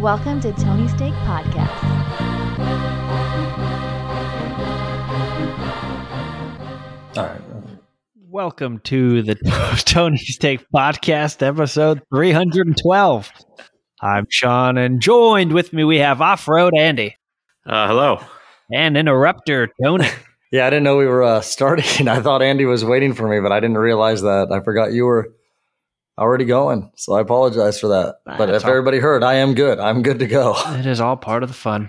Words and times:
Welcome 0.00 0.40
to 0.42 0.52
Tony 0.52 0.86
Steak 0.88 1.14
Podcast. 1.24 2.88
All 7.16 7.24
right. 7.24 7.40
Welcome 8.28 8.78
to 8.84 9.22
the 9.22 9.34
Tony 9.84 10.18
Steak 10.18 10.64
Podcast, 10.72 11.42
episode 11.42 12.02
312. 12.14 13.32
I'm 14.00 14.26
Sean, 14.30 14.76
and 14.78 15.00
joined 15.00 15.52
with 15.52 15.72
me 15.72 15.82
we 15.84 15.98
have 15.98 16.20
Off 16.20 16.46
Road 16.46 16.74
Andy 16.78 17.16
Uh, 17.66 17.88
hello. 17.88 18.20
and 18.72 18.96
Interrupter 18.96 19.68
Tony. 19.82 20.06
Yeah, 20.50 20.66
I 20.66 20.70
didn't 20.70 20.84
know 20.84 20.96
we 20.96 21.04
were 21.04 21.22
uh, 21.22 21.42
starting. 21.42 22.08
I 22.08 22.22
thought 22.22 22.40
Andy 22.40 22.64
was 22.64 22.82
waiting 22.82 23.12
for 23.12 23.28
me, 23.28 23.38
but 23.38 23.52
I 23.52 23.60
didn't 23.60 23.76
realize 23.76 24.22
that. 24.22 24.48
I 24.50 24.60
forgot 24.60 24.92
you 24.94 25.04
were 25.04 25.34
already 26.18 26.44
going. 26.44 26.90
So 26.96 27.14
I 27.14 27.20
apologize 27.20 27.78
for 27.80 27.88
that. 27.88 28.16
But 28.26 28.46
That's 28.46 28.58
if 28.58 28.64
all- 28.64 28.70
everybody 28.70 28.98
heard, 28.98 29.22
I 29.22 29.34
am 29.34 29.54
good. 29.54 29.78
I'm 29.78 30.02
good 30.02 30.18
to 30.18 30.26
go. 30.26 30.54
It 30.78 30.84
is 30.86 31.00
all 31.00 31.16
part 31.16 31.42
of 31.42 31.48
the 31.48 31.54
fun. 31.54 31.88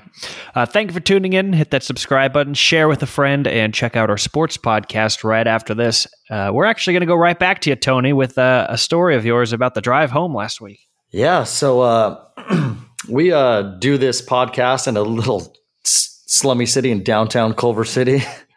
Uh, 0.55 0.65
thank 0.65 0.89
you 0.89 0.93
for 0.93 0.99
tuning 0.99 1.33
in. 1.33 1.51
Hit 1.53 1.71
that 1.71 1.83
subscribe 1.83 2.31
button, 2.31 2.53
share 2.53 2.87
with 2.87 3.01
a 3.03 3.07
friend, 3.07 3.47
and 3.47 3.73
check 3.73 3.95
out 3.95 4.09
our 4.09 4.17
sports 4.17 4.55
podcast 4.57 5.23
right 5.23 5.47
after 5.47 5.73
this. 5.73 6.07
Uh, 6.29 6.51
we're 6.53 6.65
actually 6.65 6.93
going 6.93 7.01
to 7.01 7.07
go 7.07 7.15
right 7.15 7.37
back 7.39 7.59
to 7.61 7.69
you, 7.71 7.75
Tony, 7.75 8.13
with 8.13 8.37
uh, 8.37 8.67
a 8.69 8.77
story 8.77 9.15
of 9.15 9.25
yours 9.25 9.51
about 9.51 9.73
the 9.73 9.81
drive 9.81 10.11
home 10.11 10.33
last 10.35 10.61
week. 10.61 10.79
Yeah. 11.11 11.43
So 11.43 11.81
uh, 11.81 12.23
we 13.09 13.31
uh, 13.31 13.61
do 13.79 13.97
this 13.97 14.21
podcast 14.21 14.87
in 14.87 14.95
a 14.95 15.01
little 15.01 15.41
s- 15.85 16.23
slummy 16.27 16.65
city 16.67 16.91
in 16.91 17.03
downtown 17.03 17.53
Culver 17.53 17.83
City 17.85 18.21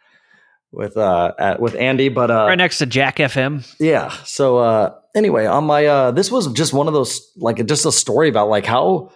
with 0.73 0.97
uh, 0.97 1.33
at, 1.39 1.59
with 1.61 1.75
Andy. 1.75 2.09
But 2.09 2.31
uh, 2.31 2.45
right 2.47 2.55
next 2.55 2.79
to 2.79 2.85
Jack 2.85 3.17
FM. 3.17 3.65
Yeah. 3.79 4.09
So 4.25 4.57
uh 4.57 4.95
anyway, 5.15 5.45
on 5.45 5.63
my 5.65 5.85
uh 5.85 6.11
this 6.11 6.31
was 6.31 6.51
just 6.53 6.73
one 6.73 6.87
of 6.87 6.93
those 6.93 7.31
like 7.37 7.65
just 7.65 7.85
a 7.85 7.91
story 7.91 8.27
about 8.29 8.49
like 8.49 8.65
how 8.65 9.11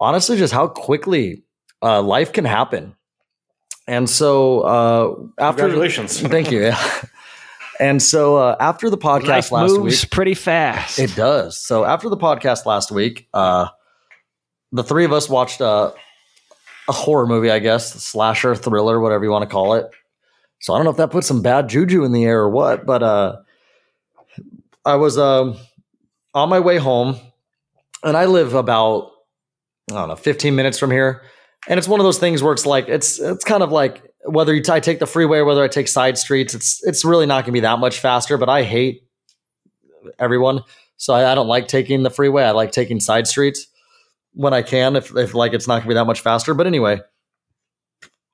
honestly 0.00 0.36
just 0.36 0.52
how 0.52 0.68
quickly 0.68 1.42
uh 1.82 2.02
life 2.02 2.32
can 2.32 2.44
happen. 2.44 2.94
And 3.88 4.08
so 4.08 4.60
uh 4.60 5.14
after 5.38 5.62
Congratulations. 5.62 6.20
Thank 6.36 6.52
you. 6.52 6.62
Yeah. 6.62 7.02
And 7.80 8.00
so 8.00 8.36
uh 8.36 8.56
after 8.60 8.90
the 8.90 8.98
podcast 8.98 9.26
Life 9.26 9.52
last 9.52 9.70
moves 9.72 10.02
week 10.02 10.10
pretty 10.10 10.34
fast. 10.34 10.98
it 10.98 11.14
does. 11.16 11.58
So 11.58 11.84
after 11.84 12.08
the 12.08 12.18
podcast 12.18 12.66
last 12.66 12.92
week, 12.92 13.28
uh 13.32 13.68
the 14.72 14.84
three 14.84 15.04
of 15.04 15.12
us 15.12 15.28
watched 15.28 15.60
uh, 15.60 15.92
a 16.88 16.92
horror 16.92 17.26
movie, 17.26 17.50
I 17.50 17.58
guess, 17.58 17.92
slasher, 18.02 18.54
thriller, 18.54 18.98
whatever 18.98 19.22
you 19.24 19.30
want 19.30 19.42
to 19.42 19.48
call 19.48 19.74
it. 19.74 19.90
So 20.62 20.72
I 20.72 20.78
don't 20.78 20.84
know 20.84 20.92
if 20.92 20.96
that 20.98 21.10
put 21.10 21.24
some 21.24 21.42
bad 21.42 21.68
juju 21.68 22.04
in 22.04 22.12
the 22.12 22.24
air 22.24 22.40
or 22.40 22.48
what, 22.48 22.86
but 22.86 23.02
uh 23.02 23.36
I 24.84 24.94
was 24.94 25.18
um 25.18 25.56
on 26.34 26.48
my 26.48 26.60
way 26.60 26.78
home 26.78 27.16
and 28.02 28.16
I 28.16 28.26
live 28.26 28.54
about 28.54 29.10
I 29.90 29.94
don't 29.94 30.08
know, 30.08 30.16
15 30.16 30.54
minutes 30.54 30.78
from 30.78 30.90
here. 30.90 31.22
And 31.68 31.78
it's 31.78 31.88
one 31.88 32.00
of 32.00 32.04
those 32.04 32.18
things 32.18 32.42
where 32.42 32.52
it's 32.52 32.64
like 32.64 32.88
it's 32.88 33.18
it's 33.18 33.44
kind 33.44 33.62
of 33.62 33.72
like 33.72 34.02
whether 34.24 34.54
you 34.54 34.62
t- 34.62 34.72
I 34.72 34.78
take 34.78 35.00
the 35.00 35.06
freeway 35.06 35.38
or 35.38 35.44
whether 35.44 35.64
I 35.64 35.68
take 35.68 35.88
side 35.88 36.16
streets, 36.16 36.54
it's 36.54 36.82
it's 36.84 37.04
really 37.04 37.26
not 37.26 37.44
going 37.44 37.46
to 37.46 37.52
be 37.52 37.60
that 37.60 37.80
much 37.80 37.98
faster. 37.98 38.38
But 38.38 38.48
I 38.48 38.62
hate 38.62 39.02
everyone, 40.18 40.62
so 40.96 41.12
I, 41.12 41.32
I 41.32 41.34
don't 41.34 41.48
like 41.48 41.66
taking 41.66 42.04
the 42.04 42.10
freeway. 42.10 42.44
I 42.44 42.52
like 42.52 42.70
taking 42.70 43.00
side 43.00 43.26
streets 43.26 43.66
when 44.32 44.54
I 44.54 44.62
can, 44.62 44.94
if 44.96 45.14
if 45.16 45.34
like 45.34 45.52
it's 45.54 45.66
not 45.66 45.74
going 45.74 45.82
to 45.82 45.88
be 45.88 45.94
that 45.94 46.06
much 46.06 46.20
faster. 46.20 46.54
But 46.54 46.66
anyway, 46.68 47.00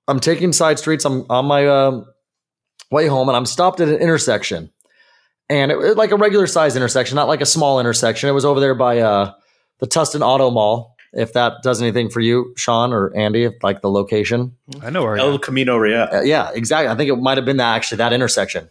I'm 0.07 0.21
taking 0.21 0.53
side 0.53 0.79
streets. 0.79 1.05
I'm 1.05 1.25
on 1.31 1.47
my 1.47 1.67
um, 1.67 2.07
way 2.91 3.07
home, 3.07 3.29
and 3.29 3.37
I'm 3.37 3.47
stopped 3.47 3.81
at 3.81 3.89
an 3.89 3.97
intersection, 3.97 4.71
and 5.49 5.71
it, 5.73 5.79
it- 5.79 5.97
like 5.97 6.11
a 6.11 6.17
regular 6.17 6.47
size 6.47 6.77
intersection, 6.77 7.17
not 7.17 7.29
like 7.29 7.41
a 7.41 7.47
small 7.47 7.81
intersection. 7.81 8.29
It 8.29 8.33
was 8.33 8.45
over 8.45 8.61
there 8.61 8.75
by 8.75 8.99
uh, 9.01 9.33
the 9.79 9.87
Tustin 9.87 10.21
Auto 10.23 10.51
Mall. 10.51 10.95
If 11.15 11.33
that 11.33 11.63
does 11.63 11.81
anything 11.81 12.11
for 12.11 12.21
you, 12.21 12.53
Sean 12.57 12.93
or 12.93 13.15
Andy, 13.17 13.45
if, 13.45 13.55
like 13.63 13.81
the 13.81 13.91
location. 13.91 14.55
I 14.83 14.91
know 14.91 15.03
where 15.03 15.17
El 15.17 15.39
Camino 15.39 15.79
Real. 15.79 16.07
Uh, 16.13 16.21
yeah, 16.21 16.51
exactly. 16.53 16.89
I 16.89 16.95
think 16.97 17.11
it 17.11 17.17
might 17.17 17.39
have 17.39 17.47
been 17.47 17.57
that 17.57 17.77
actually 17.77 17.97
that 17.99 18.13
intersection. 18.13 18.69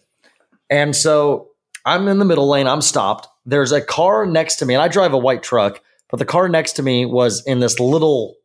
And 0.69 0.95
so 0.95 1.50
I'm 1.84 2.07
in 2.07 2.19
the 2.19 2.25
middle 2.25 2.47
lane. 2.47 2.68
I'm 2.68 2.81
stopped. 2.81 3.28
There's 3.47 3.72
a 3.72 3.81
car 3.81 4.28
next 4.28 4.57
to 4.57 4.68
me, 4.68 4.75
and 4.75 4.84
I 4.84 4.88
drive 4.88 5.13
a 5.13 5.18
white 5.18 5.41
truck. 5.41 5.81
But 6.12 6.18
the 6.18 6.25
car 6.25 6.47
next 6.47 6.74
to 6.74 6.84
me 6.84 7.07
was 7.07 7.44
in 7.47 7.59
this 7.59 7.79
little, 7.79 8.35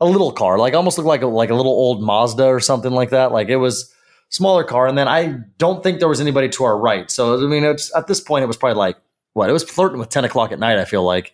a 0.00 0.04
little 0.06 0.32
car, 0.32 0.58
like 0.58 0.74
almost 0.74 0.98
looked 0.98 1.06
like 1.06 1.22
a, 1.22 1.26
like 1.28 1.50
a 1.50 1.54
little 1.54 1.72
old 1.72 2.02
Mazda 2.02 2.44
or 2.46 2.58
something 2.58 2.90
like 2.92 3.10
that. 3.10 3.30
Like 3.30 3.48
it 3.50 3.56
was 3.56 3.94
smaller 4.32 4.64
car. 4.64 4.88
And 4.88 4.98
then 4.98 5.06
I 5.06 5.38
don't 5.58 5.82
think 5.82 6.00
there 6.00 6.08
was 6.08 6.20
anybody 6.20 6.48
to 6.48 6.64
our 6.64 6.76
right. 6.76 7.08
So 7.10 7.42
I 7.42 7.46
mean, 7.46 7.62
it's 7.62 7.94
at 7.94 8.08
this 8.08 8.20
point 8.20 8.42
it 8.42 8.46
was 8.46 8.56
probably 8.56 8.78
like 8.78 8.96
what 9.34 9.48
it 9.48 9.52
was 9.52 9.62
flirting 9.62 10.00
with 10.00 10.08
ten 10.08 10.24
o'clock 10.24 10.50
at 10.50 10.58
night. 10.58 10.78
I 10.78 10.84
feel 10.84 11.04
like. 11.04 11.32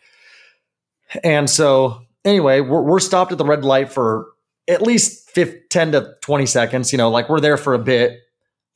And 1.25 1.49
so 1.49 2.03
anyway, 2.25 2.61
we're, 2.61 2.83
we're 2.83 3.01
stopped 3.01 3.33
at 3.33 3.39
the 3.39 3.45
red 3.45 3.65
light 3.65 3.91
for 3.91 4.27
at 4.69 4.83
least 4.83 5.31
15, 5.31 5.63
10 5.71 5.93
to 5.93 6.15
20 6.21 6.45
seconds. 6.45 6.93
You 6.93 6.99
know, 6.99 7.09
like 7.09 7.31
we're 7.31 7.41
there 7.41 7.57
for 7.57 7.73
a 7.73 7.79
bit. 7.79 8.21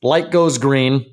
Light 0.01 0.31
goes 0.31 0.57
green. 0.57 1.05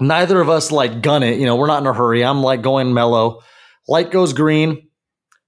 Neither 0.00 0.40
of 0.40 0.48
us 0.48 0.72
like 0.72 1.02
gun 1.02 1.22
it. 1.22 1.38
You 1.38 1.44
know, 1.44 1.56
we're 1.56 1.66
not 1.66 1.82
in 1.82 1.86
a 1.86 1.92
hurry. 1.92 2.24
I'm 2.24 2.42
like 2.42 2.62
going 2.62 2.94
mellow. 2.94 3.42
Light 3.86 4.10
goes 4.10 4.32
green. 4.32 4.88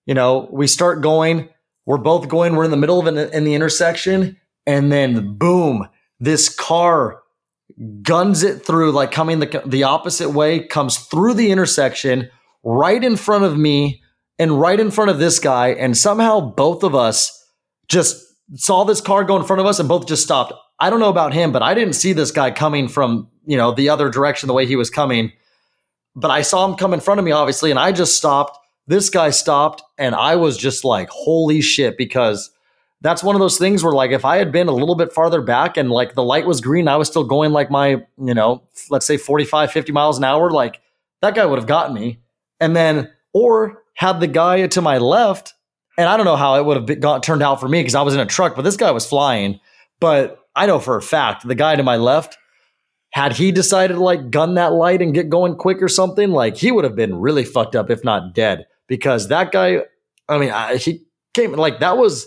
You 0.05 0.15
know, 0.15 0.49
we 0.53 0.67
start 0.67 1.01
going. 1.01 1.49
We're 1.87 1.97
both 1.97 2.29
going. 2.29 2.55
We're 2.55 2.65
in 2.65 2.71
the 2.71 2.77
middle 2.77 3.01
of 3.01 3.07
an, 3.07 3.17
in 3.17 3.45
the 3.45 3.55
intersection. 3.55 4.37
And 4.67 4.93
then 4.93 5.39
boom, 5.39 5.89
this 6.23 6.49
car 6.49 7.21
guns 8.03 8.45
it 8.45 8.65
through, 8.65 8.93
like 8.93 9.11
coming 9.11 9.41
the, 9.41 9.61
the 9.67 9.83
opposite 9.83 10.31
way, 10.31 10.65
comes 10.65 10.99
through 10.99 11.35
the 11.35 11.51
intersection 11.51 12.31
right 12.63 13.03
in 13.03 13.17
front 13.17 13.43
of 13.43 13.59
me 13.59 14.01
and 14.39 14.61
right 14.61 14.79
in 14.79 14.93
front 14.93 15.11
of 15.11 15.19
this 15.19 15.41
guy. 15.41 15.71
And 15.71 15.99
somehow 15.99 16.41
both 16.41 16.85
of 16.85 16.95
us 16.95 17.45
just 17.89 18.25
saw 18.55 18.85
this 18.85 19.01
car 19.01 19.25
go 19.25 19.37
in 19.37 19.45
front 19.45 19.59
of 19.59 19.67
us 19.67 19.81
and 19.81 19.89
both 19.89 20.07
just 20.07 20.23
stopped. 20.23 20.53
I 20.79 20.91
don't 20.91 21.01
know 21.01 21.09
about 21.09 21.35
him, 21.35 21.51
but 21.51 21.63
I 21.63 21.75
didn't 21.75 21.95
see 21.95 22.13
this 22.13 22.31
guy 22.31 22.53
coming 22.53 22.87
from, 22.87 23.29
you 23.45 23.57
know, 23.57 23.73
the 23.73 23.89
other 23.89 24.09
direction 24.09 24.47
the 24.47 24.55
way 24.55 24.65
he 24.65 24.77
was 24.77 24.91
coming. 24.91 25.33
But 26.15 26.31
I 26.31 26.43
saw 26.43 26.65
him 26.69 26.77
come 26.77 26.95
in 26.95 27.01
front 27.01 27.19
of 27.19 27.25
me, 27.25 27.33
obviously, 27.33 27.71
and 27.71 27.81
I 27.81 27.91
just 27.91 28.17
stopped. 28.17 28.57
This 28.87 29.11
guy 29.11 29.31
stopped, 29.31 29.83
and 29.99 30.15
I 30.15 30.37
was 30.37 30.57
just 30.57 30.85
like, 30.85 31.09
holy 31.11 31.63
shit, 31.63 31.99
because 31.99 32.51
that's 33.03 33.23
one 33.23 33.35
of 33.35 33.41
those 33.41 33.59
things 33.59 33.85
where, 33.85 33.93
like, 33.93 34.13
if 34.13 34.25
I 34.25 34.37
had 34.37 34.53
been 34.53 34.69
a 34.69 34.73
little 34.73 34.95
bit 34.95 35.13
farther 35.13 35.43
back 35.43 35.77
and 35.77 35.91
like 35.91 36.15
the 36.15 36.23
light 36.23 36.47
was 36.47 36.61
green, 36.61 36.89
I 36.89 36.97
was 36.97 37.09
still 37.09 37.25
going 37.25 37.53
like 37.53 37.71
my, 37.71 38.05
you 38.17 38.35
know, 38.35 38.63
let's 38.91 39.07
say 39.07 39.17
45, 39.17 39.73
50 39.73 39.93
miles 39.93 40.19
an 40.19 40.25
hour, 40.25 40.51
like 40.51 40.81
that 41.21 41.35
guy 41.35 41.45
would 41.45 41.59
have 41.59 41.67
gotten 41.67 41.95
me. 41.95 42.21
And 42.61 42.77
then, 42.77 43.11
or 43.33 43.83
had 43.95 44.21
the 44.21 44.27
guy 44.29 44.67
to 44.67 44.81
my 44.81 44.99
left 44.99 45.55
and 45.99 46.09
I 46.09 46.17
don't 46.17 46.27
know 46.27 46.37
how 46.37 46.57
it 46.57 46.65
would 46.65 46.77
have 46.77 46.87
been, 46.87 47.01
got, 47.01 47.23
turned 47.23 47.43
out 47.43 47.61
for 47.61 47.69
me 47.69 47.81
because 47.81 47.95
I 47.95 48.03
was 48.03 48.15
in 48.15 48.21
a 48.21 48.27
truck, 48.27 48.57
but 48.57 48.63
this 48.63 48.77
guy 48.77 48.91
was 48.91 49.07
flying. 49.07 49.61
But 50.01 50.39
I 50.55 50.67
know 50.67 50.79
for 50.79 50.97
a 50.97 51.03
fact 51.03 51.47
the 51.47 51.55
guy 51.55 51.77
to 51.77 51.83
my 51.83 51.97
left, 51.97 52.39
had 53.11 53.35
he 53.35 53.53
decided 53.53 53.95
to 53.95 54.01
like 54.01 54.31
gun 54.31 54.55
that 54.55 54.73
light 54.73 55.03
and 55.03 55.13
get 55.13 55.29
going 55.29 55.57
quick 55.57 55.83
or 55.83 55.89
something, 55.89 56.31
like 56.31 56.57
he 56.57 56.73
would 56.73 56.85
have 56.85 56.97
been 56.97 57.17
really 57.17 57.45
fucked 57.45 57.77
up, 57.77 57.91
if 57.91 58.05
not 58.05 58.35
dead. 58.35 58.67
Because 58.89 59.29
that 59.29 59.53
guy, 59.53 59.83
I 60.29 60.39
mean, 60.39 60.51
I, 60.51 60.77
he 60.77 61.05
came 61.35 61.53
like 61.53 61.81
that 61.81 61.99
was 61.99 62.27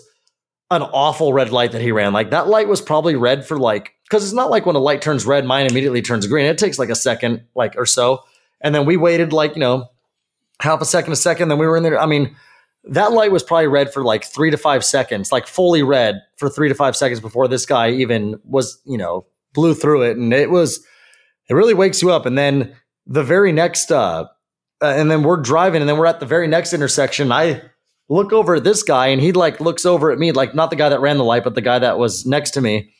an 0.70 0.82
awful 0.82 1.32
red 1.32 1.50
light 1.50 1.72
that 1.72 1.82
he 1.82 1.92
ran. 1.92 2.12
Like 2.12 2.30
that 2.30 2.48
light 2.48 2.68
was 2.68 2.80
probably 2.80 3.16
red 3.16 3.46
for 3.46 3.58
like 3.58 3.92
because 4.04 4.24
it's 4.24 4.32
not 4.32 4.50
like 4.50 4.66
when 4.66 4.76
a 4.76 4.80
light 4.80 5.02
turns 5.02 5.26
red, 5.26 5.44
mine 5.44 5.66
immediately 5.66 6.02
turns 6.02 6.26
green. 6.26 6.46
It 6.46 6.58
takes 6.58 6.78
like 6.78 6.90
a 6.90 6.96
second, 6.96 7.44
like 7.54 7.74
or 7.76 7.86
so, 7.86 8.24
and 8.60 8.74
then 8.74 8.86
we 8.86 8.96
waited 8.96 9.32
like 9.32 9.54
you 9.54 9.60
know 9.60 9.88
half 10.60 10.80
a 10.80 10.84
second, 10.84 11.12
a 11.12 11.16
second. 11.16 11.48
Then 11.48 11.58
we 11.58 11.66
were 11.66 11.76
in 11.76 11.82
there. 11.82 11.98
I 11.98 12.06
mean, 12.06 12.36
that 12.88 13.12
light 13.12 13.32
was 13.32 13.42
probably 13.42 13.66
red 13.66 13.92
for 13.92 14.02
like 14.02 14.24
three 14.24 14.50
to 14.50 14.56
five 14.56 14.84
seconds, 14.84 15.32
like 15.32 15.46
fully 15.46 15.82
red 15.82 16.22
for 16.36 16.48
three 16.48 16.68
to 16.68 16.74
five 16.74 16.96
seconds 16.96 17.20
before 17.20 17.48
this 17.48 17.66
guy 17.66 17.90
even 17.90 18.40
was, 18.44 18.80
you 18.84 18.96
know, 18.96 19.26
blew 19.52 19.74
through 19.74 20.02
it. 20.02 20.16
And 20.16 20.32
it 20.32 20.50
was, 20.50 20.84
it 21.48 21.54
really 21.54 21.74
wakes 21.74 22.00
you 22.00 22.12
up. 22.12 22.26
And 22.26 22.38
then 22.38 22.74
the 23.06 23.24
very 23.24 23.52
next, 23.52 23.90
uh, 23.90 24.26
uh, 24.82 24.86
and 24.86 25.10
then 25.10 25.22
we're 25.22 25.38
driving 25.38 25.82
and 25.82 25.88
then 25.88 25.96
we're 25.96 26.06
at 26.06 26.20
the 26.20 26.26
very 26.26 26.46
next 26.46 26.72
intersection. 26.72 27.32
I 27.32 27.62
look 28.08 28.32
over 28.32 28.54
at 28.56 28.64
this 28.64 28.82
guy 28.82 29.08
and 29.08 29.20
he 29.20 29.32
like 29.32 29.60
looks 29.60 29.84
over 29.84 30.10
at 30.10 30.18
me, 30.18 30.32
like 30.32 30.54
not 30.54 30.70
the 30.70 30.76
guy 30.76 30.88
that 30.88 31.00
ran 31.00 31.18
the 31.18 31.24
light, 31.24 31.44
but 31.44 31.54
the 31.54 31.60
guy 31.60 31.78
that 31.78 31.98
was 31.98 32.24
next 32.26 32.52
to 32.52 32.60
me 32.60 32.92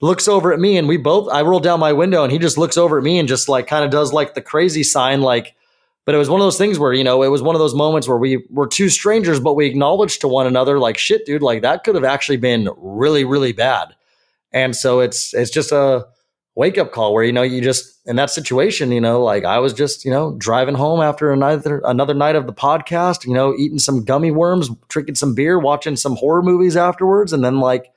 looks 0.00 0.28
over 0.28 0.52
at 0.52 0.60
me 0.60 0.76
and 0.76 0.88
we 0.88 0.96
both, 0.96 1.32
I 1.32 1.42
roll 1.42 1.60
down 1.60 1.80
my 1.80 1.92
window 1.92 2.22
and 2.22 2.32
he 2.32 2.38
just 2.38 2.58
looks 2.58 2.76
over 2.76 2.98
at 2.98 3.04
me 3.04 3.18
and 3.18 3.28
just 3.28 3.48
like 3.48 3.66
kind 3.66 3.84
of 3.84 3.90
does 3.90 4.12
like 4.12 4.34
the 4.34 4.42
crazy 4.42 4.82
sign, 4.82 5.22
like, 5.22 5.54
but 6.04 6.14
it 6.14 6.18
was 6.18 6.28
one 6.28 6.40
of 6.40 6.44
those 6.44 6.58
things 6.58 6.78
where, 6.78 6.92
you 6.92 7.04
know, 7.04 7.22
it 7.22 7.28
was 7.28 7.42
one 7.42 7.54
of 7.54 7.60
those 7.60 7.76
moments 7.76 8.08
where 8.08 8.18
we 8.18 8.44
were 8.50 8.66
two 8.66 8.88
strangers, 8.88 9.38
but 9.38 9.54
we 9.54 9.66
acknowledged 9.66 10.20
to 10.22 10.28
one 10.28 10.48
another, 10.48 10.80
like, 10.80 10.98
shit, 10.98 11.24
dude, 11.24 11.42
like 11.42 11.62
that 11.62 11.84
could 11.84 11.94
have 11.94 12.04
actually 12.04 12.38
been 12.38 12.68
really, 12.76 13.24
really 13.24 13.52
bad. 13.52 13.94
And 14.52 14.74
so 14.74 14.98
it's 14.98 15.32
it's 15.32 15.50
just 15.50 15.70
a 15.72 16.06
wake 16.54 16.76
up 16.76 16.92
call 16.92 17.14
where, 17.14 17.24
you 17.24 17.32
know, 17.32 17.42
you 17.42 17.60
just 17.60 18.00
in 18.06 18.16
that 18.16 18.30
situation, 18.30 18.92
you 18.92 19.00
know, 19.00 19.22
like 19.22 19.44
I 19.44 19.58
was 19.58 19.72
just, 19.72 20.04
you 20.04 20.10
know, 20.10 20.34
driving 20.38 20.74
home 20.74 21.00
after 21.00 21.32
another 21.32 21.80
another 21.84 22.14
night 22.14 22.36
of 22.36 22.46
the 22.46 22.52
podcast, 22.52 23.24
you 23.26 23.32
know, 23.32 23.54
eating 23.56 23.78
some 23.78 24.04
gummy 24.04 24.30
worms, 24.30 24.70
drinking 24.88 25.14
some 25.14 25.34
beer, 25.34 25.58
watching 25.58 25.96
some 25.96 26.16
horror 26.16 26.42
movies 26.42 26.76
afterwards, 26.76 27.32
and 27.32 27.44
then 27.44 27.60
like 27.60 27.92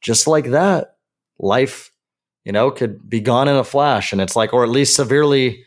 just 0.00 0.26
like 0.26 0.50
that, 0.50 0.96
life, 1.38 1.90
you 2.44 2.52
know, 2.52 2.70
could 2.70 3.08
be 3.08 3.20
gone 3.20 3.48
in 3.48 3.56
a 3.56 3.64
flash. 3.64 4.12
And 4.12 4.20
it's 4.20 4.36
like, 4.36 4.52
or 4.52 4.64
at 4.64 4.70
least 4.70 4.96
severely 4.96 5.64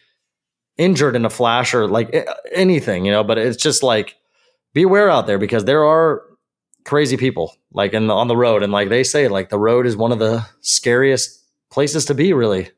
injured 0.77 1.15
in 1.15 1.25
a 1.25 1.29
flash 1.29 1.73
or 1.73 1.87
like 1.87 2.15
anything, 2.51 3.03
you 3.03 3.11
know, 3.11 3.23
but 3.23 3.39
it's 3.39 3.61
just 3.61 3.81
like 3.81 4.15
be 4.73 4.83
aware 4.83 5.09
out 5.09 5.25
there 5.25 5.39
because 5.39 5.65
there 5.65 5.83
are 5.83 6.21
crazy 6.85 7.17
people 7.17 7.55
like 7.73 7.93
in 7.93 8.07
the, 8.07 8.13
on 8.13 8.27
the 8.27 8.37
road, 8.37 8.61
and 8.61 8.71
like 8.71 8.89
they 8.89 9.03
say, 9.03 9.27
like 9.27 9.49
the 9.49 9.57
road 9.57 9.87
is 9.87 9.97
one 9.97 10.11
of 10.11 10.19
the 10.19 10.45
scariest 10.61 11.36
places 11.77 12.05
to 12.05 12.15
be. 12.15 12.33
Really, 12.33 12.71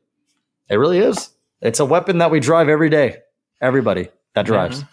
it 0.68 0.76
really 0.76 0.98
is. 0.98 1.30
It's 1.62 1.80
a 1.80 1.86
weapon 1.86 2.18
that 2.18 2.30
we 2.30 2.38
drive 2.38 2.68
every 2.68 2.90
day. 2.90 3.16
Everybody 3.58 4.10
that 4.34 4.44
mm-hmm. 4.44 4.52
drives. 4.52 4.84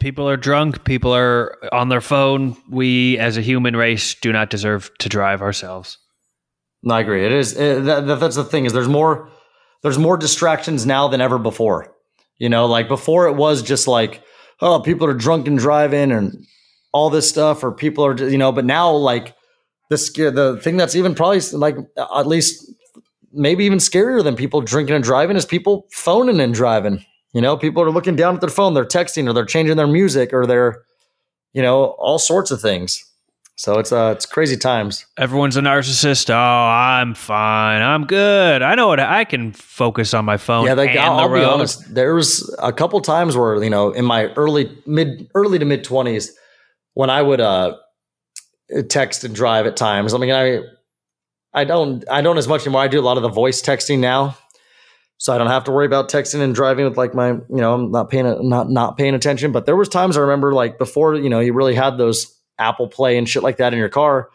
People 0.00 0.26
are 0.26 0.38
drunk. 0.38 0.84
People 0.84 1.14
are 1.14 1.58
on 1.70 1.90
their 1.90 2.00
phone. 2.00 2.56
We, 2.70 3.18
as 3.18 3.36
a 3.36 3.42
human 3.42 3.76
race, 3.76 4.14
do 4.14 4.32
not 4.32 4.48
deserve 4.48 4.90
to 5.00 5.10
drive 5.10 5.42
ourselves. 5.42 5.98
No, 6.82 6.94
I 6.94 7.00
agree. 7.00 7.26
It 7.26 7.32
is. 7.32 7.52
It, 7.52 7.84
that, 7.84 8.06
that- 8.06 8.20
that's 8.20 8.36
the 8.36 8.44
thing 8.44 8.64
is 8.64 8.72
there's 8.72 8.88
more 8.88 9.28
there's 9.82 9.98
more 9.98 10.16
distractions 10.16 10.86
now 10.86 11.08
than 11.08 11.20
ever 11.20 11.38
before. 11.38 11.94
You 12.38 12.48
know, 12.48 12.64
like 12.64 12.88
before 12.88 13.26
it 13.26 13.34
was 13.34 13.62
just 13.62 13.86
like 13.86 14.22
oh 14.62 14.80
people 14.80 15.06
are 15.06 15.12
drunk 15.12 15.46
and 15.46 15.58
driving 15.58 16.10
and 16.10 16.46
all 16.90 17.10
this 17.10 17.28
stuff, 17.28 17.62
or 17.62 17.70
people 17.70 18.06
are 18.06 18.16
you 18.16 18.38
know. 18.38 18.50
But 18.50 18.64
now 18.64 18.92
like 18.92 19.36
the 19.90 19.96
the 20.34 20.58
thing 20.62 20.78
that's 20.78 20.96
even 20.96 21.14
probably 21.14 21.40
like 21.52 21.76
at 22.16 22.26
least 22.26 22.72
maybe 23.32 23.64
even 23.64 23.78
scarier 23.78 24.22
than 24.22 24.36
people 24.36 24.60
drinking 24.60 24.94
and 24.94 25.04
driving 25.04 25.36
is 25.36 25.46
people 25.46 25.86
phoning 25.90 26.40
and 26.40 26.54
driving. 26.54 27.04
You 27.32 27.40
know, 27.40 27.56
people 27.56 27.82
are 27.82 27.90
looking 27.90 28.16
down 28.16 28.34
at 28.34 28.40
their 28.40 28.50
phone, 28.50 28.74
they're 28.74 28.84
texting 28.84 29.28
or 29.28 29.32
they're 29.32 29.46
changing 29.46 29.76
their 29.76 29.86
music 29.86 30.32
or 30.32 30.46
they're 30.46 30.82
you 31.52 31.62
know 31.62 31.96
all 31.98 32.18
sorts 32.18 32.50
of 32.50 32.60
things. 32.60 33.04
So 33.56 33.78
it's 33.78 33.92
uh 33.92 34.12
it's 34.16 34.26
crazy 34.26 34.56
times. 34.56 35.06
Everyone's 35.18 35.56
a 35.56 35.60
narcissist. 35.60 36.30
Oh, 36.30 36.34
I'm 36.34 37.14
fine. 37.14 37.82
I'm 37.82 38.04
good. 38.06 38.62
I 38.62 38.74
know 38.74 38.88
what 38.88 39.00
I 39.00 39.24
can 39.24 39.52
focus 39.52 40.14
on 40.14 40.24
my 40.24 40.36
phone. 40.36 40.66
Yeah, 40.66 40.74
like, 40.74 40.96
I'll, 40.96 41.20
I'll 41.20 41.32
be 41.32 41.44
honest. 41.44 41.94
There 41.94 42.14
was 42.14 42.54
a 42.58 42.72
couple 42.72 43.00
times 43.00 43.36
where 43.36 43.62
you 43.62 43.70
know, 43.70 43.90
in 43.90 44.04
my 44.04 44.32
early 44.34 44.76
mid 44.86 45.30
early 45.34 45.58
to 45.58 45.64
mid 45.64 45.84
twenties, 45.84 46.36
when 46.94 47.10
I 47.10 47.22
would 47.22 47.40
uh 47.40 47.76
text 48.88 49.24
and 49.24 49.34
drive 49.34 49.66
at 49.66 49.76
times. 49.76 50.14
I 50.14 50.18
mean, 50.18 50.32
I 50.32 50.60
I 51.54 51.64
don't 51.64 52.04
I 52.10 52.20
don't 52.22 52.38
as 52.38 52.48
much 52.48 52.62
anymore. 52.62 52.82
I 52.82 52.88
do 52.88 53.00
a 53.00 53.02
lot 53.02 53.16
of 53.16 53.22
the 53.22 53.28
voice 53.28 53.60
texting 53.60 53.98
now, 53.98 54.36
so 55.18 55.32
I 55.32 55.38
don't 55.38 55.48
have 55.48 55.64
to 55.64 55.72
worry 55.72 55.86
about 55.86 56.08
texting 56.10 56.40
and 56.40 56.54
driving 56.54 56.84
with 56.84 56.96
like 56.96 57.14
my 57.14 57.30
you 57.30 57.44
know 57.50 57.74
I'm 57.74 57.90
not 57.90 58.10
paying 58.10 58.48
not 58.48 58.70
not 58.70 58.96
paying 58.96 59.14
attention. 59.14 59.52
But 59.52 59.66
there 59.66 59.76
was 59.76 59.88
times 59.88 60.16
I 60.16 60.20
remember 60.20 60.52
like 60.54 60.78
before 60.78 61.14
you 61.14 61.28
know 61.28 61.40
you 61.40 61.52
really 61.52 61.74
had 61.74 61.98
those 61.98 62.34
Apple 62.58 62.88
Play 62.88 63.18
and 63.18 63.28
shit 63.28 63.42
like 63.42 63.58
that 63.58 63.72
in 63.72 63.78
your 63.78 63.88
car. 63.88 64.30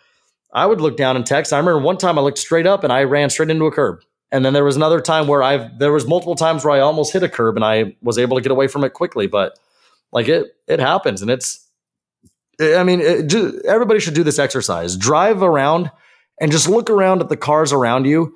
I 0.54 0.66
would 0.66 0.82
look 0.82 0.98
down 0.98 1.16
and 1.16 1.26
text. 1.26 1.54
I 1.54 1.58
remember 1.58 1.82
one 1.82 1.98
time 1.98 2.18
I 2.18 2.22
looked 2.22 2.38
straight 2.38 2.66
up 2.66 2.84
and 2.84 2.94
I 2.94 3.04
ran 3.04 3.30
straight 3.30 3.50
into 3.50 3.66
a 3.66 3.72
curb. 3.72 4.02
And 4.32 4.44
then 4.44 4.54
there 4.54 4.64
was 4.64 4.76
another 4.76 5.02
time 5.02 5.28
where 5.28 5.42
I've 5.42 5.80
there 5.80 5.92
was 5.92 6.06
multiple 6.06 6.36
times 6.36 6.64
where 6.64 6.76
I 6.76 6.80
almost 6.80 7.14
hit 7.14 7.24
a 7.24 7.30
curb 7.30 7.56
and 7.56 7.66
I 7.66 7.96
was 8.02 8.18
able 8.18 8.38
to 8.38 8.42
get 8.42 8.52
away 8.52 8.68
from 8.68 8.84
it 8.84 8.94
quickly. 8.94 9.28
But 9.28 9.58
like 10.12 10.28
it 10.28 10.56
it 10.68 10.80
happens 10.80 11.22
and 11.22 11.32
it's 11.32 11.68
I 12.60 12.84
mean 12.84 13.02
it, 13.02 13.34
everybody 13.66 14.00
should 14.00 14.14
do 14.14 14.24
this 14.24 14.40
exercise. 14.40 14.98
Drive 14.98 15.42
around 15.42 15.92
and 16.40 16.52
just 16.52 16.68
look 16.70 16.90
around 16.90 17.22
at 17.22 17.30
the 17.30 17.38
cars 17.38 17.74
around 17.74 18.06
you. 18.06 18.36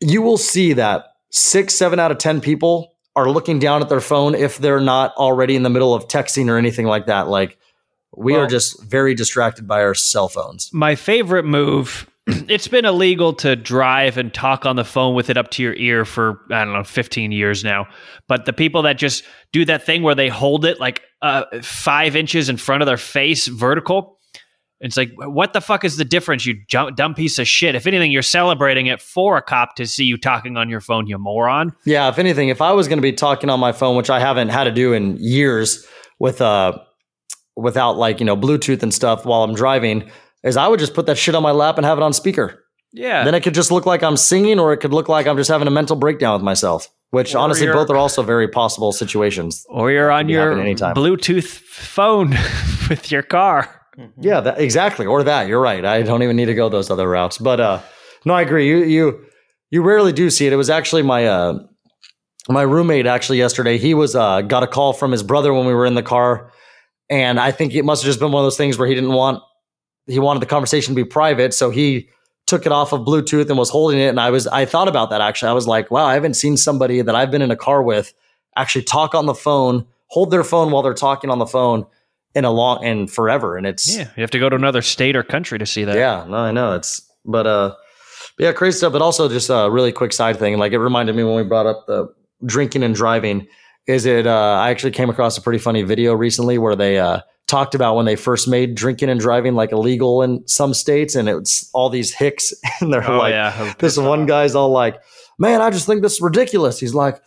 You 0.00 0.22
will 0.22 0.38
see 0.38 0.72
that 0.74 1.06
six 1.30 1.74
seven 1.74 1.98
out 1.98 2.10
of 2.10 2.18
ten 2.18 2.40
people 2.40 2.92
are 3.14 3.30
looking 3.30 3.58
down 3.58 3.80
at 3.82 3.88
their 3.88 4.00
phone 4.00 4.34
if 4.34 4.58
they're 4.58 4.80
not 4.80 5.14
already 5.16 5.56
in 5.56 5.62
the 5.62 5.70
middle 5.70 5.94
of 5.94 6.06
texting 6.08 6.48
or 6.50 6.58
anything 6.58 6.86
like 6.86 7.06
that. 7.06 7.28
Like 7.28 7.58
we 8.16 8.32
Well- 8.32 8.42
are 8.42 8.46
just 8.46 8.82
very 8.84 9.14
distracted 9.14 9.66
by 9.66 9.82
our 9.82 9.94
cell 9.94 10.28
phones. 10.28 10.70
my 10.72 10.94
favorite 10.94 11.44
move 11.44 12.10
it's 12.48 12.66
been 12.66 12.84
illegal 12.84 13.32
to 13.34 13.54
drive 13.56 14.16
and 14.18 14.34
talk 14.34 14.66
on 14.66 14.74
the 14.76 14.84
phone 14.84 15.14
with 15.14 15.30
it 15.30 15.36
up 15.36 15.50
to 15.52 15.62
your 15.62 15.74
ear 15.74 16.04
for 16.04 16.40
i 16.50 16.64
don't 16.64 16.72
know 16.72 16.82
15 16.82 17.30
years 17.30 17.62
now 17.62 17.86
but 18.26 18.44
the 18.46 18.52
people 18.52 18.82
that 18.82 18.98
just 18.98 19.22
do 19.52 19.64
that 19.64 19.84
thing 19.86 20.02
where 20.02 20.14
they 20.14 20.28
hold 20.28 20.64
it 20.64 20.80
like 20.80 21.02
uh, 21.22 21.44
five 21.62 22.16
inches 22.16 22.48
in 22.48 22.56
front 22.56 22.82
of 22.82 22.86
their 22.86 22.96
face 22.96 23.46
vertical 23.46 24.15
it's 24.80 24.96
like 24.96 25.10
what 25.16 25.52
the 25.52 25.60
fuck 25.60 25.84
is 25.84 25.96
the 25.96 26.04
difference 26.04 26.44
you 26.44 26.54
dumb 26.68 27.14
piece 27.14 27.38
of 27.38 27.48
shit 27.48 27.74
if 27.74 27.86
anything 27.86 28.12
you're 28.12 28.20
celebrating 28.22 28.86
it 28.86 29.00
for 29.00 29.36
a 29.36 29.42
cop 29.42 29.74
to 29.76 29.86
see 29.86 30.04
you 30.04 30.16
talking 30.18 30.56
on 30.56 30.68
your 30.68 30.80
phone 30.80 31.06
you 31.06 31.16
moron 31.18 31.72
Yeah, 31.84 32.08
if 32.08 32.18
anything, 32.18 32.48
if 32.50 32.60
I 32.60 32.72
was 32.72 32.86
going 32.88 32.98
to 32.98 33.02
be 33.02 33.12
talking 33.12 33.48
on 33.50 33.58
my 33.60 33.72
phone, 33.72 33.96
which 33.96 34.10
I 34.10 34.20
haven't 34.20 34.50
had 34.50 34.64
to 34.64 34.70
do 34.70 34.92
in 34.92 35.16
years 35.18 35.86
with 36.18 36.40
uh 36.40 36.78
without 37.56 37.96
like, 37.96 38.20
you 38.20 38.26
know, 38.26 38.36
Bluetooth 38.36 38.82
and 38.82 38.92
stuff 38.92 39.24
while 39.24 39.42
I'm 39.42 39.54
driving, 39.54 40.10
is 40.44 40.56
I 40.56 40.68
would 40.68 40.78
just 40.80 40.94
put 40.94 41.06
that 41.06 41.16
shit 41.16 41.34
on 41.34 41.42
my 41.42 41.52
lap 41.52 41.78
and 41.78 41.86
have 41.86 41.96
it 41.98 42.02
on 42.02 42.12
speaker. 42.12 42.62
yeah 42.92 43.24
Then 43.24 43.34
it 43.34 43.42
could 43.42 43.54
just 43.54 43.70
look 43.70 43.86
like 43.86 44.02
I'm 44.02 44.16
singing 44.16 44.58
or 44.58 44.72
it 44.72 44.78
could 44.78 44.92
look 44.92 45.08
like 45.08 45.26
I'm 45.26 45.36
just 45.36 45.50
having 45.50 45.66
a 45.68 45.70
mental 45.70 45.96
breakdown 45.96 46.34
with 46.34 46.42
myself, 46.42 46.88
which 47.10 47.34
Or 47.34 47.38
honestly 47.38 47.66
both 47.66 47.88
are 47.90 47.96
also 47.96 48.22
very 48.22 48.48
possible 48.48 48.92
situations. 48.92 49.64
or 49.68 49.90
you're 49.90 50.10
on 50.10 50.28
your 50.28 50.54
bluetooth 50.54 51.46
phone 51.46 52.30
with 52.90 53.10
your 53.10 53.22
car 53.22 53.75
Yeah, 54.20 54.40
that, 54.40 54.60
exactly. 54.60 55.06
Or 55.06 55.22
that. 55.22 55.48
You're 55.48 55.60
right. 55.60 55.84
I 55.84 56.02
don't 56.02 56.22
even 56.22 56.36
need 56.36 56.46
to 56.46 56.54
go 56.54 56.68
those 56.68 56.90
other 56.90 57.08
routes. 57.08 57.38
But 57.38 57.60
uh 57.60 57.80
no, 58.24 58.34
I 58.34 58.42
agree. 58.42 58.68
You 58.68 58.84
you 58.84 59.24
you 59.70 59.82
rarely 59.82 60.12
do 60.12 60.30
see 60.30 60.46
it. 60.46 60.52
It 60.52 60.56
was 60.56 60.70
actually 60.70 61.02
my 61.02 61.26
uh 61.26 61.58
my 62.48 62.62
roommate 62.62 63.06
actually 63.06 63.38
yesterday. 63.38 63.78
He 63.78 63.94
was 63.94 64.14
uh 64.14 64.42
got 64.42 64.62
a 64.62 64.66
call 64.66 64.92
from 64.92 65.12
his 65.12 65.22
brother 65.22 65.52
when 65.52 65.66
we 65.66 65.74
were 65.74 65.86
in 65.86 65.94
the 65.94 66.02
car. 66.02 66.52
And 67.08 67.38
I 67.38 67.52
think 67.52 67.74
it 67.74 67.84
must 67.84 68.02
have 68.02 68.08
just 68.08 68.18
been 68.18 68.32
one 68.32 68.42
of 68.42 68.46
those 68.46 68.56
things 68.56 68.78
where 68.78 68.88
he 68.88 68.94
didn't 68.94 69.12
want 69.12 69.42
he 70.06 70.18
wanted 70.18 70.40
the 70.40 70.46
conversation 70.46 70.94
to 70.94 71.02
be 71.02 71.08
private. 71.08 71.54
So 71.54 71.70
he 71.70 72.08
took 72.46 72.64
it 72.64 72.72
off 72.72 72.92
of 72.92 73.00
Bluetooth 73.00 73.48
and 73.48 73.58
was 73.58 73.70
holding 73.70 73.98
it. 73.98 74.08
And 74.08 74.20
I 74.20 74.30
was 74.30 74.46
I 74.46 74.64
thought 74.64 74.88
about 74.88 75.10
that 75.10 75.20
actually. 75.20 75.50
I 75.50 75.54
was 75.54 75.66
like, 75.66 75.90
wow, 75.90 76.04
I 76.04 76.14
haven't 76.14 76.34
seen 76.34 76.56
somebody 76.56 77.00
that 77.02 77.14
I've 77.14 77.30
been 77.30 77.42
in 77.42 77.50
a 77.50 77.56
car 77.56 77.82
with 77.82 78.12
actually 78.56 78.84
talk 78.84 79.14
on 79.14 79.26
the 79.26 79.34
phone, 79.34 79.86
hold 80.08 80.30
their 80.30 80.44
phone 80.44 80.70
while 80.70 80.82
they're 80.82 80.94
talking 80.94 81.30
on 81.30 81.38
the 81.38 81.46
phone 81.46 81.86
in 82.36 82.44
a 82.44 82.50
long 82.50 82.84
and 82.84 83.10
forever. 83.10 83.56
And 83.56 83.66
it's 83.66 83.96
yeah 83.96 84.10
you 84.16 84.20
have 84.20 84.30
to 84.30 84.38
go 84.38 84.48
to 84.48 84.54
another 84.54 84.82
state 84.82 85.16
or 85.16 85.24
country 85.24 85.58
to 85.58 85.66
see 85.66 85.82
that 85.84 85.96
yeah, 85.96 86.24
no, 86.28 86.36
I 86.36 86.52
know. 86.52 86.74
It's 86.74 87.02
but 87.24 87.46
uh 87.46 87.74
yeah, 88.38 88.52
crazy 88.52 88.76
stuff. 88.78 88.92
But 88.92 89.02
also 89.02 89.28
just 89.28 89.48
a 89.50 89.68
really 89.70 89.90
quick 89.90 90.12
side 90.12 90.38
thing. 90.38 90.58
Like 90.58 90.72
it 90.72 90.78
reminded 90.78 91.16
me 91.16 91.24
when 91.24 91.34
we 91.34 91.42
brought 91.42 91.66
up 91.66 91.86
the 91.86 92.14
drinking 92.44 92.82
and 92.82 92.94
driving. 92.94 93.48
Is 93.88 94.04
it 94.04 94.26
uh 94.26 94.58
I 94.60 94.70
actually 94.70 94.92
came 94.92 95.10
across 95.10 95.38
a 95.38 95.42
pretty 95.42 95.58
funny 95.58 95.82
video 95.82 96.14
recently 96.14 96.58
where 96.58 96.76
they 96.76 96.98
uh 96.98 97.20
talked 97.46 97.74
about 97.74 97.94
when 97.94 98.04
they 98.04 98.16
first 98.16 98.48
made 98.48 98.74
drinking 98.74 99.08
and 99.08 99.20
driving 99.20 99.54
like 99.54 99.72
illegal 99.72 100.20
in 100.20 100.46
some 100.48 100.74
states 100.74 101.14
and 101.14 101.28
it's 101.28 101.70
all 101.72 101.88
these 101.88 102.12
hicks 102.12 102.52
and 102.80 102.92
they're 102.92 103.08
Oh 103.08 103.18
like 103.18 103.32
yeah, 103.32 103.72
this 103.78 103.96
one 103.96 104.26
guy's 104.26 104.54
all 104.54 104.70
like, 104.70 105.00
Man, 105.38 105.60
I 105.60 105.70
just 105.70 105.86
think 105.86 106.02
this 106.02 106.14
is 106.14 106.20
ridiculous. 106.20 106.80
He's 106.80 106.94
like 106.94 107.22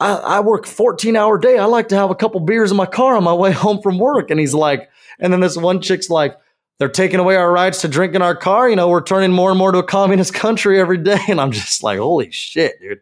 I, 0.00 0.14
I 0.14 0.40
work 0.40 0.66
14 0.66 1.14
hour 1.14 1.38
day. 1.38 1.58
I 1.58 1.66
like 1.66 1.88
to 1.88 1.96
have 1.96 2.10
a 2.10 2.14
couple 2.14 2.40
beers 2.40 2.70
in 2.70 2.76
my 2.76 2.86
car 2.86 3.16
on 3.16 3.24
my 3.24 3.34
way 3.34 3.52
home 3.66 3.80
from 3.82 3.98
work. 3.98 4.30
And 4.30 4.40
he's 4.40 4.54
like, 4.54 4.88
and 5.18 5.32
then 5.32 5.40
this 5.40 5.56
one 5.56 5.80
chick's 5.80 6.08
like, 6.10 6.36
they're 6.78 6.88
taking 6.88 7.20
away 7.20 7.36
our 7.36 7.52
rights 7.52 7.82
to 7.82 7.88
drink 7.88 8.14
in 8.14 8.22
our 8.22 8.34
car. 8.34 8.68
You 8.68 8.76
know, 8.76 8.88
we're 8.88 9.02
turning 9.02 9.32
more 9.32 9.50
and 9.50 9.58
more 9.58 9.70
to 9.70 9.78
a 9.78 9.82
communist 9.82 10.32
country 10.34 10.80
every 10.80 10.96
day. 10.98 11.20
And 11.28 11.40
I'm 11.40 11.52
just 11.52 11.82
like, 11.82 11.98
holy 11.98 12.30
shit, 12.30 12.80
dude. 12.80 13.00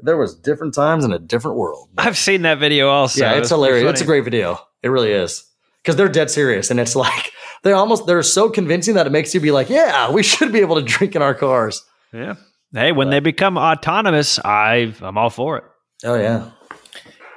There 0.00 0.16
was 0.16 0.34
different 0.34 0.74
times 0.74 1.04
in 1.04 1.12
a 1.12 1.20
different 1.20 1.56
world. 1.56 1.88
I've 1.96 2.18
seen 2.18 2.42
that 2.42 2.58
video 2.58 2.88
also. 2.88 3.20
yeah, 3.20 3.34
it's 3.34 3.48
pretty 3.48 3.54
hilarious. 3.54 3.90
It's 3.92 4.00
a 4.00 4.04
great 4.04 4.24
video. 4.24 4.58
It 4.82 4.88
really 4.88 5.12
is. 5.12 5.44
Because 5.80 5.94
they're 5.94 6.08
dead 6.08 6.30
serious. 6.30 6.70
And 6.70 6.80
it's 6.80 6.96
like, 6.96 7.30
they're 7.62 7.76
almost, 7.76 8.06
they're 8.06 8.22
so 8.24 8.50
convincing 8.50 8.96
that 8.96 9.06
it 9.06 9.10
makes 9.10 9.32
you 9.32 9.40
be 9.40 9.52
like, 9.52 9.70
yeah, 9.70 10.10
we 10.10 10.24
should 10.24 10.52
be 10.52 10.58
able 10.60 10.74
to 10.76 10.82
drink 10.82 11.14
in 11.14 11.22
our 11.22 11.34
cars. 11.34 11.84
Yeah. 12.12 12.34
Hey, 12.72 12.90
when 12.90 13.10
they 13.10 13.20
become 13.20 13.56
autonomous, 13.56 14.40
I 14.40 14.92
I'm 15.00 15.16
all 15.16 15.30
for 15.30 15.58
it. 15.58 15.64
Oh, 16.04 16.14
yeah. 16.14 16.50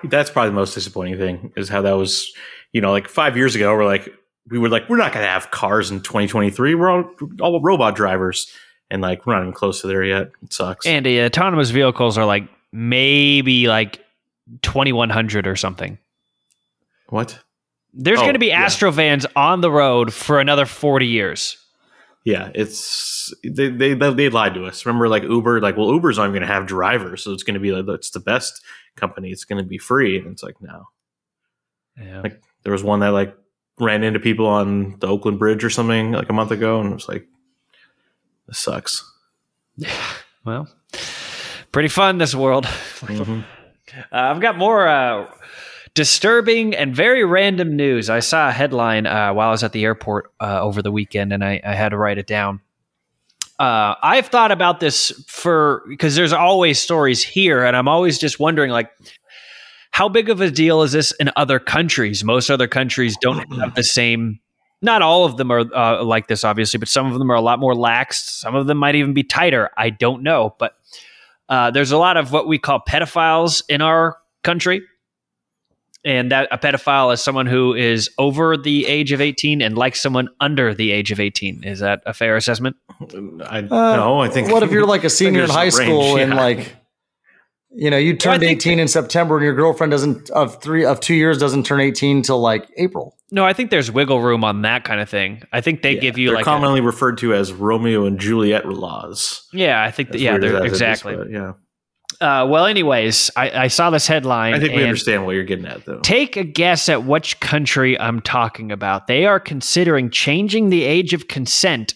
That's 0.04 0.30
probably 0.30 0.50
the 0.50 0.56
most 0.56 0.74
disappointing 0.76 1.18
thing 1.18 1.54
is 1.56 1.70
how 1.70 1.82
that 1.82 1.94
was, 1.94 2.32
you 2.74 2.82
know, 2.82 2.92
like 2.92 3.08
five 3.08 3.36
years 3.38 3.56
ago, 3.56 3.74
we're 3.74 3.86
like, 3.86 4.08
we 4.50 4.60
were 4.60 4.70
like, 4.70 4.88
we're 4.90 4.98
not 4.98 5.12
going 5.14 5.24
to 5.26 5.30
have 5.30 5.52
cars 5.52 5.90
in 5.92 6.02
2023. 6.02 6.76
We're 6.76 6.90
all, 6.90 7.10
all 7.42 7.62
robot 7.62 7.96
drivers. 7.96 8.52
And 8.90 9.02
like, 9.02 9.26
we're 9.26 9.34
not 9.34 9.42
even 9.42 9.54
close 9.54 9.82
to 9.82 9.88
there 9.88 10.04
yet. 10.04 10.32
It 10.44 10.54
sucks. 10.54 10.86
And 10.86 11.06
the 11.06 11.22
autonomous 11.26 11.70
vehicles 11.72 12.18
are 12.18 12.26
like 12.26 12.48
maybe 12.72 13.68
like 13.68 14.04
2100 14.62 15.48
or 15.48 15.56
something. 15.56 15.98
what? 17.10 17.40
There's 17.94 18.20
Oh, 18.20 18.24
going 18.24 18.34
to 18.34 18.40
be 18.40 18.48
yeah. 18.48 18.66
Astrovans 18.66 19.26
on 19.36 19.62
the 19.62 19.72
road 19.72 20.14
for 20.14 20.40
another 20.40 20.66
40 20.66 21.08
years. 21.08 21.58
Yeah, 22.28 22.52
it's 22.54 23.34
they, 23.42 23.70
they 23.70 23.94
they 23.94 24.28
lied 24.28 24.54
to 24.56 24.66
us. 24.66 24.86
Remember, 24.86 25.08
like 25.08 25.24
Uber, 25.24 25.62
like 25.62 25.78
well, 25.78 25.94
Uber's 25.94 26.18
not 26.18 26.24
even 26.24 26.34
going 26.34 26.42
to 26.42 26.54
have 26.54 26.66
drivers, 26.66 27.24
so 27.24 27.32
it's 27.32 27.44
going 27.44 27.54
to 27.54 27.60
be 27.62 27.72
like 27.72 27.86
it's 27.88 28.10
the 28.10 28.20
best 28.20 28.62
company. 28.98 29.32
It's 29.32 29.46
going 29.46 29.64
to 29.64 29.66
be 29.66 29.78
free, 29.78 30.18
and 30.18 30.28
it's 30.28 30.44
like 30.44 30.62
no. 30.62 30.90
Yeah. 31.98 32.20
Like 32.20 32.42
there 32.64 32.74
was 32.74 32.84
one 32.84 33.00
that 33.00 33.14
like 33.14 33.34
ran 33.80 34.04
into 34.04 34.20
people 34.20 34.46
on 34.46 35.00
the 35.00 35.08
Oakland 35.08 35.40
Bridge 35.40 35.64
or 35.64 35.70
something 35.70 36.12
like 36.12 36.28
a 36.30 36.34
month 36.34 36.52
ago, 36.52 36.82
and 36.82 36.92
it 36.92 36.96
was 36.96 37.08
like, 37.08 37.26
this 38.46 38.60
sucks. 38.60 39.10
Yeah. 39.78 39.90
Well, 40.44 40.70
pretty 41.74 41.90
fun 41.90 42.18
this 42.20 42.34
world. 42.34 42.64
Mhm. 42.66 43.44
Uh, 43.90 44.04
I've 44.12 44.40
got 44.40 44.58
more 44.58 44.88
uh, 44.88 45.30
disturbing 45.98 46.76
and 46.76 46.96
very 46.96 47.26
random 47.26 47.76
news. 47.76 48.08
I 48.08 48.20
saw 48.20 48.50
a 48.50 48.52
headline 48.52 49.08
uh, 49.08 49.34
while 49.34 49.48
I 49.48 49.52
was 49.52 49.64
at 49.64 49.72
the 49.72 49.84
airport 49.84 50.32
uh, 50.40 50.62
over 50.62 50.84
the 50.84 50.92
weekend, 50.92 51.34
and 51.34 51.44
I, 51.44 51.60
I 51.66 51.74
had 51.74 51.90
to 51.90 51.98
write 51.98 52.20
it 52.20 52.28
down. 52.28 52.62
Uh, 53.58 53.96
I've 54.04 54.28
thought 54.28 54.52
about 54.52 54.80
this 54.80 55.10
for 55.28 55.82
because 55.90 56.16
there's 56.16 56.34
always 56.34 56.78
stories 56.78 57.24
here, 57.24 57.66
and 57.66 57.76
I'm 57.76 57.88
always 57.88 58.20
just 58.20 58.40
wondering, 58.40 58.70
like, 58.70 58.92
how 59.90 60.08
big 60.08 60.30
of 60.30 60.40
a 60.40 60.52
deal 60.52 60.84
is 60.84 60.92
this 60.92 61.14
in 61.14 61.32
other 61.36 61.58
countries? 61.58 62.24
Most 62.24 62.52
other 62.52 62.68
countries 62.68 63.18
don't 63.20 63.52
have 63.60 63.74
the 63.74 63.84
same. 63.84 64.40
Not 64.84 65.02
all 65.02 65.26
of 65.26 65.38
them 65.38 65.50
are 65.50 65.62
uh, 65.74 66.04
like 66.04 66.28
this, 66.28 66.44
obviously, 66.44 66.78
but 66.78 66.90
some 66.90 67.12
of 67.12 67.18
them 67.18 67.32
are 67.32 67.36
a 67.36 67.42
lot 67.42 67.58
more 67.58 67.74
lax. 67.74 68.24
Some 68.40 68.54
of 68.54 68.68
them 68.68 68.78
might 68.78 68.94
even 68.94 69.16
be 69.16 69.24
tighter. 69.24 69.72
I 69.76 69.90
don't 69.90 70.22
know, 70.22 70.54
but 70.60 70.76
uh, 71.50 71.72
there's 71.72 71.92
a 71.92 71.98
lot 71.98 72.18
of 72.18 72.32
what 72.32 72.48
we 72.48 72.60
call 72.60 72.84
pedophiles 72.88 73.64
in 73.68 73.82
our 73.82 74.18
country, 74.44 74.84
and 76.08 76.32
that 76.32 76.48
a 76.52 76.58
pedophile 76.58 77.14
is 77.14 77.22
someone 77.22 77.46
who 77.46 77.74
is 77.76 78.10
over 78.18 78.56
the 78.58 78.86
age 78.88 79.12
of 79.12 79.20
18 79.22 79.62
and 79.62 79.78
likes 79.78 80.02
someone 80.02 80.30
under 80.40 80.74
the 80.74 80.92
age 80.92 81.12
of 81.12 81.20
18. 81.20 81.64
Is 81.64 81.80
that 81.80 82.02
a 82.06 82.14
fair 82.14 82.36
assessment? 82.38 82.78
I 83.02 83.60
Uh, 83.60 83.96
no, 83.96 84.20
I 84.22 84.30
think. 84.30 84.50
What 84.52 84.64
if 84.64 84.72
you're 84.72 84.86
like 84.86 85.04
a 85.04 85.10
senior 85.22 85.44
in 85.44 85.50
high 85.50 85.64
a 85.64 85.66
range, 85.66 85.74
school 85.76 86.18
and 86.18 86.34
yeah. 86.34 86.40
like, 86.40 86.76
you 87.72 87.90
know, 87.92 87.98
you 87.98 88.16
turned 88.16 88.40
think- 88.40 88.58
18 88.60 88.80
in 88.80 88.88
September 88.88 89.36
and 89.38 89.44
your 89.44 89.54
girlfriend 89.54 89.92
doesn't 89.92 90.30
of 90.32 90.62
three 90.62 90.86
of 90.86 91.00
two 91.00 91.14
years 91.14 91.38
doesn't 91.38 91.66
turn 91.66 91.82
18 91.82 92.22
till 92.24 92.40
like 92.40 92.68
April. 92.78 93.16
No, 93.30 93.44
I 93.46 93.52
think 93.52 93.72
there's 93.72 93.92
wiggle 93.92 94.22
room 94.22 94.46
on 94.46 94.62
that 94.62 94.86
kind 94.86 95.02
of 95.02 95.10
thing. 95.10 95.44
I 95.52 95.60
think 95.60 95.82
they 95.82 95.96
Yeah, 95.96 96.00
give 96.00 96.18
you 96.18 96.28
they're 96.30 96.38
like, 96.38 96.44
a, 96.44 96.46
commonly 96.46 96.80
referred 96.80 97.18
to 97.20 97.34
as 97.34 97.52
Romeo 97.52 98.06
and 98.06 98.18
Juliet 98.20 98.66
laws. 98.66 99.46
yeah, 99.52 99.84
I 99.84 99.92
think 99.92 100.12
that, 100.12 100.22
yeah, 100.22 100.32
weird 100.32 100.44
as 100.46 100.52
they're, 100.52 100.60
that 100.62 100.66
is, 100.68 100.72
exactly. 100.72 101.16
but 101.18 101.30
yeah, 101.30 101.52
Uh, 102.20 102.48
well, 102.50 102.66
anyways, 102.66 103.30
I, 103.36 103.52
I 103.52 103.68
saw 103.68 103.90
this 103.90 104.08
headline. 104.08 104.56
I 104.56 104.60
think 104.60 104.74
we 104.74 104.84
understand 104.84 105.26
what 105.26 105.36
you're 105.36 105.44
getting 105.44 105.66
at, 105.66 105.86
though. 105.86 106.00
Take 106.00 106.36
a 106.36 106.44
guess 106.44 106.90
at 106.90 107.06
which 107.06 107.40
country 107.40 108.00
I'm 108.00 108.22
talking 108.22 108.72
about. 108.72 109.08
They 109.08 109.26
are 109.26 109.40
considering 109.40 110.10
changing 110.10 110.70
the 110.70 110.84
age 110.84 111.14
of 111.14 111.28
consent, 111.28 111.94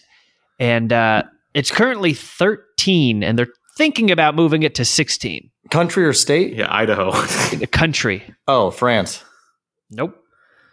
and 0.60 0.92
uh, 0.92 1.24
it's 1.54 1.70
currently 1.70 2.14
13, 2.14 3.24
and 3.24 3.38
they're 3.38 3.48
thinking 3.76 4.10
about 4.10 4.34
moving 4.36 4.62
it 4.62 4.74
to 4.76 4.84
16. 4.84 5.50
Country 5.70 6.04
or 6.04 6.12
state? 6.12 6.54
yeah, 6.54 6.72
Idaho. 6.72 7.10
The 7.56 7.66
country. 7.66 8.22
Oh, 8.46 8.70
France. 8.70 9.24
Nope. 9.90 10.16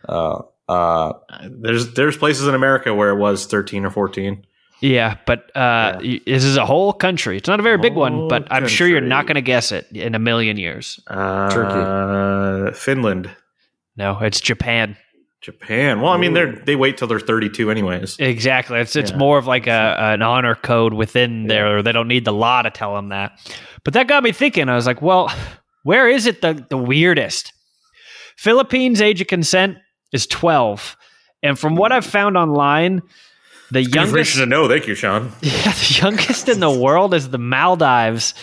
Uh, 0.08 0.42
uh, 0.68 1.14
there's 1.50 1.94
there's 1.94 2.18
places 2.18 2.48
in 2.48 2.54
America 2.56 2.94
where 2.94 3.10
it 3.10 3.18
was 3.18 3.48
13 3.48 3.86
or 3.86 3.90
14. 3.90 4.46
Yeah, 4.82 5.18
but 5.26 5.54
uh, 5.56 6.00
y- 6.02 6.22
this 6.26 6.44
is 6.46 6.56
a 6.58 6.66
whole 6.66 6.94
country. 6.94 7.36
It's 7.38 7.48
not 7.50 7.60
a 7.60 7.64
very 7.64 7.78
big 7.78 7.96
one, 7.96 8.14
Whole 8.14 8.28
but 8.30 8.48
I'm 8.52 8.68
sure 8.68 8.88
you're 8.88 9.02
not 9.02 9.26
going 9.26 9.36
to 9.36 9.42
guess 9.42 9.72
it 9.72 9.88
in 9.92 10.16
a 10.16 10.20
million 10.20 10.56
years. 10.58 11.00
Uh, 11.08 11.50
Turkey, 11.50 12.78
Finland, 12.78 13.30
No, 13.98 14.18
it's 14.20 14.40
Japan. 14.40 14.96
Japan. 15.42 16.02
Well, 16.02 16.12
I 16.12 16.18
mean, 16.18 16.34
they're 16.34 16.52
they 16.52 16.76
wait 16.76 16.98
till 16.98 17.08
they're 17.08 17.20
32 17.20 17.72
anyways. 17.72 18.18
Exactly. 18.20 18.80
It's 18.80 18.96
it's 18.96 19.12
Yeah. 19.12 19.18
more 19.18 19.38
of 19.38 19.48
like 19.48 19.68
a 19.68 19.96
an 19.98 20.22
honor 20.22 20.54
code 20.56 20.94
within 20.94 21.48
there. 21.48 21.82
They 21.82 21.94
don't 21.94 22.10
need 22.10 22.26
the 22.26 22.34
law 22.34 22.62
to 22.62 22.70
tell 22.70 22.94
them 22.94 23.10
that. 23.10 23.40
But 23.86 23.94
that 23.94 24.08
got 24.08 24.22
me 24.24 24.32
thinking. 24.34 24.68
I 24.68 24.76
was 24.76 24.86
like, 24.86 25.02
well, 25.02 25.32
where 25.84 26.10
is 26.10 26.26
it 26.26 26.42
the 26.42 26.66
the 26.70 26.78
weirdest? 26.78 27.54
Philippines 28.38 29.02
age 29.02 29.22
of 29.22 29.28
consent 29.28 29.78
is 30.14 30.28
12. 30.28 30.96
And 31.44 31.58
from 31.58 31.76
what 31.76 31.92
I've 31.94 32.06
found 32.06 32.36
online, 32.38 33.02
the 33.72 33.82
Youngest 33.84 33.96
youngest 34.14 34.36
to 34.38 34.46
know. 34.46 34.68
Thank 34.68 34.88
you, 34.88 34.96
Sean. 34.96 35.32
yeah, 35.42 35.72
the 35.72 35.98
youngest 36.02 36.50
in 36.50 36.60
the 36.60 36.72
world 36.72 37.14
is 37.14 37.30
the 37.30 37.38
Maldives 37.38 38.34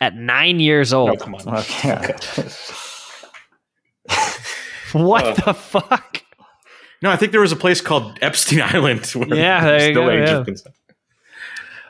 at 0.00 0.14
9 0.14 0.60
years 0.60 0.92
Oh, 0.92 1.08
old. 1.10 1.20
come 1.20 1.34
on. 1.34 1.58
okay. 1.58 2.14
What 4.92 5.24
Uh, 5.24 5.34
the 5.44 5.54
fuck? 5.54 6.22
No, 7.02 7.10
I 7.10 7.16
think 7.16 7.32
there 7.32 7.40
was 7.42 7.52
a 7.52 7.56
place 7.56 7.80
called 7.82 8.18
Epstein 8.22 8.60
Island. 8.64 9.04
Where 9.06 9.28
Yeah, 9.36 9.64
there 9.64 9.88
you 9.88 9.94
go, 9.94 10.10
yeah. 10.10 10.44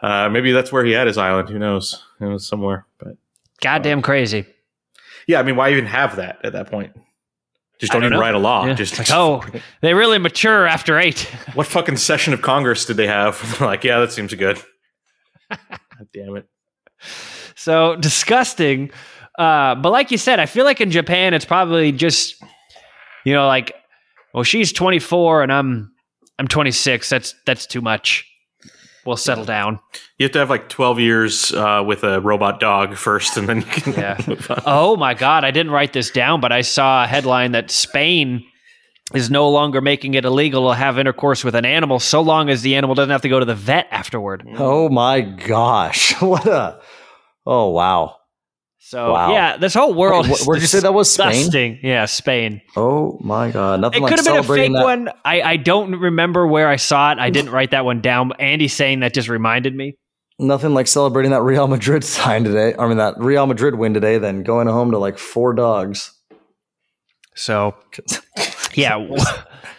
Uh, 0.02 0.28
maybe 0.28 0.52
that's 0.52 0.70
where 0.72 0.84
he 0.84 0.92
had 0.92 1.06
his 1.06 1.16
island. 1.18 1.48
Who 1.48 1.58
knows? 1.58 2.04
It 2.20 2.24
was 2.26 2.44
somewhere. 2.46 2.86
But 2.98 3.16
Goddamn 3.62 4.02
crazy. 4.02 4.46
yeah, 5.26 5.38
I 5.40 5.42
mean, 5.44 5.56
why 5.56 5.70
even 5.70 5.86
have 5.86 6.16
that 6.16 6.38
at 6.44 6.52
that 6.54 6.70
point? 6.70 6.92
Just 7.78 7.92
don't, 7.92 8.00
don't 8.00 8.08
even 8.08 8.18
know. 8.18 8.20
write 8.20 8.34
a 8.34 8.38
law. 8.38 8.66
Yeah. 8.66 8.74
Just 8.74 8.98
like, 8.98 9.08
oh, 9.10 9.44
they 9.82 9.94
really 9.94 10.18
mature 10.18 10.66
after 10.66 10.98
8. 10.98 11.20
what 11.54 11.66
fucking 11.66 11.96
session 11.96 12.32
of 12.34 12.42
Congress 12.42 12.84
did 12.84 12.96
they 12.96 13.06
have? 13.06 13.60
like, 13.60 13.84
yeah, 13.84 14.00
that 14.00 14.12
seems 14.12 14.34
good. 14.34 14.60
God 15.50 16.08
damn 16.12 16.36
it. 16.36 16.48
So 17.54 17.96
disgusting. 17.96 18.90
Uh, 19.38 19.76
but 19.76 19.90
like 19.90 20.10
you 20.10 20.18
said, 20.18 20.40
I 20.40 20.46
feel 20.46 20.64
like 20.64 20.80
in 20.80 20.90
Japan, 20.90 21.34
it's 21.34 21.44
probably 21.44 21.92
just, 21.92 22.42
you 23.24 23.32
know, 23.32 23.46
like, 23.46 23.72
well, 24.34 24.42
she's 24.42 24.72
24 24.72 25.44
and 25.44 25.52
I'm, 25.52 25.92
I'm 26.38 26.48
26. 26.48 27.08
That's 27.08 27.34
that's 27.46 27.66
too 27.66 27.80
much. 27.80 28.24
We'll 29.08 29.16
settle 29.16 29.44
down. 29.44 29.80
You 30.18 30.24
have 30.24 30.32
to 30.32 30.38
have 30.38 30.50
like 30.50 30.68
12 30.68 31.00
years 31.00 31.52
uh, 31.52 31.82
with 31.84 32.04
a 32.04 32.20
robot 32.20 32.60
dog 32.60 32.94
first, 32.96 33.36
and 33.36 33.48
then 33.48 33.58
you 33.58 33.66
can 33.66 33.92
Yeah. 33.94 34.18
move 34.28 34.50
on. 34.50 34.62
Oh 34.66 34.96
my 34.96 35.14
God, 35.14 35.44
I 35.44 35.50
didn't 35.50 35.72
write 35.72 35.92
this 35.94 36.10
down, 36.10 36.40
but 36.40 36.52
I 36.52 36.60
saw 36.60 37.04
a 37.04 37.06
headline 37.06 37.52
that 37.52 37.70
Spain 37.70 38.44
is 39.14 39.30
no 39.30 39.48
longer 39.48 39.80
making 39.80 40.12
it 40.12 40.26
illegal 40.26 40.68
to 40.68 40.76
have 40.76 40.98
intercourse 40.98 41.42
with 41.42 41.54
an 41.54 41.64
animal 41.64 41.98
so 41.98 42.20
long 42.20 42.50
as 42.50 42.60
the 42.60 42.76
animal 42.76 42.94
doesn't 42.94 43.10
have 43.10 43.22
to 43.22 43.30
go 43.30 43.38
to 43.38 43.46
the 43.46 43.54
vet 43.54 43.88
afterward. 43.90 44.46
Oh 44.58 44.90
my 44.90 45.22
gosh. 45.22 46.12
What 46.22 46.46
a. 46.46 46.78
Oh, 47.46 47.70
wow. 47.70 48.16
So 48.88 49.12
Wow. 49.12 49.32
yeah, 49.32 49.58
this 49.58 49.74
whole 49.74 49.92
world. 49.92 50.24
Wait, 50.26 50.40
is 50.40 50.46
where'd 50.46 50.62
you 50.62 50.66
say 50.66 50.80
that 50.80 50.94
was 50.94 51.12
Spain? 51.12 51.30
disgusting. 51.32 51.78
Yeah, 51.82 52.06
Spain. 52.06 52.62
Oh 52.74 53.18
my 53.20 53.50
God. 53.50 53.82
Nothing 53.82 53.98
It 53.98 54.02
like 54.04 54.10
could 54.16 54.18
have 54.26 54.26
been 54.26 54.42
a 54.44 54.56
fake 54.56 54.72
that. 54.72 54.82
one. 54.82 55.10
I, 55.26 55.42
I 55.42 55.56
don't 55.58 55.92
remember 55.96 56.46
where 56.46 56.68
I 56.68 56.76
saw 56.76 57.12
it. 57.12 57.18
I 57.18 57.28
didn't 57.28 57.52
write 57.52 57.72
that 57.72 57.84
one 57.84 58.00
down. 58.00 58.32
Andy 58.38 58.66
saying 58.66 59.00
that 59.00 59.12
just 59.12 59.28
reminded 59.28 59.76
me. 59.76 59.98
Nothing 60.38 60.72
like 60.72 60.86
celebrating 60.86 61.32
that 61.32 61.42
Real 61.42 61.68
Madrid 61.68 62.02
sign 62.16 62.44
today. 62.44 62.74
I 62.78 62.88
mean, 62.88 62.96
that 62.96 63.16
Real 63.18 63.46
Madrid 63.46 63.74
win 63.74 63.92
today, 63.92 64.16
then 64.16 64.42
going 64.42 64.68
home 64.68 64.92
to 64.92 64.98
like 64.98 65.18
four 65.18 65.52
dogs. 65.52 66.10
So 67.34 67.74
yeah, 68.74 68.96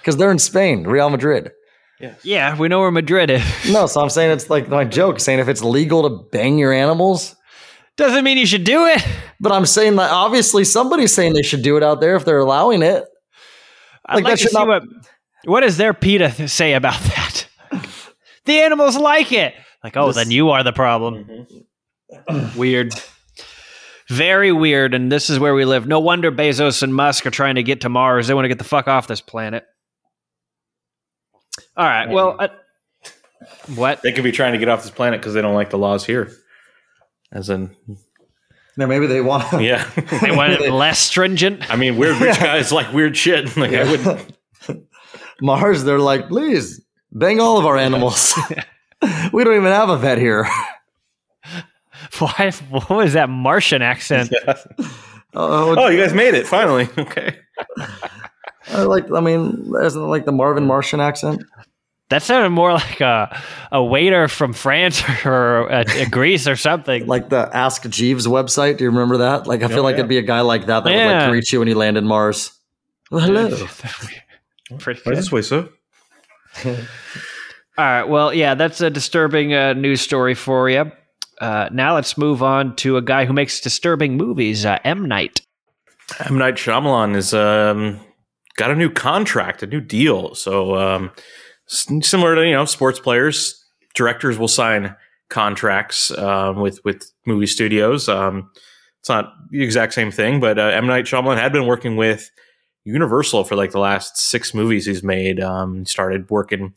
Because 0.01 0.17
they're 0.17 0.31
in 0.31 0.37
Spain, 0.39 0.83
Real 0.83 1.09
Madrid. 1.09 1.51
Yeah. 1.99 2.13
yeah, 2.23 2.57
we 2.57 2.67
know 2.69 2.79
where 2.79 2.91
Madrid 2.91 3.29
is. 3.31 3.43
No, 3.71 3.85
so 3.87 4.01
I'm 4.01 4.09
saying 4.09 4.31
it's 4.31 4.49
like 4.51 4.69
my 4.69 4.85
joke, 4.85 5.19
saying 5.19 5.39
if 5.39 5.49
it's 5.49 5.63
legal 5.63 6.03
to 6.03 6.23
bang 6.31 6.57
your 6.59 6.71
animals. 6.71 7.35
Doesn't 7.99 8.23
mean 8.23 8.37
you 8.37 8.45
should 8.45 8.63
do 8.63 8.85
it. 8.85 9.05
But 9.41 9.51
I'm 9.51 9.65
saying 9.65 9.97
that 9.97 10.09
obviously 10.09 10.63
somebody's 10.63 11.13
saying 11.13 11.33
they 11.33 11.41
should 11.43 11.61
do 11.61 11.75
it 11.75 11.83
out 11.83 11.99
there 11.99 12.15
if 12.15 12.23
they're 12.23 12.39
allowing 12.39 12.81
it. 12.81 13.03
I'd 14.05 14.15
Like, 14.15 14.23
like, 14.23 14.31
that 14.37 14.39
to 14.43 14.49
see 14.49 14.57
not- 14.57 14.67
what 14.67 14.83
what 15.43 15.59
does 15.61 15.75
their 15.75 15.93
PETA 15.93 16.29
th- 16.31 16.49
say 16.49 16.73
about 16.75 16.97
that. 17.01 17.47
the 18.45 18.61
animals 18.61 18.95
like 18.97 19.33
it. 19.33 19.53
Like, 19.83 19.97
oh, 19.97 20.07
This- 20.07 20.15
then 20.15 20.31
you 20.31 20.49
are 20.51 20.63
the 20.63 20.71
problem. 20.71 21.45
weird. 22.55 22.93
Very 24.07 24.53
weird. 24.53 24.93
And 24.93 25.11
this 25.11 25.29
is 25.29 25.37
where 25.37 25.53
we 25.53 25.65
live. 25.65 25.85
No 25.85 25.99
wonder 25.99 26.31
Bezos 26.31 26.81
and 26.81 26.95
Musk 26.95 27.25
are 27.25 27.31
trying 27.31 27.55
to 27.55 27.63
get 27.63 27.81
to 27.81 27.89
Mars. 27.89 28.27
They 28.29 28.33
want 28.33 28.45
to 28.45 28.49
get 28.49 28.59
the 28.59 28.63
fuck 28.63 28.87
off 28.87 29.07
this 29.07 29.19
planet. 29.21 29.65
All 31.75 31.85
right. 31.85 32.09
Well, 32.09 32.37
uh, 32.39 32.47
what? 33.75 34.01
They 34.01 34.13
could 34.13 34.23
be 34.23 34.31
trying 34.31 34.53
to 34.53 34.57
get 34.57 34.69
off 34.69 34.83
this 34.83 34.91
planet 34.91 35.19
because 35.19 35.33
they 35.33 35.41
don't 35.41 35.53
like 35.53 35.69
the 35.69 35.77
laws 35.77 36.05
here. 36.05 36.31
As 37.31 37.49
in, 37.49 37.75
No, 38.77 38.87
maybe 38.87 39.07
they 39.07 39.21
want. 39.21 39.45
yeah. 39.61 39.87
They 40.21 40.31
want 40.35 40.53
it 40.53 40.71
less 40.71 40.99
stringent. 40.99 41.69
I 41.71 41.75
mean, 41.75 41.97
weird 41.97 42.17
rich 42.21 42.39
guys 42.39 42.71
like 42.71 42.91
weird 42.93 43.15
shit. 43.15 43.55
Like 43.57 43.73
I 43.73 43.89
would. 43.89 44.85
Mars, 45.41 45.83
they're 45.83 45.99
like, 45.99 46.27
please 46.27 46.81
bang 47.11 47.39
all 47.39 47.57
of 47.57 47.65
our 47.65 47.77
animals. 47.77 48.33
we 49.31 49.43
don't 49.43 49.55
even 49.55 49.71
have 49.71 49.89
a 49.89 49.97
vet 49.97 50.17
here. 50.17 50.47
Why? 52.19 52.51
What 52.69 52.89
was 52.89 53.13
that 53.13 53.29
Martian 53.29 53.81
accent? 53.81 54.33
Oh, 54.47 54.55
oh, 55.33 55.75
Oh, 55.77 55.87
you 55.87 55.99
guys 56.01 56.13
made 56.13 56.33
it 56.33 56.47
finally. 56.47 56.89
Okay. 56.97 57.37
I 58.71 58.81
like. 58.83 59.11
I 59.11 59.19
mean, 59.21 59.71
isn't 59.81 60.01
it 60.01 60.05
like 60.07 60.25
the 60.25 60.31
Marvin 60.31 60.65
Martian 60.65 60.99
accent? 60.99 61.43
That 62.09 62.23
sounded 62.23 62.49
more 62.49 62.73
like 62.73 63.01
a 63.01 63.39
a 63.71 63.83
waiter 63.83 64.27
from 64.27 64.53
France 64.53 65.03
or 65.25 65.71
uh, 65.71 65.83
Greece 66.09 66.47
or 66.47 66.55
something. 66.55 67.05
Like 67.05 67.29
the 67.29 67.49
Ask 67.53 67.87
Jeeves 67.89 68.25
website. 68.27 68.77
Do 68.77 68.83
you 68.85 68.89
remember 68.89 69.17
that? 69.17 69.45
Like, 69.47 69.61
I 69.63 69.67
feel 69.67 69.79
Oh, 69.79 69.83
like 69.83 69.93
yeah. 69.93 69.99
it'd 69.99 70.09
be 70.09 70.17
a 70.17 70.23
guy 70.23 70.41
like 70.41 70.65
that 70.65 70.83
that 70.83 70.89
would 71.07 71.15
like 71.15 71.29
greet 71.29 71.51
you 71.51 71.59
when 71.59 71.67
you 71.67 71.75
landed 71.75 72.03
Mars. 72.03 72.51
Well, 73.11 73.21
hello. 73.21 73.49
Pretty 74.79 75.01
Right 75.01 75.03
good. 75.03 75.17
this 75.17 75.31
way, 75.31 75.41
sir. 75.43 75.69
All 76.65 76.75
right. 77.85 78.03
Well, 78.03 78.33
yeah, 78.33 78.55
that's 78.55 78.81
a 78.81 78.89
disturbing 78.89 79.53
uh, 79.53 79.73
news 79.73 80.01
story 80.01 80.33
for 80.35 80.69
you. 80.69 80.91
Uh, 81.39 81.69
now 81.71 81.95
let's 81.95 82.17
move 82.17 82.43
on 82.43 82.75
to 82.77 82.97
a 82.97 83.01
guy 83.01 83.25
who 83.25 83.31
makes 83.33 83.61
disturbing 83.61 84.17
movies, 84.17 84.65
uh, 84.65 84.77
M 84.83 85.07
Night. 85.07 85.41
M 86.25 86.37
Night 86.37 86.55
Shyamalan 86.55 87.15
is 87.15 87.33
um, 87.33 87.99
got 88.57 88.71
a 88.71 88.75
new 88.75 88.89
contract, 88.89 89.63
a 89.63 89.67
new 89.67 89.79
deal. 89.79 90.35
So 90.35 90.75
um, 90.75 91.11
s- 91.17 91.23
similar 91.69 92.35
to 92.35 92.45
you 92.45 92.53
know 92.53 92.65
sports 92.65 92.99
players, 92.99 93.63
directors 93.93 94.37
will 94.37 94.47
sign 94.47 94.95
contracts 95.29 96.11
um, 96.11 96.59
with 96.59 96.83
with 96.83 97.11
movie 97.25 97.47
studios. 97.47 98.09
Um, 98.09 98.51
it's 98.99 99.09
not 99.09 99.33
the 99.51 99.63
exact 99.63 99.93
same 99.93 100.11
thing, 100.11 100.39
but 100.39 100.59
uh, 100.59 100.63
M 100.63 100.87
Night 100.87 101.05
Shyamalan 101.05 101.37
had 101.37 101.53
been 101.53 101.65
working 101.65 101.95
with 101.95 102.29
Universal 102.83 103.45
for 103.45 103.55
like 103.55 103.71
the 103.71 103.79
last 103.79 104.17
six 104.17 104.53
movies 104.53 104.85
he's 104.85 105.03
made. 105.03 105.39
Um, 105.39 105.85
started 105.85 106.29
working 106.29 106.73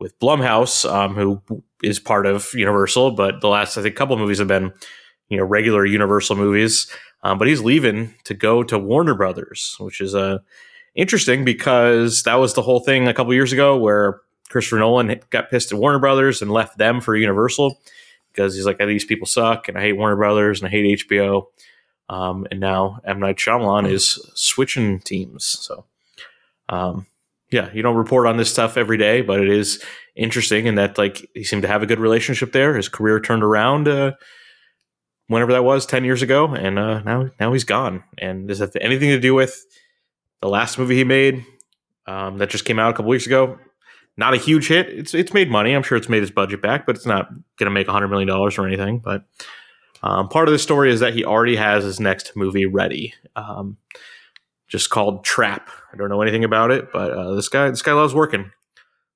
with 0.00 0.18
Blumhouse, 0.20 0.88
um, 0.90 1.14
who 1.14 1.42
is 1.82 1.98
part 1.98 2.26
of 2.26 2.52
Universal, 2.54 3.12
but 3.12 3.40
the 3.40 3.48
last 3.48 3.76
I 3.76 3.82
think 3.82 3.96
couple 3.96 4.16
movies 4.16 4.38
have 4.38 4.48
been 4.48 4.72
you 5.28 5.36
know 5.36 5.44
regular 5.44 5.84
Universal 5.84 6.36
movies. 6.36 6.90
Um, 7.24 7.36
but 7.36 7.48
he's 7.48 7.60
leaving 7.60 8.14
to 8.24 8.34
go 8.34 8.62
to 8.62 8.78
Warner 8.78 9.14
Brothers, 9.14 9.74
which 9.80 10.00
is 10.00 10.14
uh, 10.14 10.38
interesting 10.94 11.44
because 11.44 12.22
that 12.22 12.36
was 12.36 12.54
the 12.54 12.62
whole 12.62 12.78
thing 12.78 13.08
a 13.08 13.14
couple 13.14 13.34
years 13.34 13.52
ago 13.52 13.76
where 13.76 14.20
Christopher 14.48 14.78
Nolan 14.78 15.20
got 15.30 15.50
pissed 15.50 15.72
at 15.72 15.78
Warner 15.78 15.98
Brothers 15.98 16.42
and 16.42 16.50
left 16.50 16.78
them 16.78 17.00
for 17.00 17.14
Universal 17.16 17.78
because 18.32 18.54
he's 18.54 18.66
like, 18.66 18.78
these 18.78 19.04
people 19.04 19.26
suck, 19.26 19.68
and 19.68 19.76
I 19.76 19.82
hate 19.82 19.92
Warner 19.94 20.16
Brothers 20.16 20.60
and 20.60 20.68
I 20.68 20.70
hate 20.70 21.08
HBO. 21.08 21.46
Um, 22.08 22.46
and 22.50 22.60
now 22.60 23.00
M 23.04 23.20
Night 23.20 23.36
Shyamalan 23.36 23.90
is 23.90 24.18
switching 24.34 25.00
teams. 25.00 25.44
So, 25.44 25.84
um, 26.68 27.06
yeah, 27.50 27.70
you 27.72 27.82
don't 27.82 27.96
report 27.96 28.26
on 28.26 28.38
this 28.38 28.50
stuff 28.50 28.76
every 28.76 28.96
day, 28.96 29.20
but 29.20 29.40
it 29.40 29.48
is 29.48 29.82
interesting 30.16 30.66
in 30.66 30.76
that 30.76 30.96
like 30.96 31.28
he 31.34 31.44
seemed 31.44 31.62
to 31.62 31.68
have 31.68 31.82
a 31.82 31.86
good 31.86 32.00
relationship 32.00 32.52
there. 32.52 32.76
His 32.76 32.88
career 32.88 33.20
turned 33.20 33.42
around 33.42 33.88
uh, 33.88 34.12
whenever 35.26 35.52
that 35.52 35.64
was 35.64 35.84
ten 35.84 36.04
years 36.04 36.22
ago, 36.22 36.54
and 36.54 36.78
uh, 36.78 37.00
now 37.02 37.30
now 37.38 37.52
he's 37.52 37.64
gone. 37.64 38.04
And 38.16 38.48
does 38.48 38.58
that 38.60 38.74
anything 38.80 39.10
to 39.10 39.20
do 39.20 39.34
with 39.34 39.64
the 40.40 40.48
last 40.48 40.78
movie 40.78 40.96
he 40.96 41.04
made 41.04 41.44
um, 42.06 42.38
that 42.38 42.48
just 42.48 42.64
came 42.64 42.78
out 42.78 42.90
a 42.90 42.92
couple 42.94 43.10
weeks 43.10 43.26
ago? 43.26 43.58
Not 44.18 44.34
a 44.34 44.36
huge 44.36 44.66
hit. 44.66 44.88
It's 44.88 45.14
it's 45.14 45.32
made 45.32 45.48
money. 45.48 45.72
I'm 45.72 45.84
sure 45.84 45.96
it's 45.96 46.08
made 46.08 46.22
his 46.22 46.32
budget 46.32 46.60
back, 46.60 46.84
but 46.86 46.96
it's 46.96 47.06
not 47.06 47.30
going 47.30 47.66
to 47.66 47.70
make 47.70 47.86
hundred 47.86 48.08
million 48.08 48.26
dollars 48.26 48.58
or 48.58 48.66
anything. 48.66 48.98
But 48.98 49.24
um, 50.02 50.28
part 50.28 50.48
of 50.48 50.52
the 50.52 50.58
story 50.58 50.90
is 50.92 50.98
that 51.00 51.14
he 51.14 51.24
already 51.24 51.54
has 51.54 51.84
his 51.84 52.00
next 52.00 52.32
movie 52.34 52.66
ready, 52.66 53.14
um, 53.36 53.76
just 54.66 54.90
called 54.90 55.24
Trap. 55.24 55.70
I 55.92 55.96
don't 55.96 56.08
know 56.08 56.20
anything 56.20 56.42
about 56.42 56.72
it, 56.72 56.92
but 56.92 57.12
uh, 57.12 57.34
this 57.34 57.48
guy 57.48 57.70
this 57.70 57.80
guy 57.80 57.92
loves 57.92 58.12
working. 58.12 58.50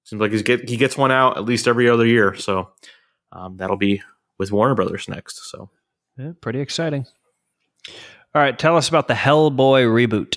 Seems 0.04 0.20
like 0.20 0.30
he's 0.30 0.42
get 0.42 0.68
he 0.68 0.76
gets 0.76 0.96
one 0.96 1.10
out 1.10 1.36
at 1.36 1.44
least 1.44 1.66
every 1.66 1.88
other 1.88 2.06
year. 2.06 2.34
So 2.36 2.70
um, 3.32 3.56
that'll 3.56 3.76
be 3.76 4.02
with 4.38 4.52
Warner 4.52 4.76
Brothers 4.76 5.08
next. 5.08 5.50
So 5.50 5.68
Yeah, 6.16 6.32
pretty 6.40 6.60
exciting. 6.60 7.06
All 8.34 8.40
right, 8.40 8.56
tell 8.56 8.76
us 8.76 8.88
about 8.88 9.08
the 9.08 9.14
Hellboy 9.14 9.84
reboot. 9.84 10.36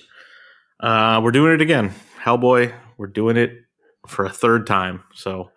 uh, 0.80 1.22
we're 1.24 1.32
doing 1.32 1.54
it 1.54 1.62
again, 1.62 1.94
Hellboy. 2.20 2.74
We're 2.98 3.08
doing 3.08 3.38
it 3.38 3.65
for 4.08 4.26
a 4.26 4.30
third 4.30 4.68
time. 4.68 5.04
So 5.14 5.52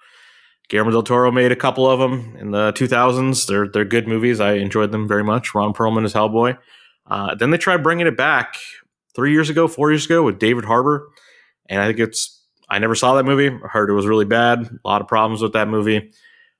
Guillermo 0.69 0.91
del 0.91 1.03
Toro 1.03 1.33
made 1.33 1.51
a 1.51 1.57
couple 1.57 1.91
of 1.91 1.99
them 1.99 2.37
in 2.39 2.51
the 2.51 2.73
2000s. 2.73 3.47
They're 3.47 3.69
they're 3.69 3.85
good 3.85 4.07
movies. 4.07 4.41
I 4.41 4.55
enjoyed 4.55 4.93
them 4.93 5.09
very 5.09 5.25
much. 5.25 5.55
Ron 5.55 5.73
Perlman 5.73 6.05
is 6.05 6.13
Hellboy. 6.13 6.59
Uh, 7.07 7.35
then 7.35 7.51
they 7.51 7.59
tried 7.59 7.83
bringing 7.83 8.07
it 8.07 8.17
back 8.17 8.57
three 9.15 9.33
years 9.33 9.49
ago, 9.49 9.67
four 9.67 9.91
years 9.91 10.05
ago 10.05 10.23
with 10.23 10.39
David 10.39 10.65
Harbour, 10.65 11.09
and 11.67 11.81
I 11.81 11.87
think 11.87 11.99
it's. 12.01 12.35
I 12.71 12.79
never 12.79 12.95
saw 12.95 13.15
that 13.15 13.25
movie. 13.25 13.49
I 13.49 13.69
heard 13.69 13.89
it 13.89 13.95
was 13.95 14.07
really 14.07 14.27
bad. 14.27 14.59
A 14.85 14.89
lot 14.89 15.01
of 15.01 15.09
problems 15.09 15.41
with 15.41 15.55
that 15.55 15.69
movie. 15.69 16.13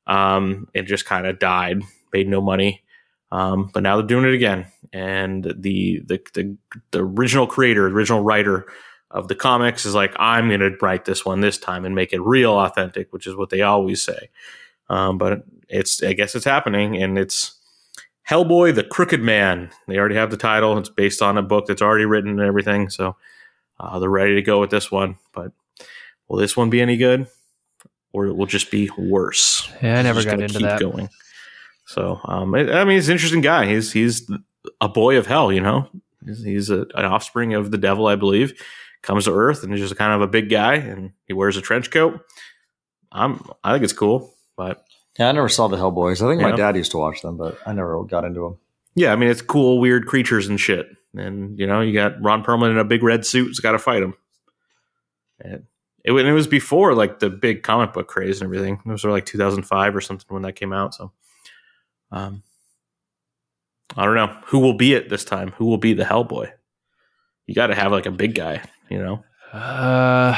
Um, 0.07 0.67
it 0.73 0.85
just 0.85 1.05
kind 1.05 1.27
of 1.27 1.39
died. 1.39 1.83
Made 2.15 2.29
no 2.29 2.41
money. 2.41 2.83
Um, 3.31 3.71
but 3.75 3.83
now 3.83 3.97
they're 3.97 4.07
doing 4.07 4.25
it 4.25 4.33
again, 4.33 4.67
and 4.91 5.45
the 5.45 6.01
the 6.07 6.19
the, 6.33 6.57
the 6.93 7.05
original 7.05 7.47
creator, 7.47 7.87
original 7.87 8.23
writer 8.23 8.67
of 9.11 9.29
the 9.29 9.35
comics 9.35 9.87
is 9.87 9.95
like, 9.95 10.15
I'm 10.19 10.49
going 10.49 10.61
to 10.61 10.77
write 10.83 11.05
this 11.05 11.25
one 11.25 11.41
this 11.41 11.59
time 11.59 11.85
and 11.85 11.95
make 11.95 12.13
it 12.13 12.21
real 12.21 12.53
authentic, 12.53 13.13
which 13.13 13.27
is 13.27 13.35
what 13.35 13.51
they 13.51 13.63
always 13.63 14.03
say. 14.03 14.31
Um, 14.91 15.19
but 15.19 15.45
it's, 15.69 16.03
I 16.03 16.13
guess 16.13 16.35
it's 16.35 16.45
happening, 16.45 17.03
and 17.03 17.19
it's 17.19 17.59
Hellboy, 18.29 18.75
the 18.75 18.85
Crooked 18.85 19.23
Man. 19.23 19.71
They 19.87 19.99
already 19.99 20.17
have 20.17 20.31
the 20.31 20.37
title. 20.37 20.77
It's 20.77 20.91
based 20.91 21.23
on 21.23 21.39
a 21.39 21.43
book 21.43 21.67
that's 21.67 21.83
already 21.83 22.05
written 22.05 22.31
and 22.31 22.41
everything, 22.41 22.91
so 22.91 23.17
uh, 23.81 23.99
they're 23.99 24.11
ready 24.11 24.35
to 24.35 24.43
go 24.43 24.61
with 24.61 24.71
this 24.71 24.91
one. 24.91 25.17
But 25.33 25.53
will 26.29 26.39
this 26.39 26.57
one 26.57 26.69
be 26.69 26.81
any 26.81 26.97
good, 26.97 27.27
or 28.13 28.27
it 28.27 28.37
will 28.37 28.47
just 28.47 28.71
be 28.71 28.91
worse? 28.99 29.71
Yeah, 29.83 29.99
I 29.99 30.03
never 30.03 30.23
got 30.23 30.41
into 30.41 30.59
keep 30.59 30.63
that. 30.63 30.81
Going. 30.81 31.09
So, 31.87 32.21
um, 32.25 32.55
it, 32.55 32.71
I 32.71 32.85
mean, 32.85 32.97
he's 32.97 33.09
an 33.09 33.13
interesting 33.13 33.41
guy. 33.41 33.67
He's 33.67 33.93
he's 33.93 34.31
a 34.81 34.89
boy 34.89 35.17
of 35.17 35.27
hell, 35.27 35.51
you 35.51 35.63
know. 35.63 35.89
He's, 36.25 36.45
he's 36.45 36.71
a, 36.71 36.87
an 36.95 37.07
offspring 37.07 37.55
of 37.55 37.71
the 37.71 37.79
devil, 37.79 38.07
I 38.07 38.17
believe. 38.17 38.53
Comes 39.03 39.25
to 39.25 39.33
Earth 39.35 39.63
and 39.63 39.73
is 39.73 39.81
just 39.81 39.97
kind 39.97 40.13
of 40.13 40.21
a 40.21 40.27
big 40.27 40.51
guy, 40.51 40.75
and 40.75 41.13
he 41.27 41.33
wears 41.33 41.57
a 41.57 41.61
trench 41.63 41.91
coat. 41.91 42.21
I'm, 43.13 43.43
I 43.65 43.73
think 43.73 43.85
it's 43.85 43.93
cool, 43.93 44.35
but 44.57 44.85
Yeah, 45.19 45.29
I 45.29 45.33
never 45.33 45.49
saw 45.49 45.69
the 45.69 45.77
Hellboys. 45.77 46.21
I 46.25 46.29
think 46.31 46.43
my 46.43 46.51
dad 46.57 46.77
used 46.77 46.91
to 46.91 46.99
watch 46.99 47.23
them, 47.23 47.37
but 47.37 47.59
I 47.65 47.73
never 47.73 48.03
got 48.05 48.25
into 48.25 48.41
them. 48.41 48.59
yeah, 48.95 49.13
I 49.13 49.17
mean, 49.17 49.31
it's 49.31 49.41
cool, 49.41 49.81
weird 49.81 50.07
creatures 50.07 50.47
and 50.49 50.61
shit. 50.61 50.89
And 51.17 51.59
you 51.59 51.67
know, 51.67 51.81
you 51.81 51.95
got 51.95 52.21
Ron 52.23 52.45
Perlman 52.45 52.71
in 52.71 52.79
a 52.79 52.85
big 52.85 53.03
red 53.03 53.25
suit, 53.25 53.49
has 53.49 53.61
got 53.61 53.73
to 53.73 53.79
fight 53.79 54.03
him. 54.03 54.15
And 55.41 55.65
it, 56.05 56.13
and 56.13 56.29
it 56.29 56.33
was 56.33 56.47
before 56.47 56.95
like 56.95 57.19
the 57.21 57.31
big 57.31 57.63
comic 57.63 57.93
book 57.93 58.09
craze 58.09 58.41
and 58.41 58.47
everything. 58.47 58.81
It 58.85 58.91
was 58.91 59.01
sort 59.03 59.11
of 59.11 59.17
like 59.17 59.27
2005 59.27 59.97
or 59.97 60.01
something 60.01 60.27
when 60.29 60.43
that 60.43 60.53
came 60.57 60.73
out. 60.73 60.95
So, 60.95 61.13
um, 62.13 62.43
I 63.97 64.05
don't 64.05 64.15
know 64.17 64.37
who 64.47 64.59
will 64.59 64.75
be 64.75 64.93
it 64.95 65.09
this 65.09 65.25
time. 65.25 65.53
Who 65.53 65.65
will 65.67 65.79
be 65.79 65.95
the 65.95 66.05
Hellboy? 66.05 66.51
You 67.47 67.55
got 67.55 67.69
to 67.69 67.75
have 67.75 67.91
like 67.93 68.05
a 68.07 68.11
big 68.11 68.35
guy, 68.35 68.63
you 68.91 68.99
know, 68.99 69.23
Uh, 69.53 70.35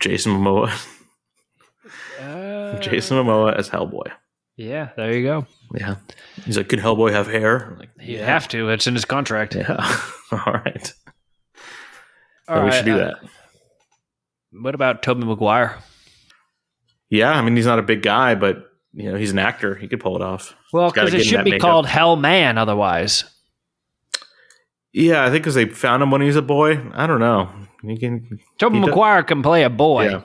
Jason 0.00 0.32
Momoa. 0.32 0.70
uh, 2.20 2.78
Jason 2.80 3.16
Momoa 3.18 3.56
as 3.56 3.68
Hellboy. 3.70 4.10
Yeah, 4.56 4.90
there 4.96 5.12
you 5.14 5.22
go. 5.24 5.46
Yeah, 5.74 5.96
he's 6.44 6.56
like, 6.56 6.68
could 6.68 6.78
Hellboy 6.78 7.12
have 7.12 7.26
hair? 7.26 7.72
I'm 7.72 7.78
like, 7.78 7.90
You 8.00 8.18
have 8.18 8.48
to. 8.48 8.70
It's 8.70 8.86
in 8.86 8.94
his 8.94 9.04
contract. 9.04 9.54
yeah. 9.54 9.76
All 10.32 10.52
right, 10.52 10.92
All 12.48 12.64
we 12.64 12.72
should 12.72 12.84
do 12.86 12.94
uh, 12.94 12.98
that. 12.98 13.14
What 14.52 14.74
about 14.74 15.02
Tobey 15.02 15.24
Maguire? 15.24 15.78
Yeah, 17.10 17.30
I 17.32 17.42
mean, 17.42 17.54
he's 17.56 17.66
not 17.66 17.78
a 17.78 17.82
big 17.82 18.02
guy, 18.02 18.34
but 18.34 18.64
you 18.94 19.12
know, 19.12 19.18
he's 19.18 19.30
an 19.30 19.38
actor. 19.38 19.74
He 19.74 19.86
could 19.88 20.00
pull 20.00 20.16
it 20.16 20.22
off. 20.22 20.54
Well, 20.72 20.90
because 20.90 21.12
it 21.14 21.24
should 21.24 21.44
be 21.44 21.52
makeup. 21.52 21.68
called 21.68 21.86
Hell 21.86 22.16
Man 22.16 22.56
otherwise. 22.58 23.24
Yeah, 24.98 25.24
I 25.24 25.30
think 25.30 25.42
because 25.42 25.54
they 25.54 25.66
found 25.66 26.02
him 26.02 26.10
when 26.10 26.22
he 26.22 26.26
was 26.26 26.36
a 26.36 26.42
boy. 26.42 26.80
I 26.94 27.06
don't 27.06 27.20
know. 27.20 27.50
He 27.82 27.98
can. 27.98 28.38
Does- 28.58 28.72
Maguire 28.72 29.22
can 29.22 29.42
play 29.42 29.62
a 29.62 29.68
boy. 29.70 30.08
Yeah. 30.08 30.22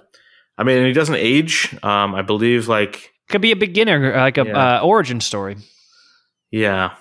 I 0.57 0.63
mean, 0.63 0.85
he 0.85 0.93
doesn't 0.93 1.15
age. 1.15 1.75
Um, 1.83 2.15
I 2.15 2.21
believe 2.21 2.67
like 2.69 3.11
Could 3.29 3.41
be 3.41 3.51
a 3.51 3.55
beginner, 3.57 4.15
like 4.15 4.37
a 4.37 4.45
Yeah. 4.45 4.77
uh, 4.77 4.81
origin 4.81 5.19
story. 5.19 5.57
yeah. 6.51 6.91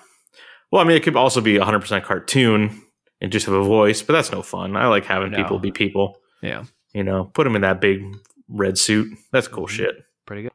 Well, 0.71 0.81
I 0.81 0.85
mean, 0.85 0.97
it 0.97 1.03
could 1.03 1.15
also 1.15 1.39
be 1.41 1.57
100 1.57 1.79
percent 1.79 2.03
cartoon 2.05 2.81
and 3.21 3.31
just 3.31 3.45
have 3.45 3.55
a 3.55 3.63
voice, 3.63 4.01
but 4.01 4.13
that's 4.13 4.31
no 4.31 4.41
fun. 4.41 4.75
I 4.75 4.87
like 4.87 5.05
having 5.05 5.31
No. 5.31 5.37
people 5.37 5.59
be 5.59 5.71
people. 5.71 6.17
Yeah, 6.41 6.63
You 6.93 7.03
know, 7.03 7.25
put 7.33 7.45
him 7.47 7.55
in 7.55 7.61
that 7.61 7.79
big 7.81 8.01
red 8.49 8.77
suit. 8.77 9.07
That's 9.31 9.47
cool 9.47 9.65
Mm-hmm. 9.67 9.75
shit. 9.75 9.95
pretty 10.25 10.43
good. 10.43 10.51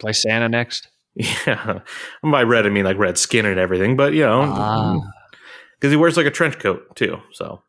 Play 0.00 0.12
Santa 0.12 0.48
next. 0.48 0.88
Yeah. 1.46 1.80
By 2.22 2.42
red, 2.44 2.66
I 2.66 2.70
mean 2.70 2.84
like 2.84 2.98
red 2.98 3.18
skin 3.18 3.46
and 3.46 3.58
everything, 3.60 3.96
but 3.96 4.12
you 4.12 4.22
know, 4.24 4.42
Ah. 4.46 4.96
Because 5.78 5.92
he 5.92 5.96
wears 5.96 6.16
like 6.16 6.26
a 6.26 6.30
trench 6.30 6.58
coat 6.58 6.94
too, 6.96 7.20
so 7.32 7.62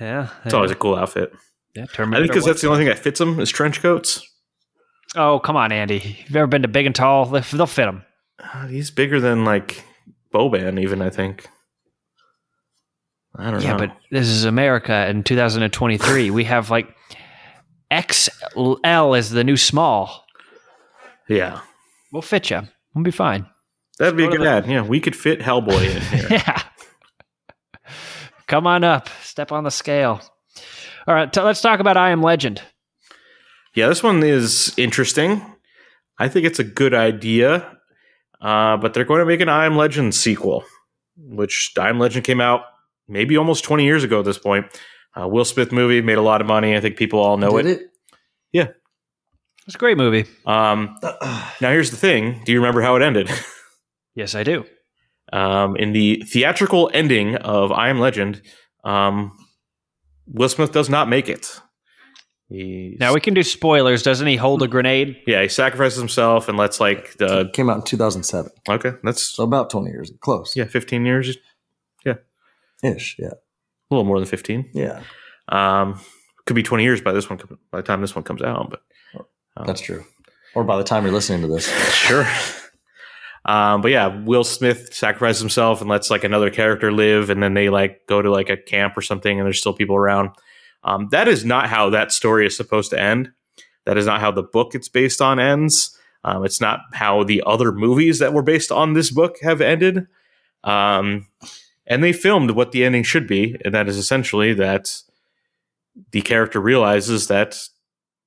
Yeah, 0.00 0.28
it's 0.44 0.54
always 0.54 0.70
a 0.70 0.74
cool 0.76 0.94
outfit. 0.96 1.32
yeah. 1.74 1.84
I 1.84 1.86
think 1.96 2.22
because 2.22 2.44
that's 2.44 2.60
the 2.62 2.68
only 2.68 2.80
thing 2.80 2.88
that 2.88 2.98
fits 2.98 3.20
him 3.20 3.38
is 3.40 3.50
trench 3.50 3.80
coats. 3.82 4.22
Oh, 5.14 5.38
come 5.38 5.56
on, 5.56 5.72
Andy. 5.72 6.16
You've 6.26 6.36
ever 6.36 6.46
been 6.46 6.62
to 6.62 6.68
Big 6.68 6.84
and 6.86 6.94
Tall? 6.94 7.26
They'll 7.26 7.42
they'll 7.52 7.66
fit 7.66 7.88
him. 7.88 8.02
Uh, 8.42 8.66
he's 8.66 8.90
bigger 8.90 9.18
than 9.20 9.44
like 9.44 9.84
Boban, 10.34 10.80
even 10.80 11.00
I 11.00 11.10
think. 11.10 11.48
I 13.34 13.50
don't 13.50 13.62
Yeah, 13.62 13.76
know. 13.76 13.82
Yeah, 13.82 13.86
but 13.88 13.96
this 14.10 14.26
is 14.28 14.44
America 14.44 15.06
in 15.08 15.22
2023. 15.22 16.30
we 16.30 16.44
have 16.44 16.70
like 16.70 16.88
XL 17.92 19.14
is 19.14 19.30
the 19.30 19.44
new 19.44 19.56
small. 19.56 20.24
yeah, 21.28 21.60
We'll 22.12 22.22
fit 22.22 22.50
you. 22.50 22.62
We'll 22.94 23.04
be 23.04 23.10
fine. 23.10 23.46
that'd 23.98 24.16
be 24.16 24.24
a 24.24 24.28
good 24.30 24.40
the- 24.40 24.48
ad. 24.48 24.66
Yeah, 24.66 24.82
we 24.82 25.00
could 25.00 25.16
fit 25.16 25.40
Hellboy 25.40 25.94
in 25.96 26.02
here. 26.02 26.28
Yeah. 26.30 26.62
Come 28.48 28.66
on 28.66 28.84
up. 28.84 29.08
Step 29.22 29.52
on 29.52 29.64
the 29.64 29.70
scale. 29.70 30.20
All 31.06 31.14
right, 31.14 31.32
t- 31.32 31.40
let's 31.40 31.60
talk 31.60 31.80
about 31.80 31.96
I 31.96 32.10
Am 32.10 32.22
Legend. 32.22 32.62
yeah, 33.74 33.88
this 33.88 34.02
one 34.02 34.22
is 34.22 34.72
interesting. 34.76 35.42
I 36.18 36.28
think 36.28 36.46
it's 36.46 36.58
a 36.58 36.64
good 36.64 36.94
idea, 36.94 37.76
uh, 38.40 38.76
but 38.78 38.94
they're 38.94 39.04
going 39.04 39.20
to 39.20 39.26
make 39.26 39.40
an 39.40 39.48
I 39.48 39.66
Am 39.66 39.76
Legend 39.76 40.14
sequel, 40.14 40.64
which 41.16 41.72
I 41.78 41.88
Am 41.88 41.98
Legend 41.98 42.24
came 42.24 42.40
out 42.40 42.62
maybe 43.08 43.36
almost 43.36 43.64
20 43.64 43.84
years 43.84 44.02
ago 44.04 44.20
at 44.20 44.24
this 44.24 44.38
point. 44.38 44.66
Uh, 45.18 45.28
Will 45.28 45.44
Smith 45.44 45.72
movie 45.72 46.00
made 46.02 46.18
a 46.18 46.22
lot 46.22 46.40
of 46.40 46.46
money. 46.46 46.76
I 46.76 46.80
think 46.80 46.96
people 46.96 47.20
all 47.20 47.36
know 47.36 47.56
Did 47.56 47.66
it. 47.66 47.80
it? 48.52 48.76
It's 49.66 49.74
a 49.74 49.78
great 49.78 49.96
movie. 49.96 50.26
Um, 50.44 50.96
now, 51.02 51.70
here's 51.72 51.90
the 51.90 51.96
thing 51.96 52.42
do 52.44 52.52
you 52.52 52.58
remember 52.60 52.82
how 52.82 52.96
it 52.96 53.02
ended? 53.02 53.28
Yes, 54.14 54.34
I 54.34 54.44
do. 54.44 54.64
Um, 55.32 55.76
in 55.76 55.92
the 55.92 56.22
theatrical 56.26 56.90
ending 56.94 57.36
of 57.36 57.72
I 57.72 57.88
Am 57.88 57.98
Legend, 57.98 58.42
um, 58.84 59.36
Will 60.26 60.48
Smith 60.48 60.72
does 60.72 60.88
not 60.88 61.08
make 61.08 61.28
it. 61.28 61.60
He 62.48 62.96
Now 63.00 63.12
we 63.12 63.20
can 63.20 63.34
do 63.34 63.42
spoilers. 63.42 64.02
Doesn't 64.04 64.26
he 64.28 64.36
hold 64.36 64.62
a 64.62 64.68
grenade? 64.68 65.16
yeah, 65.26 65.42
he 65.42 65.48
sacrifices 65.48 65.98
himself 65.98 66.48
and 66.48 66.56
lets 66.56 66.78
like 66.78 67.16
the 67.16 67.50
Came 67.52 67.68
out 67.68 67.76
in 67.78 67.82
2007, 67.82 68.52
okay, 68.68 68.92
that's 69.02 69.22
so 69.22 69.42
about 69.42 69.68
20 69.70 69.90
years, 69.90 70.12
close. 70.20 70.54
yeah, 70.54 70.64
fifteen 70.64 71.04
years, 71.04 71.36
a 72.06 72.16
ish. 72.84 73.16
Yeah, 73.18 73.28
a 73.30 73.90
little 73.90 74.04
more 74.04 74.20
than 74.20 74.28
fifteen. 74.28 74.70
yeah, 74.74 75.02
Um, 75.48 76.00
could 76.44 76.54
be 76.54 76.62
twenty 76.62 76.84
years 76.84 77.00
by 77.00 77.10
this 77.12 77.28
one 77.28 77.40
by 77.72 77.78
the 77.80 77.82
time 77.86 78.00
this 78.00 78.14
one 78.14 78.22
comes 78.22 78.42
out, 78.42 78.70
but 78.70 78.82
um, 79.56 79.66
that's 79.66 79.80
true. 79.80 80.04
Or 80.54 80.62
by 80.62 80.76
the 80.76 80.84
time 80.84 81.02
you're 81.04 81.12
listening 81.12 81.42
to 81.42 81.48
this, 81.48 81.66
sure. 81.94 82.26
Um, 83.46 83.80
but 83.80 83.92
yeah, 83.92 84.08
Will 84.08 84.44
Smith 84.44 84.92
sacrifices 84.92 85.40
himself 85.40 85.80
and 85.80 85.88
lets 85.88 86.10
like 86.10 86.24
another 86.24 86.50
character 86.50 86.92
live, 86.92 87.30
and 87.30 87.42
then 87.42 87.54
they 87.54 87.68
like 87.68 88.06
go 88.06 88.20
to 88.20 88.30
like 88.30 88.50
a 88.50 88.56
camp 88.56 88.96
or 88.96 89.02
something, 89.02 89.38
and 89.38 89.46
there's 89.46 89.60
still 89.60 89.72
people 89.72 89.96
around. 89.96 90.30
Um, 90.82 91.08
that 91.12 91.28
is 91.28 91.44
not 91.44 91.68
how 91.68 91.90
that 91.90 92.12
story 92.12 92.46
is 92.46 92.56
supposed 92.56 92.90
to 92.90 93.00
end. 93.00 93.30
That 93.84 93.96
is 93.96 94.06
not 94.06 94.20
how 94.20 94.32
the 94.32 94.42
book 94.42 94.74
it's 94.74 94.88
based 94.88 95.22
on 95.22 95.38
ends. 95.38 95.96
Um, 96.24 96.44
it's 96.44 96.60
not 96.60 96.80
how 96.92 97.22
the 97.22 97.42
other 97.46 97.70
movies 97.70 98.18
that 98.18 98.32
were 98.32 98.42
based 98.42 98.72
on 98.72 98.94
this 98.94 99.12
book 99.12 99.36
have 99.42 99.60
ended. 99.60 100.06
Um, 100.64 101.28
and 101.86 102.02
they 102.02 102.12
filmed 102.12 102.50
what 102.50 102.72
the 102.72 102.84
ending 102.84 103.04
should 103.04 103.28
be, 103.28 103.56
and 103.64 103.72
that 103.74 103.88
is 103.88 103.96
essentially 103.96 104.52
that 104.54 105.02
the 106.10 106.20
character 106.22 106.60
realizes 106.60 107.28
that 107.28 107.58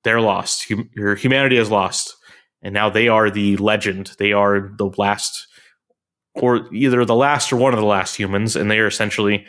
they're 0.02 0.20
lost. 0.20 0.66
Hum- 0.68 0.88
humanity 1.18 1.58
is 1.58 1.70
lost, 1.70 2.16
and 2.62 2.74
now 2.74 2.90
they 2.90 3.08
are 3.08 3.30
the 3.30 3.56
legend. 3.56 4.12
They 4.18 4.32
are 4.32 4.72
the 4.76 4.90
last, 4.98 5.46
or 6.34 6.72
either 6.74 7.04
the 7.04 7.14
last 7.14 7.52
or 7.52 7.56
one 7.56 7.72
of 7.72 7.80
the 7.80 7.86
last 7.86 8.16
humans, 8.16 8.56
and 8.56 8.70
they 8.70 8.78
are 8.78 8.86
essentially 8.86 9.46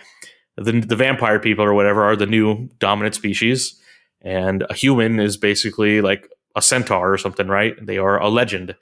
the, 0.57 0.71
the 0.71 0.95
vampire 0.95 1.39
people 1.39 1.65
or 1.65 1.73
whatever 1.73 2.03
are 2.03 2.15
the 2.15 2.25
new 2.25 2.69
dominant 2.79 3.15
species. 3.15 3.79
And 4.21 4.63
a 4.69 4.73
human 4.73 5.19
is 5.19 5.37
basically 5.37 6.01
like 6.01 6.29
a 6.55 6.61
centaur 6.61 7.11
or 7.11 7.17
something, 7.17 7.47
right? 7.47 7.75
They 7.81 7.97
are 7.97 8.21
a 8.21 8.29
legend. 8.29 8.75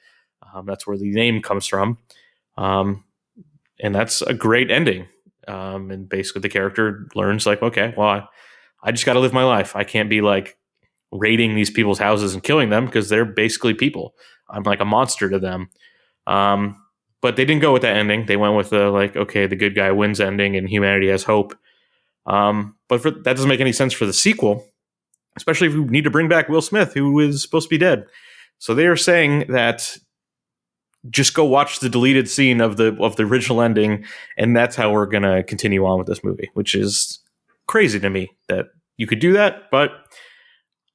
Um, 0.54 0.66
that's 0.66 0.86
where 0.86 0.98
the 0.98 1.12
name 1.12 1.42
comes 1.42 1.66
from. 1.66 1.98
Um, 2.58 3.06
and 3.80 3.96
that's 3.96 4.22
a 4.22 4.34
great 4.34 4.70
ending. 4.70 5.08
Um, 5.48 5.90
and 5.90 6.08
basically, 6.08 6.42
the 6.42 6.50
character 6.50 7.08
learns, 7.16 7.46
like, 7.46 7.64
okay, 7.64 7.94
well, 7.98 8.10
I, 8.10 8.28
I 8.84 8.92
just 8.92 9.06
got 9.06 9.14
to 9.14 9.20
live 9.20 9.34
my 9.34 9.44
life. 9.44 9.76
I 9.76 9.84
can't 9.84 10.10
be 10.10 10.22
like 10.22 10.58
raiding 11.12 11.56
these 11.56 11.70
people's 11.70 12.00
houses 12.00 12.34
and 12.34 12.44
killing 12.44 12.70
them 12.70 12.86
because 12.86 13.10
they're 13.10 13.26
basically 13.26 13.74
people. 13.74 14.16
I'm 14.50 14.64
like 14.64 14.80
a 14.80 14.86
monster 14.86 15.30
to 15.30 15.40
them. 15.40 15.70
Um, 16.28 16.82
but 17.22 17.36
they 17.36 17.46
didn't 17.46 17.62
go 17.62 17.74
with 17.74 17.82
that 17.82 17.98
ending. 17.98 18.26
They 18.26 18.38
went 18.38 18.56
with 18.56 18.70
the 18.70 18.90
like, 18.90 19.16
okay, 19.16 19.48
the 19.48 19.56
good 19.56 19.76
guy 19.76 19.92
wins 19.92 20.20
ending 20.20 20.56
and 20.56 20.70
humanity 20.70 21.10
has 21.10 21.24
hope. 21.24 21.58
Um, 22.26 22.76
but 22.88 23.02
for, 23.02 23.12
that 23.12 23.36
doesn't 23.36 23.50
make 23.50 23.60
any 23.60 23.74
sense 23.74 23.94
for 23.94 24.06
the 24.06 24.14
sequel, 24.14 24.66
especially 25.36 25.68
if 25.68 25.74
you 25.74 25.86
need 25.86 26.04
to 26.04 26.12
bring 26.12 26.28
back 26.28 26.48
Will 26.48 26.62
Smith, 26.62 26.94
who 26.94 27.20
is 27.20 27.42
supposed 27.42 27.68
to 27.68 27.74
be 27.74 27.78
dead. 27.78 28.06
So 28.60 28.74
they 28.76 28.88
are 28.88 28.96
saying 28.96 29.46
that 29.50 29.98
just 31.10 31.34
go 31.34 31.46
watch 31.46 31.80
the 31.80 31.90
deleted 31.90 32.30
scene 32.30 32.62
of 32.62 32.78
the 32.78 32.96
of 33.00 33.16
the 33.16 33.24
original 33.24 33.62
ending, 33.62 34.06
and 34.38 34.56
that's 34.56 34.76
how 34.76 34.92
we're 34.92 35.06
gonna 35.06 35.44
continue 35.44 35.86
on 35.86 35.98
with 35.98 36.08
this 36.08 36.24
movie, 36.24 36.50
which 36.54 36.76
is 36.76 37.20
crazy 37.68 38.00
to 38.02 38.10
me 38.10 38.30
that 38.50 38.68
you 38.98 39.08
could 39.08 39.20
do 39.20 39.34
that. 39.34 39.72
But 39.72 39.92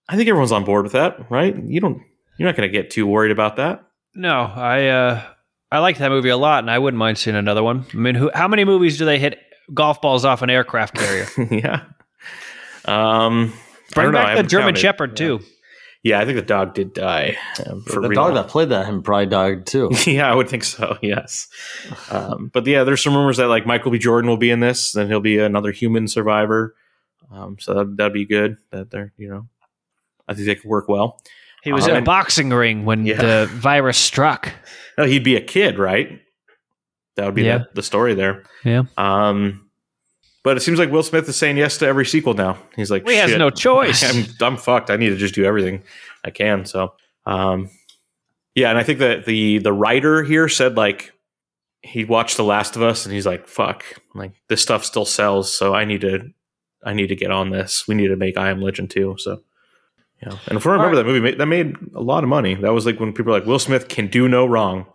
I 0.08 0.16
think 0.16 0.28
everyone's 0.28 0.52
on 0.52 0.64
board 0.64 0.84
with 0.84 0.92
that, 0.92 1.30
right? 1.30 1.56
You 1.56 1.80
don't, 1.80 2.02
you're 2.38 2.48
not 2.48 2.56
gonna 2.56 2.68
get 2.68 2.90
too 2.90 3.06
worried 3.06 3.32
about 3.32 3.56
that. 3.56 3.84
No, 4.14 4.42
I 4.42 4.86
uh, 4.86 5.22
I 5.72 5.78
like 5.78 5.98
that 5.98 6.10
movie 6.10 6.28
a 6.28 6.36
lot, 6.36 6.62
and 6.62 6.70
I 6.70 6.78
wouldn't 6.78 6.98
mind 6.98 7.18
seeing 7.18 7.36
another 7.36 7.62
one. 7.62 7.86
I 7.92 7.96
mean, 7.96 8.14
who, 8.14 8.30
how 8.34 8.46
many 8.48 8.64
movies 8.64 8.98
do 8.98 9.04
they 9.04 9.18
hit 9.18 9.38
golf 9.72 10.00
balls 10.00 10.24
off 10.24 10.42
an 10.42 10.50
aircraft 10.50 10.94
carrier? 10.94 11.26
yeah. 11.50 11.84
Um, 12.84 13.52
I 13.90 13.94
Bring 13.94 14.06
don't 14.06 14.12
know, 14.12 14.18
back 14.18 14.26
the 14.26 14.30
haven't 14.36 14.48
German 14.48 14.66
counted. 14.68 14.80
Shepherd 14.80 15.16
too. 15.16 15.40
Yeah, 16.04 16.20
I 16.20 16.26
think 16.26 16.36
the 16.36 16.42
dog 16.42 16.74
did 16.74 16.92
die. 16.92 17.38
Um, 17.66 17.82
for 17.82 18.02
the 18.02 18.10
real. 18.10 18.22
dog 18.22 18.34
that 18.34 18.48
played 18.48 18.68
that 18.68 18.84
him 18.86 19.02
probably 19.02 19.24
died 19.24 19.66
too. 19.66 19.90
yeah, 20.06 20.30
I 20.30 20.34
would 20.34 20.50
think 20.50 20.62
so. 20.64 20.98
Yes, 21.02 21.48
um, 22.10 22.50
but 22.52 22.66
yeah, 22.66 22.84
there's 22.84 23.02
some 23.02 23.16
rumors 23.16 23.38
that 23.38 23.48
like 23.48 23.66
Michael 23.66 23.90
B. 23.90 23.98
Jordan 23.98 24.28
will 24.28 24.36
be 24.36 24.50
in 24.50 24.60
this. 24.60 24.92
Then 24.92 25.08
he'll 25.08 25.20
be 25.20 25.38
another 25.38 25.72
human 25.72 26.06
survivor. 26.06 26.76
Um, 27.32 27.56
so 27.58 27.74
that, 27.74 27.96
that'd 27.96 28.12
be 28.12 28.26
good. 28.26 28.58
That 28.70 28.90
they're 28.90 29.12
you 29.16 29.28
know, 29.28 29.48
I 30.28 30.34
think 30.34 30.46
they 30.46 30.54
could 30.54 30.68
work 30.70 30.88
well. 30.88 31.20
He 31.62 31.72
was 31.72 31.86
Uh, 31.88 31.92
in 31.92 31.96
a 31.96 32.02
boxing 32.02 32.50
ring 32.50 32.84
when 32.84 33.06
Yeah. 33.06 33.16
the 33.20 33.46
virus 33.52 33.98
struck. 33.98 34.52
No, 34.96 35.04
he'd 35.06 35.24
be 35.24 35.34
a 35.34 35.40
kid, 35.40 35.76
right? 35.76 36.20
That 37.16 37.24
would 37.26 37.34
be 37.34 37.42
Yeah. 37.42 37.58
the, 37.58 37.68
the 37.74 37.82
story 37.82 38.14
there. 38.14 38.44
Yeah. 38.64 38.82
Um, 38.96 39.68
but 40.44 40.56
it 40.56 40.60
seems 40.60 40.78
like 40.78 40.92
Will 40.92 41.02
Smith 41.02 41.28
is 41.28 41.34
saying 41.34 41.56
yes 41.56 41.78
to 41.78 41.86
every 41.86 42.06
sequel 42.06 42.34
now. 42.34 42.58
He's 42.76 42.92
like, 42.92 43.08
He 43.08 43.16
has 43.16 43.34
no 43.36 43.50
choice. 43.66 44.04
I'm, 44.04 44.24
I'm 44.40 44.56
fucked. 44.56 44.90
I 44.90 44.96
need 44.96 45.08
to 45.10 45.16
just 45.16 45.34
do 45.34 45.44
everything 45.44 45.82
I 46.24 46.30
can. 46.30 46.64
So, 46.64 46.92
um, 47.26 47.70
yeah, 48.54 48.68
and 48.70 48.78
I 48.78 48.84
think 48.84 49.00
that 49.00 49.24
the 49.24 49.58
the 49.58 49.72
writer 49.72 50.22
here 50.22 50.48
said 50.48 50.76
like 50.76 51.12
he 51.82 52.04
watched 52.04 52.36
The 52.36 52.44
Last 52.44 52.76
of 52.76 52.82
Us 52.82 53.04
and 53.04 53.12
he's 53.12 53.26
like, 53.26 53.48
"Fuck, 53.48 53.84
like 54.14 54.30
this 54.48 54.62
stuff 54.62 54.84
still 54.84 55.04
sells, 55.04 55.52
so 55.52 55.74
I 55.74 55.84
need 55.84 56.02
to 56.02 56.30
I 56.84 56.92
need 56.94 57.08
to 57.08 57.16
get 57.16 57.32
on 57.32 57.50
this. 57.50 57.88
We 57.88 57.96
need 57.96 58.08
to 58.08 58.16
make 58.16 58.36
I 58.36 58.50
Am 58.50 58.60
Legend 58.60 58.90
too." 58.90 59.16
So, 59.18 59.42
yeah, 60.26 60.38
and 60.48 60.56
if 60.56 60.66
I 60.66 60.72
remember 60.72 60.96
that 60.96 61.06
movie, 61.06 61.34
that 61.34 61.46
made 61.46 61.76
a 61.94 62.00
lot 62.00 62.22
of 62.24 62.28
money. 62.28 62.54
That 62.54 62.72
was 62.72 62.86
like 62.86 62.98
when 63.00 63.12
people 63.12 63.32
were 63.32 63.38
like, 63.38 63.46
"Will 63.46 63.58
Smith 63.58 63.88
can 63.88 64.06
do 64.08 64.28
no 64.28 64.46
wrong. 64.46 64.86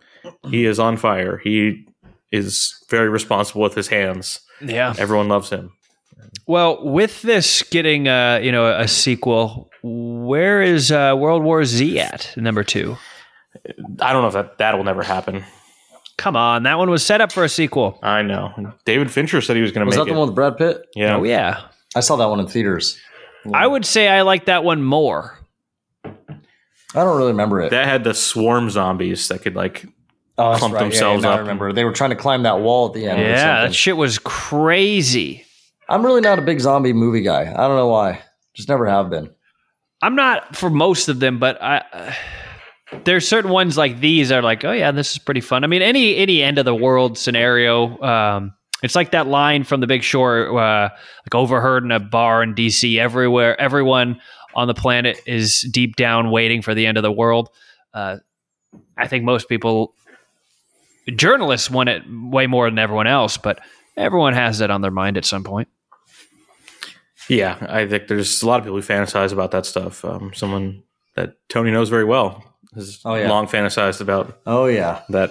He 0.48 0.64
is 0.66 0.78
on 0.78 0.96
fire. 0.96 1.38
He 1.42 1.86
is 2.32 2.84
very 2.90 3.08
responsible 3.08 3.62
with 3.62 3.74
his 3.74 3.88
hands. 3.88 4.40
Yeah. 4.60 4.94
Everyone 4.98 5.28
loves 5.28 5.50
him." 5.50 5.72
Well, 6.46 6.84
with 6.84 7.22
this 7.22 7.62
getting 7.62 8.08
uh, 8.08 8.40
you 8.42 8.52
know 8.52 8.66
a 8.66 8.88
sequel, 8.88 9.70
where 9.82 10.62
is 10.62 10.90
uh, 10.92 11.14
World 11.18 11.42
War 11.42 11.64
Z 11.64 11.98
at 11.98 12.34
number 12.36 12.64
two? 12.64 12.96
I 14.00 14.12
don't 14.12 14.22
know 14.22 14.28
if 14.28 14.34
that 14.34 14.58
that 14.58 14.76
will 14.76 14.84
never 14.84 15.02
happen. 15.02 15.44
Come 16.16 16.36
on, 16.36 16.64
that 16.64 16.76
one 16.76 16.90
was 16.90 17.04
set 17.04 17.20
up 17.20 17.32
for 17.32 17.44
a 17.44 17.48
sequel. 17.48 17.98
I 18.02 18.22
know. 18.22 18.74
David 18.84 19.10
Fincher 19.10 19.40
said 19.40 19.56
he 19.56 19.62
was 19.62 19.72
going 19.72 19.80
to 19.80 19.86
Was 19.86 19.96
make 19.96 20.04
that 20.04 20.10
it. 20.10 20.14
the 20.14 20.18
one 20.18 20.28
with 20.28 20.34
Brad 20.34 20.56
Pitt? 20.58 20.82
Yeah. 20.94 21.16
Oh 21.16 21.24
yeah, 21.24 21.62
I 21.96 22.00
saw 22.00 22.16
that 22.16 22.26
one 22.26 22.40
in 22.40 22.46
theaters. 22.46 22.98
I 23.52 23.66
would 23.66 23.84
say 23.86 24.08
I 24.08 24.22
like 24.22 24.46
that 24.46 24.64
one 24.64 24.82
more. 24.82 25.38
I 26.04 27.04
don't 27.04 27.16
really 27.16 27.32
remember 27.32 27.60
it. 27.60 27.70
That 27.70 27.86
had 27.86 28.04
the 28.04 28.14
swarm 28.14 28.68
zombies 28.70 29.28
that 29.28 29.42
could 29.42 29.54
like 29.54 29.86
oh, 30.38 30.56
clump 30.56 30.74
right. 30.74 30.80
Themselves 30.80 31.22
yeah, 31.22 31.30
now 31.30 31.34
up. 31.34 31.38
I 31.38 31.40
remember. 31.40 31.72
They 31.72 31.84
were 31.84 31.92
trying 31.92 32.10
to 32.10 32.16
climb 32.16 32.42
that 32.42 32.60
wall 32.60 32.88
at 32.88 32.94
the 32.94 33.06
end. 33.06 33.20
Yeah, 33.20 33.62
that 33.62 33.74
shit 33.74 33.96
was 33.96 34.18
crazy. 34.18 35.44
I'm 35.88 36.04
really 36.04 36.20
not 36.20 36.38
a 36.38 36.42
big 36.42 36.60
zombie 36.60 36.92
movie 36.92 37.22
guy. 37.22 37.42
I 37.42 37.68
don't 37.68 37.76
know 37.76 37.88
why. 37.88 38.22
Just 38.54 38.68
never 38.68 38.86
have 38.86 39.10
been. 39.10 39.30
I'm 40.02 40.14
not 40.14 40.56
for 40.56 40.70
most 40.70 41.08
of 41.08 41.20
them, 41.20 41.38
but 41.38 41.62
I. 41.62 41.78
Uh, 41.92 42.12
there's 43.04 43.28
certain 43.28 43.52
ones 43.52 43.76
like 43.76 44.00
these 44.00 44.30
that 44.30 44.38
are 44.40 44.42
like, 44.42 44.64
oh 44.64 44.72
yeah, 44.72 44.90
this 44.90 45.12
is 45.12 45.18
pretty 45.18 45.40
fun. 45.40 45.62
I 45.62 45.68
mean, 45.68 45.82
any 45.82 46.16
any 46.16 46.42
end 46.42 46.58
of 46.58 46.64
the 46.64 46.74
world 46.74 47.18
scenario, 47.18 48.00
um, 48.02 48.52
it's 48.82 48.94
like 48.94 49.10
that 49.12 49.26
line 49.26 49.64
from 49.64 49.80
The 49.80 49.86
Big 49.86 50.02
Short, 50.02 50.48
uh, 50.48 50.88
like 50.90 51.34
overheard 51.34 51.84
in 51.84 51.90
a 51.92 52.00
bar 52.00 52.42
in 52.42 52.54
DC. 52.54 52.98
Everywhere, 52.98 53.60
everyone 53.60 54.20
on 54.54 54.66
the 54.68 54.74
planet 54.74 55.20
is 55.26 55.62
deep 55.70 55.96
down 55.96 56.30
waiting 56.30 56.62
for 56.62 56.74
the 56.74 56.86
end 56.86 56.96
of 56.96 57.02
the 57.02 57.12
world. 57.12 57.48
Uh, 57.94 58.16
I 58.96 59.06
think 59.08 59.24
most 59.24 59.48
people, 59.48 59.94
journalists, 61.14 61.70
want 61.70 61.88
it 61.88 62.02
way 62.08 62.46
more 62.46 62.68
than 62.68 62.78
everyone 62.78 63.06
else, 63.06 63.36
but 63.36 63.58
everyone 63.96 64.34
has 64.34 64.58
that 64.58 64.70
on 64.70 64.80
their 64.80 64.90
mind 64.90 65.16
at 65.16 65.24
some 65.24 65.44
point. 65.44 65.68
Yeah, 67.28 67.58
I 67.68 67.86
think 67.86 68.08
there's 68.08 68.42
a 68.42 68.46
lot 68.46 68.58
of 68.58 68.64
people 68.64 68.80
who 68.80 68.86
fantasize 68.86 69.32
about 69.32 69.52
that 69.52 69.66
stuff. 69.66 70.04
Um, 70.04 70.32
someone 70.34 70.82
that 71.16 71.34
Tony 71.48 71.70
knows 71.70 71.88
very 71.88 72.04
well 72.04 72.44
has 72.74 73.00
Oh, 73.04 73.14
yeah. 73.14 73.28
long 73.28 73.46
fantasized 73.46 74.00
about 74.00 74.40
Oh 74.46 74.66
yeah. 74.66 75.02
that. 75.10 75.30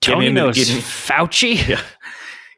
Tony 0.00 0.26
into 0.26 0.40
the- 0.40 0.46
knows 0.46 0.56
getting- 0.56 0.76
Fauci. 0.82 1.68
Yeah. 1.68 1.80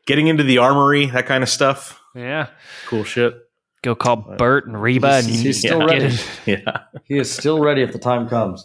Getting 0.06 0.26
into 0.26 0.42
the 0.42 0.58
armory, 0.58 1.06
that 1.06 1.26
kind 1.26 1.42
of 1.42 1.48
stuff. 1.48 2.00
yeah. 2.14 2.48
Cool 2.86 3.04
shit. 3.04 3.34
Go 3.82 3.94
call 3.96 4.16
Burt 4.16 4.66
and 4.66 4.80
Reba 4.80 5.08
and 5.14 5.26
He's, 5.26 5.40
he's 5.40 5.58
still 5.58 5.80
Yeah. 5.80 5.84
ready. 5.86 6.16
Yeah. 6.46 6.78
He 7.04 7.18
is 7.18 7.32
still 7.32 7.60
ready 7.60 7.82
if 7.82 7.92
the 7.92 7.98
time 7.98 8.28
comes. 8.28 8.64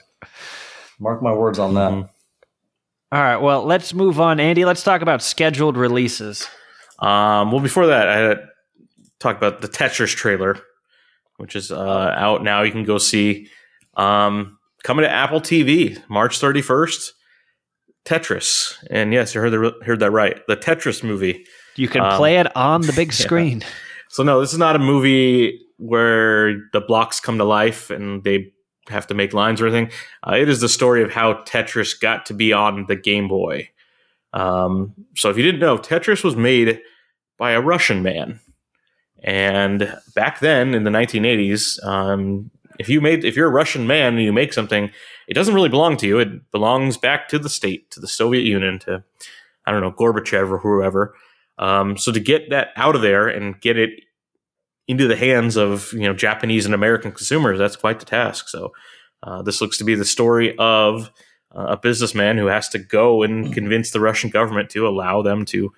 Mark 0.99 1.21
my 1.23 1.33
words 1.33 1.57
on 1.59 1.73
that. 1.75 1.91
Mhm. 1.91 2.09
All 3.11 3.21
right, 3.21 3.37
well, 3.37 3.63
let's 3.63 3.93
move 3.93 4.19
on, 4.19 4.39
Andy. 4.39 4.65
Let's 4.65 4.83
talk 4.83 5.01
about 5.01 5.21
scheduled 5.23 5.77
releases. 5.77 6.45
Um, 6.99 7.51
well, 7.51 7.61
before 7.61 7.87
that, 7.87 8.09
I 8.09 8.17
had 8.17 8.35
to 8.35 8.47
talk 9.19 9.37
about 9.37 9.61
the 9.61 9.69
Tetris 9.69 10.13
trailer, 10.13 10.57
which 11.37 11.55
is 11.55 11.71
uh, 11.71 12.13
out 12.17 12.43
now. 12.43 12.63
You 12.63 12.71
can 12.71 12.83
go 12.83 12.97
see. 12.97 13.47
Um, 13.95 14.59
coming 14.83 15.03
to 15.03 15.09
Apple 15.09 15.39
TV 15.39 15.97
March 16.09 16.39
31st. 16.41 17.11
Tetris, 18.07 18.73
and 18.89 19.11
yes, 19.13 19.35
you 19.35 19.41
heard 19.41 19.51
the, 19.51 19.73
heard 19.83 19.99
that 19.99 20.11
right. 20.11 20.41
The 20.47 20.55
Tetris 20.55 21.03
movie. 21.03 21.45
You 21.75 21.87
can 21.89 22.01
Um, 22.01 22.17
play 22.17 22.37
it 22.37 22.55
on 22.55 22.81
the 22.81 22.93
big 22.93 23.07
yeah. 23.11 23.13
screen. 23.25 23.63
So 24.09 24.23
no, 24.23 24.39
this 24.39 24.53
is 24.53 24.59
not 24.59 24.75
a 24.75 24.79
movie 24.79 25.59
where 25.77 26.53
the 26.71 26.79
blocks 26.81 27.19
come 27.19 27.37
to 27.37 27.43
life 27.43 27.89
and 27.89 28.23
they 28.23 28.51
have 28.89 29.05
to 29.07 29.13
make 29.13 29.33
lines 29.33 29.59
or 29.61 29.67
anything. 29.67 29.91
Uh, 30.25 30.35
it 30.35 30.47
is 30.47 30.61
the 30.61 30.69
story 30.69 31.03
of 31.03 31.11
how 31.11 31.33
Tetris 31.43 31.99
got 31.99 32.25
to 32.27 32.33
be 32.33 32.53
on 32.53 32.85
the 32.87 32.95
Game 32.95 33.27
Boy. 33.27 33.69
Um, 34.33 34.93
so 35.15 35.29
if 35.29 35.35
you 35.37 35.43
didn't 35.43 35.59
know, 35.59 35.77
Tetris 35.77 36.23
was 36.23 36.35
made 36.37 36.79
by 37.37 37.51
a 37.51 37.61
Russian 37.61 38.01
man, 38.03 38.39
and 39.23 39.93
back 40.15 40.39
then 40.39 40.73
in 40.73 40.83
the 40.83 40.89
1980s, 40.91 41.83
um, 41.85 42.49
if 42.79 42.89
you 42.89 43.01
made 43.01 43.25
if 43.25 43.35
you're 43.35 43.47
a 43.47 43.51
Russian 43.51 43.87
man 43.87 44.13
and 44.13 44.23
you 44.23 44.33
make 44.33 44.53
something, 44.53 44.91
it 45.27 45.33
doesn't 45.33 45.53
really 45.53 45.69
belong 45.69 45.97
to 45.97 46.07
you. 46.07 46.19
It 46.19 46.51
belongs 46.51 46.97
back 46.97 47.27
to 47.29 47.39
the 47.39 47.49
state, 47.49 47.91
to 47.91 47.99
the 47.99 48.07
Soviet 48.07 48.43
Union, 48.43 48.79
to 48.79 49.03
I 49.65 49.71
don't 49.71 49.81
know 49.81 49.91
Gorbachev 49.91 50.49
or 50.49 50.59
whoever. 50.59 51.15
Um, 51.59 51.97
so 51.97 52.11
to 52.11 52.19
get 52.19 52.49
that 52.49 52.69
out 52.75 52.95
of 52.95 53.01
there 53.01 53.27
and 53.27 53.59
get 53.59 53.77
it 53.77 54.01
into 54.87 55.07
the 55.07 55.15
hands 55.15 55.57
of 55.57 55.91
you 55.93 56.01
know 56.01 56.13
Japanese 56.13 56.65
and 56.65 56.73
American 56.73 57.11
consumers, 57.11 57.59
that's 57.59 57.75
quite 57.75 57.99
the 57.99 58.05
task. 58.05 58.49
So 58.49 58.73
uh, 59.23 59.41
this 59.41 59.61
looks 59.61 59.77
to 59.77 59.83
be 59.83 59.95
the 59.95 60.05
story 60.05 60.55
of 60.57 61.11
uh, 61.55 61.67
a 61.69 61.77
businessman 61.77 62.37
who 62.37 62.47
has 62.47 62.69
to 62.69 62.79
go 62.79 63.23
and 63.23 63.53
convince 63.53 63.91
the 63.91 63.99
Russian 63.99 64.29
government 64.29 64.69
to 64.71 64.87
allow 64.87 65.21
them 65.21 65.45
to 65.45 65.73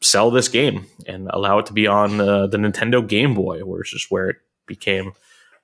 sell 0.00 0.30
this 0.30 0.48
game 0.48 0.86
and 1.06 1.28
allow 1.32 1.58
it 1.58 1.66
to 1.66 1.72
be 1.72 1.86
on 1.86 2.20
uh, 2.20 2.46
the 2.46 2.58
Nintendo 2.58 3.06
Game 3.06 3.34
Boy, 3.34 3.64
which 3.64 3.94
is 3.94 4.06
where 4.08 4.30
it 4.30 4.36
became 4.66 5.12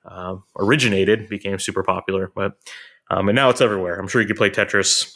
uh, 0.07 0.37
originated, 0.57 1.27
became 1.29 1.59
super 1.59 1.83
popular. 1.83 2.31
But 2.35 2.53
um, 3.09 3.29
and 3.29 3.35
now 3.35 3.49
it's 3.49 3.61
everywhere. 3.61 3.99
I'm 3.99 4.07
sure 4.07 4.21
you 4.21 4.27
could 4.27 4.37
play 4.37 4.49
Tetris 4.49 5.15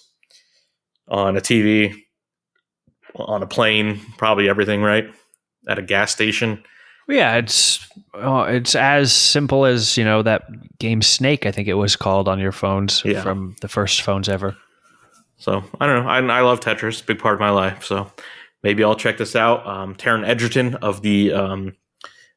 on 1.08 1.38
a 1.38 1.42
TV, 1.42 1.96
on 3.16 3.42
a 3.44 3.48
plane, 3.48 4.00
probably 4.18 4.48
everything, 4.50 4.82
right? 4.82 5.06
At 5.68 5.80
a 5.80 5.82
gas 5.82 6.12
station. 6.12 6.64
Yeah, 7.08 7.38
it's 7.38 7.88
oh, 8.14 8.42
it's 8.44 8.76
as 8.76 9.12
simple 9.12 9.66
as 9.66 9.98
you 9.98 10.04
know 10.06 10.22
that 10.22 10.44
game 10.78 11.02
Snake. 11.02 11.46
I 11.48 11.52
think 11.52 11.68
it 11.68 11.74
was 11.74 11.96
called 11.96 12.28
on 12.28 12.40
your 12.40 12.52
phones 12.52 13.02
Yeah. 13.04 13.22
from 13.24 13.56
the 13.62 13.68
first 13.68 14.04
phones 14.04 14.30
ever. 14.30 14.56
So 15.38 15.64
I 15.80 15.88
don't 15.88 16.04
know. 16.04 16.10
I, 16.10 16.20
I 16.20 16.42
love 16.42 16.60
Tetris, 16.60 17.04
big 17.04 17.18
part 17.18 17.34
of 17.34 17.40
my 17.40 17.50
life. 17.50 17.84
So 17.84 18.12
maybe 18.62 18.84
I'll 18.84 18.96
check 18.96 19.18
this 19.18 19.36
out. 19.36 19.66
Um, 19.66 19.96
Taron 19.96 20.28
Egerton 20.28 20.76
of 20.76 21.02
the 21.02 21.34
um, 21.34 21.76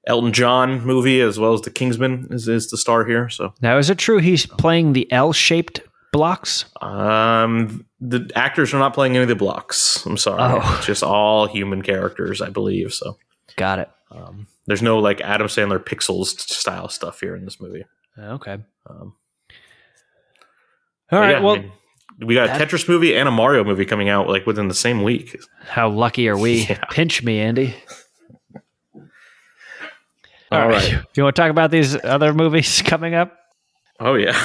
Elton 0.07 0.33
John 0.33 0.85
movie, 0.85 1.21
as 1.21 1.39
well 1.39 1.53
as 1.55 1.61
the 1.63 1.71
Kingsman, 1.71 2.29
is, 2.31 2.49
is 2.49 2.71
the 2.71 2.77
star 2.77 3.05
here. 3.05 3.29
So 3.29 3.55
Now, 3.63 3.79
is 3.79 3.89
it 3.91 3.99
true 3.99 4.19
he's 4.19 4.47
playing 4.47 4.93
the 4.95 5.11
L-shaped 5.13 5.81
blocks? 6.13 6.65
um, 6.81 7.87
the 8.01 8.29
actors 8.35 8.75
are 8.75 8.79
not 8.79 8.95
playing 8.95 9.15
any 9.15 9.23
of 9.23 9.29
the 9.29 9.37
blocks. 9.37 10.05
I'm 10.05 10.17
sorry, 10.17 10.43
Oh. 10.43 10.75
it's 10.77 10.87
just 10.87 11.03
all 11.05 11.47
human 11.47 11.83
characters, 11.83 12.41
I 12.43 12.51
believe. 12.51 12.93
So 12.93 13.17
Got 13.57 13.79
it. 13.79 13.91
um, 14.11 14.49
there's 14.67 14.83
no 14.83 14.99
like 14.99 15.21
Adam 15.21 15.47
Sandler 15.47 15.79
Pixels 15.79 16.27
style 16.39 16.89
stuff 16.89 17.21
here 17.21 17.37
in 17.37 17.45
this 17.45 17.61
movie. 17.61 17.85
Okay. 18.19 18.59
Um, 18.91 19.15
All 21.11 21.21
right. 21.21 21.31
yeah, 21.33 21.39
I 21.39 21.41
well, 21.41 21.57
mean, 21.57 21.73
we 22.21 22.35
got 22.35 22.45
a 22.45 22.59
that- 22.59 22.69
Tetris 22.69 22.89
movie 22.89 23.17
and 23.17 23.29
a 23.29 23.33
Mario 23.33 23.65
movie 23.65 23.85
coming 23.85 24.09
out 24.09 24.29
like 24.29 24.47
within 24.47 24.69
the 24.69 24.75
same 24.75 25.03
week. 25.03 25.39
how 25.67 25.89
lucky 25.89 26.29
are 26.29 26.37
we? 26.37 26.67
Yeah. 26.69 26.85
Pinch 26.91 27.23
me, 27.23 27.39
Andy. 27.41 27.75
All 30.53 30.69
right. 30.69 30.93
You 31.15 31.23
want 31.23 31.35
to 31.37 31.43
talk 31.43 31.51
about 31.51 31.71
these 31.71 31.97
other 32.05 32.35
movies 32.35 32.83
coming 32.85 33.15
up? 33.15 33.37
Oh 34.01 34.15
yeah. 34.15 34.37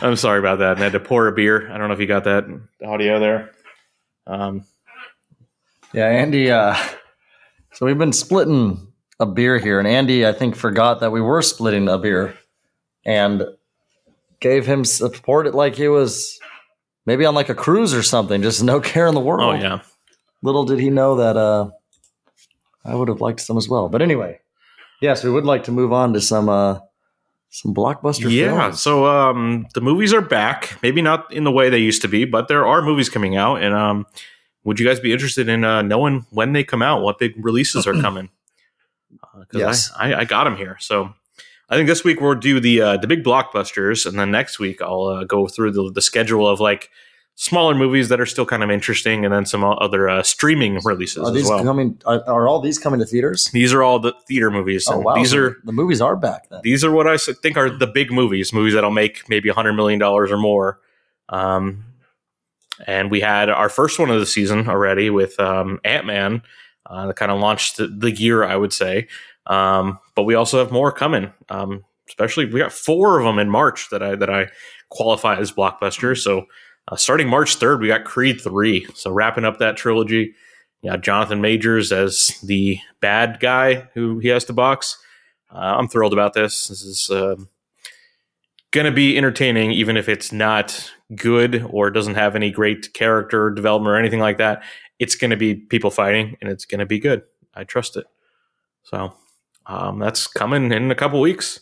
I'm 0.00 0.16
sorry 0.16 0.38
about 0.38 0.58
that. 0.58 0.72
And 0.72 0.80
I 0.80 0.84
had 0.84 0.92
to 0.92 1.00
pour 1.00 1.28
a 1.28 1.32
beer. 1.32 1.70
I 1.70 1.78
don't 1.78 1.88
know 1.88 1.94
if 1.94 2.00
you 2.00 2.06
got 2.06 2.24
that 2.24 2.44
audio 2.84 3.18
there. 3.20 3.50
Um, 4.26 4.64
Yeah, 5.92 6.06
Andy. 6.08 6.50
Uh, 6.50 6.76
so 7.72 7.86
we've 7.86 7.98
been 7.98 8.12
splitting 8.12 8.92
a 9.20 9.26
beer 9.26 9.58
here, 9.58 9.78
and 9.78 9.86
Andy, 9.86 10.26
I 10.26 10.32
think, 10.32 10.56
forgot 10.56 11.00
that 11.00 11.12
we 11.12 11.20
were 11.20 11.42
splitting 11.42 11.88
a 11.88 11.98
beer, 11.98 12.34
and 13.04 13.44
gave 14.40 14.66
him 14.66 14.84
support 14.84 15.46
it 15.46 15.54
like 15.54 15.76
he 15.76 15.88
was 15.88 16.38
maybe 17.06 17.24
on 17.24 17.34
like 17.34 17.48
a 17.48 17.54
cruise 17.54 17.94
or 17.94 18.02
something. 18.02 18.42
Just 18.42 18.62
no 18.62 18.80
care 18.80 19.06
in 19.06 19.14
the 19.14 19.20
world. 19.20 19.54
oh 19.54 19.58
yeah. 19.58 19.80
Little 20.42 20.64
did 20.64 20.78
he 20.80 20.90
know 20.90 21.16
that 21.16 21.36
uh, 21.36 21.70
I 22.84 22.94
would 22.94 23.08
have 23.08 23.20
liked 23.20 23.40
some 23.40 23.56
as 23.56 23.68
well. 23.68 23.88
But 23.88 24.02
anyway, 24.02 24.40
yes, 25.00 25.24
we 25.24 25.30
would 25.30 25.44
like 25.44 25.64
to 25.64 25.72
move 25.72 25.92
on 25.92 26.12
to 26.14 26.20
some 26.20 26.48
uh, 26.48 26.78
some 27.50 27.72
blockbuster 27.74 28.30
Yeah. 28.30 28.58
films. 28.58 28.82
So 28.82 29.06
um, 29.06 29.66
the 29.74 29.80
movies 29.80 30.12
are 30.12 30.20
back. 30.20 30.78
Maybe 30.82 31.00
not 31.02 31.32
in 31.32 31.44
the 31.44 31.52
way 31.52 31.70
they 31.70 31.78
used 31.78 32.02
to 32.02 32.08
be, 32.08 32.24
but 32.24 32.48
there 32.48 32.66
are 32.66 32.82
movies 32.82 33.08
coming 33.08 33.36
out. 33.36 33.62
And 33.62 33.74
um, 33.74 34.06
would 34.64 34.78
you 34.80 34.86
guys 34.86 35.00
be 35.00 35.12
interested 35.12 35.48
in 35.48 35.64
uh, 35.64 35.82
knowing 35.82 36.26
when 36.30 36.52
they 36.52 36.64
come 36.64 36.82
out? 36.82 37.02
What 37.02 37.18
big 37.18 37.32
releases 37.44 37.86
are 37.86 37.94
coming? 38.00 38.30
Because 39.38 39.60
Yes. 39.60 39.92
I, 39.96 40.12
I, 40.12 40.18
I 40.20 40.24
got 40.24 40.44
them 40.44 40.56
here. 40.56 40.76
So 40.80 41.14
I 41.70 41.76
think 41.76 41.88
this 41.88 42.04
week 42.04 42.20
we'll 42.20 42.34
do 42.34 42.60
the 42.60 42.80
uh, 42.80 42.96
the 42.98 43.06
big 43.06 43.24
blockbusters, 43.24 44.04
and 44.06 44.18
then 44.18 44.30
next 44.30 44.58
week 44.58 44.82
I'll 44.82 45.04
uh, 45.04 45.24
go 45.24 45.46
through 45.46 45.72
the, 45.72 45.90
the 45.92 46.02
schedule 46.02 46.46
of 46.46 46.60
like 46.60 46.90
smaller 47.36 47.74
movies 47.74 48.08
that 48.08 48.20
are 48.20 48.26
still 48.26 48.46
kind 48.46 48.62
of 48.62 48.70
interesting, 48.70 49.24
and 49.24 49.34
then 49.34 49.44
some 49.44 49.64
other 49.64 50.08
uh, 50.08 50.22
streaming 50.22 50.80
releases 50.84 51.18
Are 51.18 51.28
as 51.28 51.32
these 51.34 51.48
well. 51.48 51.62
coming? 51.62 52.00
Are, 52.06 52.22
are 52.28 52.48
all 52.48 52.60
these 52.60 52.78
coming 52.78 53.00
to 53.00 53.06
theaters? 53.06 53.50
these 53.52 53.72
are 53.72 53.82
all 53.82 53.98
the 53.98 54.12
theater 54.26 54.50
movies. 54.50 54.86
Oh 54.88 54.98
wow! 55.00 55.14
These 55.14 55.34
are 55.34 55.56
the 55.64 55.72
movies 55.72 56.00
are 56.00 56.16
back 56.16 56.48
then. 56.48 56.60
these 56.62 56.84
are 56.84 56.90
what 56.90 57.06
I 57.06 57.16
think 57.16 57.56
are 57.56 57.70
the 57.70 57.86
big 57.86 58.12
movies, 58.12 58.52
movies 58.52 58.74
that'll 58.74 58.90
make 58.90 59.28
maybe 59.28 59.48
a 59.48 59.54
hundred 59.54 59.74
million 59.74 59.98
dollars 59.98 60.30
or 60.30 60.38
more. 60.38 60.80
Um, 61.28 61.84
and 62.86 63.10
we 63.10 63.20
had 63.20 63.50
our 63.50 63.68
first 63.68 63.98
one 63.98 64.10
of 64.10 64.18
the 64.18 64.26
season 64.26 64.68
already 64.68 65.10
with 65.10 65.38
um, 65.38 65.80
Ant 65.84 66.06
Man, 66.06 66.42
uh, 66.86 67.06
that 67.06 67.16
kind 67.16 67.30
of 67.30 67.40
launched 67.40 67.76
the, 67.76 67.86
the 67.86 68.10
year, 68.10 68.44
I 68.44 68.56
would 68.56 68.72
say. 68.72 69.08
Um, 69.46 69.98
but 70.14 70.24
we 70.24 70.34
also 70.34 70.58
have 70.58 70.72
more 70.72 70.90
coming. 70.90 71.32
Um, 71.48 71.84
especially, 72.08 72.46
we 72.46 72.60
got 72.60 72.72
four 72.72 73.18
of 73.18 73.24
them 73.24 73.38
in 73.38 73.48
March 73.50 73.90
that 73.90 74.02
I 74.02 74.14
that 74.16 74.30
I 74.30 74.48
qualify 74.90 75.36
as 75.36 75.52
blockbusters. 75.52 76.18
So 76.18 76.46
uh, 76.88 76.96
starting 76.96 77.28
March 77.28 77.56
third, 77.56 77.80
we 77.80 77.88
got 77.88 78.04
Creed 78.04 78.40
three. 78.40 78.86
So 78.94 79.10
wrapping 79.10 79.44
up 79.44 79.58
that 79.58 79.76
trilogy. 79.76 80.34
Yeah, 80.82 80.98
Jonathan 80.98 81.40
Majors 81.40 81.92
as 81.92 82.38
the 82.42 82.78
bad 83.00 83.40
guy 83.40 83.88
who 83.94 84.18
he 84.18 84.28
has 84.28 84.44
to 84.44 84.52
box. 84.52 84.98
Uh, 85.50 85.76
I'm 85.78 85.88
thrilled 85.88 86.12
about 86.12 86.34
this. 86.34 86.68
This 86.68 86.82
is 86.82 87.10
um 87.10 87.48
going 88.74 88.84
to 88.86 88.92
be 88.92 89.16
entertaining, 89.16 89.70
even 89.70 89.96
if 89.96 90.08
it's 90.08 90.32
not 90.32 90.92
good 91.14 91.64
or 91.70 91.90
doesn't 91.90 92.16
have 92.16 92.34
any 92.34 92.50
great 92.50 92.92
character 92.92 93.48
development 93.50 93.92
or 93.94 93.96
anything 93.96 94.18
like 94.18 94.36
that. 94.38 94.64
It's 94.98 95.14
going 95.14 95.30
to 95.30 95.36
be 95.36 95.54
people 95.54 95.90
fighting, 95.90 96.36
and 96.40 96.50
it's 96.50 96.64
going 96.64 96.80
to 96.80 96.86
be 96.86 96.98
good. 96.98 97.22
I 97.54 97.64
trust 97.64 97.96
it. 97.96 98.04
So 98.82 99.14
um, 99.66 100.00
that's 100.00 100.26
coming 100.26 100.72
in 100.72 100.90
a 100.90 100.94
couple 100.94 101.20
weeks. 101.20 101.60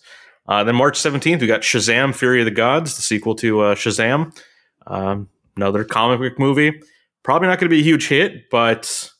Uh, 0.48 0.64
then 0.64 0.74
March 0.74 0.98
17th, 0.98 1.40
we 1.40 1.46
got 1.46 1.60
Shazam: 1.60 2.14
Fury 2.14 2.40
of 2.40 2.46
the 2.46 2.50
Gods, 2.50 2.96
the 2.96 3.02
sequel 3.02 3.34
to 3.36 3.60
uh, 3.60 3.74
Shazam. 3.74 4.34
Um, 4.86 5.28
another 5.56 5.84
comic 5.84 6.20
book 6.20 6.38
movie. 6.38 6.80
Probably 7.22 7.48
not 7.48 7.58
going 7.58 7.70
to 7.70 7.74
be 7.74 7.80
a 7.80 7.84
huge 7.84 8.08
hit, 8.08 8.50
but 8.50 9.10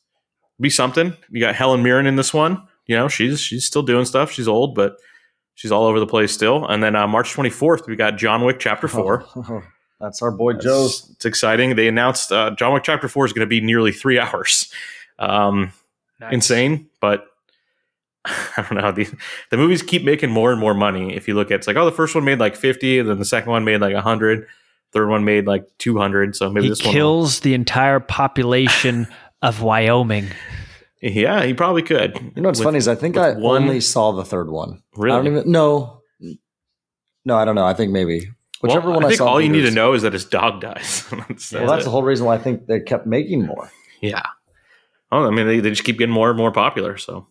be 0.60 0.70
something. 0.70 1.16
You 1.30 1.40
got 1.40 1.54
Helen 1.54 1.82
Mirren 1.82 2.06
in 2.06 2.16
this 2.16 2.34
one. 2.34 2.62
You 2.86 2.96
know, 2.96 3.08
she's 3.08 3.40
she's 3.40 3.64
still 3.64 3.82
doing 3.82 4.04
stuff. 4.04 4.30
She's 4.30 4.48
old, 4.48 4.74
but 4.74 4.96
she's 5.54 5.70
all 5.70 5.84
over 5.84 6.00
the 6.00 6.06
place 6.06 6.32
still. 6.32 6.66
And 6.66 6.82
then 6.82 6.96
uh, 6.96 7.06
March 7.06 7.34
24th, 7.34 7.86
we 7.86 7.96
got 7.96 8.16
John 8.16 8.44
Wick 8.44 8.58
Chapter 8.58 8.88
4. 8.88 9.70
That's 10.00 10.20
our 10.20 10.32
boy 10.32 10.54
Joe's. 10.54 11.00
It's, 11.00 11.10
it's 11.10 11.24
exciting. 11.24 11.76
They 11.76 11.86
announced 11.86 12.32
uh, 12.32 12.50
John 12.56 12.72
Wick 12.72 12.82
Chapter 12.82 13.08
4 13.08 13.26
is 13.26 13.32
going 13.32 13.46
to 13.46 13.50
be 13.50 13.60
nearly 13.60 13.92
three 13.92 14.18
hours. 14.20 14.72
Um, 15.18 15.72
Insane, 16.30 16.88
but 17.00 17.26
I 18.24 18.66
don't 18.68 18.74
know. 18.74 18.92
The, 18.92 19.08
the 19.50 19.56
movies 19.56 19.82
keep 19.82 20.04
making 20.04 20.30
more 20.30 20.52
and 20.52 20.60
more 20.60 20.74
money. 20.74 21.14
If 21.14 21.26
you 21.26 21.34
look 21.34 21.50
at 21.50 21.56
it's 21.56 21.66
like, 21.66 21.76
oh, 21.76 21.84
the 21.84 21.92
first 21.92 22.14
one 22.14 22.24
made 22.24 22.38
like 22.38 22.54
50, 22.54 23.02
then 23.02 23.18
the 23.18 23.24
second 23.24 23.50
one 23.50 23.64
made 23.64 23.80
like 23.80 23.94
100, 23.94 24.46
third 24.92 25.08
one 25.08 25.24
made 25.24 25.46
like 25.46 25.64
200. 25.78 26.36
So 26.36 26.50
maybe 26.50 26.64
He 26.64 26.68
this 26.70 26.84
one. 26.84 26.92
kills 26.92 27.40
the 27.40 27.54
entire 27.54 28.00
population 28.00 29.06
of 29.42 29.62
Wyoming. 29.62 30.28
Yeah, 31.00 31.42
he 31.44 31.52
probably 31.54 31.82
could. 31.82 32.16
You 32.36 32.42
know 32.42 32.48
what's 32.50 32.60
With- 32.60 32.66
funny 32.66 32.78
is 32.78 32.86
I 32.88 32.94
think 32.94 33.16
I 33.16 33.32
one- 33.32 33.62
only 33.64 33.80
saw 33.80 34.12
the 34.12 34.24
third 34.24 34.50
one. 34.50 34.82
Really? 34.96 35.12
I 35.14 35.16
don't 35.22 35.26
even 35.38 35.50
no. 35.50 36.00
No, 37.24 37.36
I 37.36 37.44
don't 37.44 37.54
know. 37.54 37.64
I 37.66 37.74
think 37.74 37.92
maybe 37.92 38.28
whichever 38.60 38.86
well, 38.90 38.96
one 38.96 39.04
I 39.04 39.06
I, 39.06 39.10
think 39.10 39.18
saw. 39.18 39.26
all 39.28 39.40
you 39.40 39.48
need 39.48 39.62
to 39.62 39.70
know 39.70 39.92
is 39.94 40.02
that 40.02 40.12
his 40.12 40.24
dog 40.24 40.60
dies. 40.60 41.06
that's, 41.28 41.52
Well, 41.52 41.66
that's 41.66 41.82
it. 41.82 41.84
the 41.84 41.90
whole 41.90 42.02
reason 42.02 42.26
why 42.26 42.34
I 42.34 42.38
think 42.38 42.66
they 42.66 42.80
kept 42.80 43.06
making 43.06 43.46
more. 43.46 43.70
Yeah. 44.00 44.22
Oh, 45.10 45.26
I 45.26 45.30
mean, 45.30 45.46
they, 45.46 45.60
they 45.60 45.70
just 45.70 45.84
keep 45.84 45.98
getting 45.98 46.12
more 46.14 46.30
and 46.30 46.38
more 46.38 46.50
popular. 46.52 46.96
So 46.96 47.26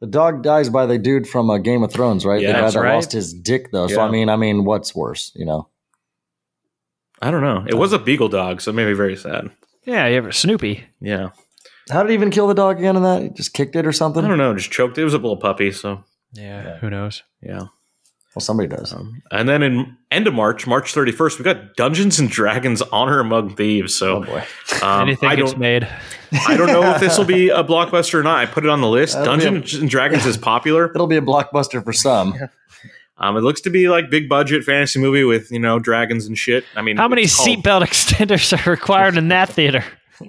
The 0.00 0.06
dog 0.06 0.42
dies 0.42 0.68
by 0.68 0.86
the 0.86 0.98
dude 0.98 1.28
from 1.28 1.48
uh, 1.50 1.58
Game 1.58 1.82
of 1.82 1.92
Thrones, 1.92 2.24
right? 2.26 2.40
Yeah, 2.40 2.48
the 2.48 2.52
guy 2.54 2.60
that's 2.62 2.74
that 2.74 2.80
right. 2.80 2.94
lost 2.94 3.12
his 3.12 3.32
dick, 3.32 3.70
though. 3.72 3.86
So 3.86 4.00
I 4.00 4.10
mean, 4.10 4.28
I 4.28 4.36
mean, 4.36 4.64
what's 4.64 4.94
worse, 4.94 5.32
you 5.34 5.44
know? 5.46 5.68
I 7.22 7.30
don't 7.30 7.42
know. 7.42 7.64
It 7.66 7.74
was 7.74 7.92
a 7.92 7.98
beagle 7.98 8.28
dog, 8.28 8.60
so 8.60 8.72
maybe 8.72 8.92
very 8.94 9.16
sad. 9.16 9.50
Yeah, 9.84 10.06
you 10.06 10.16
ever 10.16 10.32
Snoopy. 10.32 10.84
Yeah. 11.00 11.30
How 11.90 12.02
did 12.02 12.10
he 12.10 12.14
even 12.14 12.30
kill 12.30 12.46
the 12.46 12.54
dog 12.54 12.78
again? 12.78 12.96
In 12.96 13.02
that, 13.02 13.22
he 13.22 13.28
just 13.30 13.52
kicked 13.52 13.74
it 13.76 13.86
or 13.86 13.92
something? 13.92 14.24
I 14.24 14.28
don't 14.28 14.38
know. 14.38 14.54
Just 14.54 14.70
choked. 14.70 14.96
It 14.98 15.04
was 15.04 15.14
a 15.14 15.18
little 15.18 15.36
puppy. 15.36 15.72
So 15.72 16.04
Yeah, 16.32 16.78
who 16.78 16.88
knows? 16.90 17.22
yeah. 17.42 17.64
Well, 18.34 18.40
somebody 18.42 18.68
does. 18.68 18.92
Um, 18.92 19.22
and 19.32 19.48
then 19.48 19.60
in 19.64 19.96
end 20.12 20.28
of 20.28 20.34
March, 20.34 20.64
March 20.64 20.94
31st, 20.94 21.38
we 21.38 21.44
got 21.44 21.74
Dungeons 21.74 22.20
and 22.20 22.30
Dragons 22.30 22.80
Honor 22.80 23.18
Among 23.18 23.56
Thieves. 23.56 24.00
oh 24.02 24.22
So 24.22 24.24
boy, 24.24 24.44
um, 24.86 25.02
Anything 25.08 25.28
I 25.28 25.34
gets 25.34 25.50
don't, 25.50 25.58
made. 25.60 25.88
I 26.46 26.56
don't 26.56 26.68
know 26.68 26.92
if 26.94 27.00
this 27.00 27.18
will 27.18 27.24
be 27.24 27.48
a 27.48 27.64
blockbuster 27.64 28.14
or 28.14 28.22
not. 28.22 28.38
I 28.38 28.46
put 28.46 28.62
it 28.64 28.70
on 28.70 28.80
the 28.82 28.88
list. 28.88 29.14
That'll 29.14 29.36
be 29.36 29.42
a- 29.42 29.50
Dungeons 29.50 29.74
and 29.80 29.90
Dragons 29.90 30.26
is 30.26 30.36
popular. 30.36 30.92
it'll 30.94 31.08
be 31.08 31.16
a 31.16 31.20
blockbuster 31.22 31.82
for 31.82 31.92
some. 31.92 32.34
Um, 33.20 33.36
it 33.36 33.40
looks 33.42 33.60
to 33.62 33.70
be 33.70 33.88
like 33.88 34.08
big 34.10 34.28
budget 34.28 34.64
fantasy 34.64 34.98
movie 34.98 35.24
with 35.24 35.52
you 35.52 35.58
know 35.58 35.78
dragons 35.78 36.26
and 36.26 36.36
shit. 36.38 36.64
I 36.74 36.82
mean, 36.82 36.96
How 36.96 37.06
many 37.08 37.26
called- 37.28 37.48
seatbelt 37.48 37.82
extenders 37.86 38.66
are 38.66 38.70
required 38.70 39.16
in 39.16 39.28
that 39.28 39.48
theater? 39.50 39.84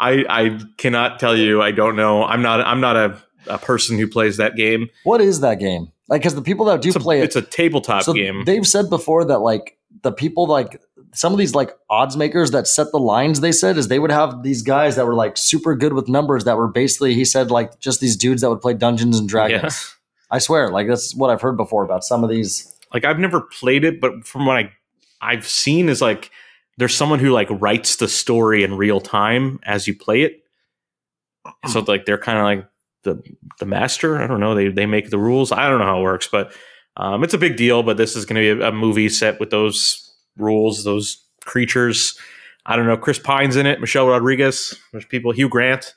I 0.00 0.24
I 0.28 0.60
cannot 0.78 1.18
tell 1.20 1.36
you. 1.36 1.62
I 1.62 1.70
don't 1.70 1.96
know. 1.96 2.24
I'm 2.24 2.42
not. 2.42 2.60
I'm 2.60 2.80
not 2.80 2.96
a, 2.96 3.22
a 3.46 3.58
person 3.58 3.98
who 3.98 4.06
plays 4.08 4.36
that 4.38 4.56
game. 4.56 4.88
What 5.04 5.20
is 5.20 5.40
that 5.40 5.58
game? 5.58 5.88
Like, 6.08 6.20
because 6.22 6.34
the 6.34 6.42
people 6.42 6.66
that 6.66 6.82
do 6.82 6.88
It's 6.88 6.96
a, 6.96 7.00
play 7.00 7.20
it, 7.20 7.24
it's 7.24 7.36
a 7.36 7.42
tabletop 7.42 8.02
so 8.02 8.12
game. 8.12 8.44
they've 8.44 8.66
said 8.66 8.90
before 8.90 9.24
that 9.26 9.38
like 9.38 9.78
the 10.02 10.12
people 10.12 10.46
like 10.46 10.80
some 11.14 11.32
of 11.32 11.38
these 11.38 11.54
like 11.54 11.70
odds 11.88 12.16
makers 12.16 12.50
that 12.50 12.66
set 12.66 12.88
the 12.92 12.98
lines 12.98 13.40
they 13.40 13.52
said 13.52 13.78
is 13.78 13.88
they 13.88 13.98
would 13.98 14.10
have 14.10 14.42
these 14.42 14.60
guys 14.62 14.96
that 14.96 15.06
were 15.06 15.14
like 15.14 15.36
super 15.38 15.74
good 15.74 15.92
with 15.94 16.06
numbers 16.08 16.44
that 16.44 16.56
were 16.58 16.68
basically 16.68 17.14
he 17.14 17.24
said 17.24 17.50
like 17.50 17.78
just 17.80 18.00
these 18.00 18.16
dudes 18.16 18.42
that 18.42 18.50
would 18.50 18.60
play 18.60 18.74
dungeons 18.74 19.18
and 19.18 19.28
dragons 19.28 19.62
Yeah. 19.62 19.70
I 20.34 20.38
swear 20.38 20.68
like 20.68 20.86
that's 20.86 21.14
what 21.14 21.30
i've 21.30 21.40
heard 21.40 21.56
before 21.56 21.84
about 21.84 22.04
some 22.04 22.22
of 22.22 22.28
these 22.28 22.74
like 22.94 23.04
I've 23.04 23.18
never 23.18 23.40
played 23.40 23.84
it, 23.84 24.00
but 24.00 24.24
from 24.24 24.46
what 24.46 24.56
I 24.56 24.72
I've 25.20 25.46
seen 25.46 25.88
is 25.88 26.00
like 26.00 26.30
there's 26.78 26.94
someone 26.94 27.18
who 27.18 27.30
like 27.30 27.48
writes 27.50 27.96
the 27.96 28.08
story 28.08 28.62
in 28.62 28.76
real 28.76 29.00
time 29.00 29.58
as 29.64 29.86
you 29.86 29.94
play 29.94 30.22
it. 30.22 30.40
So 31.68 31.80
like 31.80 32.06
they're 32.06 32.16
kind 32.16 32.38
of 32.38 32.44
like 32.44 32.66
the 33.02 33.22
the 33.58 33.66
master. 33.66 34.16
I 34.16 34.26
don't 34.26 34.40
know. 34.40 34.54
They 34.54 34.68
they 34.68 34.86
make 34.86 35.10
the 35.10 35.18
rules. 35.18 35.52
I 35.52 35.68
don't 35.68 35.80
know 35.80 35.84
how 35.84 36.00
it 36.00 36.04
works, 36.04 36.28
but 36.30 36.54
um, 36.96 37.24
it's 37.24 37.34
a 37.34 37.38
big 37.38 37.56
deal. 37.56 37.82
But 37.82 37.96
this 37.98 38.16
is 38.16 38.24
going 38.24 38.42
to 38.42 38.54
be 38.56 38.62
a, 38.62 38.68
a 38.68 38.72
movie 38.72 39.08
set 39.08 39.40
with 39.40 39.50
those 39.50 40.14
rules, 40.38 40.84
those 40.84 41.22
creatures. 41.44 42.18
I 42.64 42.76
don't 42.76 42.86
know. 42.86 42.96
Chris 42.96 43.18
Pine's 43.18 43.56
in 43.56 43.66
it. 43.66 43.80
Michelle 43.80 44.08
Rodriguez. 44.08 44.78
There's 44.92 45.04
people. 45.04 45.32
Hugh 45.32 45.50
Grant. 45.50 45.94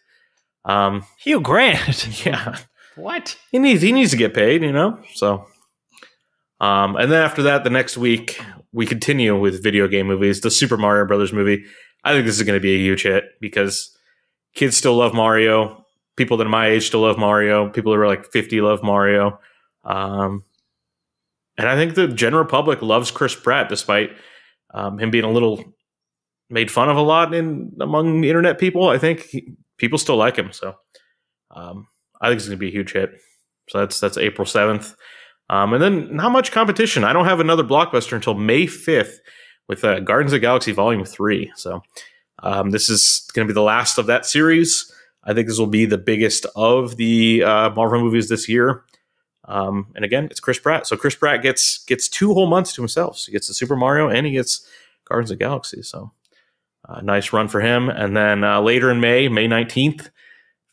Um, 0.65 1.05
Hugh 1.19 1.39
Grant. 1.39 2.25
yeah, 2.25 2.57
what? 2.97 3.37
he 3.51 3.59
needs 3.59 3.81
he 3.81 3.91
needs 3.91 4.11
to 4.11 4.17
get 4.17 4.33
paid, 4.33 4.61
you 4.61 4.71
know. 4.71 4.99
So, 5.13 5.45
um, 6.59 6.95
and 6.95 7.11
then 7.11 7.21
after 7.21 7.43
that, 7.43 7.63
the 7.63 7.69
next 7.69 7.97
week 7.97 8.39
we 8.71 8.85
continue 8.85 9.39
with 9.39 9.63
video 9.63 9.87
game 9.87 10.07
movies. 10.07 10.41
The 10.41 10.51
Super 10.51 10.77
Mario 10.77 11.05
Brothers 11.05 11.33
movie. 11.33 11.65
I 12.03 12.13
think 12.13 12.25
this 12.25 12.37
is 12.37 12.43
going 12.43 12.57
to 12.57 12.61
be 12.61 12.75
a 12.75 12.79
huge 12.79 13.03
hit 13.03 13.25
because 13.41 13.95
kids 14.53 14.77
still 14.77 14.95
love 14.95 15.13
Mario. 15.13 15.85
People 16.15 16.37
that 16.37 16.47
are 16.47 16.49
my 16.49 16.67
age 16.67 16.87
still 16.87 17.01
love 17.01 17.17
Mario. 17.17 17.69
People 17.69 17.91
that 17.91 17.99
are 17.99 18.07
like 18.07 18.31
fifty 18.31 18.61
love 18.61 18.83
Mario. 18.83 19.39
Um, 19.83 20.43
and 21.57 21.67
I 21.67 21.75
think 21.75 21.95
the 21.95 22.07
general 22.07 22.45
public 22.45 22.81
loves 22.81 23.11
Chris 23.11 23.35
Pratt, 23.35 23.69
despite 23.69 24.11
um, 24.73 24.99
him 24.99 25.11
being 25.11 25.23
a 25.23 25.31
little 25.31 25.63
made 26.49 26.71
fun 26.71 26.89
of 26.89 26.97
a 26.97 27.01
lot 27.01 27.33
in 27.33 27.75
among 27.81 28.21
the 28.21 28.29
internet 28.29 28.59
people. 28.59 28.89
I 28.89 28.97
think 28.97 29.21
he, 29.21 29.53
people 29.77 29.97
still 29.97 30.17
like 30.17 30.35
him. 30.35 30.51
So 30.51 30.75
um, 31.51 31.87
I 32.21 32.27
think 32.27 32.37
it's 32.37 32.47
going 32.47 32.57
to 32.57 32.59
be 32.59 32.69
a 32.69 32.71
huge 32.71 32.93
hit. 32.93 33.11
So 33.69 33.79
that's 33.79 33.99
that's 33.99 34.17
April 34.17 34.45
seventh, 34.45 34.95
um, 35.49 35.73
and 35.73 35.81
then 35.81 36.15
not 36.15 36.31
much 36.31 36.51
competition. 36.51 37.03
I 37.03 37.13
don't 37.13 37.25
have 37.25 37.39
another 37.39 37.63
blockbuster 37.63 38.13
until 38.13 38.33
May 38.33 38.65
fifth 38.65 39.19
with 39.67 39.83
uh, 39.83 39.99
Guardians 39.99 40.33
of 40.33 40.41
Galaxy 40.41 40.71
Volume 40.71 41.03
Three. 41.03 41.51
So 41.55 41.81
um, 42.43 42.69
this 42.71 42.89
is 42.89 43.29
going 43.33 43.47
to 43.47 43.51
be 43.51 43.55
the 43.55 43.61
last 43.61 43.97
of 43.97 44.05
that 44.05 44.25
series. 44.25 44.91
I 45.23 45.33
think 45.33 45.47
this 45.47 45.59
will 45.59 45.67
be 45.67 45.85
the 45.85 45.97
biggest 45.97 46.45
of 46.55 46.95
the 46.95 47.43
uh, 47.43 47.69
Marvel 47.71 47.99
movies 47.99 48.29
this 48.29 48.47
year. 48.47 48.83
Um, 49.45 49.87
and 49.95 50.05
again, 50.05 50.25
it's 50.31 50.39
Chris 50.39 50.59
Pratt. 50.59 50.87
So 50.87 50.97
Chris 50.97 51.15
Pratt 51.15 51.41
gets 51.41 51.83
gets 51.85 52.07
two 52.07 52.33
whole 52.33 52.47
months 52.47 52.73
to 52.73 52.81
himself. 52.81 53.17
So 53.17 53.27
he 53.27 53.33
gets 53.33 53.47
the 53.47 53.53
Super 53.53 53.75
Mario 53.75 54.09
and 54.09 54.25
he 54.25 54.33
gets 54.33 54.67
Guardians 55.05 55.31
of 55.31 55.39
Galaxy. 55.39 55.81
So 55.81 56.11
uh, 56.87 57.01
nice 57.01 57.33
run 57.33 57.47
for 57.47 57.61
him. 57.61 57.89
And 57.89 58.15
then 58.15 58.43
uh, 58.43 58.61
later 58.61 58.91
in 58.91 58.99
May, 58.99 59.27
May 59.27 59.47
19th, 59.47 60.09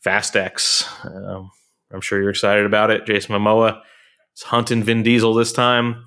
Fast 0.05 0.35
X. 0.35 0.87
Um, 1.03 1.49
I'm 1.91 1.99
sure 1.99 2.21
you're 2.21 2.29
excited 2.29 2.63
about 2.63 2.91
it. 2.91 3.07
Jason 3.07 3.33
Momoa 3.33 3.81
is 4.37 4.43
hunting 4.43 4.83
Vin 4.83 5.01
Diesel 5.01 5.33
this 5.33 5.51
time. 5.51 6.05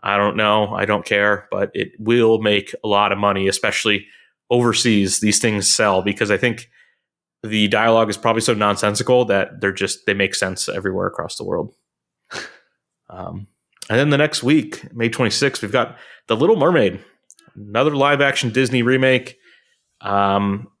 I 0.00 0.16
don't 0.16 0.36
know. 0.36 0.72
I 0.72 0.84
don't 0.84 1.04
care, 1.04 1.48
but 1.50 1.72
it 1.74 1.90
will 1.98 2.38
make 2.40 2.72
a 2.84 2.88
lot 2.88 3.10
of 3.10 3.18
money, 3.18 3.48
especially 3.48 4.06
overseas. 4.48 5.18
These 5.18 5.40
things 5.40 5.68
sell 5.68 6.02
because 6.02 6.30
I 6.30 6.36
think 6.36 6.70
the 7.42 7.66
dialogue 7.66 8.08
is 8.08 8.16
probably 8.16 8.42
so 8.42 8.54
nonsensical 8.54 9.24
that 9.24 9.60
they're 9.60 9.72
just 9.72 10.06
they 10.06 10.14
make 10.14 10.36
sense 10.36 10.68
everywhere 10.68 11.08
across 11.08 11.36
the 11.36 11.44
world. 11.44 11.74
Um, 13.10 13.46
and 13.90 13.98
then 13.98 14.08
the 14.08 14.16
next 14.16 14.42
week, 14.42 14.90
May 14.94 15.10
26th, 15.10 15.60
we've 15.60 15.70
got 15.70 15.98
The 16.28 16.36
Little 16.36 16.56
Mermaid, 16.56 17.04
another 17.54 17.94
live 17.94 18.22
action 18.22 18.48
Disney 18.48 18.80
remake. 18.82 19.36
Um, 20.00 20.71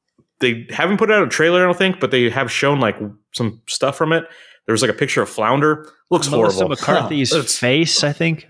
they 0.42 0.66
haven't 0.68 0.98
put 0.98 1.10
out 1.10 1.22
a 1.22 1.28
trailer, 1.28 1.62
I 1.62 1.64
don't 1.64 1.78
think, 1.78 1.98
but 2.00 2.10
they 2.10 2.28
have 2.28 2.52
shown 2.52 2.78
like 2.80 2.98
some 3.32 3.62
stuff 3.66 3.96
from 3.96 4.12
it. 4.12 4.24
There 4.66 4.74
was 4.74 4.82
like 4.82 4.90
a 4.90 4.94
picture 4.94 5.22
of 5.22 5.30
Flounder. 5.30 5.90
Looks 6.10 6.28
Melissa 6.30 6.56
horrible. 6.58 6.68
McCarthy's 6.76 7.32
It's- 7.34 7.58
face, 7.58 8.04
I 8.04 8.12
think. 8.12 8.46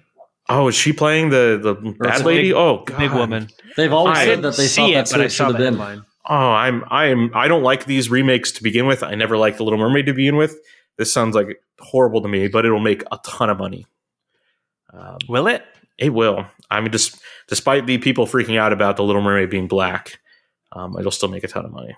Oh, 0.49 0.67
is 0.67 0.75
she 0.75 0.93
playing 0.93 1.29
the 1.31 1.59
the 1.63 1.75
Or 1.77 1.93
bad 1.93 2.25
lady? 2.25 2.49
big- 2.49 2.53
oh, 2.55 2.83
God. 2.85 2.99
Big 2.99 3.13
woman. 3.13 3.49
They've 3.77 3.93
always 3.93 4.19
I 4.19 4.25
said 4.25 4.43
that 4.43 4.57
they 4.57 4.67
see 4.67 4.83
thought 4.83 4.91
it, 4.91 4.95
that's 4.95 5.13
but 5.13 5.21
I 5.21 5.25
it 5.27 5.31
saw 5.31 5.47
should 5.47 5.55
have 5.55 5.59
been. 5.65 5.75
headline. 5.75 6.03
Oh, 6.29 6.35
I'm 6.35 6.85
I 6.91 7.07
am 7.07 7.31
I 7.35 7.47
don't 7.47 7.63
like 7.63 7.85
these 7.87 8.11
remakes 8.11 8.51
to 8.53 8.63
begin 8.65 8.87
with. 8.87 9.05
I 9.05 9.15
never 9.15 9.37
liked 9.37 9.59
the 9.59 9.65
Little 9.65 9.79
Mermaid 9.79 10.07
to 10.07 10.13
begin 10.13 10.35
with. 10.37 10.59
This 10.99 11.13
sounds 11.13 11.35
like 11.37 11.63
horrible 11.79 12.21
to 12.23 12.29
me, 12.29 12.49
but 12.49 12.67
it'll 12.67 12.81
make 12.81 13.03
a 13.13 13.19
ton 13.25 13.51
of 13.51 13.59
money. 13.59 13.87
Um, 14.93 15.19
Will 15.29 15.47
it? 15.47 15.65
it 15.99 16.11
will. 16.11 16.45
I 16.71 16.81
mean, 16.81 16.91
just 16.91 17.21
despite 17.49 17.87
the 17.87 17.99
people 17.99 18.27
freaking 18.27 18.59
out 18.59 18.73
about 18.73 18.97
the 18.97 19.05
Little 19.05 19.23
Mermaid 19.23 19.49
being 19.51 19.69
black, 19.69 20.19
um, 20.73 20.97
it'll 20.99 21.11
still 21.11 21.29
make 21.29 21.45
a 21.45 21.49
ton 21.49 21.65
of 21.65 21.73
money. 21.73 21.95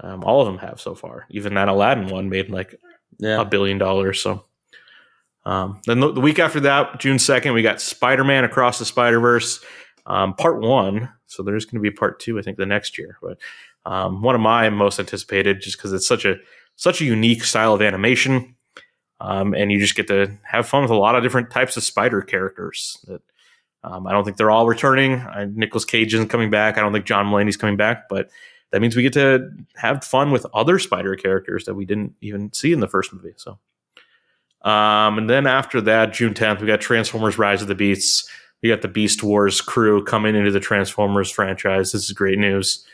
Um, 0.00 0.22
all 0.24 0.40
of 0.40 0.46
them 0.46 0.58
have 0.58 0.80
so 0.80 0.94
far. 0.94 1.26
Even 1.30 1.54
that 1.54 1.68
Aladdin 1.68 2.08
one 2.08 2.28
made 2.28 2.50
like 2.50 2.74
Yeah. 3.18 3.40
a 3.40 3.44
billion 3.44 3.78
dollars. 3.78 4.22
So, 4.22 4.44
um, 5.44 5.80
then 5.86 6.00
the, 6.00 6.12
the 6.12 6.20
week 6.20 6.38
after 6.38 6.60
that, 6.60 7.00
June 7.00 7.18
second, 7.18 7.52
we 7.52 7.62
got 7.62 7.80
Spider 7.80 8.22
Man 8.24 8.44
Across 8.44 8.78
the 8.78 8.84
Spider 8.84 9.18
Verse, 9.18 9.64
um, 10.06 10.34
part 10.34 10.60
one. 10.60 11.08
So 11.26 11.42
there's 11.42 11.64
going 11.64 11.82
to 11.82 11.90
be 11.90 11.94
part 11.94 12.20
two, 12.20 12.38
I 12.38 12.42
think, 12.42 12.56
the 12.58 12.66
next 12.66 12.96
year. 12.96 13.18
But 13.20 13.38
um, 13.84 14.22
one 14.22 14.34
of 14.34 14.40
my 14.40 14.68
most 14.70 14.98
anticipated, 15.00 15.60
just 15.60 15.76
because 15.78 15.92
it's 15.92 16.06
such 16.06 16.24
a 16.24 16.36
such 16.76 17.00
a 17.00 17.04
unique 17.04 17.42
style 17.42 17.74
of 17.74 17.82
animation, 17.82 18.54
um, 19.20 19.52
and 19.52 19.72
you 19.72 19.80
just 19.80 19.96
get 19.96 20.06
to 20.08 20.30
have 20.44 20.68
fun 20.68 20.82
with 20.82 20.92
a 20.92 20.96
lot 20.96 21.16
of 21.16 21.24
different 21.24 21.50
types 21.50 21.76
of 21.76 21.82
spider 21.82 22.22
characters. 22.22 22.98
That 23.08 23.20
um, 23.84 24.06
I 24.06 24.12
don't 24.12 24.24
think 24.24 24.36
they're 24.36 24.50
all 24.50 24.66
returning. 24.66 25.14
I, 25.14 25.46
Nicolas 25.46 25.84
Cage 25.84 26.14
isn't 26.14 26.28
coming 26.28 26.50
back. 26.50 26.76
I 26.76 26.80
don't 26.80 26.92
think 26.92 27.04
John 27.04 27.26
Mulaney's 27.26 27.56
coming 27.56 27.76
back, 27.76 28.08
but 28.08 28.30
that 28.70 28.80
means 28.80 28.96
we 28.96 29.02
get 29.02 29.12
to 29.14 29.50
have 29.76 30.04
fun 30.04 30.30
with 30.30 30.46
other 30.52 30.78
spider 30.78 31.14
characters 31.16 31.64
that 31.64 31.74
we 31.74 31.84
didn't 31.84 32.14
even 32.20 32.52
see 32.52 32.72
in 32.72 32.80
the 32.80 32.88
first 32.88 33.12
movie. 33.12 33.34
So, 33.36 33.58
um, 34.62 35.18
and 35.18 35.30
then 35.30 35.46
after 35.46 35.80
that, 35.82 36.12
June 36.12 36.34
10th, 36.34 36.60
we 36.60 36.66
got 36.66 36.80
Transformers: 36.80 37.38
Rise 37.38 37.62
of 37.62 37.68
the 37.68 37.74
Beasts. 37.74 38.28
We 38.62 38.68
got 38.68 38.82
the 38.82 38.88
Beast 38.88 39.22
Wars 39.22 39.60
crew 39.60 40.04
coming 40.04 40.34
into 40.34 40.50
the 40.50 40.60
Transformers 40.60 41.30
franchise. 41.30 41.92
This 41.92 42.04
is 42.04 42.12
great 42.12 42.38
news. 42.38 42.84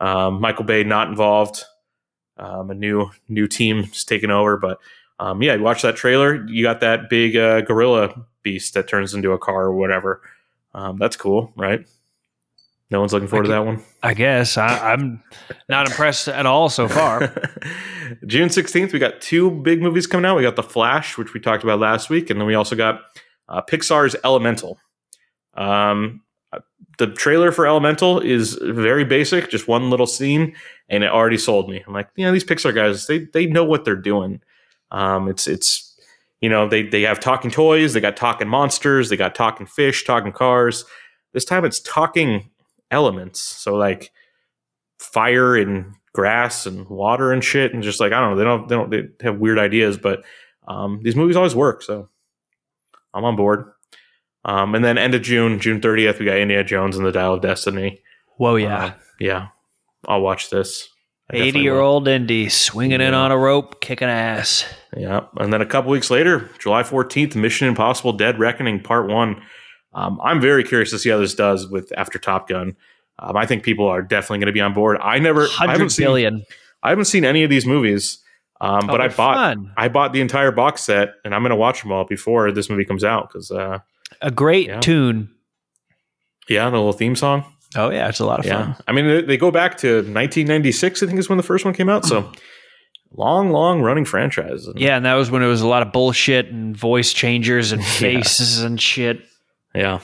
Um, 0.00 0.40
Michael 0.40 0.64
Bay 0.64 0.82
not 0.82 1.08
involved. 1.08 1.62
Um, 2.36 2.70
a 2.70 2.74
new 2.74 3.10
new 3.28 3.46
team 3.46 3.78
is 3.80 4.04
taking 4.04 4.30
over, 4.30 4.56
but 4.56 4.78
um, 5.20 5.40
yeah, 5.40 5.54
you 5.54 5.62
watch 5.62 5.82
that 5.82 5.94
trailer. 5.94 6.44
You 6.48 6.64
got 6.64 6.80
that 6.80 7.08
big 7.08 7.36
uh, 7.36 7.60
gorilla 7.60 8.26
beast 8.44 8.74
that 8.74 8.86
turns 8.86 9.14
into 9.14 9.32
a 9.32 9.38
car 9.38 9.64
or 9.64 9.74
whatever. 9.74 10.22
Um, 10.72 10.98
that's 10.98 11.16
cool, 11.16 11.52
right? 11.56 11.84
No 12.90 13.00
one's 13.00 13.12
looking 13.12 13.28
forward 13.28 13.44
to 13.44 13.50
that 13.50 13.64
one. 13.64 13.82
I 14.02 14.14
guess. 14.14 14.56
I, 14.56 14.92
I'm 14.92 15.22
not 15.68 15.88
impressed 15.88 16.28
at 16.28 16.46
all 16.46 16.68
so 16.68 16.86
far. 16.86 17.20
June 18.26 18.48
16th, 18.48 18.92
we 18.92 19.00
got 19.00 19.20
two 19.20 19.50
big 19.50 19.82
movies 19.82 20.06
coming 20.06 20.24
out. 20.24 20.36
We 20.36 20.42
got 20.42 20.54
The 20.54 20.62
Flash, 20.62 21.18
which 21.18 21.34
we 21.34 21.40
talked 21.40 21.64
about 21.64 21.80
last 21.80 22.10
week, 22.10 22.30
and 22.30 22.38
then 22.38 22.46
we 22.46 22.54
also 22.54 22.76
got 22.76 23.00
uh, 23.48 23.62
Pixar's 23.62 24.14
Elemental. 24.22 24.78
Um, 25.54 26.22
the 26.98 27.08
trailer 27.08 27.50
for 27.52 27.66
Elemental 27.66 28.20
is 28.20 28.58
very 28.62 29.04
basic, 29.04 29.50
just 29.50 29.66
one 29.66 29.90
little 29.90 30.06
scene, 30.06 30.54
and 30.88 31.02
it 31.02 31.10
already 31.10 31.38
sold 31.38 31.68
me. 31.68 31.82
I'm 31.86 31.92
like, 31.92 32.08
you 32.16 32.24
know, 32.24 32.32
these 32.32 32.44
Pixar 32.44 32.74
guys, 32.74 33.06
they 33.06 33.20
they 33.20 33.46
know 33.46 33.64
what 33.64 33.84
they're 33.84 33.96
doing. 33.96 34.40
Um, 34.90 35.28
it's 35.28 35.46
it's 35.46 35.93
you 36.44 36.50
know 36.50 36.68
they 36.68 36.82
they 36.82 37.00
have 37.00 37.20
talking 37.20 37.50
toys, 37.50 37.94
they 37.94 38.00
got 38.00 38.18
talking 38.18 38.48
monsters, 38.48 39.08
they 39.08 39.16
got 39.16 39.34
talking 39.34 39.64
fish, 39.64 40.04
talking 40.04 40.30
cars. 40.30 40.84
This 41.32 41.46
time 41.46 41.64
it's 41.64 41.80
talking 41.80 42.50
elements, 42.90 43.40
so 43.40 43.76
like 43.76 44.12
fire 44.98 45.56
and 45.56 45.94
grass 46.12 46.66
and 46.66 46.86
water 46.86 47.32
and 47.32 47.42
shit, 47.42 47.72
and 47.72 47.82
just 47.82 47.98
like 47.98 48.12
I 48.12 48.20
don't 48.20 48.32
know, 48.32 48.36
they 48.36 48.44
don't 48.44 48.68
they 48.68 48.74
don't 48.98 49.18
they 49.18 49.24
have 49.24 49.38
weird 49.38 49.58
ideas, 49.58 49.96
but 49.96 50.22
um, 50.68 51.00
these 51.02 51.16
movies 51.16 51.34
always 51.34 51.54
work, 51.54 51.80
so 51.80 52.10
I'm 53.14 53.24
on 53.24 53.36
board. 53.36 53.72
Um, 54.44 54.74
and 54.74 54.84
then 54.84 54.98
end 54.98 55.14
of 55.14 55.22
June, 55.22 55.58
June 55.58 55.80
30th, 55.80 56.18
we 56.18 56.26
got 56.26 56.36
Indiana 56.36 56.62
Jones 56.62 56.98
and 56.98 57.06
the 57.06 57.12
Dial 57.12 57.32
of 57.32 57.40
Destiny. 57.40 58.02
Whoa, 58.36 58.56
yeah. 58.56 58.84
Uh, 58.84 58.92
yeah, 59.18 59.46
I'll 60.06 60.20
watch 60.20 60.50
this. 60.50 60.90
I 61.30 61.34
definitely 61.36 61.48
80 61.48 61.60
year 61.60 61.80
old 61.80 62.06
Indy 62.08 62.48
swinging 62.50 63.00
in 63.00 63.14
on 63.14 63.32
a 63.32 63.38
rope, 63.38 63.80
kicking 63.80 64.08
ass. 64.08 64.64
Yeah, 64.96 65.22
and 65.38 65.52
then 65.52 65.62
a 65.62 65.66
couple 65.66 65.90
weeks 65.90 66.10
later, 66.10 66.50
July 66.58 66.82
14th, 66.82 67.34
Mission 67.34 67.66
Impossible: 67.66 68.12
Dead 68.12 68.38
Reckoning 68.38 68.80
Part 68.82 69.08
One. 69.08 69.42
Um, 69.94 70.20
I'm 70.22 70.40
very 70.40 70.64
curious 70.64 70.90
to 70.90 70.98
see 70.98 71.08
how 71.10 71.18
this 71.18 71.34
does 71.34 71.68
with 71.68 71.92
after 71.96 72.18
Top 72.18 72.48
Gun. 72.48 72.76
Um, 73.18 73.36
I 73.36 73.46
think 73.46 73.62
people 73.62 73.86
are 73.86 74.02
definitely 74.02 74.38
going 74.38 74.46
to 74.48 74.52
be 74.52 74.60
on 74.60 74.74
board. 74.74 74.98
I 75.00 75.18
never, 75.20 75.42
I 75.42 75.66
haven't 75.66 75.68
100 75.68 75.92
seen, 75.92 76.04
billion. 76.06 76.44
I 76.82 76.88
haven't 76.90 77.04
seen 77.06 77.24
any 77.24 77.44
of 77.44 77.48
these 77.50 77.64
movies, 77.64 78.18
um, 78.60 78.86
but 78.88 79.00
Oh, 79.00 79.04
I 79.04 79.08
bought, 79.08 79.34
fun. 79.36 79.72
I 79.76 79.88
bought 79.88 80.12
the 80.12 80.20
entire 80.20 80.50
box 80.50 80.82
set, 80.82 81.14
and 81.24 81.32
I'm 81.34 81.42
going 81.42 81.50
to 81.50 81.56
watch 81.56 81.80
them 81.82 81.92
all 81.92 82.04
before 82.04 82.50
this 82.52 82.68
movie 82.68 82.84
comes 82.84 83.04
out 83.04 83.28
because, 83.28 83.50
uh, 83.52 83.78
A 84.20 84.30
great 84.32 84.66
Yeah. 84.66 84.80
tune. 84.80 85.30
yeah, 86.48 86.68
the 86.68 86.76
little 86.76 86.92
theme 86.92 87.16
song. 87.16 87.44
Oh, 87.76 87.90
yeah. 87.90 88.08
It's 88.08 88.20
a 88.20 88.26
lot 88.26 88.40
of 88.40 88.46
Yeah, 88.46 88.74
fun. 88.74 88.76
I 88.88 88.92
mean, 88.92 89.06
they, 89.06 89.22
they 89.22 89.36
go 89.36 89.50
back 89.50 89.76
to 89.78 89.96
1996. 89.96 91.02
I 91.02 91.06
think 91.06 91.18
is 91.18 91.28
when 91.28 91.36
the 91.38 91.42
first 91.42 91.64
one 91.64 91.74
came 91.74 91.88
out. 91.88 92.04
So 92.04 92.30
long, 93.12 93.50
long 93.50 93.80
running 93.82 94.04
franchise. 94.04 94.66
And- 94.66 94.78
Yeah, 94.78 94.96
and 94.96 95.04
that 95.06 95.14
was 95.14 95.30
when 95.30 95.42
it 95.42 95.46
was 95.46 95.60
a 95.60 95.66
lot 95.68 95.82
of 95.82 95.92
bullshit 95.92 96.46
and 96.46 96.76
voice 96.76 97.12
changers 97.12 97.72
and 97.72 97.80
Yeah. 97.84 97.88
faces 97.88 98.60
and 98.62 98.80
shit. 98.80 99.22
Yeah. 99.74 100.00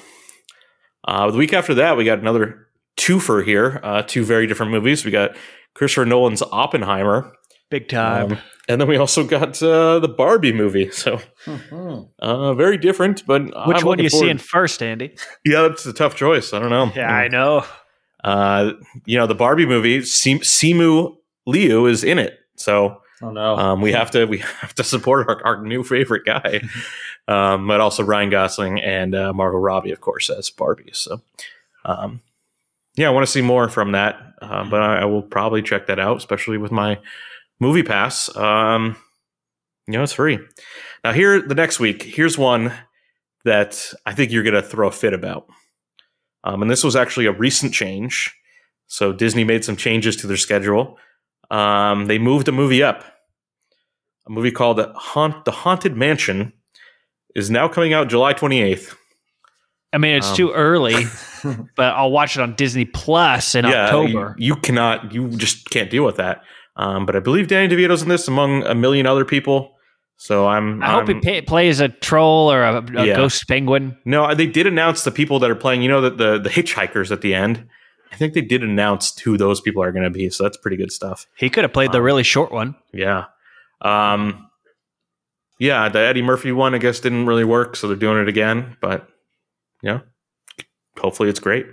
Uh, 1.05 1.31
the 1.31 1.39
week 1.39 1.53
after 1.53 1.75
that, 1.75 1.97
we 1.97 2.05
got 2.05 2.18
another 2.18 2.66
twofer 2.97 3.45
here. 3.45 3.81
Uh, 3.83 4.03
two 4.03 4.25
very 4.25 4.47
different 4.47 4.73
movies. 4.73 5.05
We 5.05 5.11
got 5.11 5.37
Christopher 5.75 6.05
Nolan's 6.05 6.43
Oppenheimer, 6.43 7.33
Big 7.71 7.89
time. 7.89 8.33
Um, 8.33 8.39
and 8.68 8.81
then 8.81 8.89
we 8.89 8.97
also 8.97 9.25
got 9.25 9.62
uh, 9.62 9.99
the 10.01 10.09
Barbie 10.09 10.53
movie. 10.53 10.91
So 10.91 11.21
Mhm. 11.47 12.09
uh, 12.18 12.55
very 12.55 12.77
different, 12.77 13.25
but 13.27 13.43
Which 13.45 13.53
I'm 13.57 13.85
one 13.87 14.01
are 14.01 14.03
you 14.03 14.11
forward- 14.11 14.27
seeing 14.27 14.39
first, 14.39 14.83
Andy? 14.83 15.14
Yeah, 15.45 15.62
that's 15.62 15.87
a 15.87 15.93
tough 15.93 16.14
choice. 16.16 16.53
I 16.53 16.59
don't 16.59 16.71
know. 16.71 16.91
Yeah, 16.95 17.11
I 17.14 17.29
know. 17.29 17.64
Uh, 18.25 18.73
you 19.07 19.16
know, 19.16 19.27
the 19.27 19.35
Barbie 19.35 19.66
movie, 19.66 20.03
Sim- 20.03 20.41
Simu 20.41 21.16
Liu 21.47 21.87
is 21.87 22.05
in 22.05 22.18
it. 22.18 22.39
So 22.57 23.01
Oh 23.23 23.31
no. 23.31 23.57
um, 23.57 23.81
we 23.81 23.93
have 23.93 24.11
to 24.12 24.25
we 24.27 24.39
have 24.39 24.75
to 24.75 24.85
support 24.85 25.29
our, 25.29 25.41
our 25.47 25.62
new 25.64 25.83
favorite 25.85 26.25
guy, 26.27 26.61
um, 27.29 27.66
but 27.68 27.81
also 27.81 28.03
Ryan 28.03 28.31
Gosling 28.31 28.81
and 28.81 29.14
uh, 29.14 29.33
Margot 29.33 29.59
Robbie, 29.59 29.93
of 29.93 30.01
course, 30.01 30.29
as 30.29 30.51
Barbie. 30.51 30.91
So, 30.93 31.21
um, 31.85 32.21
yeah, 32.97 33.07
I 33.09 33.11
want 33.12 33.25
to 33.27 33.33
see 33.33 33.43
more 33.43 33.68
from 33.68 33.93
that, 33.93 34.16
uh, 34.43 34.64
but 34.68 34.83
I, 34.83 34.99
I 35.03 35.05
will 35.07 35.23
probably 35.23 35.62
check 35.62 35.87
that 35.87 35.99
out, 36.01 36.16
especially 36.18 36.59
with 36.59 36.73
my 36.73 36.99
MoviePass. 37.61 38.36
Um, 38.36 38.96
you 39.86 39.94
know, 39.94 40.02
it's 40.02 40.12
free. 40.12 40.38
Now, 41.04 41.12
here 41.12 41.40
the 41.40 41.54
next 41.54 41.80
week, 41.80 42.02
here's 42.02 42.38
one 42.38 42.72
that 43.44 43.92
I 44.06 44.14
think 44.14 44.30
you're 44.32 44.42
going 44.42 44.54
to 44.54 44.62
throw 44.62 44.88
a 44.88 44.92
fit 44.92 45.14
about, 45.14 45.46
um, 46.44 46.62
and 46.62 46.70
this 46.70 46.84
was 46.84 46.96
actually 46.96 47.26
a 47.26 47.32
recent 47.32 47.72
change. 47.72 48.34
So 48.86 49.12
Disney 49.12 49.44
made 49.44 49.64
some 49.64 49.76
changes 49.76 50.16
to 50.16 50.26
their 50.26 50.36
schedule. 50.36 50.98
Um, 51.50 52.06
they 52.06 52.18
moved 52.18 52.48
a 52.48 52.52
movie 52.52 52.82
up 52.82 53.04
a 54.26 54.30
movie 54.32 54.50
called 54.50 54.80
Haunt, 54.94 55.44
The 55.44 55.50
Haunted 55.50 55.96
Mansion 55.96 56.52
is 57.34 57.50
now 57.50 57.68
coming 57.68 57.92
out 57.92 58.08
July 58.08 58.34
28th. 58.34 58.94
I 59.92 59.98
mean, 59.98 60.16
it's 60.16 60.30
Um, 60.30 60.36
too 60.36 60.52
early, 60.52 61.06
but 61.76 61.94
I'll 61.94 62.11
watch 62.12 62.36
it 62.36 62.42
on 62.42 62.54
Disney 62.54 62.84
Plus 62.84 63.54
in 63.54 63.64
October. 63.86 64.36
You, 64.38 64.54
you 64.54 64.56
cannot, 64.61 65.12
you 65.12 65.28
just 65.30 65.68
can't 65.70 65.90
deal 65.90 66.04
with 66.04 66.16
that. 66.16 66.42
Um, 66.81 67.05
but 67.05 67.14
I 67.14 67.20
believe 67.20 67.47
Danny 67.49 67.68
DeVito's 67.74 68.01
in 68.03 68.09
this 68.09 68.26
among 68.26 68.64
a 68.64 68.74
million 68.74 69.05
other 69.07 69.24
people. 69.26 69.76
So 70.16 70.47
I'm. 70.49 70.83
I 70.83 70.93
hope 70.93 71.09
he 71.09 71.14
I'm- 71.14 71.22
pa 71.22 71.47
plays 71.47 71.81
a 71.81 71.89
troll 71.89 72.51
or 72.51 72.62
a, 72.62 72.76
a 72.97 73.07
Yeah. 73.07 73.16
ghost 73.16 73.47
penguin. 73.49 73.99
No, 74.07 74.35
they 74.35 74.47
did 74.47 74.66
announce 74.66 75.05
the 75.05 75.11
people 75.11 75.39
that 75.41 75.51
are 75.51 75.55
playing. 75.55 75.83
You 75.83 75.89
know 75.89 76.01
that 76.01 76.16
the 76.16 76.39
the 76.39 76.49
hitchhikers 76.51 77.11
at 77.11 77.20
the 77.20 77.35
end. 77.35 77.66
I 78.12 78.16
think 78.16 78.35
they 78.35 78.41
did 78.41 78.62
announce 78.64 79.18
who 79.20 79.37
those 79.37 79.61
people 79.61 79.83
are 79.83 79.93
going 79.93 80.05
to 80.05 80.11
be. 80.11 80.31
So 80.31 80.43
that's 80.43 80.57
pretty 80.57 80.76
good 80.76 80.91
stuff. 80.91 81.26
He 81.37 81.49
could 81.51 81.64
have 81.64 81.72
played 81.72 81.93
the 81.93 81.99
Um, 81.99 82.05
really 82.05 82.22
short 82.24 82.51
one. 82.51 82.74
Yeah. 82.93 83.26
Um, 83.83 84.49
yeah, 85.59 85.89
the 85.91 86.01
Eddie 86.01 86.22
Murphy 86.22 86.51
one, 86.53 86.74
I 86.74 86.78
guess, 86.78 86.99
didn't 87.01 87.26
really 87.26 87.45
work, 87.45 87.76
so 87.76 87.87
they're 87.87 87.97
doing 87.97 88.20
it 88.20 88.28
again. 88.28 88.76
But 88.81 89.07
yeah, 89.83 90.01
hopefully 90.99 91.28
it's 91.28 91.41
great. 91.41 91.66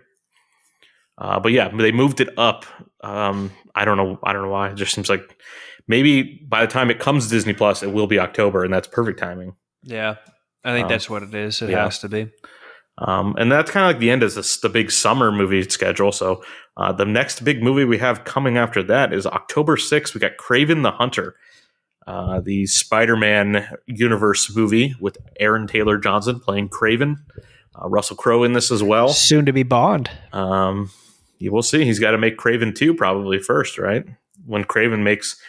Uh, 1.17 1.39
but 1.39 1.51
yeah, 1.51 1.69
they 1.69 1.91
moved 1.91 2.21
it 2.21 2.29
up. 2.37 2.65
Um, 3.01 3.51
I 3.75 3.85
don't 3.85 3.97
know. 3.97 4.19
I 4.23 4.33
don't 4.33 4.43
know 4.43 4.49
why. 4.51 4.69
It 4.69 4.75
just 4.75 4.93
seems 4.93 5.09
like 5.09 5.21
maybe 5.87 6.41
by 6.47 6.65
the 6.65 6.71
time 6.71 6.89
it 6.91 6.99
comes 6.99 7.25
to 7.25 7.31
Disney 7.31 7.53
Plus, 7.53 7.81
it 7.83 7.91
will 7.91 8.07
be 8.07 8.19
October, 8.19 8.63
and 8.63 8.73
that's 8.73 8.87
perfect 8.87 9.19
timing. 9.19 9.55
Yeah, 9.83 10.15
I 10.63 10.73
think 10.73 10.85
Um, 10.85 10.89
that's 10.89 11.09
what 11.09 11.23
it 11.23 11.33
is. 11.33 11.61
It 11.61 11.69
yeah. 11.69 11.83
has 11.85 11.99
to 11.99 12.09
be. 12.09 12.29
Um, 12.99 13.35
and 13.37 13.51
that's 13.51 13.69
kind 13.69 13.85
of 13.85 13.89
like 13.91 13.99
the 13.99 14.09
end 14.09 14.23
of 14.23 14.33
this, 14.33 14.57
the 14.57 14.69
big 14.69 14.89
summer 14.91 15.31
movie 15.31 15.61
schedule. 15.69 16.11
So 16.11 16.43
uh, 16.77 16.91
the 16.91 17.05
next 17.05 17.43
big 17.43 17.61
movie 17.61 17.85
we 17.85 17.99
have 17.99 18.23
coming 18.23 18.57
after 18.57 18.81
that 18.83 19.13
is 19.13 19.27
October 19.27 19.75
6th. 19.77 20.15
We 20.15 20.19
got 20.19 20.37
Kraven 20.37 20.81
the 20.81 20.91
Hunter, 20.91 21.35
uh, 22.07 22.41
the 22.41 22.65
Spider 22.65 23.15
Man 23.15 23.67
universe 23.85 24.55
movie 24.55 24.95
with 24.99 25.17
Aaron 25.39 25.67
Taylor 25.67 25.99
Johnson 25.99 26.39
playing 26.39 26.69
Kraven. 26.69 27.17
Uh, 27.79 27.87
Russell 27.87 28.15
Crowe 28.17 28.43
in 28.43 28.53
this 28.53 28.71
as 28.71 28.81
well. 28.81 29.09
Soon 29.09 29.45
to 29.45 29.53
be 29.53 29.61
Bond. 29.61 30.09
Um, 30.33 30.89
you 31.37 31.51
will 31.51 31.63
see. 31.63 31.85
He's 31.85 31.99
got 31.99 32.11
to 32.11 32.17
make 32.17 32.37
Kraven 32.37 32.75
2 32.75 32.93
probably 32.93 33.39
first, 33.39 33.77
right? 33.77 34.05
When 34.45 34.63
Kraven 34.63 35.03
makes 35.03 35.39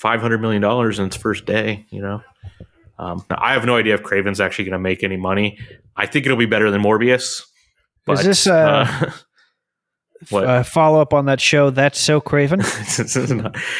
$500 0.00 0.40
million 0.40 0.64
in 0.64 1.06
its 1.06 1.16
first 1.16 1.44
day, 1.46 1.86
you 1.90 2.00
know? 2.00 2.22
Um, 2.98 3.24
now, 3.30 3.38
I 3.40 3.54
have 3.54 3.64
no 3.64 3.76
idea 3.76 3.94
if 3.94 4.02
Kraven's 4.02 4.40
actually 4.40 4.66
going 4.66 4.72
to 4.72 4.78
make 4.78 5.02
any 5.02 5.16
money. 5.16 5.58
I 5.96 6.06
think 6.06 6.26
it'll 6.26 6.36
be 6.38 6.46
better 6.46 6.70
than 6.70 6.82
Morbius. 6.82 7.42
Is 8.08 8.24
this, 8.24 8.46
uh, 8.46 9.12
what? 10.28 10.44
Uh, 10.44 10.62
follow 10.62 11.00
up 11.00 11.14
on 11.14 11.26
that 11.26 11.40
show. 11.40 11.70
That's 11.70 11.98
so 11.98 12.20
Kraven. 12.20 12.60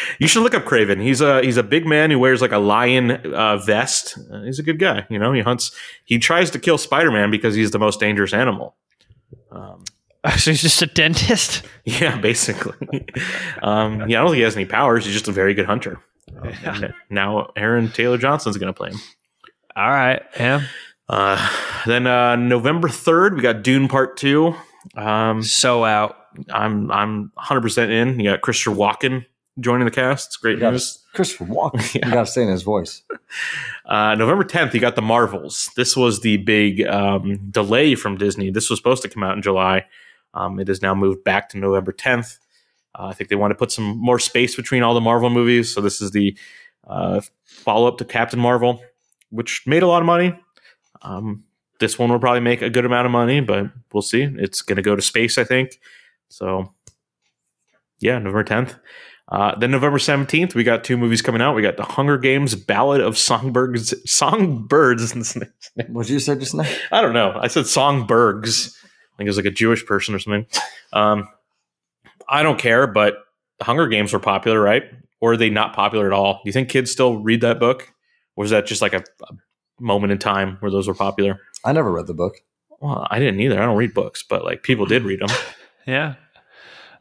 you 0.18 0.26
should 0.26 0.42
look 0.42 0.54
up 0.54 0.64
Kraven. 0.64 1.02
He's 1.02 1.20
a 1.20 1.42
he's 1.42 1.56
a 1.56 1.62
big 1.62 1.86
man 1.86 2.10
who 2.10 2.18
wears 2.18 2.40
like 2.40 2.52
a 2.52 2.58
lion 2.58 3.10
uh, 3.10 3.56
vest. 3.58 4.18
Uh, 4.32 4.42
he's 4.42 4.58
a 4.58 4.62
good 4.62 4.78
guy. 4.78 5.06
You 5.10 5.18
know, 5.18 5.32
he 5.32 5.40
hunts. 5.40 5.72
He 6.04 6.18
tries 6.18 6.50
to 6.52 6.58
kill 6.58 6.78
Spider 6.78 7.10
Man 7.10 7.30
because 7.30 7.54
he's 7.54 7.72
the 7.72 7.78
most 7.78 8.00
dangerous 8.00 8.32
animal. 8.32 8.76
Um, 9.50 9.84
so 10.38 10.50
he's 10.50 10.60
just 10.62 10.82
a 10.82 10.86
dentist. 10.86 11.62
yeah, 11.84 12.16
basically. 12.18 13.06
um, 13.62 14.08
yeah, 14.08 14.18
I 14.18 14.22
don't 14.22 14.26
think 14.28 14.36
he 14.36 14.42
has 14.42 14.56
any 14.56 14.66
powers. 14.66 15.04
He's 15.04 15.14
just 15.14 15.28
a 15.28 15.32
very 15.32 15.54
good 15.54 15.66
hunter. 15.66 15.98
Um, 16.40 16.52
and 16.64 16.94
now 17.10 17.50
Aaron 17.56 17.90
Taylor 17.90 18.18
Johnson's 18.18 18.56
going 18.56 18.72
to 18.72 18.76
play 18.76 18.90
him. 18.90 18.98
All 19.76 19.90
right. 19.90 20.22
Yeah. 20.38 20.62
Uh, 21.08 21.50
then 21.86 22.06
uh, 22.06 22.36
November 22.36 22.88
third, 22.88 23.34
we 23.34 23.42
got 23.42 23.62
Dune 23.62 23.88
Part 23.88 24.16
Two. 24.16 24.54
Um, 24.96 25.42
So 25.42 25.84
out. 25.84 26.16
I'm 26.48 26.90
I'm 26.92 27.32
100 27.34 27.60
percent 27.60 27.90
in. 27.90 28.20
You 28.20 28.30
got 28.30 28.40
Christopher 28.42 28.76
Walken 28.76 29.26
joining 29.58 29.84
the 29.84 29.90
cast. 29.90 30.28
It's 30.28 30.36
great 30.36 30.52
You 30.54 30.60
gotta- 30.60 30.72
news. 30.72 30.98
Christopher 31.14 31.46
Walken. 31.46 31.94
Yeah. 32.00 32.06
You 32.06 32.12
got 32.12 32.26
to 32.26 32.30
stay 32.30 32.42
in 32.42 32.48
his 32.48 32.62
voice. 32.62 33.02
Uh, 33.84 34.14
November 34.14 34.44
10th, 34.44 34.72
you 34.74 34.78
got 34.80 34.94
the 34.94 35.02
Marvels. 35.02 35.68
This 35.74 35.96
was 35.96 36.20
the 36.20 36.36
big 36.36 36.86
um, 36.86 37.50
delay 37.50 37.96
from 37.96 38.16
Disney. 38.16 38.50
This 38.50 38.70
was 38.70 38.78
supposed 38.78 39.02
to 39.02 39.08
come 39.08 39.24
out 39.24 39.34
in 39.36 39.42
July. 39.42 39.86
Um, 40.34 40.58
it 40.60 40.68
has 40.68 40.82
now 40.82 40.94
moved 40.94 41.24
back 41.24 41.48
to 41.50 41.58
November 41.58 41.92
10th. 41.92 42.38
Uh, 42.94 43.06
I 43.06 43.12
think 43.14 43.30
they 43.30 43.36
want 43.36 43.52
to 43.52 43.56
put 43.56 43.72
some 43.72 43.96
more 43.98 44.18
space 44.18 44.56
between 44.56 44.82
all 44.82 44.94
the 44.94 45.00
Marvel 45.00 45.30
movies. 45.30 45.72
So 45.72 45.80
this 45.80 46.00
is 46.00 46.10
the 46.10 46.36
uh, 46.86 47.20
follow 47.44 47.86
up 47.86 47.98
to 47.98 48.04
Captain 48.04 48.40
Marvel, 48.40 48.82
which 49.30 49.66
made 49.66 49.82
a 49.82 49.86
lot 49.86 50.02
of 50.02 50.06
money. 50.06 50.34
Um, 51.02 51.44
this 51.78 51.98
one 51.98 52.10
will 52.10 52.18
probably 52.18 52.40
make 52.40 52.62
a 52.62 52.70
good 52.70 52.84
amount 52.84 53.06
of 53.06 53.12
money, 53.12 53.40
but 53.40 53.66
we'll 53.92 54.02
see. 54.02 54.22
It's 54.22 54.62
going 54.62 54.76
to 54.76 54.82
go 54.82 54.94
to 54.94 55.02
space, 55.02 55.38
I 55.38 55.44
think. 55.44 55.80
So, 56.28 56.74
yeah, 58.00 58.18
November 58.18 58.44
10th. 58.44 58.78
Uh, 59.30 59.56
then 59.56 59.70
November 59.70 59.98
17th, 59.98 60.54
we 60.54 60.64
got 60.64 60.82
two 60.82 60.96
movies 60.96 61.22
coming 61.22 61.40
out. 61.40 61.54
We 61.54 61.62
got 61.62 61.76
The 61.76 61.84
Hunger 61.84 62.18
Games 62.18 62.56
Ballad 62.56 63.00
of 63.00 63.16
Songbirds. 63.16 63.94
Songbirds. 64.10 65.14
What'd 65.88 66.10
you 66.10 66.18
say 66.18 66.34
just 66.36 66.54
now? 66.54 66.68
I 66.90 67.00
don't 67.00 67.12
know. 67.12 67.38
I 67.40 67.46
said 67.46 67.64
Songbergs. 67.64 68.76
I 69.20 69.22
think 69.22 69.26
it 69.26 69.30
was 69.32 69.36
like 69.36 69.44
a 69.46 69.50
Jewish 69.50 69.84
person 69.84 70.14
or 70.14 70.18
something. 70.18 70.46
Um, 70.94 71.28
I 72.26 72.42
don't 72.42 72.58
care, 72.58 72.86
but 72.86 73.18
The 73.58 73.66
Hunger 73.66 73.86
Games 73.86 74.14
were 74.14 74.18
popular, 74.18 74.58
right? 74.58 74.84
Or 75.20 75.32
are 75.32 75.36
they 75.36 75.50
not 75.50 75.74
popular 75.74 76.06
at 76.06 76.14
all? 76.14 76.34
Do 76.34 76.40
you 76.46 76.52
think 76.52 76.70
kids 76.70 76.90
still 76.90 77.18
read 77.18 77.42
that 77.42 77.60
book? 77.60 77.82
Or 78.34 78.44
was 78.44 78.50
that 78.50 78.64
just 78.64 78.80
like 78.80 78.94
a, 78.94 79.04
a 79.28 79.34
moment 79.78 80.12
in 80.12 80.16
time 80.18 80.56
where 80.60 80.70
those 80.70 80.88
were 80.88 80.94
popular? 80.94 81.38
I 81.66 81.72
never 81.72 81.92
read 81.92 82.06
the 82.06 82.14
book. 82.14 82.36
Well, 82.80 83.06
I 83.10 83.18
didn't 83.18 83.40
either. 83.40 83.60
I 83.60 83.66
don't 83.66 83.76
read 83.76 83.92
books, 83.92 84.24
but 84.26 84.42
like 84.42 84.62
people 84.62 84.86
did 84.86 85.02
read 85.02 85.20
them. 85.20 85.28
Yeah. 85.86 86.14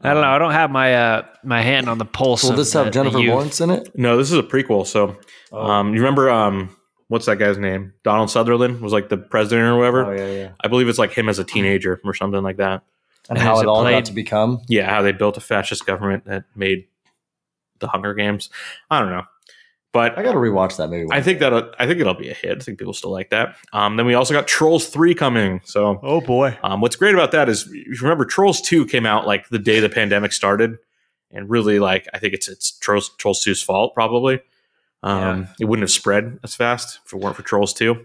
I 0.02 0.12
don't 0.12 0.22
know. 0.22 0.28
I 0.28 0.38
don't 0.38 0.52
have 0.52 0.70
my 0.70 0.94
uh, 0.94 1.26
my 1.44 1.62
hand 1.62 1.88
on 1.88 1.98
the 1.98 2.04
pulse. 2.06 2.42
Will 2.42 2.50
of 2.52 2.56
this 2.56 2.72
the- 2.72 2.84
have 2.84 2.92
Jennifer. 2.92 3.18
Lawrence 3.18 3.60
in 3.60 3.70
it? 3.70 3.96
No, 3.96 4.16
this 4.16 4.32
is 4.32 4.38
a 4.38 4.42
prequel. 4.42 4.86
So, 4.86 5.16
um, 5.52 5.88
you 5.94 6.00
remember 6.00 6.28
um, 6.30 6.74
what's 7.10 7.26
that 7.26 7.36
guy's 7.36 7.58
name? 7.58 7.92
Donald 8.04 8.30
Sutherland 8.30 8.80
was 8.80 8.92
like 8.92 9.08
the 9.10 9.18
president 9.18 9.66
or 9.68 9.76
whatever. 9.76 10.06
Oh 10.06 10.12
yeah, 10.16 10.30
yeah. 10.32 10.50
I 10.64 10.68
believe 10.68 10.88
it's 10.88 10.98
like 10.98 11.12
him 11.12 11.28
as 11.28 11.38
a 11.38 11.44
teenager 11.44 12.00
or 12.04 12.14
something 12.14 12.42
like 12.42 12.56
that. 12.56 12.82
And 13.28 13.36
And 13.36 13.46
how 13.46 13.54
is 13.56 13.60
it 13.60 13.64
it 13.64 13.68
all 13.68 13.82
played- 13.82 13.92
got 13.92 14.04
to 14.06 14.12
become. 14.12 14.62
Yeah, 14.68 14.88
how 14.88 15.02
they 15.02 15.12
built 15.12 15.36
a 15.36 15.40
fascist 15.40 15.84
government 15.86 16.24
that 16.24 16.44
made 16.56 16.86
the 17.80 17.88
Hunger 17.88 18.14
Games. 18.14 18.48
I 18.90 19.00
don't 19.00 19.10
know, 19.10 19.24
but 19.92 20.18
I 20.18 20.22
got 20.22 20.32
to 20.32 20.38
rewatch 20.38 20.76
that 20.76 20.88
movie. 20.88 21.08
I 21.10 21.20
think 21.22 21.40
that 21.40 21.52
I 21.78 21.86
think 21.86 21.98
it'll 22.00 22.14
be 22.14 22.28
a 22.30 22.34
hit. 22.34 22.58
I 22.58 22.60
think 22.64 22.78
people 22.78 22.92
still 22.94 23.10
like 23.10 23.30
that. 23.30 23.56
Um, 23.72 23.96
then 23.96 24.06
we 24.06 24.14
also 24.14 24.34
got 24.34 24.46
Trolls 24.46 24.86
Three 24.88 25.14
coming. 25.14 25.60
So 25.64 25.98
Oh 26.02 26.20
boy. 26.20 26.56
um, 26.62 26.80
what's 26.80 26.96
great 26.96 27.14
about 27.14 27.32
that 27.32 27.48
is 27.48 27.66
you 27.72 27.96
remember 28.02 28.24
Trolls 28.24 28.60
Two 28.60 28.84
came 28.86 29.06
out 29.06 29.26
like 29.26 29.48
the 29.48 29.58
day 29.58 29.80
the 29.80 29.88
pandemic 29.88 30.32
started, 30.32 30.76
and 31.30 31.48
really 31.50 31.78
like 31.78 32.06
I 32.14 32.18
think 32.18 32.34
it's 32.34 32.48
it's 32.48 32.72
Trolls 32.78 33.10
Trolls 33.16 33.44
2's 33.44 33.62
fault 33.62 33.94
probably. 33.94 34.40
Um, 35.02 35.48
It 35.58 35.64
wouldn't 35.64 35.82
have 35.82 35.90
spread 35.90 36.38
as 36.44 36.54
fast 36.54 37.00
if 37.06 37.12
it 37.12 37.16
weren't 37.16 37.36
for 37.36 37.42
Trolls 37.42 37.72
Two. 37.72 38.04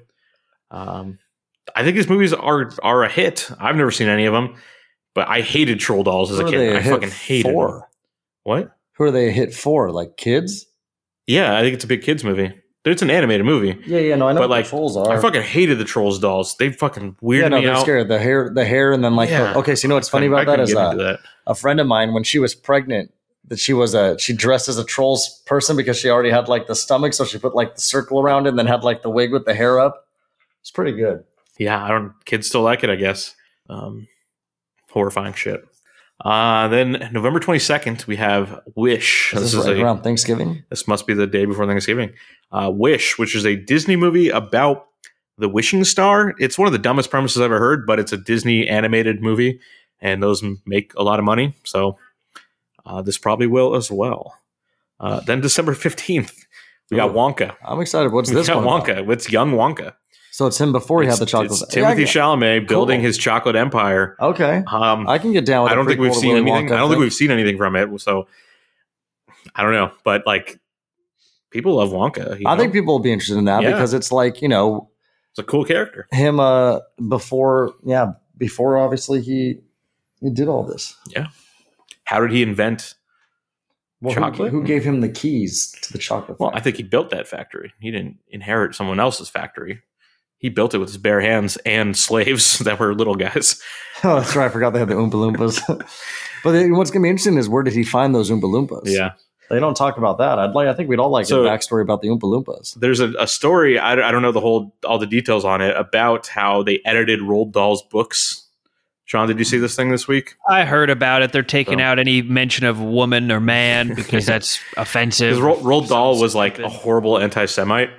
Um, 0.72 1.20
I 1.76 1.84
think 1.84 1.96
these 1.96 2.10
movies 2.10 2.34
are 2.34 2.72
are 2.84 3.04
a 3.04 3.10
hit. 3.10 3.50
I've 3.60 3.76
never 3.76 3.92
seen 3.92 4.08
any 4.08 4.26
of 4.26 4.34
them, 4.34 4.56
but 5.14 5.28
I 5.28 5.42
hated 5.42 5.80
Troll 5.80 6.04
Dolls 6.04 6.32
as 6.32 6.40
Who 6.40 6.48
a 6.48 6.50
kid. 6.52 6.76
I 6.76 6.82
fucking 6.84 7.10
hated 7.12 7.54
them. 7.56 7.82
What? 8.44 8.72
Who 8.94 9.04
are 9.04 9.12
they 9.12 9.28
a 9.30 9.32
hit 9.32 9.54
for? 9.54 9.92
Like 9.92 10.16
kids? 10.18 10.68
Yeah, 11.28 11.58
I 11.58 11.62
think 11.62 11.74
it's 11.74 11.84
a 11.84 11.88
big 11.88 12.02
kids 12.04 12.24
movie. 12.24 12.54
It's 12.86 13.02
an 13.02 13.10
animated 13.10 13.48
movie. 13.48 13.76
Yeah, 13.88 13.98
yeah. 13.98 14.16
No, 14.16 14.28
I 14.28 14.34
know. 14.34 14.42
But, 14.42 14.52
like, 14.52 14.66
the 14.66 14.70
trolls 14.70 14.96
are. 14.96 15.12
I 15.12 15.20
fucking 15.20 15.42
hated 15.42 15.80
the 15.80 15.86
Trolls 15.86 16.20
dolls. 16.20 16.56
They 16.58 16.72
fucking 16.72 17.16
weirded 17.16 17.42
yeah, 17.42 17.48
no, 17.48 17.58
me 17.58 17.66
they're 17.66 17.74
out. 17.74 17.82
scared. 17.82 18.08
The 18.10 18.20
hair, 18.20 18.52
the 18.54 18.64
hair, 18.64 18.94
and 18.94 19.04
then 19.04 19.16
like, 19.16 19.32
Yeah. 19.32 19.54
the- 19.54 19.58
okay. 19.60 19.74
So 19.74 19.86
you 19.86 19.90
know 19.90 19.96
what's 19.96 20.08
funny 20.08 20.28
about 20.28 20.46
that 20.46 20.60
is 20.60 20.70
into 20.70 20.98
that. 21.04 21.20
a 21.48 21.56
friend 21.56 21.80
of 21.80 21.88
mine 21.88 22.14
when 22.14 22.24
she 22.24 22.38
was 22.38 22.54
pregnant 22.54 23.12
that 23.48 23.60
she 23.60 23.74
was 23.74 23.94
a 23.94 24.18
she 24.20 24.34
dressed 24.34 24.68
as 24.70 24.78
a 24.78 24.84
trolls 24.84 25.42
person 25.46 25.76
because 25.78 25.98
she 25.98 26.10
already 26.10 26.30
had 26.32 26.48
like 26.48 26.68
the 26.68 26.76
stomach, 26.76 27.14
so 27.14 27.26
she 27.26 27.38
put 27.38 27.56
like 27.56 27.76
the 27.76 27.82
circle 27.82 28.20
around 28.20 28.46
it 28.46 28.50
and 28.50 28.60
then 28.60 28.68
had 28.68 28.84
like 28.84 29.02
the 29.02 29.10
wig 29.10 29.32
with 29.32 29.46
the 29.46 29.54
hair 29.54 29.80
up. 29.80 30.08
It's 30.62 30.72
pretty 30.72 30.94
good. 30.94 31.24
Yeah, 31.58 31.84
I 31.84 31.90
don't. 31.90 32.14
Kids 32.26 32.48
still 32.48 32.62
like 32.64 32.84
it, 32.84 32.90
I 32.90 32.96
guess. 32.96 33.36
Um, 33.70 34.08
horrifying 34.92 35.34
shit. 35.34 35.64
Uh, 36.24 36.70
then 36.70 37.10
November 37.12 37.40
22nd, 37.42 38.08
we 38.08 38.16
have 38.16 38.62
Wish. 38.76 39.34
Is 39.34 39.52
this, 39.52 39.66
right 39.66 39.78
a- 39.78 39.84
around 39.84 40.02
Thanksgiving? 40.02 40.64
this 40.70 40.88
must 40.88 41.06
be 41.06 41.14
the 41.14 41.28
day 41.28 41.46
before 41.46 41.68
Thanksgiving. 41.68 42.14
Uh, 42.52 42.72
Wish, 42.74 43.18
which 43.18 43.36
is 43.36 43.46
a 43.46 43.56
Disney 43.56 43.96
movie 43.96 44.30
about 44.30 44.88
the 45.38 45.50
wishing 45.50 45.84
star. 45.84 46.34
It's 46.40 46.58
one 46.58 46.68
of 46.68 46.72
the 46.72 46.80
dumbest 46.80 47.10
premises 47.10 47.38
I've 47.42 47.46
ever 47.46 47.60
heard, 47.60 47.86
but 47.86 48.00
it's 48.00 48.14
a 48.14 48.18
Disney 48.18 48.68
animated 48.68 49.22
movie, 49.22 49.60
and 50.00 50.24
those 50.24 50.42
make 50.66 50.94
a 50.96 51.04
lot 51.04 51.20
of 51.20 51.26
money. 51.26 51.54
So 51.66 51.98
uh, 52.86 53.02
this 53.02 53.18
probably 53.18 53.48
will 53.48 53.76
as 53.76 53.92
well. 53.92 54.38
Uh, 55.00 55.20
then 55.22 55.42
December 55.42 55.74
15th, 55.74 56.34
we 56.92 56.98
got 56.98 57.10
Ooh. 57.10 57.14
Wonka. 57.14 57.56
I'm 57.66 57.82
excited. 57.82 58.12
What's 58.12 58.30
We 58.32 58.36
this 58.36 58.48
got 58.48 58.64
one? 58.64 58.82
Wonka. 58.82 59.00
about? 59.00 59.10
It's 59.14 59.32
young 59.32 59.52
Wonka. 59.54 59.94
So 60.32 60.48
it's 60.48 60.60
him 60.60 60.72
before 60.74 61.02
he 61.02 61.08
It's- 61.08 61.18
had 61.20 61.26
the 61.28 61.32
chocolate. 61.32 61.52
it's 61.52 61.74
Timothée 61.76 62.00
Yeah, 62.00 62.06
Chalamet 62.06 62.68
building 62.68 63.00
his 63.02 63.18
chocolate 63.18 63.56
empire. 63.56 64.18
Okay, 64.20 64.64
Um, 64.68 65.08
I 65.08 65.18
can 65.18 65.32
get 65.32 65.46
down 65.46 65.64
with. 65.64 65.72
I 65.72 65.76
don't 65.76 65.86
think 65.88 66.00
we've 66.00 66.14
seen 66.14 66.34
Willy 66.36 66.52
anything. 66.52 66.68
Wonka 66.70 66.74
I 66.74 66.78
don't 66.80 66.90
think 66.90 67.00
we've 67.00 67.14
seen 67.14 67.32
anything 67.32 67.58
from 67.58 67.76
it. 67.78 68.02
So 68.02 68.28
I 69.56 69.64
don't 69.64 69.72
know, 69.72 69.92
but 70.04 70.24
like 70.26 70.60
people 71.52 71.76
love 71.76 71.90
Wonka. 71.92 72.36
I 72.46 72.56
know? 72.56 72.62
think 72.62 72.74
people 72.74 72.94
will 72.96 73.00
be 73.04 73.14
interested 73.14 73.38
in 73.38 73.46
that 73.46 73.64
Yeah. 73.64 73.72
because 73.72 73.94
it's 73.94 74.12
like 74.12 74.42
you 74.42 74.50
know 74.50 74.90
it's 75.32 75.40
a 75.40 75.44
cool 75.44 75.64
character. 75.64 76.06
him 76.12 76.40
uh 76.42 76.80
before 77.08 77.74
yeah 77.86 78.14
before 78.38 78.78
obviously 78.78 79.22
he 79.22 79.60
he 80.20 80.30
did 80.30 80.50
all 80.50 80.64
this. 80.64 80.98
How 82.06 82.20
did 82.22 82.32
he 82.32 82.42
invent? 82.42 82.96
Well, 84.02 84.14
Chocolate? 84.14 84.52
Who, 84.52 84.64
gave 84.64 84.84
him 84.84 85.02
the 85.02 85.10
keys 85.10 85.74
to 85.82 85.92
the 85.94 85.98
chocolate? 86.00 86.40
Well, 86.40 86.52
I 86.54 86.60
think 86.60 86.78
he 86.78 86.84
built 86.84 87.10
that 87.10 87.28
factory. 87.28 87.74
He 87.80 87.92
didn't 87.92 88.18
inherit 88.30 88.76
someone 88.76 89.00
else's 89.00 89.30
factory. 89.30 89.82
He 90.38 90.50
built 90.50 90.76
it 90.76 90.78
with 90.78 90.90
his 90.90 90.98
bare 90.98 91.22
hands 91.22 91.58
and 91.66 91.98
slaves 91.98 92.60
that 92.66 92.80
were 92.80 92.94
little 92.94 93.16
guys. 93.16 93.62
oh, 94.04 94.20
that's 94.20 94.36
right. 94.36 94.46
I 94.46 94.50
forgot 94.50 94.74
they 94.74 94.80
had 94.80 94.90
the 94.90 94.96
Oompa 94.96 95.14
Loompas. 95.14 95.60
but 96.44 96.70
what's 96.78 96.92
going 96.92 97.02
to 97.02 97.06
be 97.06 97.10
interesting 97.10 97.38
is 97.38 97.50
where 97.50 97.64
did 97.64 97.74
he 97.74 97.84
find 97.84 98.14
those 98.14 98.30
Oompa 98.30 98.42
Loompas? 98.44 98.82
Yeah. 98.86 99.14
they 99.50 99.60
don't 99.60 99.76
talk 99.78 99.98
about 99.98 100.18
that. 100.20 100.38
I'd 100.38 100.52
like. 100.52 100.68
I 100.68 100.74
think 100.74 100.90
we'd 100.90 101.00
all 101.00 101.10
like 101.10 101.26
So- 101.26 101.44
a 101.44 101.50
backstory 101.50 101.82
about 101.82 102.02
the 102.02 102.10
Oompa 102.10 102.24
Loompas. 102.24 102.76
There's 102.80 103.00
a, 103.00 103.12
a 103.18 103.28
story. 103.28 103.80
I, 103.80 103.94
I 103.94 104.12
don't 104.12 104.22
know 104.22 104.34
the 104.34 104.42
whole 104.42 104.76
all 104.86 105.00
the 105.00 105.08
details 105.08 105.46
on 105.46 105.62
it 105.62 105.76
about 105.76 106.28
how 106.28 106.62
they 106.62 106.80
edited 106.86 107.22
Roald 107.22 107.54
Dahl's 107.54 107.82
books. 107.82 108.45
Sean, 109.06 109.28
did 109.28 109.38
you 109.38 109.46
see 109.46 109.60
this 109.60 109.76
thing 109.76 109.92
this 109.92 110.08
week? 110.08 110.36
I 110.50 110.66
heard 110.66 110.90
about 110.90 111.22
it. 111.22 111.32
They're 111.32 111.44
taking 111.44 111.78
So- 111.80 111.84
out 111.86 112.00
any 112.00 112.22
mention 112.24 112.66
of 112.66 112.80
woman 112.82 113.32
or 113.32 113.40
man 113.40 113.94
because 113.94 114.26
that's 114.28 114.60
offensive. 114.78 115.36
Because 115.36 115.60
Roald, 115.60 115.62
Roald 115.64 115.88
Dahl 115.90 116.16
So 116.16 116.22
was 116.22 116.34
like 116.36 116.58
a 116.60 116.70
horrible 116.70 117.20
anti-Semite. 117.20 117.92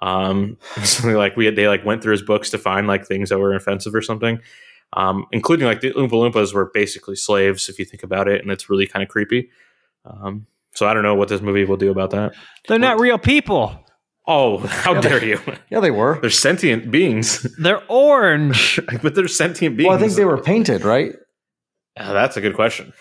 Um, 0.00 0.56
so 0.84 1.08
like 1.08 1.36
we 1.36 1.44
had, 1.44 1.56
they 1.56 1.66
like 1.66 1.84
went 1.84 2.02
through 2.02 2.12
his 2.12 2.22
books 2.22 2.50
to 2.50 2.58
find 2.58 2.86
like 2.86 3.04
things 3.06 3.30
that 3.30 3.38
were 3.38 3.52
offensive 3.54 3.94
or 3.94 4.02
something, 4.02 4.38
um, 4.92 5.26
including 5.32 5.66
like 5.66 5.80
the 5.80 5.90
Oompa 5.92 6.10
Loompas 6.10 6.54
were 6.54 6.70
basically 6.72 7.16
slaves 7.16 7.68
if 7.68 7.78
you 7.80 7.84
think 7.84 8.04
about 8.04 8.28
it, 8.28 8.40
and 8.40 8.50
it's 8.52 8.70
really 8.70 8.86
kind 8.86 9.02
of 9.02 9.08
creepy. 9.08 9.50
Um, 10.04 10.46
so 10.74 10.86
I 10.86 10.94
don't 10.94 11.02
know 11.02 11.16
what 11.16 11.28
this 11.28 11.40
movie 11.40 11.64
will 11.64 11.76
do 11.76 11.90
about 11.90 12.10
that. 12.10 12.34
They're 12.68 12.78
not 12.78 13.00
real 13.00 13.18
people. 13.18 13.84
Oh, 14.30 14.58
how 14.58 14.92
Yeah, 14.94 15.00
dare 15.00 15.24
you! 15.24 15.40
Yeah, 15.70 15.80
they 15.80 15.90
were. 15.90 16.18
They're 16.20 16.28
sentient 16.30 16.90
beings, 16.90 17.42
They're 17.58 17.82
orange. 17.88 18.78
but 19.02 19.14
they're 19.14 19.26
sentient 19.26 19.76
beings. 19.78 19.88
Well, 19.88 19.96
I 19.96 20.00
think 20.00 20.12
they 20.12 20.24
were 20.26 20.36
painted, 20.42 20.84
right? 20.84 21.14
Uh, 21.96 22.12
that's 22.12 22.36
a 22.36 22.40
good 22.40 22.54
question. 22.54 22.92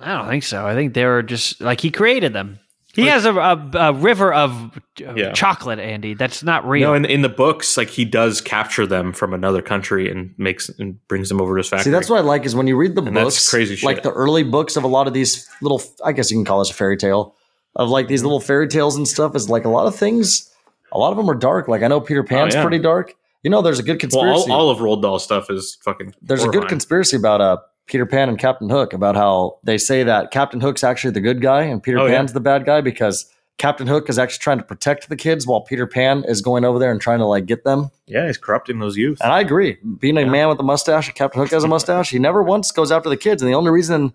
I 0.00 0.16
don't 0.16 0.28
think 0.28 0.42
so. 0.44 0.66
I 0.66 0.74
think 0.74 0.94
they 0.94 1.04
were 1.04 1.22
just 1.22 1.60
like 1.60 1.80
he 1.82 1.90
created 1.90 2.32
them. 2.32 2.58
He 2.92 3.06
has 3.06 3.24
a, 3.24 3.32
a, 3.32 3.70
a 3.74 3.92
river 3.92 4.32
of 4.34 4.80
Yeah. 4.98 5.30
chocolate, 5.32 5.78
Andy. 5.78 6.14
That's 6.14 6.42
not 6.42 6.66
real. 6.68 6.88
No, 6.88 6.94
in 6.94 7.04
in 7.04 7.22
the 7.22 7.28
books, 7.28 7.76
like 7.76 7.88
he 7.88 8.04
does 8.04 8.40
capture 8.40 8.84
them 8.86 9.12
from 9.12 9.32
another 9.32 9.62
country 9.62 10.10
and 10.10 10.34
makes 10.38 10.68
and 10.70 10.98
brings 11.06 11.28
them 11.28 11.40
over 11.40 11.54
to 11.54 11.58
his 11.60 11.68
factory. 11.68 11.84
See, 11.84 11.90
that's 11.90 12.10
what 12.10 12.18
I 12.18 12.22
like 12.22 12.44
is 12.46 12.56
when 12.56 12.66
you 12.66 12.76
read 12.76 12.94
the 12.96 13.02
And 13.02 13.16
that's 13.16 13.36
books, 13.36 13.50
crazy 13.50 13.76
shit. 13.76 13.86
like 13.86 14.02
the 14.02 14.10
early 14.10 14.42
books 14.42 14.76
of 14.76 14.82
a 14.82 14.88
lot 14.88 15.06
of 15.06 15.12
these 15.12 15.48
little. 15.62 15.80
I 16.04 16.10
guess 16.12 16.30
you 16.32 16.38
can 16.38 16.44
call 16.44 16.58
this 16.58 16.70
a 16.70 16.74
fairy 16.74 16.96
tale 16.96 17.36
of 17.76 17.90
like 17.90 18.06
Mm-hmm. 18.06 18.08
these 18.12 18.22
little 18.24 18.40
fairy 18.40 18.66
tales 18.66 18.96
and 18.96 19.06
stuff. 19.06 19.36
Is 19.36 19.48
like 19.48 19.64
a 19.66 19.68
lot 19.70 19.86
of 19.86 19.94
things. 19.94 20.49
A 20.92 20.98
lot 20.98 21.10
of 21.10 21.16
them 21.16 21.28
are 21.30 21.34
dark. 21.34 21.68
Like 21.68 21.82
I 21.82 21.88
know 21.88 22.00
Peter 22.00 22.22
Pan's 22.24 22.54
Oh, 22.54 22.58
yeah. 22.58 22.62
pretty 22.64 22.78
dark. 22.78 23.14
You 23.42 23.50
know, 23.50 23.62
there's 23.62 23.78
a 23.78 23.82
good 23.82 23.92
well, 24.12 24.24
conspiracy. 24.24 24.50
all, 24.50 24.60
all 24.68 24.70
of 24.70 24.78
Roald 24.78 25.02
Dahl 25.02 25.18
stuff 25.18 25.50
is 25.50 25.78
fucking. 25.82 26.14
there's 26.22 26.44
a 26.44 26.48
good 26.48 26.68
conspiracy 26.68 27.16
about 27.16 27.40
uh 27.40 27.56
Peter 27.86 28.06
Pan 28.06 28.28
and 28.28 28.38
Captain 28.38 28.68
Hook 28.70 28.92
about 28.92 29.16
how 29.16 29.58
they 29.64 29.76
say 29.78 30.02
that 30.04 30.30
Captain 30.30 30.60
Hook's 30.60 30.84
actually 30.84 31.10
the 31.12 31.20
good 31.20 31.40
guy 31.40 31.62
and 31.62 31.82
Peter 31.82 31.98
Oh, 31.98 32.06
yeah. 32.06 32.16
Pan's 32.16 32.32
the 32.32 32.40
bad 32.40 32.64
guy 32.64 32.80
because 32.80 33.26
Captain 33.58 33.86
Hook 33.86 34.08
is 34.08 34.18
actually 34.18 34.38
trying 34.42 34.58
to 34.58 34.64
protect 34.64 35.08
the 35.08 35.16
kids 35.16 35.46
while 35.46 35.60
Peter 35.62 35.86
Pan 35.86 36.24
is 36.28 36.40
going 36.40 36.64
over 36.64 36.78
there 36.78 36.90
and 36.92 37.00
trying 37.00 37.18
to 37.18 37.26
like 37.26 37.46
get 37.46 37.64
them. 37.64 37.90
Yeah, 38.06 38.26
he's 38.26 38.38
corrupting 38.38 38.78
those 38.78 38.96
youth. 38.96 39.18
And 39.22 39.32
I 39.32 39.40
agree. 39.40 39.76
Being 39.98 40.16
a 40.18 40.20
Yeah. 40.22 40.30
man 40.30 40.48
with 40.48 40.58
a 40.60 40.62
mustache, 40.62 41.08
and 41.08 41.14
Captain 41.16 41.40
Hook 41.40 41.50
has 41.50 41.64
a 41.64 41.68
mustache, 41.68 42.10
he 42.10 42.18
never 42.18 42.42
once 42.42 42.70
goes 42.72 42.90
after 42.92 43.08
the 43.08 43.16
kids. 43.16 43.42
And 43.42 43.50
the 43.50 43.54
only 43.56 43.70
reason 43.70 44.12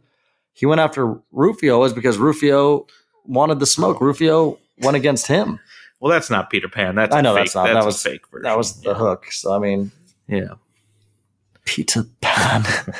he 0.53 0.65
went 0.65 0.81
after 0.81 1.15
Rufio 1.31 1.83
is 1.83 1.93
because 1.93 2.17
Rufio 2.17 2.87
wanted 3.25 3.59
the 3.59 3.65
smoke. 3.65 3.99
Rufio 4.01 4.57
went 4.81 4.95
against 4.97 5.27
him. 5.27 5.59
Well, 6.05 6.13
that's 6.13 6.29
not 6.29 6.51
Peter 6.51 6.69
Pan. 6.69 6.93
That's 6.93 7.15
I 7.15 7.21
know 7.21 7.33
fake, 7.33 7.45
that's 7.45 7.55
not. 7.55 7.63
That's 7.63 7.79
That 7.79 7.85
was 7.85 8.03
fake 8.03 8.27
version. 8.27 8.43
That 8.43 8.55
was 8.59 8.79
the 8.81 8.91
yeah. 8.91 8.95
hook. 8.95 9.25
So 9.31 9.55
I 9.55 9.57
mean, 9.57 9.91
Yeah. 10.27 10.53
Peter 11.65 12.05
Pan. 12.21 12.63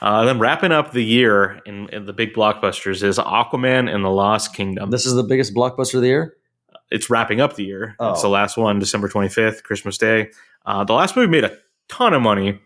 Uh, 0.00 0.24
then 0.24 0.38
wrapping 0.38 0.70
up 0.70 0.92
the 0.92 1.04
year 1.04 1.60
in, 1.66 1.88
in 1.88 2.06
the 2.06 2.12
big 2.12 2.32
blockbusters 2.32 3.02
is 3.02 3.18
Aquaman 3.18 3.92
and 3.92 4.04
the 4.04 4.08
Lost 4.08 4.54
Kingdom. 4.54 4.90
this 4.90 5.04
is 5.04 5.14
the 5.14 5.24
biggest 5.24 5.52
blockbuster 5.52 5.96
of 5.96 6.02
the 6.02 6.06
year. 6.06 6.36
it's 6.92 7.10
wrapping 7.10 7.40
up 7.40 7.56
the 7.56 7.64
year. 7.64 7.96
Oh. 7.98 8.12
It's 8.12 8.22
the 8.22 8.28
last 8.28 8.56
one, 8.56 8.78
December 8.78 9.08
25th, 9.08 9.64
Christmas 9.64 9.98
Day. 9.98 10.30
Uh, 10.64 10.84
the 10.84 10.92
last 10.92 11.16
movie 11.16 11.28
made 11.28 11.42
a 11.42 11.58
ton 11.88 12.14
of 12.14 12.22
money, 12.22 12.60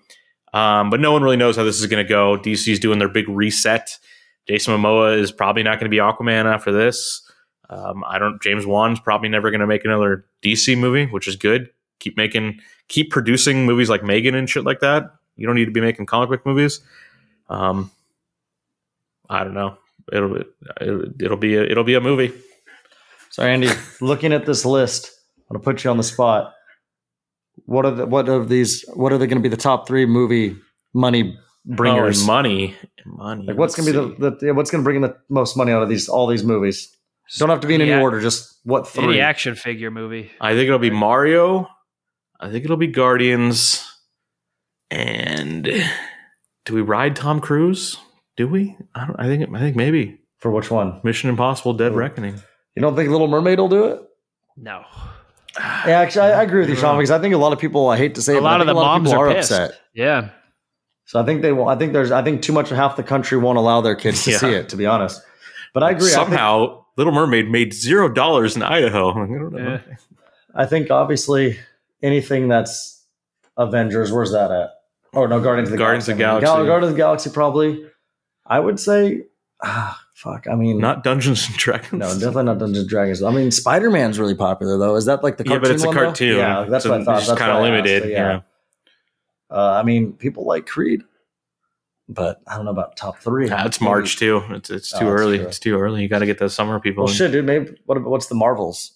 um, 0.52 0.90
but 0.90 1.00
no 1.00 1.12
one 1.12 1.22
really 1.22 1.38
knows 1.38 1.56
how 1.56 1.64
this 1.64 1.80
is 1.80 1.86
going 1.86 2.04
to 2.04 2.08
go. 2.08 2.36
DC's 2.36 2.78
doing 2.78 2.98
their 2.98 3.08
big 3.08 3.28
reset. 3.28 3.98
Jason 4.46 4.76
Momoa 4.76 5.18
is 5.18 5.32
probably 5.32 5.62
not 5.62 5.80
going 5.80 5.90
to 5.90 5.94
be 5.94 5.96
Aquaman 5.96 6.44
after 6.44 6.70
this. 6.70 7.22
Um, 7.70 8.04
I 8.06 8.18
don't. 8.18 8.40
James 8.42 8.66
Wan's 8.66 9.00
probably 9.00 9.28
never 9.28 9.50
going 9.50 9.60
to 9.60 9.66
make 9.66 9.84
another 9.84 10.24
DC 10.42 10.76
movie, 10.78 11.06
which 11.06 11.26
is 11.26 11.36
good. 11.36 11.70
Keep 12.00 12.16
making, 12.16 12.60
keep 12.88 13.10
producing 13.10 13.64
movies 13.64 13.88
like 13.88 14.02
Megan 14.02 14.34
and 14.34 14.48
shit 14.48 14.64
like 14.64 14.80
that. 14.80 15.10
You 15.36 15.46
don't 15.46 15.56
need 15.56 15.66
to 15.66 15.70
be 15.70 15.80
making 15.80 16.06
comic 16.06 16.28
book 16.28 16.44
movies. 16.44 16.80
Um, 17.48 17.90
I 19.28 19.44
don't 19.44 19.54
know. 19.54 19.78
It'll 20.12 20.36
it'll, 20.80 21.04
it'll 21.20 21.36
be 21.36 21.56
a, 21.56 21.62
it'll 21.62 21.84
be 21.84 21.94
a 21.94 22.00
movie. 22.00 22.32
So 23.30 23.42
Andy, 23.42 23.68
looking 24.00 24.32
at 24.32 24.46
this 24.46 24.64
list, 24.64 25.10
I'm 25.48 25.56
gonna 25.56 25.64
put 25.64 25.84
you 25.84 25.90
on 25.90 25.96
the 25.96 26.02
spot. 26.02 26.52
What 27.66 27.84
are 27.86 27.90
the, 27.92 28.06
what 28.06 28.28
of 28.28 28.48
these? 28.48 28.84
What 28.94 29.12
are 29.12 29.18
they 29.18 29.26
going 29.26 29.38
to 29.38 29.42
be 29.42 29.48
the 29.48 29.56
top 29.56 29.86
three 29.86 30.06
movie 30.06 30.56
money 30.94 31.38
bringers? 31.64 32.22
Oh, 32.22 32.26
money, 32.26 32.74
money. 33.04 33.46
like 33.46 33.56
what's 33.56 33.74
going 33.74 33.92
to 33.92 34.08
be 34.08 34.14
the, 34.18 34.36
the 34.36 34.54
what's 34.54 34.70
going 34.70 34.82
to 34.82 34.84
bring 34.84 34.96
in 34.96 35.02
the 35.02 35.16
most 35.28 35.56
money 35.56 35.72
out 35.72 35.82
of 35.82 35.88
these 35.88 36.08
all 36.08 36.26
these 36.26 36.44
movies? 36.44 36.94
Don't 37.38 37.48
have 37.48 37.60
to 37.60 37.66
be 37.66 37.74
in 37.74 37.80
any 37.80 37.90
Yeah. 37.90 38.00
order. 38.02 38.20
Just 38.20 38.58
what 38.64 38.88
Any 38.96 39.06
three? 39.14 39.20
action 39.20 39.54
figure 39.54 39.90
movie. 39.90 40.30
I 40.40 40.52
think 40.54 40.66
it'll 40.66 40.78
be 40.78 40.90
Mario. 40.90 41.68
I 42.40 42.50
think 42.50 42.64
it'll 42.64 42.76
be 42.76 42.88
Guardians. 42.88 43.88
And 44.90 45.64
do 46.64 46.74
we 46.74 46.82
ride 46.82 47.16
Tom 47.16 47.40
Cruise? 47.40 47.96
Do 48.36 48.46
we? 48.48 48.76
I 48.94 49.06
don't. 49.06 49.16
I 49.18 49.24
think. 49.26 49.48
I 49.54 49.58
think 49.58 49.76
maybe 49.76 50.18
For 50.38 50.50
which 50.50 50.70
one? 50.70 51.00
Mission 51.04 51.30
Impossible: 51.30 51.72
Dead. 51.74 51.94
Reckoning. 51.94 52.34
You 52.76 52.82
don't 52.82 52.96
think 52.96 53.10
Little 53.10 53.28
Mermaid 53.28 53.58
will 53.58 53.68
do 53.68 53.84
it? 53.86 54.00
No. 54.56 54.82
Yeah, 55.58 56.00
actually, 56.00 56.30
I, 56.32 56.40
I 56.40 56.42
agree 56.44 56.60
with 56.60 56.70
you, 56.70 56.76
Sean, 56.76 56.96
because 56.96 57.10
I 57.10 57.18
think 57.18 57.34
a 57.34 57.38
lot 57.38 57.52
of 57.52 57.58
people. 57.58 57.88
I 57.88 57.96
hate 57.98 58.14
to 58.14 58.22
say 58.22 58.34
it, 58.34 58.38
A 58.38 58.40
but 58.40 58.48
I 58.48 58.50
lot 58.52 58.60
of 58.62 58.66
think 58.66 58.76
the 58.76 58.80
moms 58.82 59.10
people 59.10 59.22
are 59.22 59.34
pissed. 59.34 59.52
upset. 59.52 59.80
Yeah. 59.94 60.30
So 61.04 61.20
I 61.20 61.24
think 61.24 61.42
they 61.42 61.52
will. 61.52 61.68
I 61.68 61.76
think 61.76 61.92
there's. 61.92 62.10
I 62.10 62.22
think 62.22 62.42
too 62.42 62.52
much 62.54 62.70
of 62.70 62.76
half 62.78 62.96
the 62.96 63.02
country 63.02 63.36
won't 63.38 63.58
allow 63.58 63.80
their 63.82 63.94
kids 63.96 64.24
to 64.24 64.30
Yeah. 64.32 64.38
see 64.38 64.50
it. 64.52 64.68
To 64.70 64.76
be 64.76 64.86
honest, 64.86 65.22
but 65.72 65.82
I 65.82 65.90
agree. 65.90 66.06
I 66.06 66.14
think- 66.16 66.28
Somehow, 66.28 66.84
Little 66.96 67.12
Mermaid 67.12 67.50
made 67.50 67.72
zero 67.72 68.08
dollars 68.08 68.56
in 68.56 68.62
Idaho. 68.62 69.10
I 69.12 69.14
don't 69.14 69.52
know. 69.52 69.58
Yeah. 69.88 69.94
I 70.54 70.66
think 70.66 70.90
obviously 70.90 71.58
anything 72.02 72.48
that's 72.48 73.04
Avengers, 73.56 74.12
where's 74.12 74.32
that 74.32 74.50
at? 74.50 74.70
Oh 75.14 75.26
no, 75.26 75.40
Guardians 75.40 75.68
of 75.68 75.72
the 75.72 75.78
Guardians 75.78 76.08
of 76.08 76.16
the 76.16 76.22
Galaxy. 76.22 76.44
Galaxy. 76.46 76.58
Gal- 76.62 76.66
Guardians 76.66 76.90
of 76.90 76.96
the 76.96 77.02
Galaxy, 77.02 77.30
probably. 77.30 77.86
I 78.46 78.58
would 78.60 78.78
say, 78.80 79.22
ah, 79.62 79.98
fuck. 80.14 80.46
I 80.50 80.54
mean, 80.54 80.78
Not 80.78 81.04
Dungeons 81.04 81.46
and 81.48 81.56
Dragons. 81.56 81.92
no, 81.92 82.12
definitely 82.14 82.44
not 82.44 82.58
Dungeons 82.58 82.78
and 82.80 82.88
Dragons. 82.88 83.22
I 83.22 83.30
mean, 83.30 83.50
Spider 83.50 83.90
Man's 83.90 84.18
really 84.18 84.34
popular 84.34 84.76
though. 84.78 84.96
Is 84.96 85.06
that 85.06 85.22
like 85.22 85.36
the 85.38 85.44
Yeah, 85.44 85.52
cartoon 85.58 85.62
but 85.62 85.70
it's 85.74 85.84
a 85.84 85.86
one, 85.86 85.96
though? 85.96 86.02
cartoon. 86.04 86.36
Yeah, 86.36 86.64
that's 86.68 86.84
so 86.84 86.90
what 86.90 87.00
I 87.00 87.04
thought. 87.04 87.18
It's 87.18 87.26
That's 87.28 87.38
kind 87.38 87.50
of 87.52 87.58
why 87.60 87.68
I 87.68 87.70
asked, 87.78 87.84
limited. 87.86 88.10
yeah. 88.10 88.40
Uh, 89.50 89.72
I 89.78 89.82
mean, 89.82 90.14
people 90.14 90.44
like 90.46 90.66
Creed, 90.66 91.02
but 92.14 92.40
I 92.46 92.56
don't 92.56 92.64
know 92.64 92.70
about 92.70 92.96
top 92.96 93.18
three. 93.18 93.48
Yeah, 93.48 93.64
it's 93.66 93.80
Maybe- 93.80 93.88
March 93.90 94.16
too. 94.18 94.42
It's 94.50 94.70
it's 94.70 94.94
Oh, 94.94 94.98
too 95.00 95.04
that's 95.06 95.20
early. 95.20 95.38
true. 95.38 95.46
It's 95.46 95.58
too 95.58 95.78
early. 95.78 96.02
You 96.02 96.08
got 96.08 96.20
to 96.20 96.26
get 96.26 96.38
those 96.38 96.54
summer 96.54 96.78
people. 96.80 97.04
Well, 97.04 97.10
in. 97.12 97.16
shit, 97.16 97.32
dude. 97.32 97.44
Maybe 97.44 97.74
what? 97.86 98.02
What's 98.02 98.26
the 98.26 98.34
Marvels? 98.34 98.92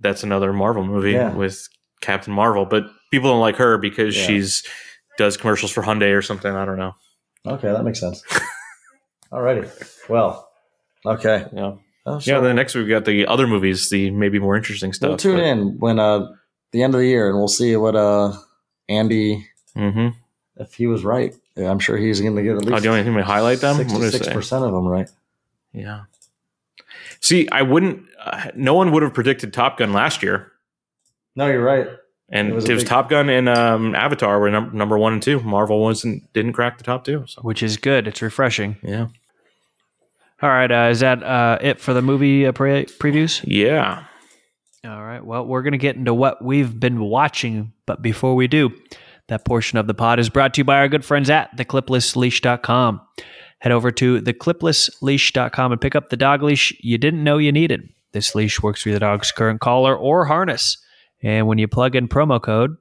That's 0.00 0.22
another 0.22 0.52
Marvel 0.52 0.84
movie 0.84 1.12
Yeah. 1.12 1.32
with 1.34 1.68
Captain 2.00 2.32
Marvel, 2.34 2.66
but 2.66 2.84
people 3.10 3.30
don't 3.30 3.40
like 3.40 3.56
her 3.56 3.78
because 3.78 4.16
Yeah. 4.16 4.26
she's 4.26 4.62
does 5.16 5.36
commercials 5.36 5.70
for 5.70 5.82
Hyundai 5.82 6.16
or 6.16 6.22
something. 6.22 6.52
I 6.54 6.64
don't 6.64 6.78
know. 6.78 6.92
Okay, 7.46 7.68
that 7.72 7.84
makes 7.84 8.00
sense. 8.00 8.22
Alrighty. 9.32 9.68
Well, 10.08 10.48
okay. 11.06 11.46
Yeah. 11.52 11.74
Oh, 12.06 12.20
Yeah. 12.22 12.40
Then 12.40 12.56
next 12.56 12.74
we've 12.74 12.88
got 12.88 13.04
the 13.04 13.26
other 13.26 13.46
movies, 13.46 13.88
the 13.90 14.10
maybe 14.10 14.38
more 14.38 14.56
interesting 14.56 14.92
stuff. 14.92 15.08
we'll 15.08 15.16
tune 15.16 15.40
in 15.40 15.78
when 15.78 15.98
uh 15.98 16.26
the 16.72 16.82
end 16.82 16.94
of 16.94 17.00
the 17.00 17.06
year, 17.06 17.28
and 17.28 17.38
we'll 17.38 17.48
see 17.48 17.76
what 17.76 17.94
uh 17.96 18.32
Andy 18.88 19.46
hmm 19.74 20.08
if 20.56 20.74
he 20.74 20.86
was 20.86 21.04
right. 21.04 21.34
Yeah, 21.56 21.70
I'm 21.70 21.78
sure 21.78 21.96
he's 21.96 22.20
going 22.20 22.34
to 22.36 22.42
get 22.42 22.56
at 22.56 22.62
Oh, 22.64 22.66
least 22.66 22.82
do 22.82 22.88
you 22.88 22.90
want 22.90 23.00
anything 23.06 23.14
to 23.16 23.24
highlight 23.24 23.60
them? 23.60 23.76
What 23.78 23.86
did 23.86 23.94
it 23.96 24.00
sixty-six 24.00 24.26
say? 24.26 24.32
percent 24.32 24.64
of 24.64 24.72
them 24.72 24.86
right. 24.86 25.08
Yeah. 25.72 26.02
See, 27.20 27.48
I 27.50 27.62
wouldn't. 27.62 28.02
Uh, 28.22 28.50
no 28.54 28.74
one 28.74 28.90
would 28.92 29.02
have 29.02 29.14
predicted 29.14 29.52
Top 29.52 29.78
Gun 29.78 29.92
last 29.92 30.22
year, 30.22 30.50
No, 31.36 31.46
you're 31.46 31.62
right. 31.62 31.88
and 32.28 32.48
It 32.48 32.50
it 32.50 32.54
was 32.54 32.68
was, 32.68 32.82
big- 32.82 32.88
Top 32.88 33.08
Gun 33.08 33.28
and 33.28 33.48
um, 33.48 33.94
Avatar 33.94 34.38
were 34.40 34.50
num- 34.50 34.76
number 34.76 34.98
one 34.98 35.12
and 35.14 35.22
two. 35.22 35.40
Marvel 35.40 35.80
wasn't 35.80 36.30
didn't 36.32 36.52
crack 36.54 36.78
the 36.78 36.84
top 36.84 37.04
two. 37.04 37.24
So 37.26 37.40
which 37.42 37.62
is 37.62 37.76
good. 37.76 38.06
It's 38.08 38.20
refreshing. 38.22 38.76
yeah, 38.82 39.06
All 40.42 40.48
right, 40.50 40.70
uh, 40.70 40.88
is 40.90 41.00
that 41.00 41.22
uh, 41.22 41.58
it 41.60 41.78
for 41.80 41.94
the 41.94 42.02
movie 42.02 42.46
uh, 42.46 42.52
pre- 42.52 42.86
previews? 42.86 43.42
yeah. 43.44 44.04
All 44.84 45.02
right. 45.02 45.24
Well, 45.24 45.46
we're 45.46 45.62
going 45.62 45.72
to 45.72 45.78
get 45.78 45.96
into 45.96 46.12
what 46.12 46.44
we've 46.44 46.78
been 46.78 47.00
watching, 47.00 47.72
but 47.86 48.02
before 48.02 48.34
we 48.34 48.48
do, 48.48 48.70
that 49.28 49.44
portion 49.44 49.78
of 49.78 49.86
the 49.86 49.94
pod 49.94 50.18
is 50.18 50.28
brought 50.28 50.54
to 50.54 50.60
you 50.60 50.64
by 50.64 50.78
our 50.78 50.88
good 50.88 51.04
friends 51.04 51.30
at 51.30 51.56
thecliplessleash.com. 51.56 53.00
Head 53.58 53.72
over 53.72 53.90
to 53.90 54.20
thecliplessleash.com 54.20 55.72
and 55.72 55.80
pick 55.80 55.94
up 55.94 56.10
the 56.10 56.16
dog 56.16 56.42
leash 56.42 56.76
you 56.80 56.98
didn't 56.98 57.24
know 57.24 57.38
you 57.38 57.52
needed. 57.52 57.88
This 58.12 58.34
leash 58.34 58.62
works 58.62 58.82
for 58.82 58.90
the 58.90 59.00
dog's 59.00 59.32
current 59.32 59.60
collar 59.60 59.96
or 59.96 60.26
harness. 60.26 60.78
And 61.22 61.46
when 61.46 61.58
you 61.58 61.66
plug 61.66 61.96
in 61.96 62.08
promo 62.08 62.40
code, 62.40 62.76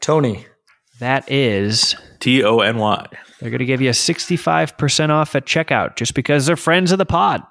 Tony. 0.00 0.46
That 1.02 1.30
is 1.30 1.94
T 2.20 2.42
O 2.44 2.60
N 2.60 2.78
Y. 2.78 3.06
They're 3.40 3.50
going 3.50 3.58
to 3.58 3.64
give 3.64 3.80
you 3.80 3.90
65% 3.90 5.10
off 5.10 5.34
at 5.34 5.46
checkout 5.46 5.96
just 5.96 6.14
because 6.14 6.46
they're 6.46 6.56
friends 6.56 6.92
of 6.92 6.98
the 6.98 7.06
pod. 7.06 7.42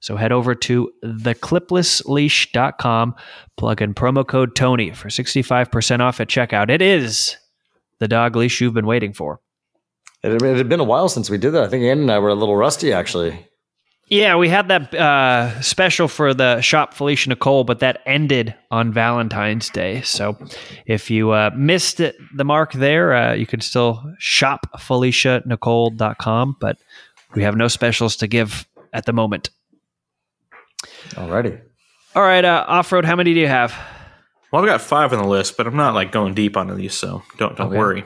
So 0.00 0.16
head 0.16 0.30
over 0.30 0.54
to 0.54 0.92
thecliplessleash.com, 1.04 3.14
plug 3.56 3.82
in 3.82 3.94
promo 3.94 4.24
code 4.26 4.54
Tony 4.54 4.92
for 4.92 5.08
65% 5.08 6.00
off 6.00 6.20
at 6.20 6.28
checkout. 6.28 6.68
It 6.70 6.82
is 6.82 7.36
the 7.98 8.06
dog 8.08 8.36
leash 8.36 8.60
you've 8.60 8.74
been 8.74 8.86
waiting 8.86 9.12
for. 9.14 9.40
It, 10.22 10.40
had- 10.42 10.68
been 10.68 10.80
a 10.80 10.84
while 10.84 11.08
since 11.08 11.30
we 11.30 11.38
did 11.38 11.52
that. 11.52 11.64
I 11.64 11.68
think 11.68 11.84
Andy 11.84 12.02
and 12.02 12.10
I 12.10 12.18
were 12.18 12.28
a 12.28 12.34
little 12.34 12.56
rusty, 12.56 12.92
actually. 12.92 13.46
Yeah, 14.10 14.36
we 14.36 14.48
had 14.48 14.68
that 14.68 14.94
uh, 14.94 15.60
special 15.60 16.08
for 16.08 16.32
the 16.32 16.60
shop 16.62 16.94
Felicia 16.94 17.28
Nicole, 17.28 17.64
but 17.64 17.80
that 17.80 18.00
ended 18.06 18.54
on 18.70 18.90
Valentine's 18.92 19.68
Day. 19.68 20.00
So 20.00 20.38
if 20.86 21.10
you 21.10 21.32
uh, 21.32 21.50
missed 21.54 22.00
it, 22.00 22.16
the 22.34 22.44
mark 22.44 22.72
there, 22.72 23.12
uh, 23.14 23.34
you 23.34 23.46
can 23.46 23.60
still 23.60 24.02
shop 24.18 24.66
FeliciaNicole.com, 24.78 26.56
but 26.58 26.78
we 27.34 27.42
have 27.42 27.56
no 27.56 27.68
specials 27.68 28.16
to 28.16 28.26
give 28.26 28.66
at 28.94 29.04
the 29.04 29.12
moment. 29.12 29.50
Alrighty. 31.10 31.60
All 32.14 32.22
right, 32.22 32.44
uh, 32.44 32.64
off 32.66 32.90
road. 32.90 33.04
How 33.04 33.14
many 33.16 33.34
do 33.34 33.40
you 33.40 33.46
have, 33.48 33.74
Well, 34.50 34.62
I've 34.62 34.68
got 34.68 34.80
five 34.80 35.12
on 35.12 35.18
the 35.22 35.28
list, 35.28 35.58
but 35.58 35.66
I'm 35.66 35.76
not 35.76 35.94
like 35.94 36.12
going 36.12 36.32
deep 36.32 36.56
onto 36.56 36.74
these, 36.74 36.94
so 36.94 37.22
don't 37.36 37.56
don't 37.56 37.68
Okay. 37.68 37.76
worry. 37.78 38.04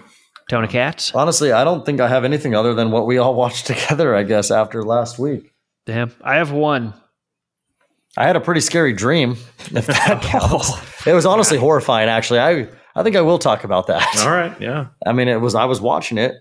Tony 0.51 0.67
Katz? 0.67 1.15
Honestly, 1.15 1.53
I 1.53 1.63
don't 1.63 1.87
think 1.87 2.01
I 2.01 2.09
have 2.09 2.25
anything 2.25 2.55
other 2.57 2.75
than 2.75 2.91
what 2.91 3.07
we 3.07 3.19
all 3.19 3.35
watched 3.43 3.67
together, 3.67 4.17
I 4.17 4.25
guess, 4.25 4.51
after 4.51 4.83
last 4.83 5.19
week. 5.21 5.52
Damn, 5.87 6.13
I 6.23 6.37
have 6.37 6.53
one. 6.53 6.95
I 8.17 8.27
had 8.27 8.37
a 8.37 8.41
pretty 8.41 8.61
scary 8.61 8.93
dream, 8.93 9.33
if 9.73 9.87
that 9.87 10.11
oh. 10.25 10.27
counts. 10.27 11.07
It 11.07 11.15
was 11.15 11.27
honestly 11.27 11.59
horrifying, 11.67 12.09
actually. 12.09 12.41
I, 12.41 12.69
I 12.95 13.03
think 13.03 13.17
I 13.17 13.23
will 13.23 13.39
talk 13.39 13.65
about 13.65 13.87
that. 13.89 14.07
All 14.21 14.31
right, 14.31 14.59
yeah. 14.61 14.89
I 15.07 15.13
mean, 15.13 15.29
it 15.29 15.41
was 15.41 15.55
I 15.55 15.65
was 15.65 15.81
watching 15.81 16.19
it. 16.19 16.35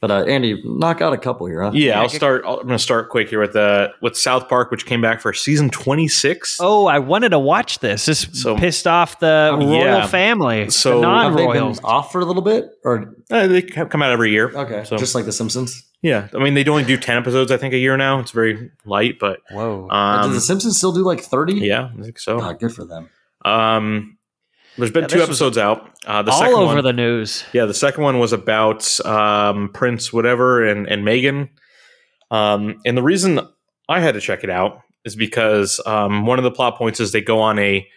But 0.00 0.10
uh, 0.10 0.24
Andy, 0.24 0.62
knock 0.64 1.00
out 1.00 1.12
a 1.12 1.18
couple 1.18 1.46
here, 1.46 1.62
huh? 1.62 1.70
Yeah, 1.74 2.00
I'll 2.00 2.08
start. 2.08 2.44
I'll, 2.46 2.56
I'm 2.60 2.66
going 2.66 2.76
to 2.78 2.82
start 2.82 3.08
quick 3.10 3.28
here 3.28 3.40
with 3.40 3.52
the 3.54 3.88
with 4.00 4.16
South 4.16 4.48
Park, 4.48 4.70
which 4.70 4.86
came 4.86 5.00
back 5.00 5.20
for 5.20 5.32
season 5.32 5.70
26. 5.70 6.58
Oh, 6.60 6.86
I 6.86 6.98
wanted 7.00 7.30
to 7.30 7.38
watch 7.38 7.80
this. 7.80 8.06
This 8.06 8.26
So- 8.32 8.56
pissed 8.56 8.86
off 8.86 9.18
the 9.18 9.50
royal 9.58 9.72
Yeah. 9.84 10.06
family, 10.06 10.70
So- 10.70 10.90
the 11.00 11.06
been 11.06 11.10
non-royals. 11.10 11.80
off 11.82 12.12
for 12.12 12.20
a 12.20 12.24
little 12.24 12.42
bit, 12.42 12.70
or 12.84 13.14
Uh, 13.30 13.46
they 13.46 13.62
come 13.62 14.02
out 14.02 14.12
every 14.12 14.30
year. 14.30 14.52
okay, 14.54 14.84
So 14.84 14.96
just 14.96 15.14
like 15.14 15.24
The 15.24 15.32
Simpsons? 15.32 15.84
yeah, 16.02 16.28
I 16.34 16.38
mean 16.38 16.54
they 16.54 16.64
only 16.66 16.84
do 16.84 16.96
10 16.96 17.16
episodes, 17.16 17.50
I 17.50 17.56
think, 17.56 17.74
a 17.74 17.78
year 17.78 17.96
now. 17.96 18.20
It's 18.20 18.30
very 18.30 18.70
light, 18.84 19.18
but 19.18 19.40
Whoa. 19.50 19.88
Uh, 19.90 19.94
um, 19.94 20.22
Does 20.28 20.34
The 20.34 20.40
Simpsons 20.42 20.76
still 20.76 20.92
do 20.92 21.02
like 21.02 21.20
thirty? 21.20 21.54
yeah, 21.54 21.88
I 21.98 22.02
think 22.02 22.18
so. 22.18 22.38
Good 22.54 22.72
for 22.72 22.84
them. 22.84 23.08
Um, 23.44 24.17
there's 24.78 24.90
been 24.90 25.04
Yeah, 25.04 25.08
two 25.08 25.22
episodes 25.22 25.58
out. 25.58 25.90
Uh, 26.06 26.22
the 26.22 26.30
All 26.30 26.38
second 26.38 26.54
over 26.54 26.74
one, 26.74 26.84
the 26.84 26.92
news. 26.92 27.44
Yeah, 27.52 27.66
the 27.66 27.74
second 27.74 28.02
one 28.02 28.18
was 28.18 28.32
about 28.32 29.04
um, 29.04 29.70
Prince 29.74 30.12
whatever 30.12 30.64
and 30.66 30.86
and 30.86 31.04
Meghan. 31.04 31.50
Um, 32.30 32.80
and 32.84 32.96
the 32.96 33.02
reason 33.02 33.40
I 33.88 34.00
had 34.00 34.14
to 34.14 34.20
check 34.20 34.44
it 34.44 34.50
out 34.50 34.82
is 35.04 35.16
because 35.16 35.80
um, 35.86 36.26
one 36.26 36.38
of 36.38 36.44
the 36.44 36.50
plot 36.50 36.76
points 36.76 37.00
is 37.00 37.12
they 37.12 37.20
go 37.20 37.40
on 37.40 37.58
a 37.58 37.88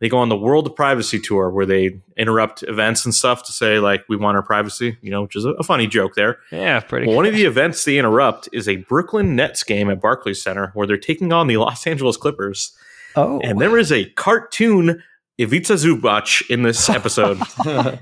they 0.00 0.08
go 0.08 0.18
on 0.18 0.28
the 0.28 0.36
World 0.36 0.66
of 0.66 0.74
Privacy 0.74 1.20
tour 1.20 1.48
where 1.48 1.64
they 1.64 2.00
interrupt 2.16 2.64
events 2.64 3.04
and 3.04 3.14
stuff 3.14 3.44
to 3.44 3.52
say 3.52 3.78
like 3.78 4.04
we 4.08 4.16
want 4.16 4.36
our 4.36 4.42
privacy, 4.42 4.98
you 5.00 5.12
know, 5.12 5.22
which 5.22 5.36
is 5.36 5.44
a, 5.44 5.50
a 5.50 5.62
funny 5.62 5.86
joke 5.86 6.16
there. 6.16 6.40
Yeah, 6.50 6.80
pretty. 6.80 7.06
Well, 7.06 7.14
one 7.14 7.26
of 7.26 7.34
the 7.34 7.44
events 7.44 7.84
they 7.84 7.98
interrupt 7.98 8.48
is 8.52 8.68
a 8.68 8.76
Brooklyn 8.76 9.36
Nets 9.36 9.62
game 9.62 9.90
at 9.90 10.00
Barclays 10.00 10.42
Center 10.42 10.72
where 10.74 10.88
they're 10.88 10.96
taking 10.96 11.32
on 11.32 11.46
the 11.46 11.56
Los 11.56 11.86
Angeles 11.86 12.16
Clippers, 12.16 12.76
oh, 13.14 13.40
and 13.42 13.60
there 13.60 13.78
is 13.78 13.92
a 13.92 14.06
cartoon 14.10 15.02
Ivica 15.38 15.74
Zubac 15.74 16.48
in 16.50 16.62
this 16.62 16.88
episode 16.98 17.40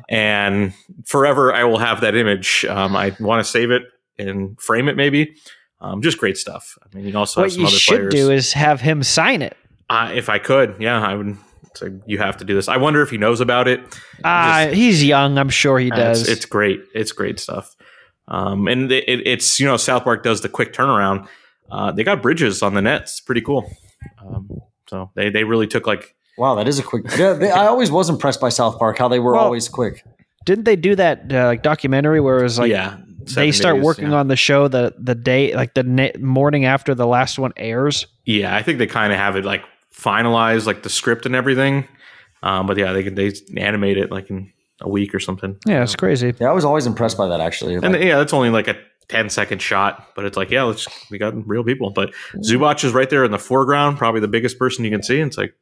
and 0.09 0.75
forever 1.07 1.53
I 1.55 1.65
will 1.65 1.79
have 1.79 2.01
that 2.03 2.15
image. 2.15 2.65
Um, 2.69 2.97
I 2.97 3.15
want 3.21 3.45
to 3.45 3.51
save 3.51 3.71
it 3.71 3.83
and 4.19 4.61
frame 4.61 4.89
it, 4.89 4.97
maybe. 4.97 5.35
Um, 5.81 6.03
just 6.03 6.19
great 6.19 6.37
stuff. 6.37 6.77
I 6.83 6.95
mean, 6.95 7.07
you 7.07 7.13
can 7.13 7.17
also 7.17 7.41
have 7.41 7.47
what 7.47 7.53
some 7.53 7.61
you 7.63 7.67
other 7.69 7.77
should 7.77 7.97
players. 8.11 8.15
do 8.15 8.31
is 8.31 8.53
have 8.53 8.81
him 8.81 9.03
sign 9.03 9.41
it. 9.43 9.57
uh, 9.89 10.11
if 10.15 10.29
I 10.29 10.39
could, 10.39 10.77
yeah, 10.79 11.01
I 11.01 11.15
would. 11.15 11.37
say 11.75 11.89
you 12.07 12.19
have 12.19 12.37
to 12.39 12.45
do 12.45 12.55
this. 12.55 12.69
I 12.69 12.77
wonder 12.77 13.01
if 13.01 13.09
he 13.11 13.17
knows 13.17 13.41
about 13.41 13.67
it. 13.69 13.81
Uh, 14.23 14.65
Just- 14.67 14.75
he's 14.75 15.05
young. 15.05 15.39
I'm 15.39 15.49
sure 15.49 15.79
he 15.79 15.89
does. 15.91 16.23
It's, 16.23 16.31
it's 16.31 16.45
great. 16.45 16.81
It's 16.95 17.13
great 17.13 17.41
stuff. 17.41 17.75
Um, 18.29 18.69
and 18.69 18.93
it, 18.93 19.05
it- 19.09 19.27
it's 19.27 19.59
you 19.59 19.67
know 19.67 19.77
South 19.79 20.05
Park 20.05 20.23
does 20.23 20.43
the 20.43 20.49
quick 20.51 20.73
turnaround. 20.75 21.27
Uh, 21.71 21.93
they 21.93 22.03
got 22.05 22.21
bridges 22.21 22.63
on 22.63 22.75
the 22.75 22.83
nets. 22.83 23.13
It's 23.13 23.21
pretty 23.21 23.41
cool. 23.41 23.71
Um, 24.21 24.51
so 24.89 25.11
they 25.15 25.31
they 25.31 25.45
really 25.45 25.67
took 25.69 25.87
like 25.87 26.15
Wow, 26.41 26.55
that 26.55 26.67
is 26.67 26.79
a 26.79 26.83
quick. 26.83 27.05
Yeah, 27.19 27.35
they, 27.35 27.51
I 27.51 27.67
always 27.67 27.91
was 27.91 28.09
impressed 28.09 28.41
by 28.41 28.49
South 28.49 28.79
Park 28.79 28.97
how 28.97 29.09
they 29.09 29.19
were 29.19 29.35
Well, 29.35 29.45
always 29.45 29.69
quick. 29.69 30.03
Didn't 30.47 30.65
they 30.65 30.75
do 30.75 30.97
that 30.97 31.31
uh, 31.31 31.45
like 31.45 31.63
documentary 31.63 32.19
where 32.19 32.39
it 32.39 32.43
was 32.43 32.59
like 32.59 32.71
yeah. 32.71 32.97
they 33.35 33.53
start 33.53 33.77
days, 33.77 33.85
working 33.85 34.13
yeah. 34.13 34.17
on 34.17 34.29
the 34.29 34.37
show 34.37 34.67
the 34.67 34.95
the 34.99 35.15
day 35.15 35.55
like 35.55 35.75
the 35.75 35.83
na- 35.83 36.19
morning 36.19 36.65
after 36.65 36.95
the 36.95 37.07
last 37.07 37.39
one 37.39 37.53
airs? 37.59 38.07
Yeah, 38.25 38.57
I 38.57 38.63
think 38.63 38.79
they 38.79 38.87
kind 38.87 39.13
of 39.13 39.19
have 39.19 39.37
it 39.37 39.45
like 39.45 39.63
finalized, 39.95 40.65
like 40.65 40.83
the 40.83 40.89
script 40.89 41.27
and 41.27 41.35
everything. 41.35 41.87
Um, 42.43 42.67
but 42.67 42.79
yeah, 42.79 42.95
they 42.95 43.03
can 43.03 43.17
they 43.17 43.35
animate 43.59 43.99
it 43.99 44.11
like 44.11 44.31
in 44.31 44.51
a 44.81 44.89
week 44.89 45.15
or 45.15 45.21
something. 45.21 45.59
Yeah, 45.67 45.83
it's 45.83 45.95
crazy. 45.95 46.33
Yeah, 46.41 46.49
I 46.49 46.53
was 46.53 46.65
always 46.65 46.87
impressed 46.87 47.19
by 47.19 47.29
that 47.29 47.43
actually. 47.43 47.75
And 47.75 47.93
Like, 47.93 48.03
yeah, 48.03 48.17
that's 48.17 48.33
only 48.33 48.49
like 48.49 48.67
a 48.67 48.79
10 49.09 49.29
second 49.29 49.61
shot, 49.61 50.09
but 50.17 50.25
it's 50.25 50.39
like, 50.39 50.51
yeah, 50.51 50.63
let's 50.63 50.89
we 51.11 51.19
got 51.19 51.35
real 51.47 51.65
people. 51.65 51.91
But 51.91 52.15
Zubac 52.37 52.83
is 52.83 52.95
right 52.95 53.11
there 53.11 53.25
in 53.25 53.31
the 53.31 53.39
foreground, 53.39 53.99
probably 53.99 54.23
the 54.23 54.29
biggest 54.29 54.59
person 54.59 54.87
you 54.87 54.91
can 54.91 55.03
see. 55.03 55.21
And 55.21 55.29
it's 55.29 55.37
like 55.37 55.55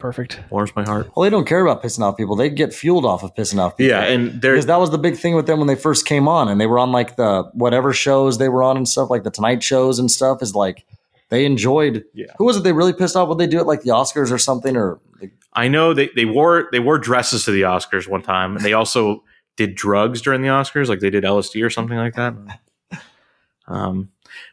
Perfect. 0.00 0.40
warms 0.50 0.74
my 0.74 0.84
heart. 0.84 1.10
well, 1.14 1.22
they 1.24 1.30
don't 1.30 1.46
care 1.46 1.64
about 1.64 1.82
pissing 1.82 2.00
off 2.00 2.16
people. 2.16 2.34
They 2.34 2.50
get 2.50 2.74
fueled 2.74 3.04
off 3.04 3.22
of 3.22 3.34
pissing 3.34 3.58
off 3.58 3.76
people. 3.76 3.90
Yeah, 3.90 4.02
and 4.02 4.40
there 4.42 4.54
because 4.54 4.66
that 4.66 4.80
was 4.80 4.90
the 4.90 4.98
big 4.98 5.16
thing 5.16 5.34
with 5.36 5.46
them 5.46 5.58
when 5.58 5.68
they 5.68 5.76
first 5.76 6.06
came 6.06 6.26
on, 6.26 6.48
and 6.48 6.60
they 6.60 6.66
were 6.66 6.78
on 6.78 6.90
like 6.90 7.16
the 7.16 7.44
whatever 7.52 7.92
shows 7.92 8.38
they 8.38 8.48
were 8.48 8.62
on 8.62 8.76
and 8.76 8.88
stuff, 8.88 9.10
like 9.10 9.22
the 9.22 9.30
Tonight 9.30 9.62
shows 9.62 9.98
and 9.98 10.10
stuff. 10.10 10.42
Is 10.42 10.54
like 10.54 10.84
they 11.28 11.44
enjoyed. 11.44 12.04
Yeah. 12.14 12.32
Who 12.38 12.46
was 12.46 12.56
it? 12.56 12.64
They 12.64 12.72
really 12.72 12.92
pissed 12.92 13.14
off? 13.14 13.28
Would 13.28 13.38
they 13.38 13.46
do 13.46 13.60
it 13.60 13.66
like 13.66 13.82
the 13.82 13.90
Oscars 13.90 14.32
or 14.32 14.38
something? 14.38 14.76
Or 14.76 14.98
I 15.52 15.68
know 15.68 15.94
they, 15.94 16.08
they 16.16 16.24
wore 16.24 16.68
they 16.72 16.80
wore 16.80 16.98
dresses 16.98 17.44
to 17.44 17.50
the 17.50 17.62
Oscars 17.62 18.08
one 18.08 18.22
time, 18.22 18.56
and 18.56 18.64
they 18.64 18.72
also 18.72 19.22
did 19.56 19.74
drugs 19.74 20.22
during 20.22 20.40
the 20.42 20.48
Oscars, 20.48 20.88
like 20.88 21.00
they 21.00 21.10
did 21.10 21.24
LSD 21.24 21.62
or 21.64 21.70
something 21.70 21.96
like 21.96 22.14
that. 22.14 22.34
Um, 23.66 24.10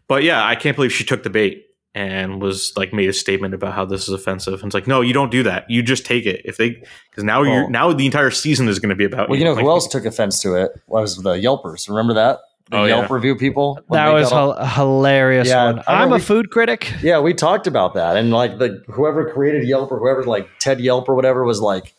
but 0.08 0.22
yeah, 0.22 0.46
I 0.46 0.54
can't 0.54 0.76
believe 0.76 0.94
she 0.94 1.04
took 1.04 1.24
the 1.24 1.32
bait 1.32 1.67
and 1.98 2.40
was 2.42 2.74
like 2.78 2.94
made 2.94 3.10
a 3.10 3.14
statement 3.14 3.54
about 3.56 3.74
how 3.74 3.84
this 3.84 4.04
is 4.04 4.10
offensive. 4.14 4.54
And 4.62 4.66
it's 4.70 4.74
like, 4.76 4.86
no, 4.88 5.02
you 5.02 5.14
don't 5.14 5.32
do 5.32 5.42
that. 5.44 5.68
You 5.70 5.82
just 5.82 6.06
take 6.06 6.26
it 6.28 6.42
if 6.46 6.58
they 6.58 6.70
because 7.10 7.24
now 7.24 7.42
you're 7.42 7.68
now 7.70 7.92
the 7.92 8.06
entire 8.06 8.30
season 8.32 8.68
is 8.68 8.78
going 8.80 8.90
to 8.90 8.96
be 8.96 9.06
about. 9.06 9.30
well, 9.30 9.40
you 9.40 9.46
know 9.46 9.54
Like, 9.54 9.64
who 9.64 9.70
else 9.70 9.88
took 9.88 10.06
offense 10.06 10.40
to 10.44 10.54
it 10.56 10.72
was 10.88 11.18
the 11.18 11.34
Yelpers. 11.34 11.90
Remember 11.90 12.14
that? 12.14 12.40
The 12.70 12.78
Oh, 12.78 12.84
yeah. 12.84 12.98
Yelp 12.98 13.10
review 13.10 13.36
people. 13.36 13.80
That 13.90 14.12
was 14.12 14.32
a 14.32 14.68
hilarious 14.68 15.48
Yeah, 15.48 15.66
one. 15.72 15.80
I 15.88 16.04
I'm 16.04 16.10
know 16.10 16.16
a 16.16 16.18
we- 16.18 16.24
food 16.24 16.52
critic. 16.52 16.92
Yeah, 17.02 17.20
we 17.20 17.34
talked 17.34 17.66
about 17.66 17.94
that, 17.96 18.16
and 18.18 18.30
like 18.32 18.60
the 18.60 18.84
whoever 18.88 19.32
created 19.32 19.66
Yelp 19.68 19.92
or 19.92 19.98
whoever 20.00 20.24
like 20.26 20.48
Ted 20.60 20.80
Yelp 20.82 21.08
or 21.10 21.16
whatever 21.16 21.44
was 21.46 21.62
like, 21.62 21.94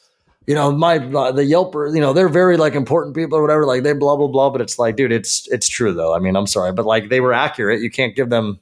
you 0.46 0.54
know, 0.54 0.70
my 0.70 0.96
uh, 0.98 1.32
the 1.32 1.42
Yelper, 1.42 1.92
you 1.94 2.00
know, 2.00 2.12
they're 2.12 2.28
very 2.28 2.56
like 2.56 2.74
important 2.74 3.16
people 3.16 3.36
or 3.38 3.42
whatever. 3.42 3.64
Like 3.66 3.82
they 3.82 3.94
blah 3.94 4.14
blah 4.16 4.28
blah, 4.28 4.50
but 4.50 4.60
it's 4.60 4.78
like, 4.78 4.94
dude, 4.96 5.10
it's 5.12 5.48
it's 5.48 5.68
true 5.68 5.92
though. 5.92 6.14
I 6.14 6.18
mean, 6.20 6.36
I'm 6.36 6.46
sorry, 6.46 6.72
but 6.72 6.84
like 6.86 7.08
they 7.08 7.20
were 7.20 7.32
accurate. 7.32 7.80
You 7.80 7.90
can't 7.90 8.14
give 8.14 8.28
them. 8.30 8.60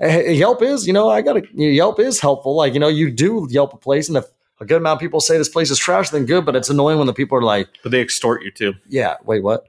Yelp 0.00 0.62
is, 0.62 0.86
you 0.86 0.92
know, 0.92 1.10
I 1.10 1.22
got 1.22 1.34
to 1.34 1.46
Yelp 1.54 2.00
is 2.00 2.20
helpful. 2.20 2.54
Like 2.54 2.74
you 2.74 2.80
know, 2.80 2.88
you 2.88 3.10
do 3.10 3.46
Yelp 3.50 3.74
a 3.74 3.76
place, 3.76 4.08
and 4.08 4.16
if 4.16 4.24
a 4.60 4.64
good 4.66 4.78
amount 4.78 4.96
of 4.96 5.00
people 5.00 5.20
say 5.20 5.38
this 5.38 5.48
place 5.48 5.70
is 5.70 5.78
trash, 5.78 6.10
then 6.10 6.26
good. 6.26 6.44
But 6.44 6.56
it's 6.56 6.70
annoying 6.70 6.98
when 6.98 7.06
the 7.06 7.12
people 7.12 7.36
are 7.38 7.42
like, 7.42 7.68
but 7.82 7.92
they 7.92 8.00
extort 8.00 8.42
you 8.42 8.50
too. 8.50 8.74
yeah, 8.88 9.16
wait, 9.24 9.42
what? 9.42 9.68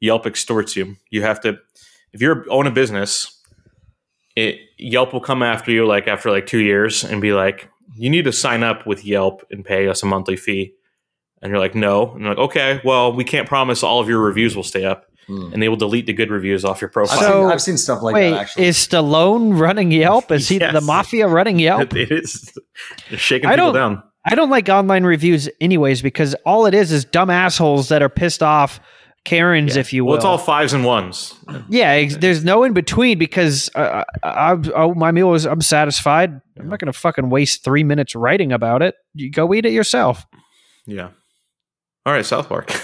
Yelp 0.00 0.26
extorts 0.26 0.74
you. 0.74 0.96
You 1.10 1.22
have 1.22 1.40
to, 1.42 1.58
if 2.12 2.20
you 2.20 2.44
own 2.50 2.66
a 2.66 2.72
business, 2.72 3.40
it, 4.34 4.58
Yelp 4.76 5.12
will 5.12 5.20
come 5.20 5.42
after 5.42 5.70
you 5.70 5.86
like 5.86 6.08
after 6.08 6.30
like 6.30 6.46
two 6.46 6.58
years 6.58 7.04
and 7.04 7.22
be 7.22 7.32
like, 7.32 7.70
you 7.96 8.10
need 8.10 8.24
to 8.24 8.32
sign 8.32 8.62
up 8.62 8.86
with 8.86 9.04
Yelp 9.04 9.44
and 9.50 9.64
pay 9.64 9.88
us 9.88 10.02
a 10.02 10.06
monthly 10.06 10.36
fee. 10.36 10.74
And 11.40 11.50
you're 11.50 11.60
like, 11.60 11.74
no. 11.74 12.12
And 12.12 12.20
you're 12.20 12.30
like, 12.30 12.38
okay, 12.38 12.80
well, 12.84 13.12
we 13.12 13.24
can't 13.24 13.48
promise 13.48 13.82
all 13.82 14.00
of 14.00 14.08
your 14.08 14.20
reviews 14.20 14.56
will 14.56 14.62
stay 14.62 14.84
up. 14.84 15.06
Hmm. 15.32 15.52
And 15.52 15.62
they 15.62 15.68
will 15.68 15.76
delete 15.76 16.06
the 16.06 16.12
good 16.12 16.30
reviews 16.30 16.64
off 16.64 16.80
your 16.80 16.90
profile. 16.90 17.18
So- 17.18 17.48
I've 17.50 17.62
seen 17.62 17.78
stuff 17.78 18.02
like 18.02 18.14
Wait, 18.14 18.30
that 18.30 18.40
actually. 18.42 18.66
is 18.66 18.76
Stallone 18.76 19.58
running 19.58 19.90
Yelp? 19.90 20.30
Is 20.30 20.48
he 20.48 20.56
Yes. 20.60 20.72
the 20.72 20.80
mafia 20.80 21.28
running 21.28 21.58
Yelp? 21.60 21.94
it 21.94 22.10
is 22.12 22.52
They're 23.08 23.18
shaking 23.18 23.48
I 23.48 23.52
people 23.54 23.72
don't- 23.72 23.74
down. 23.94 24.02
I 24.24 24.36
don't 24.36 24.50
like 24.50 24.68
online 24.68 25.02
reviews 25.04 25.48
anyways 25.60 26.00
because 26.00 26.34
all 26.46 26.66
it 26.66 26.74
is 26.74 26.92
is 26.92 27.04
dumb 27.04 27.28
assholes 27.28 27.88
that 27.88 28.02
are 28.02 28.08
pissed 28.08 28.40
off 28.42 28.78
Karens, 29.24 29.76
if 29.76 29.92
you 29.92 30.04
will. 30.04 30.10
Well, 30.10 30.16
it's 30.16 30.24
all 30.24 30.38
fives 30.38 30.72
and 30.72 30.84
ones. 30.84 31.34
yeah, 31.68 31.90
ex- 31.90 32.16
there's 32.16 32.44
no 32.44 32.62
in 32.64 32.72
between 32.72 33.18
because 33.18 33.68
uh, 33.74 34.02
I, 34.24 34.28
I, 34.28 34.56
oh, 34.74 34.94
my 34.94 35.10
meal 35.12 35.34
is 35.34 35.44
I'm 35.44 35.60
satisfied. 35.60 36.40
I'm 36.58 36.68
not 36.68 36.78
going 36.80 36.92
to 36.92 36.96
fucking 36.98 37.30
waste 37.30 37.64
three 37.64 37.82
minutes 37.84 38.14
writing 38.16 38.52
about 38.52 38.82
it. 38.82 38.94
You 39.14 39.30
go 39.30 39.54
eat 39.54 39.64
it 39.66 39.72
yourself. 39.72 40.24
Yeah. 40.86 41.10
All 42.06 42.12
right, 42.12 42.24
South 42.26 42.48
Park. 42.48 42.72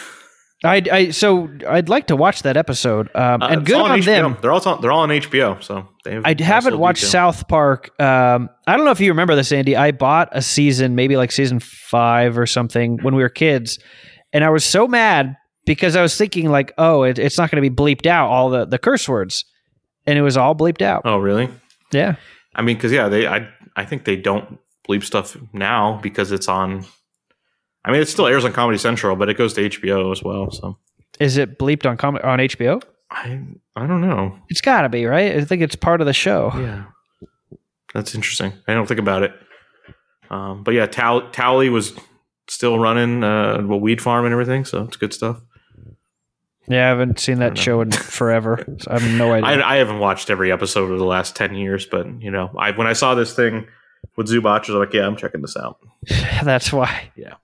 I, 0.64 0.82
I 0.90 1.11
so 1.11 1.48
I'd 1.68 1.88
like 1.88 2.09
to 2.09 2.16
watch 2.16 2.42
that 2.42 2.56
episode. 2.56 3.09
Um, 3.14 3.42
Uh, 3.42 3.48
and 3.48 3.66
good 3.66 3.76
all 3.76 3.86
on 3.86 4.00
them. 4.00 4.36
They're 4.40 4.50
all 4.50 4.61
on, 4.66 4.80
they're 4.80 4.90
all 4.90 5.02
on 5.02 5.11
HBO, 5.11 5.62
so 5.62 5.88
have 6.04 6.22
I 6.24 6.34
haven't 6.42 6.78
watched 6.78 7.02
detail. 7.02 7.32
South 7.32 7.46
Park. 7.46 7.90
Um, 8.00 8.50
I 8.66 8.76
don't 8.76 8.84
know 8.84 8.90
if 8.90 9.00
you 9.00 9.11
remember 9.12 9.36
this, 9.36 9.52
Andy. 9.52 9.76
I 9.76 9.92
bought 9.92 10.30
a 10.32 10.42
season, 10.42 10.96
maybe 10.96 11.16
like 11.16 11.30
season 11.30 11.61
five 11.61 12.36
or 12.36 12.46
something, 12.46 12.98
when 13.02 13.14
we 13.14 13.22
were 13.22 13.28
kids, 13.28 13.78
and 14.32 14.42
I 14.42 14.50
was 14.50 14.64
so 14.64 14.88
mad 14.88 15.36
because 15.64 15.94
I 15.94 16.02
was 16.02 16.16
thinking 16.16 16.50
like, 16.50 16.72
oh, 16.76 17.04
it, 17.04 17.18
it's 17.20 17.38
not 17.38 17.50
going 17.52 17.62
to 17.62 17.70
be 17.70 17.74
bleeped 17.74 18.06
out 18.06 18.28
all 18.28 18.50
the 18.50 18.64
the 18.66 18.78
curse 18.78 19.09
words, 19.09 19.44
and 20.06 20.18
it 20.18 20.22
was 20.22 20.36
all 20.36 20.56
bleeped 20.56 20.82
out. 20.82 21.02
Oh, 21.04 21.18
really? 21.18 21.48
Yeah, 21.92 22.16
I 22.54 22.62
mean, 22.62 22.76
because 22.76 22.90
yeah, 22.90 23.09
they 23.09 23.28
I 23.28 23.48
I 23.76 23.84
think 23.84 24.04
they 24.04 24.16
don't 24.16 24.59
bleep 24.88 25.04
stuff 25.04 25.36
now 25.52 26.00
because 26.02 26.32
it's 26.32 26.48
on. 26.48 26.84
I 27.85 27.93
mean, 27.93 28.01
it 28.01 28.09
still 28.09 28.26
airs 28.26 28.45
on 28.45 28.53
Comedy 28.53 28.79
Central, 28.79 29.16
but 29.16 29.29
it 29.29 29.35
goes 29.39 29.55
to 29.55 29.62
HBO 29.68 30.12
as 30.12 30.22
well. 30.22 30.51
So 30.51 30.79
is 31.20 31.37
it 31.37 31.59
bleeped 31.59 31.87
on 31.89 31.97
com- 31.97 32.18
on 32.22 32.39
HBO? 32.39 32.83
I 33.11 33.41
I 33.76 33.87
don't 33.87 34.01
know. 34.03 34.39
It's 34.49 34.61
got 34.61 34.83
to 34.83 34.89
be 34.89 35.07
right. 35.07 35.37
I 35.37 35.45
think 35.45 35.62
it's 35.62 35.76
part 35.76 36.01
of 36.01 36.07
the 36.07 36.12
show. 36.12 36.51
Yeah, 36.55 36.85
that's 37.95 38.14
interesting. 38.14 38.53
I 38.66 38.74
don't 38.74 38.87
think 38.87 39.01
about 39.01 39.22
it. 39.22 39.33
Um, 40.31 40.62
but 40.62 40.74
yeah, 40.74 40.87
Tow- 40.87 41.29
Towelie 41.33 41.70
was 41.72 41.95
still 42.49 42.79
running 42.79 43.24
uh, 43.24 43.59
a 43.61 43.76
weed 43.76 44.03
farm 44.03 44.24
and 44.26 44.33
everything, 44.33 44.64
so 44.64 44.83
it's 44.83 44.97
good 44.97 45.14
stuff. 45.14 45.41
Yeah, 46.70 46.85
I 46.85 46.89
haven't 46.89 47.18
seen 47.18 47.39
that 47.39 47.57
show 47.57 47.81
in 47.81 47.91
forever. 47.93 48.62
So 48.79 48.91
I 48.91 48.99
have 48.99 49.18
no 49.18 49.33
idea. 49.33 49.64
I, 49.64 49.74
I 49.74 49.76
haven't 49.76 50.01
watched 50.01 50.29
every 50.29 50.53
episode 50.53 50.91
of 50.91 50.99
the 50.99 51.05
last 51.07 51.35
ten 51.35 51.55
years, 51.55 51.87
but 51.87 52.07
you 52.20 52.31
know, 52.31 52.51
I 52.59 52.72
when 52.72 52.87
I 52.87 52.93
saw 52.93 53.14
this 53.14 53.33
thing 53.35 53.66
with 54.16 54.29
Zubac, 54.29 54.68
I 54.68 54.72
was 54.72 54.87
like, 54.87 54.93
yeah, 54.93 55.07
I'm 55.07 55.16
checking 55.16 55.41
this 55.41 55.57
out. 55.57 55.79
That's 56.45 56.70
why. 56.72 57.11
Yeah. 57.16 57.35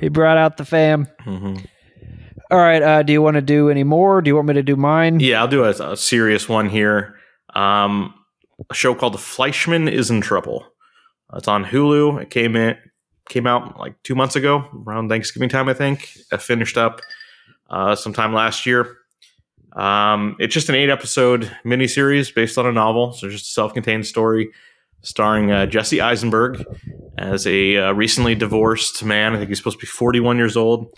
He 0.00 0.08
brought 0.08 0.36
out 0.36 0.56
the 0.56 0.64
fam. 0.64 1.06
hmm 1.20 1.56
All 2.50 2.58
right. 2.58 2.82
Uh, 2.82 3.02
do 3.02 3.12
you 3.12 3.22
want 3.22 3.34
to 3.34 3.42
do 3.42 3.70
any 3.70 3.84
more? 3.84 4.20
Do 4.20 4.28
you 4.28 4.34
want 4.36 4.48
me 4.48 4.54
to 4.54 4.62
do 4.62 4.76
mine? 4.76 5.20
Yeah, 5.20 5.40
I'll 5.40 5.48
do 5.48 5.64
a, 5.64 5.70
a 5.70 5.96
serious 5.96 6.48
one 6.48 6.68
here. 6.68 7.16
Um, 7.54 8.14
a 8.70 8.74
show 8.74 8.94
called 8.94 9.14
The 9.14 9.18
Fleischman 9.18 9.90
is 9.90 10.10
in 10.10 10.20
Trouble. 10.20 10.66
It's 11.34 11.48
on 11.48 11.64
Hulu. 11.64 12.22
It 12.22 12.30
came 12.30 12.56
in 12.56 12.76
came 13.28 13.46
out 13.46 13.78
like 13.78 13.94
two 14.02 14.14
months 14.14 14.36
ago, 14.36 14.68
around 14.86 15.08
Thanksgiving 15.08 15.48
time, 15.48 15.68
I 15.68 15.74
think. 15.74 16.10
It 16.30 16.42
finished 16.42 16.76
up 16.76 17.00
uh, 17.70 17.94
sometime 17.96 18.34
last 18.34 18.66
year. 18.66 18.98
Um, 19.74 20.36
it's 20.38 20.54
just 20.54 20.68
an 20.68 20.74
eight 20.74 20.90
episode 20.90 21.50
miniseries 21.64 22.32
based 22.34 22.58
on 22.58 22.66
a 22.66 22.72
novel, 22.72 23.12
so 23.12 23.28
just 23.28 23.46
a 23.46 23.52
self 23.52 23.74
contained 23.74 24.06
story 24.06 24.50
starring 25.04 25.52
uh, 25.52 25.66
Jesse 25.66 26.00
Eisenberg 26.00 26.64
as 27.16 27.46
a 27.46 27.76
uh, 27.76 27.92
recently 27.92 28.34
divorced 28.34 29.04
man. 29.04 29.34
I 29.34 29.38
think 29.38 29.48
he's 29.48 29.58
supposed 29.58 29.78
to 29.78 29.86
be 29.86 29.86
41 29.86 30.36
years 30.36 30.56
old. 30.56 30.92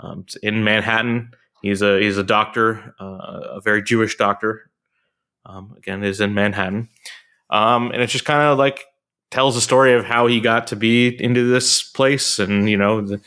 Um, 0.00 0.26
in 0.42 0.62
Manhattan. 0.62 1.32
He's 1.60 1.82
a 1.82 2.00
he's 2.00 2.16
a 2.16 2.22
doctor, 2.22 2.94
uh, 3.00 3.56
a 3.56 3.60
very 3.60 3.82
Jewish 3.82 4.16
doctor. 4.16 4.70
Um, 5.44 5.74
again, 5.76 6.04
is 6.04 6.20
in 6.20 6.34
Manhattan, 6.34 6.88
um, 7.50 7.90
and 7.90 8.00
it's 8.00 8.12
just 8.12 8.24
kind 8.24 8.42
of 8.42 8.58
like 8.58 8.84
tells 9.30 9.56
the 9.56 9.60
story 9.60 9.94
of 9.94 10.04
how 10.04 10.28
he 10.28 10.40
got 10.40 10.68
to 10.68 10.76
be 10.76 11.08
into 11.22 11.48
this 11.48 11.82
place, 11.82 12.38
and 12.38 12.70
you 12.70 12.76
know, 12.76 13.00
the, 13.00 13.20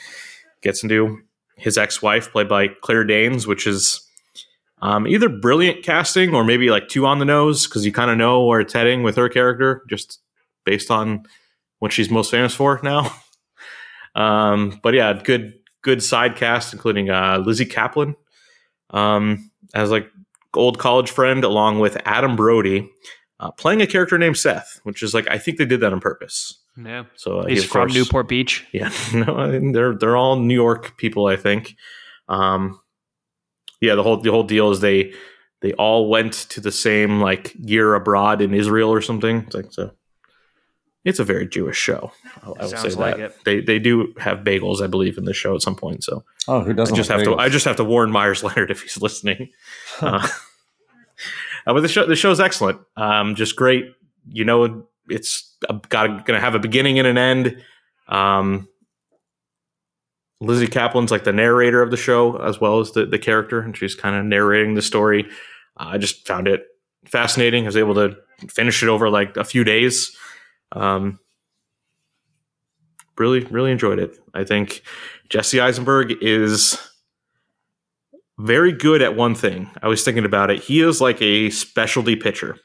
gets 0.61 0.81
into 0.81 1.19
his 1.57 1.77
ex-wife, 1.77 2.31
played 2.31 2.47
by 2.47 2.69
Claire 2.69 3.03
Danes, 3.03 3.47
which 3.47 3.67
is 3.67 4.07
um, 4.81 5.07
either 5.07 5.29
brilliant 5.29 5.83
casting 5.83 6.33
or 6.33 6.43
maybe 6.43 6.69
like 6.69 6.87
two 6.87 7.05
on 7.05 7.19
the 7.19 7.25
nose 7.25 7.67
because 7.67 7.85
you 7.85 7.91
kind 7.91 8.09
of 8.11 8.17
know 8.17 8.43
where 8.45 8.59
it's 8.59 8.73
heading 8.73 9.03
with 9.03 9.15
her 9.15 9.29
character, 9.29 9.83
just 9.89 10.19
based 10.65 10.89
on 10.91 11.23
what 11.79 11.91
she's 11.93 12.09
most 12.09 12.31
famous 12.31 12.53
for 12.53 12.79
now. 12.83 13.11
um, 14.15 14.79
but 14.83 14.93
yeah, 14.93 15.13
good 15.13 15.53
good 15.81 16.03
side 16.03 16.35
cast, 16.35 16.73
including 16.73 17.09
uh, 17.09 17.39
Lizzy 17.45 17.65
Caplan 17.65 18.15
um, 18.91 19.51
as 19.73 19.91
like 19.91 20.09
old 20.55 20.79
college 20.79 21.09
friend, 21.11 21.43
along 21.43 21.79
with 21.79 21.97
Adam 22.05 22.35
Brody 22.35 22.89
uh, 23.39 23.51
playing 23.51 23.81
a 23.81 23.87
character 23.87 24.17
named 24.17 24.37
Seth, 24.37 24.79
which 24.83 25.01
is 25.01 25.13
like 25.13 25.27
I 25.29 25.37
think 25.37 25.57
they 25.57 25.65
did 25.65 25.79
that 25.81 25.93
on 25.93 25.99
purpose. 25.99 26.57
Yeah. 26.77 27.03
So 27.15 27.39
uh, 27.39 27.45
He's 27.47 27.63
of 27.63 27.69
from 27.69 27.81
course- 27.89 27.93
Newport 27.95 28.27
Beach. 28.27 28.65
Yeah, 28.71 28.91
no, 29.13 29.71
they're 29.71 29.95
they're 29.95 30.17
all 30.17 30.37
New 30.37 30.53
York 30.55 30.97
people, 30.97 31.27
I 31.27 31.35
think. 31.35 31.75
Um, 32.29 32.79
yeah, 33.81 33.95
the 33.95 34.03
whole 34.03 34.17
the 34.17 34.31
whole 34.31 34.43
deal 34.43 34.71
is 34.71 34.79
they 34.79 35.13
they 35.61 35.73
all 35.73 36.09
went 36.09 36.33
to 36.33 36.61
the 36.61 36.71
same 36.71 37.19
like 37.19 37.53
year 37.59 37.95
abroad 37.95 38.41
in 38.41 38.53
Israel 38.53 38.91
or 38.91 39.01
something. 39.01 39.43
It's 39.47 39.55
like 39.55 39.71
so. 39.73 39.91
It's 41.03 41.17
a 41.17 41.23
very 41.23 41.47
Jewish 41.47 41.77
show. 41.77 42.11
I, 42.43 42.47
I 42.47 42.65
will 42.65 42.69
say 42.69 42.89
like 42.89 43.17
that 43.17 43.19
it. 43.19 43.35
they 43.43 43.59
they 43.61 43.79
do 43.79 44.13
have 44.19 44.39
bagels, 44.39 44.81
I 44.83 44.87
believe, 44.87 45.17
in 45.17 45.25
the 45.25 45.33
show 45.33 45.55
at 45.55 45.63
some 45.63 45.75
point. 45.75 46.03
So 46.03 46.23
oh, 46.47 46.61
who 46.61 46.71
I 46.71 46.73
doesn't? 46.73 46.95
just 46.95 47.09
like 47.09 47.19
have 47.19 47.27
to? 47.27 47.35
I 47.37 47.49
just 47.49 47.65
have 47.65 47.77
to 47.77 47.83
warn 47.83 48.11
Meyers 48.11 48.43
Leonard 48.43 48.69
if 48.69 48.83
he's 48.83 49.01
listening. 49.01 49.49
uh, 50.01 50.27
uh, 51.67 51.73
but 51.73 51.81
the 51.81 51.87
show 51.87 52.05
the 52.05 52.15
show's 52.15 52.39
excellent. 52.39 52.81
Um, 52.95 53.33
just 53.33 53.55
great. 53.55 53.85
You 54.29 54.45
know, 54.45 54.87
it's 55.09 55.55
got 55.89 56.07
going 56.25 56.37
to 56.37 56.39
have 56.39 56.53
a 56.53 56.59
beginning 56.59 56.99
and 56.99 57.07
an 57.07 57.17
end. 57.17 57.63
Um, 58.07 58.67
Lizzy 60.41 60.67
Caplan's 60.67 61.11
like 61.11 61.23
the 61.23 61.31
narrator 61.31 61.81
of 61.81 61.91
the 61.91 61.97
show 61.97 62.35
as 62.37 62.59
well 62.59 62.79
as 62.79 62.91
the 62.91 63.05
the 63.05 63.19
character, 63.19 63.61
and 63.61 63.77
she's 63.77 63.95
kind 63.95 64.15
of 64.15 64.25
narrating 64.25 64.73
the 64.73 64.81
story. 64.81 65.25
Uh, 65.77 65.89
I 65.91 65.97
just 65.97 66.27
found 66.27 66.47
it 66.47 66.63
fascinating. 67.05 67.63
I 67.63 67.67
was 67.67 67.77
able 67.77 67.95
to 67.95 68.17
finish 68.49 68.81
it 68.83 68.89
over 68.89 69.09
like 69.09 69.37
a 69.37 69.43
few 69.43 69.63
days. 69.63 70.15
Um, 70.71 71.19
really, 73.17 73.41
really 73.45 73.71
enjoyed 73.71 73.99
it. 73.99 74.17
I 74.33 74.43
think 74.43 74.81
Jesse 75.29 75.61
Eisenberg 75.61 76.13
is 76.21 76.77
very 78.39 78.71
good 78.71 79.01
at 79.01 79.15
one 79.15 79.35
thing. 79.35 79.69
I 79.83 79.87
was 79.87 80.03
thinking 80.03 80.25
about 80.25 80.49
it. 80.49 80.63
He 80.63 80.81
is 80.81 80.99
like 80.99 81.21
a 81.21 81.51
specialty 81.51 82.15
pitcher. 82.15 82.57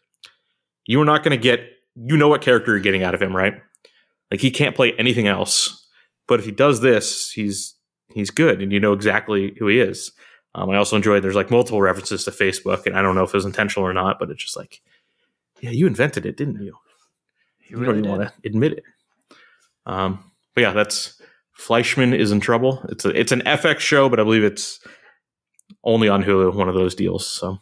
You 0.86 1.00
are 1.02 1.04
not 1.04 1.22
going 1.22 1.36
to 1.36 1.42
get, 1.42 1.60
you 1.94 2.16
know 2.16 2.28
what 2.28 2.40
character 2.40 2.72
you're 2.72 2.80
getting 2.80 3.02
out 3.02 3.14
of 3.14 3.20
him, 3.20 3.36
right? 3.36 3.54
Like 4.30 4.40
he 4.40 4.50
can't 4.50 4.74
play 4.74 4.92
anything 4.92 5.26
else. 5.26 5.85
But 6.28 6.40
if 6.40 6.46
he 6.46 6.52
does 6.52 6.80
this, 6.80 7.30
he's 7.30 7.74
he's 8.08 8.30
good, 8.30 8.62
and 8.62 8.72
you 8.72 8.80
know 8.80 8.92
exactly 8.92 9.54
who 9.58 9.68
he 9.68 9.80
is. 9.80 10.12
Um, 10.54 10.70
I 10.70 10.76
also 10.76 10.96
enjoyed 10.96 11.22
there's 11.22 11.34
like 11.34 11.50
multiple 11.50 11.82
references 11.82 12.24
to 12.24 12.30
Facebook, 12.30 12.86
and 12.86 12.96
I 12.96 13.02
don't 13.02 13.14
know 13.14 13.24
if 13.24 13.30
it 13.30 13.36
was 13.36 13.44
intentional 13.44 13.86
or 13.86 13.92
not, 13.92 14.18
but 14.18 14.30
it's 14.30 14.42
just 14.42 14.56
like, 14.56 14.80
yeah, 15.60 15.70
you 15.70 15.86
invented 15.86 16.24
it, 16.24 16.36
didn't 16.36 16.62
you? 16.62 16.76
You, 17.68 17.84
don't 17.84 17.98
even 17.98 18.10
want 18.10 18.22
to 18.22 18.32
admit 18.44 18.72
it. 18.72 18.84
Um, 19.84 20.32
but 20.54 20.62
yeah, 20.62 20.72
that's 20.72 21.20
Fleischman 21.58 22.16
is 22.16 22.32
in 22.32 22.40
trouble. 22.40 22.84
It's 22.88 23.04
a 23.04 23.10
it's 23.10 23.32
an 23.32 23.40
FX 23.42 23.80
show, 23.80 24.08
but 24.08 24.20
I 24.20 24.22
believe 24.24 24.44
it's 24.44 24.80
only 25.84 26.08
on 26.08 26.22
Hulu. 26.22 26.54
One 26.54 26.68
of 26.68 26.74
those 26.74 26.94
deals. 26.94 27.26
So 27.26 27.58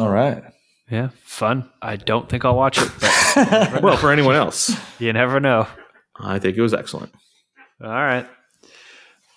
All 0.00 0.10
right. 0.10 0.42
Yeah, 0.90 1.10
fun. 1.22 1.70
I 1.80 1.96
don't 1.96 2.28
think 2.28 2.44
I'll 2.44 2.56
watch 2.56 2.78
it, 2.78 2.90
well, 3.82 3.96
for 3.96 4.12
anyone 4.12 4.34
else, 4.34 4.76
you 4.98 5.12
never 5.12 5.40
know. 5.40 5.66
I 6.18 6.38
think 6.38 6.56
it 6.56 6.62
was 6.62 6.74
excellent. 6.74 7.12
All 7.82 7.88
right. 7.90 8.26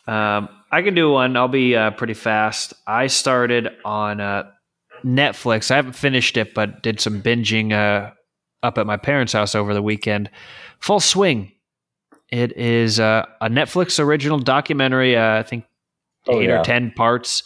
Um, 0.07 0.49
I 0.71 0.81
can 0.81 0.93
do 0.95 1.11
one. 1.11 1.35
I'll 1.35 1.47
be 1.47 1.75
uh, 1.75 1.91
pretty 1.91 2.13
fast. 2.13 2.73
I 2.85 3.07
started 3.07 3.69
on 3.83 4.21
uh, 4.21 4.49
Netflix. 5.03 5.71
I 5.71 5.75
haven't 5.75 5.93
finished 5.93 6.37
it, 6.37 6.53
but 6.53 6.81
did 6.83 6.99
some 7.01 7.21
binging 7.21 7.73
uh, 7.73 8.11
up 8.63 8.77
at 8.77 8.85
my 8.85 8.97
parents' 8.97 9.33
house 9.33 9.55
over 9.55 9.73
the 9.73 9.81
weekend. 9.81 10.29
Full 10.79 10.99
Swing. 10.99 11.51
It 12.29 12.57
is 12.57 12.99
uh, 12.99 13.25
a 13.41 13.49
Netflix 13.49 13.99
original 14.03 14.39
documentary. 14.39 15.15
Uh, 15.15 15.39
I 15.39 15.43
think 15.43 15.65
Oh, 16.29 16.41
eight 16.41 16.49
yeah. 16.49 16.59
or 16.59 16.63
ten 16.65 16.91
parts, 16.91 17.43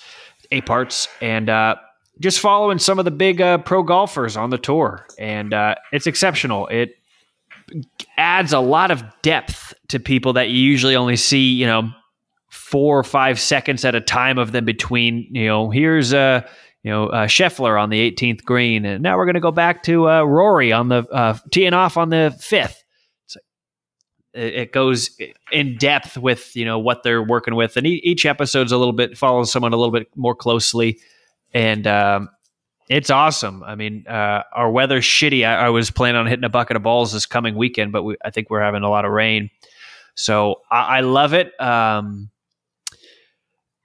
eight 0.52 0.66
parts, 0.66 1.08
and 1.22 1.52
uh, 1.52 1.76
just 2.20 2.40
following 2.40 2.80
some 2.80 2.98
of 2.98 3.06
the 3.06 3.12
big 3.12 3.40
uh, 3.40 3.60
pro 3.60 3.84
golfers 3.84 4.36
on 4.36 4.50
the 4.50 4.58
tour, 4.58 5.06
and 5.20 5.54
uh, 5.54 5.76
it's 5.94 6.08
exceptional. 6.08 6.66
It 6.68 6.96
adds 8.18 8.54
a 8.54 8.60
lot 8.60 8.92
of 8.92 9.04
depth 9.22 9.74
to 9.90 10.00
people 10.00 10.34
that 10.34 10.50
you 10.50 10.60
usually 10.60 10.96
only 10.96 11.16
see, 11.16 11.54
you 11.54 11.66
know, 11.66 11.92
four 12.50 13.00
or 13.00 13.04
five 13.04 13.40
seconds 13.40 13.84
at 13.86 13.96
a 13.96 14.02
time 14.02 14.38
of 14.38 14.52
them 14.52 14.66
between. 14.66 15.28
You 15.32 15.48
know, 15.48 15.70
here's 15.70 16.14
uh, 16.14 16.48
you 16.84 16.92
know 16.92 17.08
uh, 17.08 17.28
Scheffler 17.28 17.82
on 17.82 17.90
the 17.90 18.12
18th 18.12 18.44
green, 18.44 18.86
and 18.86 19.02
now 19.02 19.18
we're 19.18 19.26
going 19.26 19.36
to 19.36 19.42
go 19.42 19.52
back 19.52 19.84
to 19.84 20.10
uh, 20.10 20.24
Rory 20.24 20.72
on 20.72 20.90
the 20.90 21.08
uh, 21.12 21.38
teeing 21.52 21.74
off 21.74 21.98
on 21.98 22.10
the 22.10 22.36
fifth. 22.40 22.84
It's 23.26 23.38
it, 24.34 24.72
goes 24.72 25.18
in 25.52 25.78
depth 25.78 26.18
with 26.18 26.56
you 26.56 26.66
know 26.66 26.80
what 26.80 27.04
they're 27.04 27.24
working 27.24 27.56
with, 27.56 27.78
and 27.78 27.88
each 27.88 28.26
episode's 28.26 28.72
a 28.72 28.78
little 28.78 28.94
bit 28.94 29.18
follows 29.18 29.52
someone 29.52 29.74
a 29.74 29.78
little 29.78 29.94
bit 29.94 30.08
more 30.16 30.36
closely, 30.36 31.00
and 31.54 31.88
um, 31.88 32.30
it's 32.92 33.10
awesome. 33.10 33.64
I 33.64 33.76
mean, 33.76 34.06
uh, 34.06 34.44
our 34.54 34.70
weather's 34.70 35.06
shitty. 35.06 35.48
I, 35.48 35.66
I 35.66 35.70
was 35.70 35.90
planning 35.92 36.20
on 36.20 36.28
hitting 36.28 36.44
a 36.44 36.50
bucket 36.50 36.76
of 36.76 36.84
balls 36.84 37.14
this 37.14 37.26
coming 37.26 37.56
weekend, 37.56 37.94
but 37.94 38.04
we, 38.04 38.18
I 38.24 38.32
think 38.32 38.50
we're 38.50 38.62
having 38.62 38.84
a 38.84 38.90
lot 38.90 39.06
of 39.06 39.12
rain, 39.12 39.50
so 40.16 40.56
I, 40.70 40.98
I 40.98 41.00
love 41.00 41.34
it. 41.34 41.60
Um, 41.60 42.30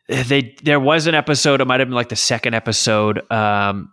they 0.09 0.57
there 0.63 0.81
was 0.81 1.07
an 1.07 1.15
episode. 1.15 1.61
It 1.61 1.67
might 1.67 1.79
have 1.81 1.89
been 1.89 1.95
like 1.95 2.09
the 2.09 2.17
second 2.17 2.55
episode. 2.55 3.31
Um, 3.31 3.93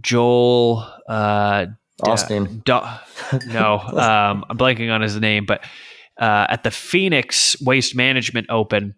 Joel 0.00 0.84
uh, 1.08 1.66
Austin. 2.02 2.62
Do- 2.64 2.80
no, 3.46 3.78
um, 3.78 4.44
I'm 4.50 4.58
blanking 4.58 4.92
on 4.92 5.02
his 5.02 5.16
name, 5.16 5.46
but 5.46 5.62
uh, 6.20 6.46
at 6.48 6.64
the 6.64 6.72
Phoenix 6.72 7.60
Waste 7.62 7.94
Management 7.94 8.48
Open, 8.50 8.96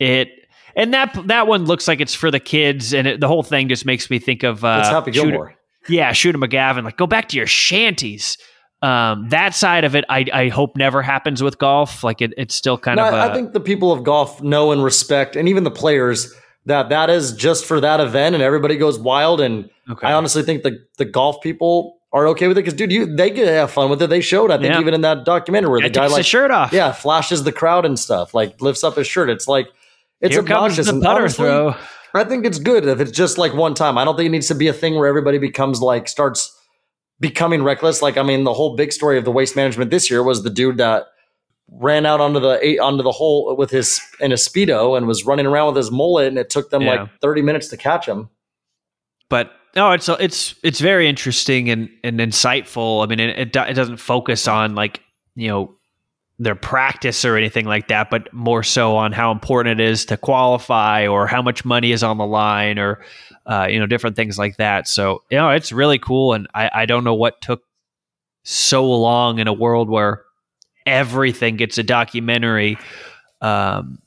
it 0.00 0.28
and 0.76 0.94
that 0.94 1.18
that 1.26 1.46
one 1.48 1.64
looks 1.64 1.88
like 1.88 2.00
it's 2.00 2.14
for 2.14 2.30
the 2.30 2.40
kids, 2.40 2.94
and 2.94 3.06
it, 3.06 3.20
the 3.20 3.28
whole 3.28 3.42
thing 3.42 3.68
just 3.68 3.84
makes 3.86 4.08
me 4.10 4.18
think 4.18 4.42
of 4.42 4.64
uh, 4.64 4.78
It's 4.80 4.88
Happy 4.90 5.12
Shooter- 5.12 5.30
Gilmore. 5.30 5.54
yeah, 5.88 6.12
Shooter 6.12 6.38
McGavin. 6.38 6.84
Like, 6.84 6.96
go 6.96 7.06
back 7.06 7.28
to 7.30 7.36
your 7.36 7.46
shanties. 7.46 8.38
Um, 8.82 9.30
that 9.30 9.54
side 9.54 9.84
of 9.84 9.96
it, 9.96 10.04
I, 10.10 10.26
I 10.32 10.48
hope 10.48 10.76
never 10.76 11.00
happens 11.02 11.42
with 11.42 11.56
golf. 11.58 12.04
Like, 12.04 12.20
it, 12.20 12.34
it's 12.36 12.54
still 12.54 12.76
kind 12.76 12.96
No, 12.98 13.08
of. 13.08 13.14
I 13.14 13.26
a- 13.26 13.30
I 13.30 13.34
think 13.34 13.52
the 13.54 13.60
people 13.60 13.90
of 13.90 14.04
golf 14.04 14.42
know 14.42 14.70
and 14.70 14.84
respect, 14.84 15.34
and 15.34 15.48
even 15.48 15.64
the 15.64 15.70
players, 15.70 16.32
that 16.66 16.90
that 16.90 17.08
is 17.10 17.32
just 17.32 17.64
for 17.64 17.80
that 17.80 18.00
event, 18.00 18.34
and 18.34 18.42
everybody 18.42 18.76
goes 18.76 18.98
wild. 18.98 19.40
And 19.40 19.70
okay. 19.90 20.06
I 20.06 20.12
honestly 20.12 20.42
think 20.42 20.62
the 20.62 20.78
the 20.98 21.04
golf 21.06 21.40
people 21.42 21.94
are 22.12 22.28
okay 22.28 22.48
with 22.48 22.56
it 22.58 22.62
because, 22.62 22.74
dude, 22.74 22.92
you 22.92 23.16
they 23.16 23.30
get 23.30 23.46
to 23.46 23.52
have 23.52 23.70
fun 23.70 23.88
with 23.90 24.00
it. 24.02 24.08
They 24.10 24.20
showed, 24.20 24.50
I 24.50 24.56
think, 24.58 24.74
Yeah. 24.74 24.80
even 24.80 24.94
in 24.94 25.00
that 25.02 25.24
documentary 25.24 25.70
where 25.70 25.80
Guy 25.80 25.88
the 25.88 25.94
guy 25.94 26.02
takes 26.04 26.12
like, 26.14 26.24
shirt 26.26 26.50
off. 26.50 26.72
yeah, 26.72 26.92
flashes 26.92 27.44
the 27.44 27.52
crowd 27.52 27.84
and 27.86 27.98
stuff, 27.98 28.34
like 28.34 28.60
lifts 28.60 28.84
up 28.84 28.96
his 28.96 29.06
shirt. 29.06 29.28
It's 29.30 29.48
like 29.48 29.68
it's 30.20 30.34
Here 30.34 30.42
comes 30.42 30.50
obnoxious. 30.78 30.86
the 30.86 30.92
and 30.94 31.02
putter 31.02 31.20
honestly, 31.20 31.44
throw. 31.46 31.74
I 32.14 32.24
think 32.24 32.46
it's 32.46 32.58
good 32.58 32.86
if 32.86 33.00
it's 33.00 33.10
just 33.10 33.36
like 33.38 33.52
one 33.54 33.74
time. 33.74 33.98
I 33.98 34.04
don't 34.04 34.16
think 34.16 34.26
it 34.28 34.30
needs 34.30 34.48
to 34.48 34.54
be 34.54 34.68
a 34.68 34.72
thing 34.72 34.94
where 34.94 35.06
everybody 35.06 35.38
becomes 35.38 35.80
like 35.82 36.08
starts 36.08 36.54
becoming 37.20 37.62
reckless. 37.62 38.00
Like 38.02 38.16
I 38.16 38.22
mean, 38.22 38.44
the 38.44 38.54
whole 38.54 38.76
big 38.76 38.92
story 38.92 39.18
of 39.18 39.24
the 39.24 39.32
waste 39.32 39.56
management 39.56 39.90
this 39.90 40.10
year 40.10 40.22
was 40.22 40.42
the 40.42 40.50
dude 40.50 40.78
that 40.78 41.04
ran 41.68 42.06
out 42.06 42.20
onto 42.20 42.38
the 42.40 42.58
eight 42.64 42.78
onto 42.78 43.02
the 43.02 43.10
hole 43.12 43.54
with 43.56 43.70
his 43.70 44.00
in 44.20 44.32
a 44.32 44.36
speedo 44.36 44.96
and 44.96 45.06
was 45.06 45.26
running 45.26 45.46
around 45.46 45.66
with 45.68 45.76
his 45.76 45.90
mullet, 45.90 46.28
and 46.28 46.38
it 46.38 46.48
took 46.48 46.70
them 46.70 46.82
Yeah. 46.82 47.02
like 47.02 47.10
thirty 47.20 47.42
minutes 47.42 47.68
to 47.68 47.76
catch 47.76 48.06
him. 48.06 48.30
but 49.28 49.50
no, 49.74 49.90
it's 49.92 50.08
it's 50.08 50.54
it's 50.62 50.80
very 50.80 51.06
interesting 51.08 51.68
and 51.68 51.90
and 52.02 52.18
insightful. 52.18 53.04
I 53.04 53.06
mean, 53.08 53.20
it 53.20 53.38
it, 53.38 53.56
it 53.56 53.74
doesn't 53.74 53.98
focus 53.98 54.48
on 54.48 54.74
like 54.74 55.02
you 55.34 55.48
know 55.48 55.74
their 56.38 56.54
practice 56.54 57.24
or 57.24 57.36
anything 57.36 57.64
like 57.64 57.88
that, 57.88 58.10
but 58.10 58.32
more 58.32 58.62
so 58.62 58.96
on 58.96 59.12
how 59.12 59.32
important 59.32 59.80
it 59.80 59.84
is 59.84 60.04
to 60.06 60.16
qualify 60.16 61.06
or 61.06 61.26
how 61.26 61.40
much 61.40 61.64
money 61.64 61.92
is 61.92 62.02
on 62.02 62.18
the 62.18 62.26
line 62.26 62.78
or 62.78 63.00
uh, 63.46 63.66
you 63.70 63.78
know 63.78 63.86
different 63.86 64.16
things 64.16 64.38
like 64.38 64.56
that. 64.56 64.86
So 64.88 65.22
you 65.30 65.38
know, 65.38 65.50
it's 65.50 65.72
really 65.72 65.98
cool, 65.98 66.34
and 66.34 66.46
I 66.54 66.70
I 66.72 66.86
don't 66.86 67.04
know 67.04 67.14
what 67.14 67.40
took 67.40 67.62
so 68.42 68.84
long 68.84 69.38
in 69.38 69.48
a 69.48 69.52
world 69.52 69.88
where 69.88 70.22
everything 70.84 71.56
gets 71.56 71.78
a 71.78 71.82
documentary. 71.82 72.78
Um, 73.40 73.98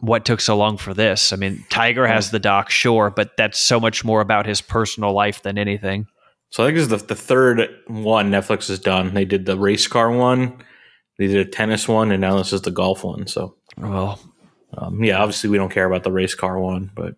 what 0.00 0.24
took 0.24 0.40
so 0.40 0.56
long 0.56 0.76
for 0.76 0.94
this? 0.94 1.32
I 1.32 1.36
mean, 1.36 1.64
Tiger 1.70 2.06
has 2.06 2.30
the 2.30 2.38
doc, 2.38 2.70
sure, 2.70 3.10
but 3.10 3.36
that's 3.36 3.58
so 3.58 3.80
much 3.80 4.04
more 4.04 4.20
about 4.20 4.46
his 4.46 4.60
personal 4.60 5.12
life 5.12 5.42
than 5.42 5.58
anything. 5.58 6.06
So 6.50 6.62
I 6.62 6.66
think 6.66 6.76
this 6.76 6.84
is 6.84 6.88
the, 6.88 7.06
the 7.06 7.14
third 7.14 7.68
one 7.88 8.30
Netflix 8.30 8.68
has 8.68 8.78
done. 8.78 9.12
They 9.14 9.24
did 9.24 9.44
the 9.44 9.58
race 9.58 9.86
car 9.86 10.10
one, 10.10 10.62
they 11.18 11.26
did 11.26 11.46
a 11.46 11.50
tennis 11.50 11.86
one, 11.88 12.10
and 12.12 12.20
now 12.20 12.36
this 12.38 12.52
is 12.52 12.62
the 12.62 12.70
golf 12.70 13.04
one. 13.04 13.26
So 13.26 13.56
Well, 13.76 14.18
um, 14.76 15.02
yeah, 15.04 15.18
obviously 15.18 15.50
we 15.50 15.58
don't 15.58 15.70
care 15.72 15.84
about 15.86 16.04
the 16.04 16.12
race 16.12 16.34
car 16.34 16.58
one, 16.58 16.90
but 16.94 17.14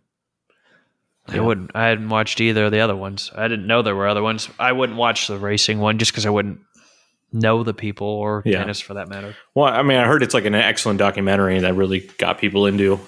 I 1.28 1.38
wouldn't. 1.38 1.70
I 1.74 1.86
hadn't 1.86 2.08
watched 2.08 2.40
either 2.40 2.64
of 2.64 2.72
the 2.72 2.80
other 2.80 2.96
ones. 2.96 3.30
I 3.36 3.46
didn't 3.46 3.66
know 3.68 3.82
there 3.82 3.94
were 3.94 4.08
other 4.08 4.22
ones. 4.22 4.48
I 4.58 4.72
wouldn't 4.72 4.98
watch 4.98 5.28
the 5.28 5.38
racing 5.38 5.78
one 5.78 5.98
just 5.98 6.10
because 6.10 6.26
I 6.26 6.30
wouldn't 6.30 6.58
know 7.32 7.62
the 7.62 7.74
people 7.74 8.08
or 8.08 8.42
Yeah. 8.44 8.58
tennis 8.58 8.80
for 8.80 8.94
that 8.94 9.08
matter. 9.08 9.36
well, 9.54 9.72
I 9.72 9.82
mean, 9.82 9.98
I 9.98 10.06
heard 10.06 10.24
it's 10.24 10.34
like 10.34 10.46
an 10.46 10.56
excellent 10.56 10.98
documentary 10.98 11.60
that 11.60 11.74
really 11.74 12.00
got 12.18 12.38
people 12.38 12.66
into 12.66 12.98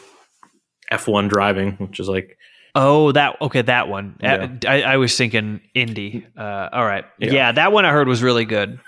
F1 0.93 1.28
driving, 1.28 1.72
which 1.72 1.99
is 1.99 2.09
like 2.09 2.38
Oh, 2.74 3.12
that 3.12 3.36
okay. 3.43 3.61
That 3.62 3.88
one. 3.88 4.16
Yeah. 4.22 4.34
Uh, 4.64 4.68
I, 4.70 4.82
I 4.82 4.97
was 4.99 5.14
thinking 5.16 5.61
Indy. 5.74 6.24
Uh, 6.38 6.68
all 6.72 6.84
right. 6.86 7.05
Yeah. 7.18 7.32
Yeah. 7.32 7.53
that 7.53 7.72
one 7.72 7.84
I 7.84 7.90
heard 7.90 8.07
was 8.09 8.22
really 8.22 8.45
good. 8.45 8.78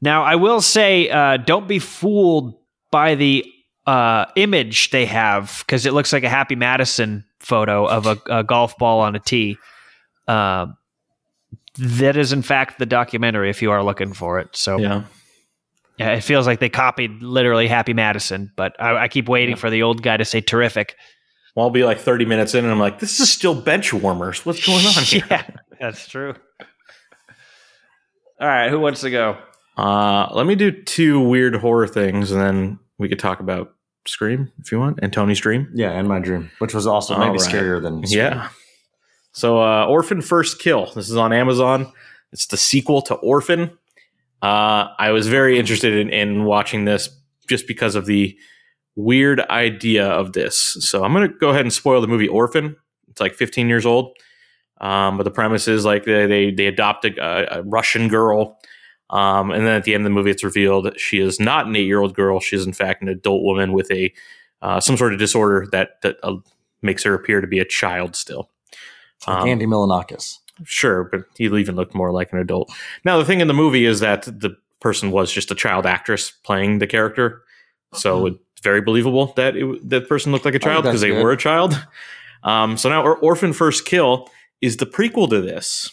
Now 0.00 0.22
I 0.24 0.36
will 0.36 0.60
say, 0.60 1.08
uh, 1.10 1.36
don't 1.38 1.68
be 1.68 1.78
fooled 1.78 2.54
by 2.90 3.14
the 3.14 3.44
uh, 3.86 4.26
image 4.36 4.90
they 4.90 5.06
have 5.06 5.64
because 5.66 5.86
it 5.86 5.92
looks 5.92 6.12
like 6.12 6.22
a 6.22 6.28
Happy 6.28 6.56
Madison 6.56 7.24
photo 7.40 7.86
of 7.86 8.06
a, 8.06 8.18
a 8.26 8.44
golf 8.44 8.76
ball 8.78 9.00
on 9.00 9.16
a 9.16 9.18
tee. 9.18 9.56
Um, 10.26 10.76
that 11.78 12.16
is 12.16 12.32
in 12.32 12.42
fact 12.42 12.78
the 12.78 12.86
documentary. 12.86 13.50
If 13.50 13.62
you 13.62 13.70
are 13.70 13.82
looking 13.82 14.12
for 14.12 14.40
it, 14.40 14.54
so 14.54 14.78
yeah. 14.78 15.04
yeah, 15.96 16.10
it 16.10 16.20
feels 16.22 16.46
like 16.46 16.60
they 16.60 16.68
copied 16.68 17.22
literally 17.22 17.68
Happy 17.68 17.94
Madison. 17.94 18.52
But 18.56 18.78
I, 18.80 19.04
I 19.04 19.08
keep 19.08 19.28
waiting 19.28 19.56
for 19.56 19.70
the 19.70 19.82
old 19.82 20.02
guy 20.02 20.16
to 20.16 20.24
say 20.24 20.40
terrific. 20.40 20.96
Well, 21.54 21.64
I'll 21.64 21.70
be 21.70 21.84
like 21.84 21.98
30 21.98 22.24
minutes 22.24 22.54
in 22.54 22.64
and 22.64 22.72
I'm 22.72 22.78
like, 22.78 22.98
this 22.98 23.20
is 23.20 23.30
still 23.30 23.54
bench 23.54 23.92
warmers. 23.92 24.44
What's 24.44 24.64
going 24.64 24.84
on 24.84 24.92
here? 25.02 25.24
yeah, 25.30 25.48
that's 25.80 26.06
true. 26.06 26.34
All 28.40 28.46
right, 28.46 28.70
who 28.70 28.78
wants 28.78 29.00
to 29.00 29.10
go? 29.10 29.38
Uh, 29.78 30.28
let 30.32 30.46
me 30.46 30.54
do 30.54 30.70
two 30.70 31.20
weird 31.20 31.54
horror 31.56 31.86
things 31.86 32.30
and 32.32 32.40
then 32.40 32.78
we 32.98 33.08
could 33.08 33.18
talk 33.18 33.40
about 33.40 33.74
Scream 34.06 34.50
if 34.58 34.72
you 34.72 34.78
want 34.78 34.98
and 35.02 35.12
Tony's 35.12 35.38
Dream. 35.40 35.70
Yeah, 35.74 35.90
and 35.92 36.08
my 36.08 36.18
dream, 36.18 36.50
which 36.60 36.72
was 36.74 36.86
also 36.86 37.14
All 37.14 37.20
maybe 37.20 37.38
right. 37.38 37.40
scarier 37.40 37.82
than 37.82 38.02
Yeah. 38.06 38.48
So, 39.32 39.60
uh, 39.62 39.84
Orphan 39.86 40.22
First 40.22 40.58
Kill. 40.58 40.86
This 40.94 41.10
is 41.10 41.16
on 41.16 41.32
Amazon. 41.32 41.92
It's 42.32 42.46
the 42.46 42.56
sequel 42.56 43.02
to 43.02 43.14
Orphan. 43.16 43.70
Uh, 44.40 44.88
I 44.98 45.10
was 45.10 45.28
very 45.28 45.58
interested 45.58 45.94
in, 45.94 46.08
in 46.10 46.44
watching 46.44 46.86
this 46.86 47.10
just 47.48 47.66
because 47.68 47.94
of 47.94 48.06
the 48.06 48.36
weird 48.96 49.40
idea 49.42 50.08
of 50.08 50.32
this. 50.32 50.56
So, 50.80 51.04
I'm 51.04 51.12
going 51.12 51.28
to 51.28 51.34
go 51.34 51.50
ahead 51.50 51.60
and 51.60 51.72
spoil 51.72 52.00
the 52.00 52.08
movie 52.08 52.28
Orphan. 52.28 52.76
It's 53.10 53.20
like 53.20 53.34
15 53.34 53.68
years 53.68 53.84
old. 53.84 54.16
Um, 54.80 55.18
but 55.18 55.24
the 55.24 55.30
premise 55.30 55.68
is 55.68 55.84
like 55.84 56.04
they 56.04 56.26
they, 56.26 56.50
they 56.50 56.66
adopt 56.66 57.04
a, 57.04 57.58
a 57.58 57.62
Russian 57.62 58.08
girl, 58.08 58.58
um, 59.10 59.50
and 59.50 59.66
then 59.66 59.74
at 59.74 59.84
the 59.84 59.94
end 59.94 60.02
of 60.02 60.10
the 60.10 60.14
movie, 60.14 60.30
it's 60.30 60.44
revealed 60.44 60.98
she 60.98 61.18
is 61.20 61.40
not 61.40 61.66
an 61.66 61.76
eight 61.76 61.86
year 61.86 62.00
old 62.00 62.14
girl. 62.14 62.40
She 62.40 62.56
is 62.56 62.66
in 62.66 62.72
fact 62.72 63.02
an 63.02 63.08
adult 63.08 63.42
woman 63.42 63.72
with 63.72 63.90
a 63.90 64.12
uh, 64.62 64.80
some 64.80 64.96
sort 64.96 65.12
of 65.12 65.18
disorder 65.18 65.66
that 65.72 66.00
that 66.02 66.16
uh, 66.22 66.36
makes 66.82 67.02
her 67.04 67.14
appear 67.14 67.40
to 67.40 67.46
be 67.46 67.58
a 67.58 67.64
child 67.64 68.16
still. 68.16 68.50
like 69.26 69.42
Um, 69.42 69.48
Andy 69.48 69.66
Milonakis. 69.66 70.38
Sure, 70.64 71.04
but 71.04 71.22
he 71.36 71.44
even 71.44 71.76
looked 71.76 71.94
more 71.94 72.10
like 72.10 72.32
an 72.32 72.38
adult. 72.38 72.72
Now, 73.04 73.16
the 73.18 73.24
thing 73.24 73.40
in 73.40 73.46
the 73.46 73.54
movie 73.54 73.84
is 73.84 74.00
that 74.00 74.22
the 74.24 74.56
person 74.80 75.10
was 75.12 75.32
just 75.32 75.50
a 75.50 75.54
child 75.54 75.86
actress 75.86 76.32
playing 76.42 76.78
the 76.78 76.86
character, 76.86 77.42
so 77.94 78.26
it's 78.26 78.38
very 78.62 78.80
believable 78.80 79.32
that 79.36 79.56
it, 79.56 79.88
that 79.88 80.08
person 80.08 80.32
looked 80.32 80.44
like 80.44 80.56
a 80.56 80.58
child 80.58 80.82
because 80.84 81.00
they 81.00 81.10
good. 81.10 81.22
were 81.22 81.30
a 81.32 81.36
child. 81.36 81.80
Um, 82.42 82.76
so 82.76 82.88
now, 82.88 83.02
Or- 83.02 83.16
Orphan 83.18 83.52
First 83.52 83.84
Kill 83.84 84.28
is 84.60 84.76
the 84.78 84.86
prequel 84.86 85.30
to 85.30 85.40
this, 85.40 85.90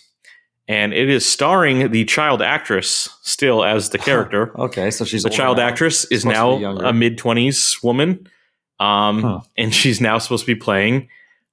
and 0.67 0.93
it 0.93 1.09
is 1.09 1.25
starring 1.25 1.91
the 1.91 2.05
child 2.05 2.41
actress 2.41 3.09
still 3.21 3.63
as 3.63 3.89
the 3.89 3.97
character. 4.09 4.57
Okay, 4.59 4.91
so 4.91 5.05
she's 5.05 5.23
the 5.23 5.29
child 5.29 5.57
now. 5.57 5.67
actress 5.67 6.05
is 6.05 6.25
now 6.25 6.53
a 6.55 6.91
mid 6.93 7.17
twenties 7.17 7.77
woman, 7.83 8.27
um, 8.79 9.21
Huh. 9.21 9.39
and 9.57 9.73
she's 9.73 10.01
now 10.01 10.17
supposed 10.17 10.45
to 10.45 10.53
be 10.55 10.59
playing 10.59 11.07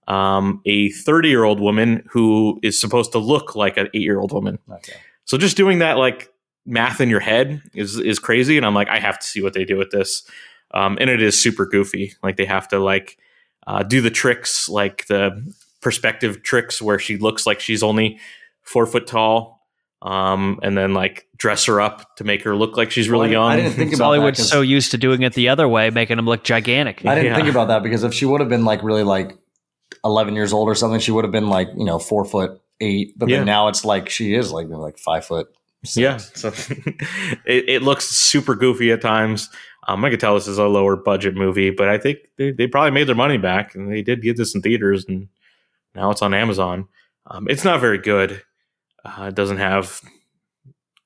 um, 0.09 0.61
a 0.67 0.91
thirty 0.91 1.29
year 1.29 1.45
old 1.45 1.61
woman 1.61 2.05
who 2.11 2.59
is 2.63 2.79
supposed 2.81 3.13
to 3.13 3.19
look 3.19 3.55
like 3.55 3.77
an 3.77 3.89
eight 3.95 4.03
year 4.03 4.19
old 4.19 4.33
woman. 4.33 4.59
Okay. 4.71 4.95
So 5.25 5.39
just 5.39 5.57
doing 5.57 5.79
that 5.79 5.99
like 5.99 6.29
math 6.67 7.01
in 7.01 7.09
your 7.11 7.21
head 7.21 7.61
is 7.75 7.99
is 7.99 8.19
crazy, 8.19 8.57
and 8.57 8.65
I'm 8.67 8.75
like, 8.75 8.89
I 8.89 8.99
have 8.99 9.19
to 9.19 9.27
see 9.27 9.43
what 9.43 9.53
they 9.53 9.65
do 9.65 9.77
with 9.77 9.91
this. 9.91 10.23
Um, 10.75 10.97
and 11.01 11.11
it 11.11 11.21
is 11.21 11.39
super 11.41 11.67
goofy. 11.67 12.15
Like 12.23 12.37
they 12.39 12.47
have 12.47 12.67
to 12.69 12.79
like 12.79 13.19
uh, 13.67 13.83
do 13.83 14.01
the 14.01 14.11
tricks, 14.11 14.69
like 14.71 15.07
the 15.07 15.53
perspective 15.83 16.43
tricks, 16.43 16.81
where 16.81 16.99
she 16.99 17.19
looks 17.19 17.47
like 17.47 17.61
she's 17.61 17.83
only 17.83 18.19
four 18.63 18.87
foot 18.87 19.07
tall, 19.07 19.61
um, 20.03 20.59
and 20.63 20.77
then 20.77 20.95
like 20.95 21.27
dress 21.37 21.65
her 21.67 21.81
up 21.81 22.17
to 22.17 22.25
make 22.25 22.43
her 22.43 22.55
look 22.57 22.77
like 22.77 22.91
she's 22.91 23.09
really 23.09 23.31
Well, 23.31 23.43
I- 23.43 23.53
young. 23.53 23.53
I 23.53 23.57
didn't 23.57 23.73
think 23.73 23.87
Because 23.91 23.99
about 24.01 24.05
Hollywood's 24.07 24.39
that 24.39 24.43
'cause- 24.45 24.51
so 24.51 24.61
used 24.61 24.91
to 24.93 24.99
doing 24.99 25.23
it 25.23 25.35
the 25.35 25.49
other 25.49 25.69
way, 25.69 25.91
making 25.91 26.17
them 26.17 26.27
look 26.27 26.43
gigantic. 26.45 27.05
I 27.07 27.15
didn't 27.15 27.31
Yeah. 27.33 27.37
think 27.37 27.49
about 27.49 27.69
that 27.69 27.83
because 27.83 28.03
if 28.05 28.13
she 28.15 28.25
would 28.25 28.41
have 28.41 28.49
been 28.49 28.65
like 28.65 28.83
really 28.83 29.03
like 29.05 29.37
11 30.05 30.35
years 30.35 30.53
old 30.53 30.69
or 30.69 30.75
something, 30.75 31.01
she 31.01 31.11
would 31.13 31.25
have 31.25 31.33
been 31.33 31.49
like, 31.49 31.69
you 31.77 31.85
know, 31.85 31.99
four 31.99 32.25
foot 32.25 32.61
eight. 32.81 33.13
But 33.19 33.29
Yeah. 33.29 33.39
then 33.39 33.47
now 33.47 33.69
it's 33.69 33.85
like 33.85 34.09
she 34.09 34.35
is 34.35 34.51
like, 34.53 34.67
like 34.69 34.99
five 34.99 35.25
foot. 35.25 35.49
six. 35.85 35.97
Yeah, 35.97 36.17
so 36.19 36.49
it, 37.47 37.69
it 37.69 37.83
looks 37.83 38.05
super 38.09 38.55
goofy 38.55 38.93
at 38.93 39.01
times. 39.01 39.51
Um, 39.89 40.05
I 40.05 40.11
could 40.11 40.21
tell 40.21 40.35
this 40.35 40.47
is 40.47 40.59
a 40.59 40.67
lower 40.69 40.95
budget 40.95 41.35
movie, 41.35 41.71
but 41.71 41.89
I 41.89 41.99
think 41.99 42.19
they, 42.39 42.53
they 42.53 42.69
probably 42.69 42.93
made 42.93 43.09
their 43.09 43.17
money 43.17 43.37
back, 43.37 43.75
and 43.75 43.91
they 43.93 44.01
did 44.01 44.23
get 44.23 44.37
this 44.37 44.55
in 44.55 44.63
theaters, 44.63 45.05
and 45.09 45.27
now 45.97 46.11
it's 46.13 46.23
on 46.23 46.35
Amazon. 46.35 46.87
Um, 47.27 47.47
it's 47.51 47.65
not 47.65 47.81
very 47.81 47.99
good. 47.99 48.43
Uh, 49.05 49.25
it 49.25 49.35
doesn't 49.35 49.59
have 49.59 50.01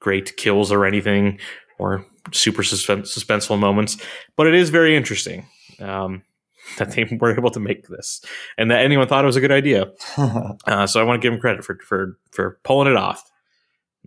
great 0.01 0.37
kills 0.37 0.71
or 0.71 0.85
anything, 0.85 1.39
or 1.79 2.05
super 2.33 2.63
suspen- 2.63 3.03
suspenseful 3.03 3.59
moments, 3.59 3.97
but 4.37 4.47
it 4.47 4.55
is 4.55 4.71
very 4.71 4.97
interesting 4.97 5.47
um, 5.81 6.23
that 6.79 6.93
they 6.93 7.05
were 7.21 7.37
able 7.37 7.51
to 7.51 7.61
make 7.61 7.89
this 7.89 8.21
and 8.59 8.71
that 8.71 8.85
anyone 8.85 9.07
thought 9.09 9.25
it 9.25 9.27
was 9.27 9.37
a 9.37 9.41
good 9.41 9.53
idea. 9.53 9.91
Uh, 10.67 10.87
so 10.87 11.01
I 11.01 11.05
want 11.05 11.21
to 11.21 11.25
give 11.25 11.33
them 11.33 11.41
credit 11.41 11.65
for 11.65 11.79
for 11.85 12.19
for 12.33 12.59
pulling 12.65 12.89
it 12.89 12.97
off, 12.97 13.23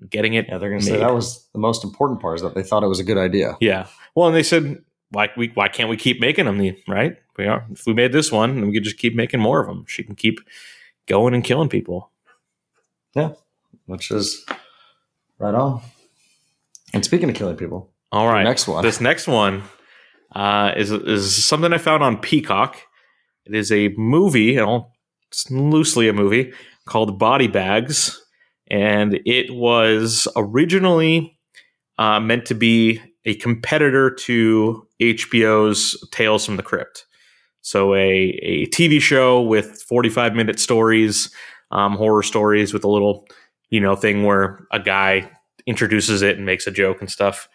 getting 0.09 0.33
it. 0.33 0.45
yeah, 0.49 0.57
they're 0.57 0.69
going 0.69 0.81
to 0.81 0.85
say 0.85 0.97
that 0.97 1.13
was 1.13 1.47
the 1.53 1.59
most 1.59 1.83
important 1.85 2.19
part 2.19 2.35
is 2.35 2.41
that 2.41 2.53
they 2.53 2.63
thought 2.63 2.83
it 2.83 2.87
was 2.87 2.99
a 2.99 3.03
good 3.03 3.17
idea. 3.17 3.55
Yeah. 3.61 3.87
Well, 4.13 4.27
and 4.27 4.35
they 4.35 4.43
said, 4.43 4.83
why 5.11 5.29
we 5.37 5.51
why 5.53 5.69
can't 5.69 5.89
we 5.89 5.95
keep 5.97 6.19
making 6.19 6.45
them? 6.45 6.57
The 6.57 6.77
right? 6.87 7.17
We 7.37 7.45
are. 7.45 7.65
If 7.71 7.85
we 7.85 7.93
made 7.93 8.11
this 8.11 8.31
one, 8.31 8.55
then 8.55 8.67
we 8.67 8.73
could 8.73 8.83
just 8.83 8.97
keep 8.97 9.15
making 9.15 9.39
more 9.39 9.61
of 9.61 9.67
them. 9.67 9.85
She 9.87 10.03
can 10.03 10.15
keep 10.15 10.39
going 11.07 11.33
and 11.33 11.43
killing 11.43 11.69
people. 11.69 12.11
Which 13.89 14.11
is 14.11 14.45
right 15.37 15.53
on. 15.53 15.81
And 16.93 17.03
speaking 17.03 17.29
of 17.29 17.35
killing 17.35 17.57
people, 17.57 17.91
All 18.11 18.27
right. 18.27 18.43
next 18.43 18.67
one. 18.67 18.83
This 18.83 18.99
next 19.01 19.27
one 19.27 19.63
uh, 20.35 20.71
is 20.77 20.91
is 20.91 21.45
something 21.45 21.73
I 21.73 21.77
found 21.77 22.03
on 22.03 22.17
Peacock. 22.17 22.77
It 23.45 23.55
is 23.55 23.71
a 23.71 23.89
movie, 23.97 24.57
and 24.57 24.65
I'll- 24.69 24.93
it's 25.31 25.49
loosely 25.51 26.07
a 26.09 26.13
movie 26.13 26.53
called 26.87 27.19
Body 27.19 27.47
Bags, 27.47 28.19
and 28.71 29.19
it 29.25 29.53
was 29.53 30.27
originally 30.35 31.37
uh, 31.99 32.19
meant 32.19 32.45
to 32.47 32.55
be 32.55 32.99
a 33.25 33.35
competitor 33.35 34.09
to 34.09 34.87
HBO's 34.99 35.95
Tales 36.11 36.45
from 36.45 36.57
the 36.57 36.63
Crypt. 36.63 37.05
So 37.61 37.93
a 37.93 37.99
a 38.41 38.65
TV 38.67 38.99
show 38.99 39.41
with 39.41 39.83
forty 39.87 40.09
five 40.09 40.33
minute 40.33 40.59
stories, 40.59 41.31
um, 41.69 41.95
horror 41.95 42.23
stories 42.23 42.73
with 42.73 42.83
a 42.83 42.89
little 42.89 43.27
you 43.69 43.79
know 43.79 43.95
thing 43.95 44.23
where 44.23 44.65
a 44.71 44.79
guy 44.79 45.29
introduces 45.65 46.21
it 46.21 46.37
and 46.37 46.45
makes 46.45 46.67
a 46.67 46.71
joke 46.71 46.99
and 47.01 47.09
stuff. 47.09 47.47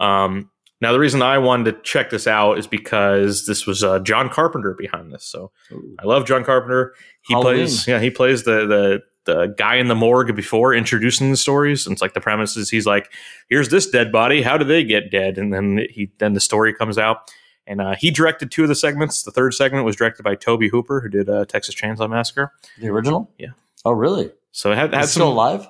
Um, 0.00 0.50
now, 0.80 0.92
the 0.92 0.98
reason 0.98 1.22
I 1.22 1.38
wanted 1.38 1.72
to 1.72 1.82
check 1.82 2.10
this 2.10 2.26
out 2.26 2.58
is 2.58 2.66
because 2.66 3.46
this 3.46 3.66
was 3.66 3.82
uh, 3.82 4.00
John 4.00 4.28
Carpenter 4.28 4.74
behind 4.74 5.12
this. 5.12 5.24
So 5.24 5.50
I 5.98 6.04
love 6.04 6.26
John 6.26 6.44
Carpenter. 6.44 6.94
He 7.22 7.32
Halloween. 7.32 7.56
plays, 7.56 7.86
yeah, 7.86 8.00
he 8.00 8.10
plays 8.10 8.42
the 8.42 8.66
the 8.66 9.02
the 9.24 9.46
guy 9.56 9.76
in 9.76 9.88
the 9.88 9.94
morgue 9.94 10.36
before 10.36 10.74
introducing 10.74 11.30
the 11.30 11.36
stories. 11.36 11.86
And 11.86 11.94
it's 11.94 12.02
like 12.02 12.12
the 12.12 12.20
premise 12.20 12.56
is 12.56 12.68
he's 12.68 12.86
like, 12.86 13.10
"Here's 13.48 13.70
this 13.70 13.88
dead 13.88 14.12
body. 14.12 14.42
How 14.42 14.58
do 14.58 14.64
they 14.64 14.84
get 14.84 15.10
dead?" 15.10 15.38
And 15.38 15.54
then 15.54 15.86
he 15.88 16.10
then 16.18 16.34
the 16.34 16.40
story 16.40 16.74
comes 16.74 16.98
out. 16.98 17.32
And 17.66 17.80
uh, 17.80 17.94
he 17.94 18.10
directed 18.10 18.50
two 18.50 18.64
of 18.64 18.68
the 18.68 18.74
segments. 18.74 19.22
The 19.22 19.30
third 19.30 19.54
segment 19.54 19.86
was 19.86 19.96
directed 19.96 20.22
by 20.22 20.34
Tobe 20.34 20.64
Hooper, 20.70 21.00
who 21.00 21.08
did 21.08 21.30
uh, 21.30 21.46
Texas 21.46 21.74
Chainsaw 21.74 22.10
Massacre. 22.10 22.52
the 22.78 22.88
original? 22.88 23.30
Yeah. 23.38 23.52
Oh, 23.86 23.92
really? 23.92 24.30
So 24.56 24.70
it 24.70 24.76
had, 24.76 24.94
had 24.94 25.02
some 25.02 25.08
still 25.08 25.32
alive? 25.32 25.66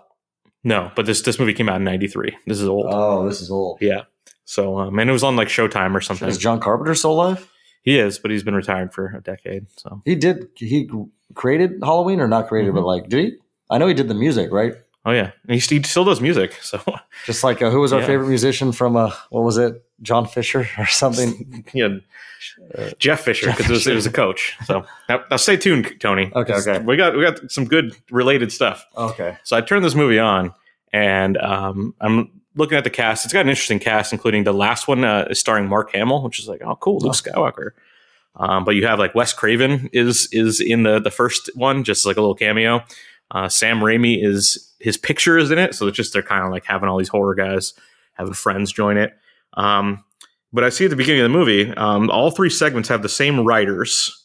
no, 0.62 0.92
but 0.94 1.06
this 1.06 1.22
this 1.22 1.38
movie 1.38 1.54
came 1.54 1.70
out 1.70 1.76
in 1.76 1.84
'93. 1.84 2.36
This 2.46 2.60
is 2.60 2.68
old. 2.68 2.84
Oh, 2.88 3.26
this 3.26 3.40
is 3.40 3.50
old. 3.50 3.78
Yeah. 3.80 4.02
So, 4.44 4.78
um, 4.78 4.98
and 4.98 5.08
it 5.08 5.12
was 5.12 5.24
on 5.24 5.36
like 5.36 5.48
Showtime 5.48 5.94
or 5.94 6.02
something. 6.02 6.28
Is 6.28 6.36
John 6.36 6.60
Carpenter 6.60 6.94
still 6.94 7.12
alive? 7.12 7.50
He 7.82 7.98
is, 7.98 8.18
but 8.18 8.30
he's 8.30 8.42
been 8.42 8.54
retired 8.54 8.92
for 8.92 9.14
a 9.16 9.20
decade. 9.22 9.66
So, 9.78 10.02
He 10.04 10.14
did. 10.14 10.48
He 10.56 10.90
created 11.34 11.80
Halloween 11.82 12.20
or 12.20 12.28
not 12.28 12.48
created, 12.48 12.72
Mhm. 12.72 12.76
but 12.76 12.84
like, 12.84 13.08
did 13.08 13.24
he? 13.24 13.32
I 13.70 13.78
know 13.78 13.86
he 13.86 13.94
did 13.94 14.08
the 14.08 14.14
music, 14.14 14.52
right? 14.52 14.74
Oh 15.04 15.10
yeah, 15.12 15.30
and 15.48 15.60
he, 15.60 15.76
he 15.76 15.82
still 15.82 16.04
does 16.04 16.20
music. 16.20 16.54
So, 16.62 16.80
Just 17.26 17.44
like 17.44 17.62
uh, 17.62 17.70
who 17.70 17.80
was 17.80 17.92
our 17.92 18.00
Yeah. 18.00 18.06
favorite 18.06 18.28
musician 18.28 18.72
from 18.72 18.96
uh, 18.96 19.12
what 19.30 19.42
was 19.42 19.58
it? 19.58 19.84
John 20.02 20.26
Fisher 20.26 20.68
or 20.78 20.86
something? 20.86 21.64
yeah, 21.74 21.88
Jeff 22.98 23.20
Fisher 23.22 23.46
because 23.50 23.66
it 23.70 23.72
was, 23.72 23.86
it 23.86 23.94
was 23.94 24.06
a 24.06 24.12
coach. 24.12 24.56
So 24.66 24.84
now, 25.08 25.24
now 25.30 25.36
stay 25.36 25.56
tuned, 25.56 25.94
Tony. 26.00 26.30
Okay, 26.34 26.54
okay. 26.54 26.78
We 26.80 26.96
got 26.96 27.16
we 27.16 27.22
got 27.22 27.50
some 27.50 27.64
good 27.64 27.94
related 28.10 28.52
stuff. 28.52 28.84
okay. 28.96 29.36
So 29.44 29.56
I 29.56 29.60
turned 29.60 29.84
this 29.84 29.94
movie 29.94 30.18
on, 30.18 30.52
and 30.92 31.36
um, 31.38 31.94
I'm 32.00 32.30
looking 32.56 32.76
at 32.78 32.84
the 32.84 32.90
cast. 32.90 33.24
It's 33.24 33.32
got 33.32 33.40
an 33.40 33.48
interesting 33.48 33.78
cast, 33.78 34.12
including 34.12 34.44
the 34.44 34.52
last 34.52 34.86
one 34.88 35.04
uh, 35.04 35.26
is 35.30 35.38
starring 35.38 35.66
Mark 35.68 35.92
Hamill, 35.92 36.22
which 36.22 36.38
is 36.38 36.48
like, 36.48 36.60
oh, 36.64 36.76
cool, 36.76 36.98
Luke 37.00 37.14
Skywalker. 37.14 37.70
Um, 38.36 38.64
but 38.64 38.72
you 38.72 38.84
have 38.86 38.98
like 38.98 39.14
Wes 39.14 39.32
Craven 39.32 39.88
is 39.92 40.28
is 40.32 40.60
in 40.60 40.82
the 40.82 40.98
the 40.98 41.10
first 41.10 41.50
one, 41.54 41.84
just 41.84 42.04
like 42.04 42.16
a 42.16 42.20
little 42.20 42.34
cameo. 42.34 42.82
Uh, 43.34 43.48
Sam 43.48 43.80
Raimi 43.80 44.24
is 44.24 44.72
his 44.78 44.96
picture 44.96 45.36
is 45.36 45.50
in 45.50 45.58
it, 45.58 45.74
so 45.74 45.86
it's 45.88 45.96
just 45.96 46.12
they're 46.12 46.22
kind 46.22 46.44
of 46.44 46.52
like 46.52 46.64
having 46.64 46.88
all 46.88 46.96
these 46.98 47.08
horror 47.08 47.34
guys 47.34 47.74
having 48.14 48.32
friends 48.32 48.72
join 48.72 48.96
it. 48.96 49.12
Um, 49.54 50.04
but 50.52 50.62
I 50.62 50.68
see 50.68 50.84
at 50.84 50.90
the 50.90 50.96
beginning 50.96 51.22
of 51.22 51.24
the 51.30 51.36
movie, 51.36 51.70
um, 51.72 52.10
all 52.10 52.30
three 52.30 52.48
segments 52.48 52.88
have 52.88 53.02
the 53.02 53.08
same 53.08 53.44
writers, 53.44 54.24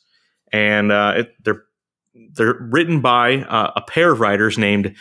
and 0.54 0.92
uh, 0.92 1.14
it, 1.18 1.44
they're 1.44 1.64
they're 2.14 2.58
written 2.60 3.02
by 3.02 3.38
uh, 3.44 3.72
a 3.76 3.82
pair 3.82 4.12
of 4.12 4.20
writers 4.20 4.58
named 4.58 4.96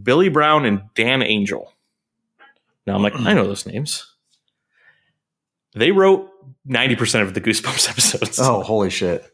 Billy 0.00 0.28
Brown 0.28 0.66
and 0.66 0.82
Dan 0.94 1.22
Angel. 1.22 1.72
Now 2.86 2.96
I'm 2.96 3.02
like, 3.02 3.14
I 3.16 3.32
know 3.32 3.44
those 3.44 3.66
names. 3.66 4.10
They 5.74 5.90
wrote 5.90 6.30
90% 6.68 7.22
of 7.22 7.34
the 7.34 7.40
Goosebumps 7.40 7.88
episodes. 7.90 8.38
Oh, 8.38 8.62
holy 8.62 8.90
shit! 8.90 9.33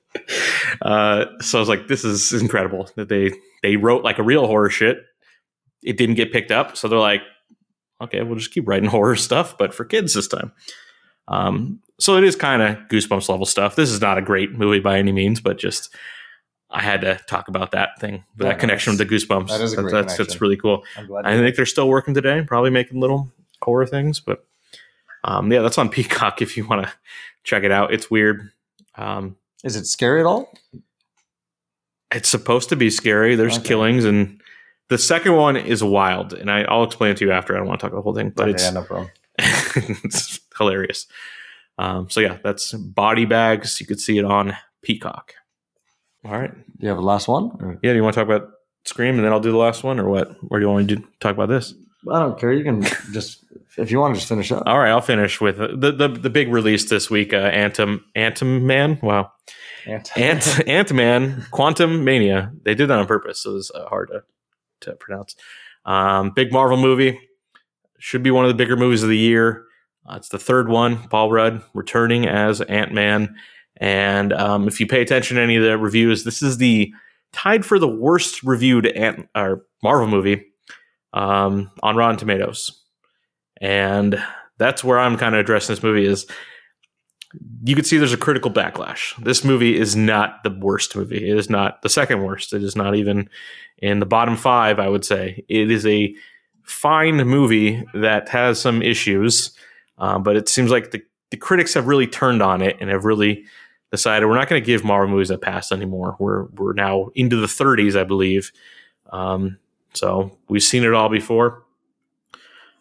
Uh, 0.83 1.27
so 1.41 1.59
I 1.59 1.61
was 1.61 1.69
like, 1.69 1.89
this 1.89 2.05
is 2.05 2.33
incredible 2.33 2.89
that 2.97 3.09
they 3.09 3.33
they 3.63 3.77
wrote 3.77 4.03
like 4.05 4.19
a 4.19 4.23
real 4.23 4.47
horror 4.47 4.71
shit. 4.71 5.05
It 5.83 5.97
didn't 5.97 6.17
get 6.17 6.33
picked 6.33 6.51
up, 6.51 6.77
so 6.77 6.89
they're 6.89 6.99
like, 6.99 7.23
okay, 8.01 8.23
we'll 8.23 8.39
just 8.39 8.53
keep 8.53 8.67
writing 8.69 8.89
horror 8.91 9.17
stuff, 9.17 9.57
but 9.59 9.73
for 9.75 9.85
kids 9.85 10.15
this 10.15 10.29
time. 10.29 10.53
Um, 11.29 11.81
so 11.99 12.17
it 12.17 12.25
is 12.25 12.35
kind 12.35 12.61
of 12.63 12.77
Goosebumps 12.89 13.29
level 13.29 13.47
stuff. 13.47 13.77
This 13.77 13.91
is 13.91 14.01
not 14.01 14.19
a 14.19 14.23
great 14.23 14.53
movie 14.53 14.81
by 14.81 14.99
any 14.99 15.13
means, 15.13 15.41
but 15.41 15.59
just 15.59 15.95
I 16.71 16.81
had 16.83 17.03
to 17.03 17.21
talk 17.27 17.49
about 17.49 17.71
that 17.73 18.01
thing, 18.01 18.25
that 18.39 18.45
Yeah, 18.47 18.55
connection 18.55 18.93
with 18.97 18.99
the 18.99 19.07
Goosebumps. 19.15 19.49
that 19.49 19.61
is 19.61 19.75
a 19.75 19.77
great 19.83 19.93
that's 19.93 20.07
that's 20.17 20.17
connection. 20.17 20.39
really 20.41 20.57
cool. 20.57 20.85
I 21.25 21.37
think 21.37 21.57
they're 21.57 21.67
still 21.67 21.89
working 21.89 22.15
today, 22.15 22.43
probably 22.47 22.71
making 22.71 23.01
little 23.01 23.31
horror 23.63 23.87
things, 23.87 24.19
but 24.21 24.45
um, 25.25 25.53
yeah, 25.53 25.61
that's 25.61 25.79
on 25.79 25.89
Peacock 25.91 26.43
if 26.43 26.57
you 26.57 26.67
want 26.67 26.85
to 26.87 26.93
check 27.45 27.63
it 27.63 27.71
out. 27.73 27.93
It's 27.93 28.11
weird. 28.11 28.51
Um, 28.97 29.37
Is 29.65 29.77
it 29.77 29.87
scary 29.87 30.21
at 30.21 30.27
all? 30.27 30.53
it's 32.13 32.29
supposed 32.29 32.69
to 32.71 32.77
be 32.77 32.91
scary. 32.91 33.37
There's 33.37 33.57
Okay. 33.59 33.69
killings, 33.69 34.05
and 34.05 34.41
the 34.89 34.99
second 34.99 35.37
one 35.37 35.57
is 35.57 35.83
wild, 35.85 36.33
and 36.33 36.51
I, 36.51 36.63
I'll 36.63 36.83
explain 36.83 37.13
it 37.13 37.19
to 37.19 37.25
you 37.25 37.31
after. 37.31 37.55
I 37.55 37.59
don't 37.59 37.69
want 37.69 37.79
to 37.81 37.85
talk 37.87 37.93
about 37.93 38.01
the 38.01 38.03
whole 38.03 38.15
thing, 38.15 38.31
but 38.35 38.43
Okay, 38.49 38.53
it's 38.55 38.65
yeah, 38.65 38.71
no 38.73 38.83
problem. 38.83 39.11
it's 39.39 40.41
hilarious. 40.59 41.07
Um, 41.79 42.11
so 42.11 42.19
yeah, 42.21 42.39
that's 42.43 42.73
body 42.73 43.27
bags. 43.27 43.81
You 43.81 43.87
could 43.87 44.01
see 44.01 44.19
it 44.19 44.25
on 44.25 44.57
Peacock. 44.83 45.35
All 46.25 46.33
right. 46.33 46.53
Do 46.53 46.63
you 46.81 46.89
have 46.89 46.99
a 46.99 47.03
last 47.03 47.29
one? 47.29 47.53
Or- 47.61 47.79
Yeah. 47.83 47.93
Do 47.93 47.97
you 47.97 48.03
want 48.03 48.15
to 48.15 48.21
talk 48.21 48.29
about 48.29 48.51
Scream, 48.87 49.15
and 49.17 49.25
then 49.25 49.31
I'll 49.33 49.41
do 49.41 49.53
the 49.53 49.57
last 49.59 49.85
one, 49.85 50.01
or 50.01 50.09
what? 50.09 50.35
Or 50.51 50.59
do 50.59 50.65
you 50.67 50.71
want 50.71 50.89
me 50.91 50.97
to 50.97 51.03
talk 51.21 51.33
about 51.35 51.49
this? 51.49 51.75
I 52.11 52.19
don't 52.19 52.39
care. 52.41 52.53
You 52.53 52.65
can 52.65 52.83
just 53.13 53.45
if 53.77 53.91
you 53.91 53.99
want 53.99 54.15
to 54.15 54.19
just 54.19 54.29
finish 54.29 54.51
up. 54.53 54.63
All 54.67 54.79
right, 54.79 54.91
I'll 54.91 55.01
finish 55.01 55.41
with 55.41 55.61
uh, 55.61 55.69
the 55.77 55.93
the, 55.93 56.09
the 56.09 56.31
big 56.31 56.53
release 56.53 56.89
this 56.89 57.11
week. 57.11 57.33
Uh, 57.33 57.51
Antum 57.51 58.01
Antum 58.17 58.63
Man. 58.63 58.99
Wow. 59.03 59.33
Ant 59.87 60.17
Ant 60.69 60.93
Man 60.93 61.47
Quantumania. 61.53 62.53
They 62.65 62.75
did 62.75 62.89
that 62.89 62.99
on 62.99 63.07
purpose, 63.07 63.43
so 63.43 63.51
it 63.51 63.55
was 63.55 63.71
uh, 63.75 63.87
hard 63.87 64.09
to 64.09 64.23
to 64.83 64.97
pronounce. 64.97 65.37
Um, 65.85 66.31
big 66.31 66.53
Marvel 66.53 66.77
movie. 66.77 67.19
Should 67.99 68.23
be 68.23 68.31
one 68.31 68.45
of 68.47 68.49
the 68.49 68.55
bigger 68.55 68.77
movies 68.77 69.03
of 69.03 69.11
the 69.11 69.19
year. 69.19 69.65
Uh, 70.09 70.17
it's 70.17 70.31
the 70.31 70.39
third 70.39 70.69
one. 70.69 70.97
Paul 71.09 71.31
Rudd 71.31 71.63
returning 71.75 72.27
as 72.27 72.63
Ant 72.63 72.93
Man, 72.93 73.37
and 73.77 74.33
um, 74.33 74.69
if 74.69 74.81
you 74.81 74.87
pay 74.87 75.03
attention 75.03 75.37
to 75.37 75.43
any 75.43 75.57
of 75.57 75.63
the 75.63 75.77
reviews, 75.77 76.25
this 76.25 76.43
is 76.43 76.57
the 76.57 76.93
tied 77.33 77.65
for 77.65 77.79
the 77.79 77.89
worst 77.89 78.43
reviewed 78.43 78.87
Ant 78.87 79.29
or 79.35 79.65
Marvel 79.83 80.07
movie 80.07 80.47
um, 81.13 81.71
on 81.83 81.97
Rotten 81.97 82.17
Tomatoes, 82.17 82.80
and 83.61 84.23
that's 84.59 84.85
where 84.85 84.99
I'm 84.99 85.17
kind 85.17 85.35
of 85.35 85.41
addressing 85.41 85.75
this 85.75 85.83
movie 85.83 86.05
is 86.05 86.27
you 87.65 87.75
can 87.75 87.85
see 87.85 87.97
there's 87.97 88.13
a 88.13 88.19
critical 88.19 88.51
backlash. 88.51 89.17
This 89.23 89.45
movie 89.45 89.79
is 89.79 89.95
not 89.95 90.43
the 90.43 90.51
worst 90.51 90.97
movie. 90.97 91.31
It 91.31 91.37
is 91.37 91.49
not 91.49 91.83
the 91.83 91.89
second 91.89 92.25
worst. 92.25 92.53
It 92.53 92.63
is 92.63 92.75
not 92.75 92.97
even 92.97 93.29
in 93.79 94.01
the 94.01 94.07
bottom 94.07 94.37
five, 94.37 94.79
I 94.79 94.89
would 94.89 95.05
say. 95.05 95.45
It 95.49 95.71
is 95.71 95.87
a 95.87 96.15
fine 96.65 97.17
movie 97.27 97.85
that 97.95 98.29
has 98.29 98.61
some 98.61 98.83
issues, 98.83 99.53
uh, 99.99 100.19
but 100.19 100.37
it 100.37 100.49
seems 100.49 100.71
like 100.71 100.91
the, 100.91 101.03
the 101.31 101.37
critics 101.37 101.75
have 101.75 101.87
really 101.87 102.07
turned 102.07 102.43
on 102.43 102.63
it 102.63 102.77
and 102.81 102.91
have 102.91 103.05
really 103.05 103.45
decided 103.93 104.27
we're 104.27 104.37
not 104.37 104.49
going 104.49 104.61
to 104.61 104.67
give 104.67 104.85
Marvel 104.85 105.15
movies 105.15 105.31
a 105.31 105.39
pass 105.39 105.73
anymore. 105.73 106.17
We're, 106.19 106.45
we're 106.47 106.73
now 106.73 107.11
into 107.15 107.37
the 107.37 107.47
30s, 107.47 107.99
I 107.99 108.05
believe. 108.05 108.53
Um, 109.11 109.59
so 109.95 110.37
we've 110.49 110.63
seen 110.63 110.85
it 110.85 110.95
all 110.95 111.09
before. 111.09 111.65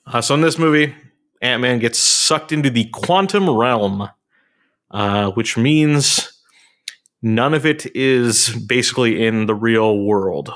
Uh, 0.06 0.22
so 0.22 0.36
in 0.36 0.42
this 0.42 0.58
movie, 0.58 0.96
Ant 1.42 1.62
Man 1.62 1.80
gets 1.80 2.00
sucked 2.00 2.52
into 2.52 2.70
the 2.70 2.86
quantum 2.86 3.50
realm 3.50 4.10
uh, 4.92 5.32
which 5.32 5.58
means 5.58 6.42
none 7.22 7.54
of 7.54 7.66
it 7.66 7.86
is 7.96 8.56
basically 8.68 9.26
in 9.26 9.46
the 9.46 9.56
real 9.56 10.00
world. 10.00 10.52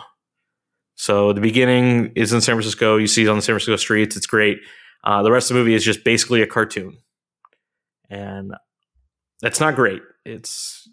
So 0.95 1.33
the 1.33 1.41
beginning 1.41 2.11
is 2.15 2.33
in 2.33 2.41
San 2.41 2.55
Francisco. 2.55 2.97
You 2.97 3.07
see 3.07 3.23
it 3.23 3.29
on 3.29 3.37
the 3.37 3.41
San 3.41 3.53
Francisco 3.53 3.75
streets. 3.75 4.15
It's 4.15 4.25
great. 4.25 4.59
Uh, 5.03 5.21
the 5.21 5.31
rest 5.31 5.51
of 5.51 5.55
the 5.55 5.59
movie 5.61 5.73
is 5.73 5.83
just 5.83 6.03
basically 6.03 6.41
a 6.41 6.47
cartoon, 6.47 6.97
and 8.09 8.53
that's 9.41 9.59
not 9.59 9.75
great. 9.75 10.01
It's 10.23 10.87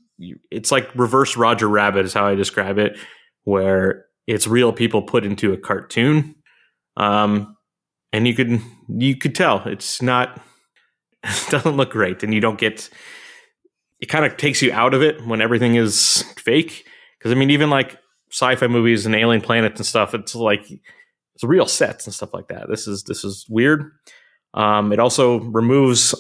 it's 0.51 0.73
like 0.73 0.91
reverse 0.97 1.37
Roger 1.37 1.69
Rabbit 1.69 2.05
is 2.05 2.13
how 2.13 2.27
I 2.27 2.35
describe 2.35 2.77
it, 2.79 2.99
where 3.45 4.07
it's 4.27 4.49
real 4.49 4.73
people 4.73 5.03
put 5.03 5.25
into 5.25 5.53
a 5.53 5.57
cartoon. 5.57 6.35
Um, 6.97 7.57
and 8.13 8.27
you 8.27 8.35
could 8.35 8.61
you 8.89 9.17
could 9.17 9.35
tell 9.35 9.63
it's 9.67 10.03
not 10.03 10.41
it 11.25 11.47
doesn't 11.51 11.77
look 11.77 11.91
great, 11.91 12.23
and 12.23 12.33
you 12.33 12.41
don't 12.41 12.59
get. 12.59 12.89
It 14.01 14.07
kind 14.07 14.25
of 14.25 14.37
takes 14.37 14.63
you 14.63 14.73
out 14.73 14.95
of 14.95 15.03
it 15.03 15.25
when 15.27 15.43
everything 15.43 15.75
is 15.75 16.23
fake. 16.39 16.87
Because 17.19 17.33
I 17.33 17.35
mean, 17.35 17.51
even 17.51 17.69
like 17.69 17.99
sci-fi 18.31 18.67
movies 18.67 19.05
and 19.05 19.15
alien 19.15 19.43
planets 19.43 19.79
and 19.79 19.87
stuff, 19.87 20.15
it's 20.15 20.35
like 20.35 20.71
it's 20.71 21.45
real 21.45 21.67
sets 21.67 22.07
and 22.07 22.15
stuff 22.15 22.33
like 22.33 22.49
that. 22.49 22.67
This 22.69 22.89
is 22.89 23.05
this 23.05 23.25
is 23.25 23.45
weird. 23.49 23.93
Um, 24.55 24.93
it 24.93 24.99
also 24.99 25.41
removes 25.41 26.15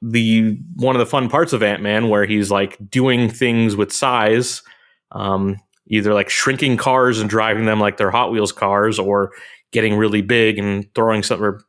the 0.00 0.58
one 0.76 0.94
of 0.94 1.00
the 1.00 1.06
fun 1.06 1.28
parts 1.28 1.52
of 1.52 1.62
Ant 1.62 1.82
Man 1.82 2.08
where 2.08 2.26
he's 2.26 2.50
like 2.50 2.78
doing 2.88 3.28
things 3.28 3.74
with 3.74 3.92
size, 3.92 4.62
um, 5.10 5.56
either 5.88 6.14
like 6.14 6.30
shrinking 6.30 6.76
cars 6.76 7.18
and 7.18 7.28
driving 7.28 7.64
them 7.64 7.80
like 7.80 7.96
they're 7.96 8.12
Hot 8.12 8.30
Wheels 8.30 8.52
cars, 8.52 9.00
or 9.00 9.32
getting 9.74 9.96
really 9.96 10.22
big 10.22 10.58
and 10.58 10.86
throwing 10.94 11.22
something, 11.22 11.44
or 11.44 11.60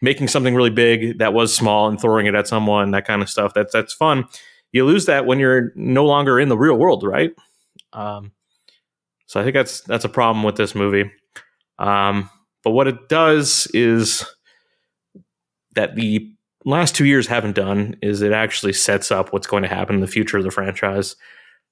making 0.00 0.28
something 0.28 0.54
really 0.54 0.70
big 0.70 1.18
that 1.18 1.34
was 1.34 1.52
small 1.52 1.88
and 1.88 2.00
throwing 2.00 2.26
it 2.26 2.36
at 2.36 2.46
someone. 2.46 2.92
That 2.92 3.06
kind 3.06 3.22
of 3.22 3.28
stuff. 3.28 3.52
That's 3.54 3.72
that's 3.72 3.92
fun. 3.92 4.26
You 4.70 4.84
lose 4.84 5.06
that 5.06 5.26
when 5.26 5.40
you're 5.40 5.72
no 5.74 6.04
longer 6.04 6.38
in 6.38 6.48
the 6.48 6.56
real 6.58 6.76
world, 6.76 7.02
right? 7.02 7.32
Um, 7.92 8.32
so 9.26 9.40
I 9.40 9.42
think 9.42 9.54
that's 9.54 9.80
that's 9.80 10.04
a 10.04 10.08
problem 10.08 10.44
with 10.44 10.56
this 10.56 10.74
movie. 10.74 11.10
Um, 11.78 12.30
but 12.62 12.70
what 12.70 12.86
it 12.86 13.08
does 13.08 13.66
is 13.72 14.24
that 15.74 15.94
the 15.96 16.30
last 16.64 16.94
two 16.94 17.06
years 17.06 17.26
haven't 17.26 17.54
done 17.54 17.96
is 18.02 18.20
it 18.20 18.32
actually 18.32 18.72
sets 18.72 19.10
up 19.10 19.32
what's 19.32 19.46
going 19.46 19.62
to 19.62 19.68
happen 19.68 19.94
in 19.94 20.00
the 20.00 20.06
future 20.06 20.38
of 20.38 20.44
the 20.44 20.50
franchise. 20.50 21.16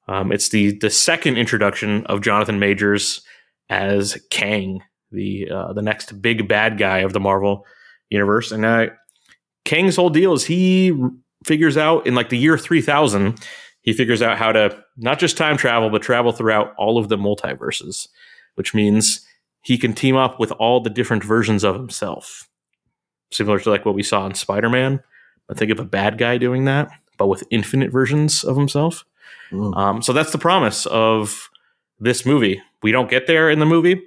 Um, 0.08 0.32
it's 0.32 0.48
the 0.50 0.78
the 0.78 0.90
second 0.90 1.36
introduction 1.36 2.06
of 2.06 2.22
Jonathan 2.22 2.58
Majors 2.58 3.22
as 3.68 4.16
Kang, 4.30 4.82
the 5.10 5.48
uh, 5.50 5.72
the 5.72 5.82
next 5.82 6.20
big 6.20 6.48
bad 6.48 6.78
guy 6.78 6.98
of 6.98 7.12
the 7.12 7.20
Marvel 7.20 7.64
universe, 8.10 8.52
and 8.52 8.64
uh, 8.64 8.86
Kang's 9.64 9.96
whole 9.96 10.10
deal 10.10 10.32
is 10.32 10.44
he 10.44 10.92
figures 11.44 11.76
out 11.76 12.06
in 12.06 12.14
like 12.14 12.28
the 12.28 12.38
year 12.38 12.58
three 12.58 12.80
thousand, 12.80 13.40
he 13.82 13.92
figures 13.92 14.22
out 14.22 14.38
how 14.38 14.52
to 14.52 14.82
not 14.96 15.18
just 15.18 15.36
time 15.36 15.56
travel 15.56 15.90
but 15.90 16.02
travel 16.02 16.32
throughout 16.32 16.74
all 16.76 16.98
of 16.98 17.08
the 17.08 17.16
multiverses, 17.16 18.08
which 18.54 18.74
means 18.74 19.26
he 19.62 19.78
can 19.78 19.92
team 19.92 20.16
up 20.16 20.38
with 20.38 20.52
all 20.52 20.80
the 20.80 20.90
different 20.90 21.24
versions 21.24 21.64
of 21.64 21.74
himself 21.74 22.48
similar 23.30 23.58
to 23.60 23.70
like 23.70 23.84
what 23.84 23.94
we 23.94 24.02
saw 24.02 24.26
in 24.26 24.34
Spider 24.34 24.68
Man. 24.68 25.00
I 25.50 25.54
think 25.54 25.70
of 25.70 25.78
a 25.78 25.84
bad 25.84 26.18
guy 26.18 26.38
doing 26.38 26.64
that, 26.64 26.88
but 27.18 27.28
with 27.28 27.44
infinite 27.50 27.90
versions 27.90 28.44
of 28.44 28.56
himself. 28.56 29.04
Mm. 29.50 29.76
Um, 29.76 30.02
so 30.02 30.12
that's 30.12 30.32
the 30.32 30.38
promise 30.38 30.86
of 30.86 31.48
this 32.00 32.26
movie. 32.26 32.60
We 32.82 32.92
don't 32.92 33.10
get 33.10 33.26
there 33.26 33.48
in 33.50 33.58
the 33.58 33.66
movie, 33.66 34.02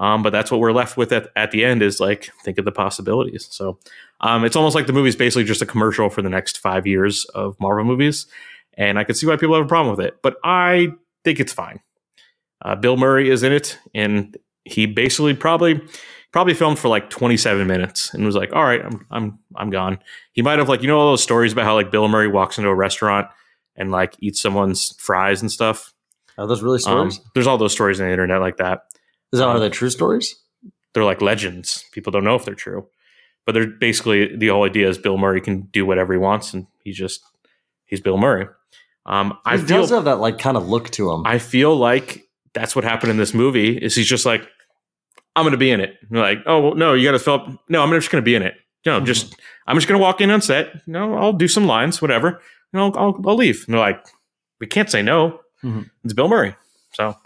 um, 0.00 0.22
but 0.24 0.30
that's 0.30 0.50
what 0.50 0.58
we're 0.58 0.72
left 0.72 0.96
with 0.96 1.12
at, 1.12 1.28
at 1.36 1.52
the 1.52 1.64
end 1.64 1.82
is 1.82 2.00
like, 2.00 2.30
think 2.42 2.58
of 2.58 2.64
the 2.64 2.72
possibilities. 2.72 3.46
So 3.52 3.78
um, 4.20 4.44
it's 4.44 4.56
almost 4.56 4.74
like 4.74 4.86
the 4.88 4.92
movie's 4.92 5.14
basically 5.14 5.44
just 5.44 5.62
a 5.62 5.66
commercial 5.66 6.10
for 6.10 6.22
the 6.22 6.28
next 6.30 6.58
five 6.58 6.86
years 6.86 7.24
of 7.34 7.54
Marvel 7.60 7.84
movies. 7.84 8.26
And 8.76 8.98
I 8.98 9.04
can 9.04 9.14
see 9.14 9.26
why 9.26 9.36
people 9.36 9.54
have 9.54 9.64
a 9.64 9.68
problem 9.68 9.96
with 9.96 10.04
it, 10.04 10.16
but 10.22 10.36
I 10.42 10.88
think 11.22 11.38
it's 11.38 11.52
fine. 11.52 11.80
Uh, 12.64 12.74
Bill 12.76 12.96
Murray 12.96 13.30
is 13.30 13.42
in 13.42 13.52
it, 13.52 13.78
and 13.94 14.36
he 14.64 14.86
basically 14.86 15.34
probably 15.34 15.80
probably 16.32 16.54
filmed 16.54 16.78
for 16.78 16.88
like 16.88 17.10
27 17.10 17.66
minutes 17.66 18.14
and 18.14 18.24
was 18.24 18.36
like, 18.36 18.52
all 18.52 18.62
right, 18.64 18.82
I'm 18.84 19.06
I'm 19.10 19.38
I'm 19.56 19.70
gone. 19.70 19.98
He 20.32 20.42
might 20.42 20.58
have 20.58 20.68
like, 20.68 20.82
you 20.82 20.88
know, 20.88 20.98
all 20.98 21.10
those 21.10 21.22
stories 21.22 21.52
about 21.52 21.64
how 21.64 21.74
like 21.74 21.90
Bill 21.90 22.06
Murray 22.08 22.28
walks 22.28 22.56
into 22.58 22.70
a 22.70 22.74
restaurant 22.74 23.26
and 23.76 23.90
like 23.90 24.14
eats 24.20 24.40
someone's 24.40 24.94
fries 24.98 25.40
and 25.42 25.50
stuff. 25.50 25.92
Are 26.38 26.46
those 26.46 26.62
really 26.62 26.76
Um, 26.86 27.10
stories? 27.10 27.20
there's 27.34 27.46
all 27.46 27.58
those 27.58 27.72
stories 27.72 28.00
on 28.00 28.06
the 28.06 28.12
internet 28.12 28.40
like 28.40 28.58
that. 28.58 28.82
Is 29.32 29.38
that 29.38 29.48
um, 29.48 29.56
of 29.56 29.62
the 29.62 29.70
true 29.70 29.90
stories? 29.90 30.36
They're 30.92 31.04
like 31.04 31.22
legends. 31.22 31.84
People 31.92 32.10
don't 32.12 32.24
know 32.24 32.34
if 32.34 32.44
they're 32.44 32.54
true. 32.54 32.86
But 33.46 33.52
they're 33.52 33.66
basically 33.66 34.36
the 34.36 34.48
whole 34.48 34.64
idea 34.64 34.88
is 34.88 34.98
Bill 34.98 35.16
Murray 35.18 35.40
can 35.40 35.62
do 35.72 35.86
whatever 35.86 36.12
he 36.12 36.18
wants 36.18 36.52
and 36.52 36.66
he's 36.84 36.96
just 36.96 37.22
he's 37.86 38.00
Bill 38.00 38.18
Murray. 38.18 38.46
Um, 39.06 39.38
I 39.44 39.56
He 39.56 39.64
feel 39.64 39.78
does 39.78 39.90
have 39.90 40.04
that 40.04 40.16
like 40.20 40.38
kind 40.38 40.56
of 40.56 40.68
look 40.68 40.90
to 40.90 41.10
him. 41.10 41.22
I 41.26 41.38
feel 41.38 41.74
like 41.74 42.28
that's 42.54 42.76
what 42.76 42.84
happened 42.84 43.10
in 43.10 43.16
this 43.16 43.32
movie. 43.32 43.76
Is 43.76 43.94
he's 43.94 44.06
just 44.08 44.26
like, 44.26 44.46
I'm 45.36 45.44
going 45.44 45.52
to 45.52 45.58
be 45.58 45.70
in 45.70 45.80
it. 45.80 45.96
Like, 46.10 46.38
oh 46.46 46.60
well, 46.60 46.74
no, 46.74 46.92
you 46.94 47.06
got 47.08 47.12
to 47.12 47.18
fill 47.18 47.34
up. 47.34 47.48
No, 47.68 47.82
I'm 47.82 47.90
just 47.90 48.10
going 48.10 48.22
to 48.22 48.24
be 48.24 48.34
in 48.34 48.42
it. 48.42 48.54
No, 48.84 48.96
Mm-hmm. 48.96 49.06
just 49.06 49.36
I'm 49.66 49.76
just 49.76 49.88
going 49.88 49.98
to 49.98 50.02
walk 50.02 50.20
in 50.20 50.30
on 50.30 50.42
set. 50.42 50.86
No, 50.86 51.14
I'll 51.16 51.32
do 51.32 51.48
some 51.48 51.66
lines, 51.66 52.02
whatever. 52.02 52.40
And 52.72 52.82
I'll 52.82 52.92
I'll, 52.96 53.20
I'll 53.26 53.36
leave. 53.36 53.64
And 53.66 53.74
they're 53.74 53.80
like, 53.80 54.04
we 54.60 54.66
can't 54.66 54.90
say 54.90 55.02
no. 55.02 55.40
Mhm. 55.64 55.88
It's 56.04 56.12
Bill 56.12 56.28
Murray. 56.28 56.54
So 56.92 57.16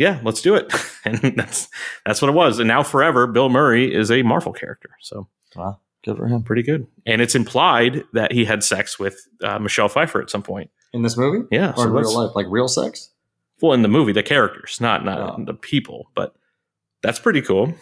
yeah, 0.00 0.18
let's 0.24 0.40
do 0.42 0.56
it. 0.56 0.72
and 1.04 1.18
that's 1.36 1.68
that's 2.04 2.20
what 2.20 2.28
it 2.30 2.34
was. 2.34 2.58
And 2.58 2.66
now 2.66 2.82
forever, 2.82 3.28
Bill 3.28 3.48
Murray 3.50 3.94
is 3.94 4.10
a 4.10 4.22
Marvel 4.22 4.52
character. 4.52 4.90
So 5.00 5.28
wow, 5.54 5.78
Good 6.04 6.16
for 6.16 6.26
him. 6.26 6.42
pretty 6.42 6.62
good. 6.64 6.86
And 7.06 7.20
it's 7.22 7.34
implied 7.36 8.02
that 8.14 8.32
he 8.32 8.44
had 8.46 8.64
sex 8.64 8.98
with 8.98 9.28
uh, 9.44 9.58
Michelle 9.60 9.88
Pfeiffer 9.88 10.20
at 10.22 10.30
some 10.30 10.42
point. 10.42 10.70
In 10.92 11.02
this 11.02 11.16
movie? 11.16 11.46
Yeah, 11.52 11.70
Or 11.72 11.76
so 11.76 11.82
in 11.84 11.92
real 11.92 12.16
life? 12.26 12.34
Like 12.34 12.46
real 12.48 12.66
sex? 12.66 13.10
well 13.62 13.74
in 13.74 13.82
the 13.82 13.88
movie 13.88 14.12
the 14.12 14.22
characters 14.22 14.80
not 14.80 15.04
not 15.04 15.18
Oh. 15.38 15.44
the 15.44 15.52
people 15.52 16.10
but 16.14 16.34
that's 17.02 17.18
pretty 17.18 17.42
cool 17.42 17.74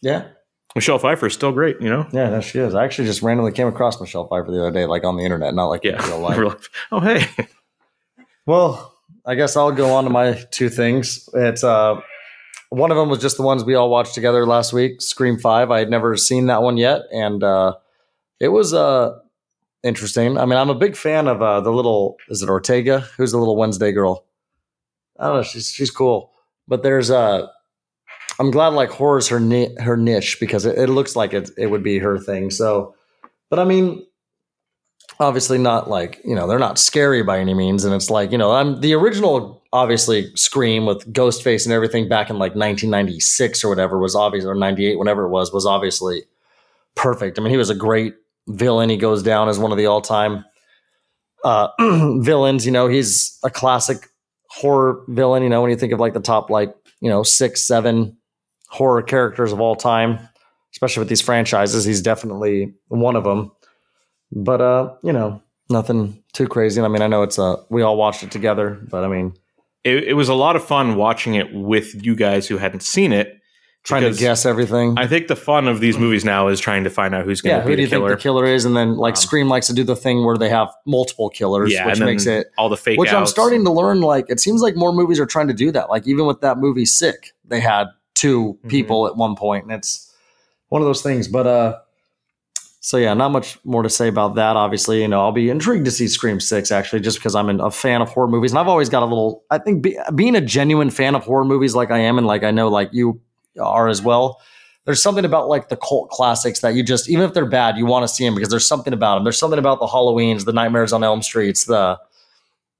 Yeah. 0.00 0.28
michelle 0.74 0.98
pfeiffer 0.98 1.26
is 1.26 1.34
still 1.34 1.52
great 1.52 1.76
you 1.82 1.90
know 1.90 2.06
Yeah, 2.12 2.30
no, 2.30 2.40
she 2.40 2.58
is. 2.60 2.74
I 2.74 2.82
actually 2.84 3.06
just 3.06 3.20
randomly 3.20 3.52
came 3.52 3.68
across 3.68 4.00
Michelle 4.00 4.26
Pfeiffer 4.26 4.50
the 4.50 4.60
other 4.60 4.70
day, 4.70 4.86
like 4.86 5.04
on 5.04 5.18
the 5.18 5.22
internet, 5.22 5.52
not 5.54 5.66
like 5.66 5.84
yeah 5.84 6.02
in. 6.02 6.08
Real 6.10 6.20
life. 6.48 6.68
oh 6.90 7.00
hey 7.00 7.26
Well, 8.46 8.93
I 9.26 9.34
guess 9.34 9.56
I'll 9.56 9.72
go 9.72 9.94
on 9.94 10.04
to 10.04 10.10
my 10.10 10.34
two 10.50 10.68
things. 10.68 11.28
It's 11.34 11.64
uh 11.64 12.00
one 12.70 12.90
of 12.90 12.96
them 12.96 13.08
was 13.08 13.20
just 13.20 13.36
the 13.36 13.42
ones 13.42 13.64
we 13.64 13.74
all 13.74 13.88
watched 13.88 14.14
together 14.14 14.44
last 14.46 14.72
week, 14.72 15.00
Scream 15.00 15.38
5. 15.38 15.70
I 15.70 15.78
had 15.78 15.90
never 15.90 16.16
seen 16.16 16.46
that 16.46 16.62
one 16.62 16.76
yet 16.76 17.02
and 17.12 17.42
uh 17.42 17.74
it 18.40 18.48
was 18.48 18.74
uh 18.74 19.18
interesting. 19.82 20.36
I 20.36 20.44
mean, 20.44 20.58
I'm 20.58 20.70
a 20.70 20.74
big 20.74 20.96
fan 20.96 21.26
of 21.28 21.40
uh 21.40 21.60
the 21.60 21.72
little 21.72 22.16
is 22.28 22.42
it 22.42 22.48
Ortega? 22.48 23.00
Who's 23.16 23.32
the 23.32 23.38
little 23.38 23.56
Wednesday 23.56 23.92
girl? 23.92 24.24
I 25.18 25.28
don't 25.28 25.36
know, 25.36 25.42
she's 25.42 25.70
she's 25.70 25.90
cool. 25.90 26.30
But 26.68 26.82
there's 26.82 27.10
uh 27.10 27.46
I'm 28.38 28.50
glad 28.50 28.68
like 28.68 28.90
horror's 28.90 29.28
her 29.28 29.40
ni- 29.40 29.74
her 29.80 29.96
niche 29.96 30.38
because 30.40 30.66
it, 30.66 30.76
it 30.76 30.88
looks 30.88 31.16
like 31.16 31.32
it 31.32 31.50
it 31.56 31.68
would 31.68 31.82
be 31.82 31.98
her 31.98 32.18
thing. 32.18 32.50
So 32.50 32.94
but 33.48 33.58
I 33.58 33.64
mean 33.64 34.04
obviously 35.20 35.58
not 35.58 35.88
like 35.88 36.20
you 36.24 36.34
know 36.34 36.46
they're 36.46 36.58
not 36.58 36.78
scary 36.78 37.22
by 37.22 37.38
any 37.38 37.54
means. 37.54 37.84
And 37.84 37.94
it's 37.94 38.10
like 38.10 38.32
you 38.32 38.38
know 38.38 38.52
i'm 38.52 38.80
the 38.80 38.94
original 38.94 39.62
obviously 39.72 40.34
scream 40.36 40.86
with 40.86 41.12
ghostface 41.12 41.64
and 41.64 41.72
everything 41.72 42.08
back 42.08 42.30
in 42.30 42.36
like 42.36 42.54
1996 42.54 43.64
or 43.64 43.68
whatever 43.68 43.98
was 43.98 44.14
obvious 44.14 44.44
or 44.44 44.54
98 44.54 44.98
whenever 44.98 45.24
it 45.24 45.30
was 45.30 45.52
was 45.52 45.66
obviously 45.66 46.22
perfect. 46.94 47.38
I 47.38 47.42
mean 47.42 47.50
he 47.50 47.56
was 47.56 47.70
a 47.70 47.74
great 47.74 48.14
villain. 48.48 48.88
He 48.90 48.96
goes 48.96 49.22
down 49.22 49.48
as 49.48 49.58
one 49.58 49.72
of 49.72 49.78
the 49.78 49.86
all-time 49.86 50.44
uh 51.44 51.68
villains. 52.20 52.66
You 52.66 52.72
know 52.72 52.88
he's 52.88 53.38
a 53.42 53.50
classic 53.50 54.08
horror 54.54 55.02
villain 55.08 55.42
you 55.42 55.48
know 55.48 55.60
when 55.60 55.70
you 55.70 55.76
think 55.76 55.92
of 55.92 55.98
like 55.98 56.14
the 56.14 56.20
top 56.20 56.48
like 56.48 56.72
you 57.00 57.10
know 57.10 57.24
six 57.24 57.66
seven 57.66 58.16
horror 58.68 59.02
characters 59.02 59.52
of 59.52 59.60
all 59.60 59.74
time 59.74 60.16
especially 60.72 61.00
with 61.00 61.08
these 61.08 61.20
franchises 61.20 61.84
he's 61.84 62.00
definitely 62.00 62.72
one 62.88 63.16
of 63.16 63.24
them 63.24 63.50
but 64.32 64.60
uh, 64.60 64.94
you 65.02 65.12
know, 65.12 65.42
nothing 65.70 66.22
too 66.32 66.46
crazy. 66.48 66.80
I 66.80 66.88
mean, 66.88 67.02
I 67.02 67.06
know 67.06 67.22
it's 67.22 67.38
uh 67.38 67.56
we 67.70 67.82
all 67.82 67.96
watched 67.96 68.22
it 68.22 68.30
together, 68.30 68.80
but 68.90 69.04
I 69.04 69.08
mean, 69.08 69.34
it, 69.84 70.04
it 70.04 70.14
was 70.14 70.28
a 70.28 70.34
lot 70.34 70.56
of 70.56 70.64
fun 70.64 70.96
watching 70.96 71.34
it 71.34 71.52
with 71.54 72.04
you 72.04 72.14
guys 72.16 72.46
who 72.48 72.56
hadn't 72.58 72.82
seen 72.82 73.12
it 73.12 73.40
trying 73.82 74.00
to 74.10 74.18
guess 74.18 74.46
everything. 74.46 74.94
i 74.96 75.06
think 75.06 75.28
the 75.28 75.36
fun 75.36 75.68
of 75.68 75.78
these 75.78 75.98
movies 75.98 76.24
now 76.24 76.48
is 76.48 76.58
trying 76.58 76.84
to 76.84 76.88
find 76.88 77.14
out 77.14 77.26
who's 77.26 77.42
going 77.42 77.50
yeah, 77.54 77.58
to 77.58 77.64
who 77.64 77.68
be 77.68 77.76
do 77.76 77.82
you 77.82 77.88
killer 77.88 78.08
think 78.08 78.18
the 78.18 78.22
killer 78.22 78.46
is? 78.46 78.64
And 78.64 78.74
then 78.74 78.96
like 78.96 79.12
Um, 79.12 79.16
Scream 79.16 79.48
likes 79.50 79.66
to 79.66 79.74
do 79.74 79.84
the 79.84 79.94
thing 79.94 80.24
where 80.24 80.38
they 80.38 80.48
have 80.48 80.68
multiple 80.86 81.28
killers, 81.28 81.70
yeah 81.70 81.86
which 81.86 82.00
makes 82.00 82.24
it 82.24 82.46
all 82.56 82.70
the 82.70 82.78
fake 82.78 82.98
which 82.98 83.12
I'm 83.12 83.26
starting 83.26 83.62
to 83.66 83.70
learn 83.70 84.00
like 84.00 84.24
it 84.30 84.40
seems 84.40 84.62
like 84.62 84.74
more 84.74 84.90
movies 84.94 85.20
are 85.20 85.26
trying 85.26 85.48
to 85.48 85.54
do 85.54 85.70
that. 85.72 85.90
Like 85.90 86.06
even 86.06 86.24
with 86.24 86.40
that 86.40 86.56
movie 86.56 86.86
Sick, 86.86 87.32
they 87.44 87.60
had 87.60 87.88
2 88.14 88.58
Mhm. 88.64 88.68
people 88.70 89.06
at 89.06 89.16
one 89.18 89.36
point 89.36 89.64
and 89.64 89.72
it's 89.74 90.10
one 90.70 90.80
of 90.80 90.86
those 90.86 91.02
things, 91.02 91.28
but 91.28 91.46
uh 91.46 91.76
so 92.84 92.98
yeah, 92.98 93.14
not 93.14 93.32
much 93.32 93.58
more 93.64 93.82
to 93.82 93.88
say 93.88 94.08
about 94.08 94.34
that. 94.34 94.56
Obviously, 94.56 95.00
you 95.00 95.08
know, 95.08 95.22
I'll 95.22 95.32
be 95.32 95.48
intrigued 95.48 95.86
to 95.86 95.90
see 95.90 96.06
Scream 96.06 96.38
Six 96.38 96.70
actually, 96.70 97.00
just 97.00 97.16
because 97.16 97.34
I'm 97.34 97.48
an, 97.48 97.58
a 97.58 97.70
fan 97.70 98.02
of 98.02 98.10
horror 98.10 98.28
movies, 98.28 98.52
and 98.52 98.58
I've 98.58 98.68
always 98.68 98.90
got 98.90 99.02
a 99.02 99.06
little. 99.06 99.42
I 99.50 99.56
think 99.56 99.80
be, 99.80 99.96
being 100.14 100.36
a 100.36 100.42
genuine 100.42 100.90
fan 100.90 101.14
of 101.14 101.24
horror 101.24 101.46
movies, 101.46 101.74
like 101.74 101.90
I 101.90 102.00
am, 102.00 102.18
and 102.18 102.26
like 102.26 102.42
I 102.44 102.50
know, 102.50 102.68
like 102.68 102.90
you 102.92 103.22
are 103.58 103.88
as 103.88 104.02
well. 104.02 104.38
There's 104.84 105.02
something 105.02 105.24
about 105.24 105.48
like 105.48 105.70
the 105.70 105.78
cult 105.78 106.10
classics 106.10 106.60
that 106.60 106.74
you 106.74 106.82
just, 106.82 107.08
even 107.08 107.24
if 107.24 107.32
they're 107.32 107.48
bad, 107.48 107.78
you 107.78 107.86
want 107.86 108.06
to 108.06 108.14
see 108.14 108.22
them 108.22 108.34
because 108.34 108.50
there's 108.50 108.68
something 108.68 108.92
about 108.92 109.14
them. 109.14 109.24
There's 109.24 109.38
something 109.38 109.58
about 109.58 109.80
the 109.80 109.86
Halloweens, 109.86 110.44
the 110.44 110.52
Nightmares 110.52 110.92
on 110.92 111.02
Elm 111.02 111.22
Streets, 111.22 111.64
the 111.64 111.98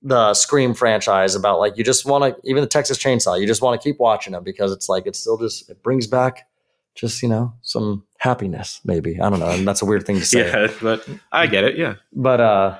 the 0.02 0.34
Scream 0.34 0.74
franchise 0.74 1.34
about 1.34 1.60
like 1.60 1.78
you 1.78 1.82
just 1.82 2.04
want 2.04 2.24
to, 2.24 2.38
even 2.46 2.60
the 2.60 2.68
Texas 2.68 2.98
Chainsaw, 2.98 3.40
you 3.40 3.46
just 3.46 3.62
want 3.62 3.80
to 3.80 3.82
keep 3.82 3.98
watching 3.98 4.34
them 4.34 4.44
because 4.44 4.70
it's 4.70 4.86
like 4.86 5.06
it 5.06 5.16
still 5.16 5.38
just 5.38 5.70
it 5.70 5.82
brings 5.82 6.06
back 6.06 6.46
just 6.94 7.22
you 7.22 7.28
know 7.28 7.54
some 7.62 8.04
happiness 8.24 8.80
maybe 8.84 9.20
i 9.20 9.28
don't 9.28 9.38
know 9.38 9.50
and 9.50 9.68
that's 9.68 9.82
a 9.82 9.84
weird 9.84 10.06
thing 10.06 10.16
to 10.16 10.24
say 10.24 10.48
yeah 10.48 10.66
but 10.80 11.06
i 11.30 11.46
get 11.46 11.62
it 11.64 11.76
yeah 11.76 11.94
but 12.12 12.40
uh 12.40 12.78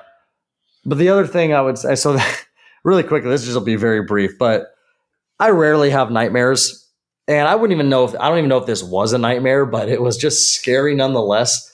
but 0.85 0.97
the 0.97 1.09
other 1.09 1.27
thing 1.27 1.53
i 1.53 1.61
would 1.61 1.77
say 1.77 1.95
so 1.95 2.13
that, 2.13 2.45
really 2.83 3.03
quickly 3.03 3.29
this 3.29 3.43
just 3.43 3.55
will 3.55 3.63
be 3.63 3.75
very 3.75 4.03
brief 4.03 4.37
but 4.37 4.75
i 5.39 5.49
rarely 5.49 5.91
have 5.91 6.09
nightmares 6.09 6.85
and 7.27 7.47
I 7.47 7.55
wouldn't 7.55 7.75
even 7.75 7.89
know 7.89 8.05
if 8.05 8.15
I 8.19 8.29
don't 8.29 8.37
even 8.37 8.49
know 8.49 8.57
if 8.57 8.65
this 8.65 8.83
was 8.83 9.13
a 9.13 9.17
nightmare, 9.17 9.65
but 9.65 9.89
it 9.89 10.01
was 10.01 10.17
just 10.17 10.53
scary 10.53 10.95
nonetheless. 10.95 11.71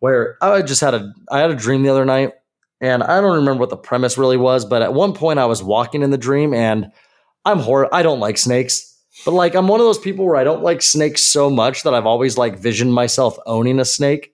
Where 0.00 0.36
I 0.42 0.62
just 0.62 0.80
had 0.80 0.94
a 0.94 1.12
I 1.30 1.40
had 1.40 1.50
a 1.50 1.54
dream 1.54 1.82
the 1.82 1.90
other 1.90 2.04
night, 2.04 2.32
and 2.80 3.02
I 3.02 3.20
don't 3.20 3.36
remember 3.36 3.60
what 3.60 3.70
the 3.70 3.76
premise 3.76 4.16
really 4.16 4.36
was, 4.36 4.64
but 4.64 4.82
at 4.82 4.94
one 4.94 5.12
point 5.12 5.38
I 5.38 5.46
was 5.46 5.62
walking 5.62 6.02
in 6.02 6.10
the 6.10 6.18
dream, 6.18 6.54
and 6.54 6.90
I'm 7.44 7.58
horror. 7.58 7.94
I 7.94 8.02
don't 8.02 8.20
like 8.20 8.38
snakes, 8.38 8.89
but 9.24 9.32
like 9.32 9.54
I'm 9.54 9.68
one 9.68 9.80
of 9.80 9.86
those 9.86 9.98
people 9.98 10.24
where 10.24 10.36
I 10.36 10.44
don't 10.44 10.62
like 10.62 10.82
snakes 10.82 11.22
so 11.22 11.50
much 11.50 11.82
that 11.82 11.94
I've 11.94 12.06
always 12.06 12.38
like 12.38 12.58
visioned 12.58 12.94
myself 12.94 13.36
owning 13.46 13.78
a 13.78 13.84
snake 13.84 14.32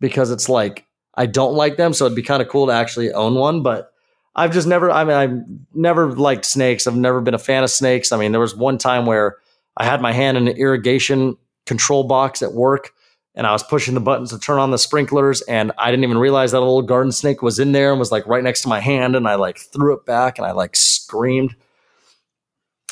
because 0.00 0.30
it's 0.30 0.48
like 0.48 0.86
I 1.14 1.26
don't 1.26 1.54
like 1.54 1.76
them, 1.76 1.92
so 1.92 2.06
it'd 2.06 2.16
be 2.16 2.22
kind 2.22 2.42
of 2.42 2.48
cool 2.48 2.66
to 2.66 2.72
actually 2.72 3.12
own 3.12 3.34
one, 3.34 3.62
but. 3.62 3.92
I've 4.36 4.52
just 4.52 4.68
never, 4.68 4.88
I 4.88 5.02
mean, 5.02 5.16
I've 5.16 5.42
never 5.74 6.12
liked 6.12 6.44
snakes. 6.44 6.86
I've 6.86 6.94
never 6.94 7.20
been 7.20 7.34
a 7.34 7.40
fan 7.40 7.64
of 7.64 7.70
snakes. 7.70 8.12
I 8.12 8.18
mean, 8.18 8.30
there 8.30 8.40
was 8.40 8.54
one 8.54 8.78
time 8.78 9.04
where 9.04 9.38
I 9.78 9.84
had 9.84 10.00
my 10.00 10.12
hand 10.12 10.36
in 10.36 10.46
an 10.46 10.56
irrigation 10.56 11.36
control 11.66 12.04
box 12.04 12.42
at 12.42 12.52
work 12.52 12.92
and 13.34 13.46
I 13.46 13.52
was 13.52 13.62
pushing 13.62 13.94
the 13.94 14.00
buttons 14.00 14.30
to 14.30 14.38
turn 14.38 14.58
on 14.58 14.72
the 14.72 14.78
sprinklers 14.78 15.42
and 15.42 15.70
I 15.78 15.90
didn't 15.90 16.02
even 16.02 16.18
realize 16.18 16.52
that 16.52 16.58
a 16.58 16.60
little 16.60 16.82
garden 16.82 17.12
snake 17.12 17.42
was 17.42 17.58
in 17.58 17.72
there 17.72 17.90
and 17.90 17.98
was 17.98 18.10
like 18.10 18.26
right 18.26 18.42
next 18.42 18.62
to 18.62 18.68
my 18.68 18.80
hand 18.80 19.14
and 19.14 19.28
I 19.28 19.36
like 19.36 19.58
threw 19.58 19.94
it 19.94 20.04
back 20.04 20.38
and 20.38 20.46
I 20.46 20.52
like 20.52 20.74
screamed. 20.74 21.54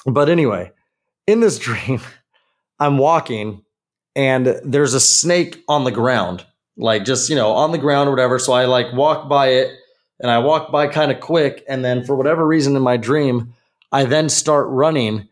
But 0.05 0.29
anyway, 0.29 0.71
in 1.27 1.41
this 1.41 1.59
dream, 1.61 2.01
I'm 2.79 2.99
walking 2.99 3.63
and 4.15 4.59
there's 4.65 4.95
a 4.95 5.01
snake 5.01 5.63
on 5.69 5.85
the 5.85 5.91
ground, 5.91 6.45
like 6.77 7.05
just, 7.05 7.29
you 7.29 7.37
know, 7.37 7.53
on 7.53 7.73
the 7.73 7.79
ground 7.79 8.09
or 8.09 8.13
whatever. 8.13 8.39
So 8.39 8.53
I 8.53 8.65
like 8.65 8.93
walk 8.95 9.29
by 9.29 9.49
it 9.49 9.77
and 10.21 10.31
I 10.31 10.39
walk 10.39 10.73
by 10.73 10.87
kind 10.89 11.13
of 11.13 11.21
quick. 11.21 11.65
And 11.69 11.85
then 11.85 12.05
for 12.05 12.17
whatever 12.17 12.47
reason 12.47 12.77
in 12.77 12.83
my 12.83 12.97
dream, 12.97 13.55
I 13.93 14.05
then 14.05 14.29
start 14.29 14.69
running 14.69 15.29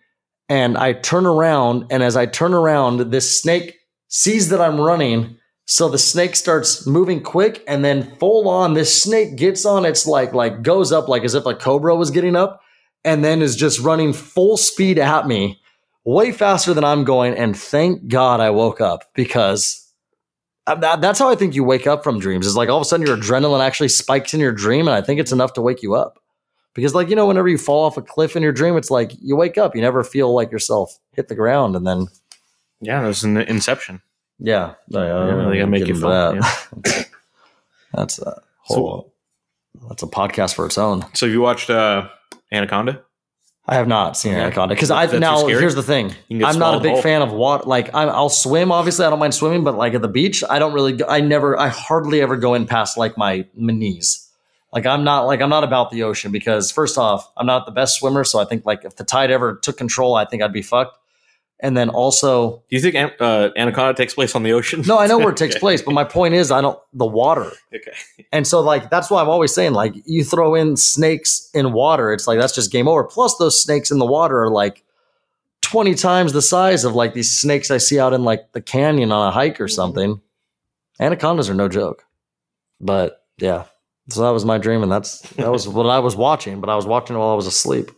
and 0.48 0.76
I 0.76 0.92
turn 0.92 1.24
around. 1.24 1.86
And 1.90 2.02
as 2.02 2.16
I 2.16 2.26
turn 2.26 2.52
around, 2.52 3.10
this 3.10 3.40
snake 3.40 3.78
sees 4.08 4.50
that 4.50 4.60
I'm 4.60 4.78
running. 4.78 5.38
So 5.66 5.88
the 5.88 5.98
snake 5.98 6.36
starts 6.36 6.86
moving 6.86 7.22
quick 7.22 7.64
and 7.66 7.82
then 7.82 8.16
full 8.18 8.50
on 8.50 8.74
this 8.74 9.02
snake 9.02 9.36
gets 9.36 9.64
on 9.64 9.86
its 9.86 10.06
like, 10.06 10.34
like 10.34 10.62
goes 10.62 10.92
up 10.92 11.08
like 11.08 11.24
as 11.24 11.34
if 11.34 11.46
a 11.46 11.54
cobra 11.54 11.96
was 11.96 12.10
getting 12.10 12.36
up 12.36 12.60
and 13.02 13.24
then 13.24 13.40
is 13.40 13.56
just 13.56 13.80
running 13.80 14.12
full 14.12 14.58
speed 14.58 14.98
at 14.98 15.26
me 15.26 15.62
way 16.04 16.32
faster 16.32 16.74
than 16.74 16.84
I'm 16.84 17.04
going. 17.04 17.34
And 17.34 17.56
thank 17.56 18.08
God 18.08 18.40
I 18.40 18.50
woke 18.50 18.80
up 18.80 19.04
because 19.14 19.80
that, 20.66 21.00
that's 21.00 21.18
how 21.18 21.28
I 21.30 21.34
think 21.34 21.54
you 21.54 21.64
wake 21.64 21.86
up 21.86 22.02
from 22.04 22.18
dreams. 22.18 22.46
Is 22.46 22.56
like 22.56 22.68
all 22.68 22.76
of 22.78 22.82
a 22.82 22.84
sudden 22.84 23.06
your 23.06 23.16
adrenaline 23.16 23.60
actually 23.64 23.88
spikes 23.88 24.32
in 24.34 24.40
your 24.40 24.52
dream, 24.52 24.86
and 24.88 24.94
I 24.96 25.02
think 25.02 25.20
it's 25.20 25.32
enough 25.32 25.52
to 25.54 25.62
wake 25.62 25.82
you 25.82 25.94
up. 25.94 26.18
Because 26.74 26.94
like 26.94 27.08
you 27.08 27.16
know, 27.16 27.26
whenever 27.26 27.48
you 27.48 27.58
fall 27.58 27.84
off 27.84 27.96
a 27.96 28.02
cliff 28.02 28.34
in 28.36 28.42
your 28.42 28.52
dream, 28.52 28.76
it's 28.76 28.90
like 28.90 29.12
you 29.20 29.36
wake 29.36 29.58
up, 29.58 29.74
you 29.76 29.80
never 29.82 30.02
feel 30.02 30.34
like 30.34 30.50
yourself 30.50 30.98
hit 31.12 31.28
the 31.28 31.34
ground, 31.34 31.76
and 31.76 31.86
then 31.86 32.08
Yeah, 32.80 33.06
was 33.06 33.22
an 33.24 33.36
Inception. 33.36 34.00
yeah, 34.38 34.74
I- 34.90 34.92
don't 34.92 35.06
Yeah, 35.38 35.48
they 35.50 35.58
gotta 35.58 35.66
make 35.70 35.86
you 35.86 35.94
fall, 36.00 36.10
that. 36.10 37.08
that's 37.94 38.18
a 38.18 38.42
whole. 38.62 39.12
that's 39.88 40.02
a 40.02 40.06
podcast 40.06 40.54
for 40.54 40.66
its 40.66 40.76
own. 40.78 41.04
So 41.14 41.26
have 41.26 41.32
you 41.32 41.40
watched 41.40 41.70
uh, 41.70 42.08
Anaconda? 42.50 43.02
I 43.66 43.76
have 43.76 43.88
not 43.88 44.16
seen 44.16 44.32
Yeah. 44.32 44.42
Anaconda 44.42 44.74
because 44.74 44.90
I 44.90 45.06
That's 45.06 45.20
now 45.20 45.46
here's 45.46 45.74
the 45.74 45.82
thing. 45.82 46.14
I'm 46.30 46.58
not 46.58 46.74
a 46.74 46.80
big 46.80 46.92
whole. 46.92 47.02
fan 47.02 47.22
of 47.22 47.32
water. 47.32 47.64
Like 47.64 47.94
I'm, 47.94 48.10
I'll 48.10 48.28
swim. 48.28 48.70
Obviously, 48.70 49.06
I 49.06 49.10
don't 49.10 49.18
mind 49.18 49.34
swimming, 49.34 49.64
but 49.64 49.74
like 49.74 49.94
at 49.94 50.02
the 50.02 50.08
beach, 50.08 50.44
I 50.48 50.58
don't 50.58 50.74
really. 50.74 50.92
Go, 50.92 51.06
I 51.08 51.20
never. 51.20 51.58
I 51.58 51.68
hardly 51.68 52.20
ever 52.20 52.36
go 52.36 52.52
in 52.54 52.66
past 52.66 52.98
like 52.98 53.16
my, 53.16 53.46
my 53.56 53.72
knees. 53.72 54.28
Like 54.70 54.84
I'm 54.84 55.02
not 55.04 55.22
like 55.22 55.40
I'm 55.40 55.48
not 55.48 55.64
about 55.64 55.90
the 55.90 56.02
ocean 56.02 56.30
because 56.30 56.70
first 56.70 56.98
off, 56.98 57.30
I'm 57.36 57.46
not 57.46 57.64
the 57.64 57.72
best 57.72 57.98
swimmer. 57.98 58.24
So 58.24 58.38
I 58.38 58.44
think 58.44 58.66
like 58.66 58.84
if 58.84 58.96
the 58.96 59.04
tide 59.04 59.30
ever 59.30 59.54
took 59.54 59.78
control, 59.78 60.14
I 60.14 60.26
think 60.26 60.42
I'd 60.42 60.52
be 60.52 60.62
fucked. 60.62 60.98
And 61.64 61.74
then 61.74 61.88
also, 61.88 62.62
Do 62.68 62.76
you 62.76 62.80
think 62.82 62.94
uh, 63.20 63.48
Anaconda 63.56 63.94
takes 63.94 64.12
place 64.14 64.34
on 64.34 64.42
the 64.42 64.52
ocean? 64.52 64.82
no, 64.86 64.98
I 64.98 65.06
know 65.06 65.16
where 65.18 65.30
it 65.30 65.38
takes 65.38 65.54
Okay. 65.56 65.60
place, 65.60 65.80
but 65.80 65.92
my 65.94 66.04
point 66.04 66.34
is, 66.34 66.50
I 66.50 66.60
don't 66.60 66.78
the 66.92 67.06
water. 67.06 67.50
Okay. 67.74 67.92
And 68.32 68.46
so, 68.46 68.60
like, 68.60 68.90
that's 68.90 69.08
why 69.10 69.22
I'm 69.22 69.30
always 69.30 69.54
saying, 69.54 69.72
like, 69.72 69.94
you 70.04 70.24
throw 70.24 70.54
in 70.54 70.76
snakes 70.76 71.48
in 71.54 71.72
water, 71.72 72.12
it's 72.12 72.26
like 72.26 72.38
that's 72.38 72.54
just 72.54 72.70
game 72.70 72.86
over. 72.86 73.02
Plus, 73.02 73.36
those 73.38 73.62
snakes 73.62 73.90
in 73.90 73.98
the 73.98 74.04
water 74.04 74.42
are 74.42 74.50
like 74.50 74.84
20 75.62 75.94
times 75.94 76.34
the 76.34 76.42
size 76.42 76.84
of 76.84 76.94
like 76.94 77.14
these 77.14 77.32
snakes 77.32 77.70
I 77.70 77.78
see 77.78 77.98
out 77.98 78.12
in 78.12 78.22
like 78.24 78.52
the 78.52 78.60
canyon 78.60 79.10
on 79.10 79.26
a 79.28 79.30
hike 79.30 79.58
or 79.58 79.66
something. 79.68 80.20
Anacondas 81.00 81.48
are 81.48 81.54
no 81.54 81.68
joke. 81.68 82.04
But 82.80 83.24
yeah, 83.38 83.64
so 84.10 84.20
that 84.22 84.30
was 84.34 84.44
my 84.44 84.58
dream, 84.58 84.82
and 84.82 84.92
that's 84.92 85.20
that 85.36 85.50
was 85.50 85.66
what 85.66 85.86
I 85.86 86.00
was 86.00 86.14
watching, 86.14 86.60
but 86.60 86.68
I 86.68 86.76
was 86.76 86.84
watching 86.86 87.16
while 87.16 87.30
I 87.30 87.34
was 87.34 87.46
asleep. 87.46 87.90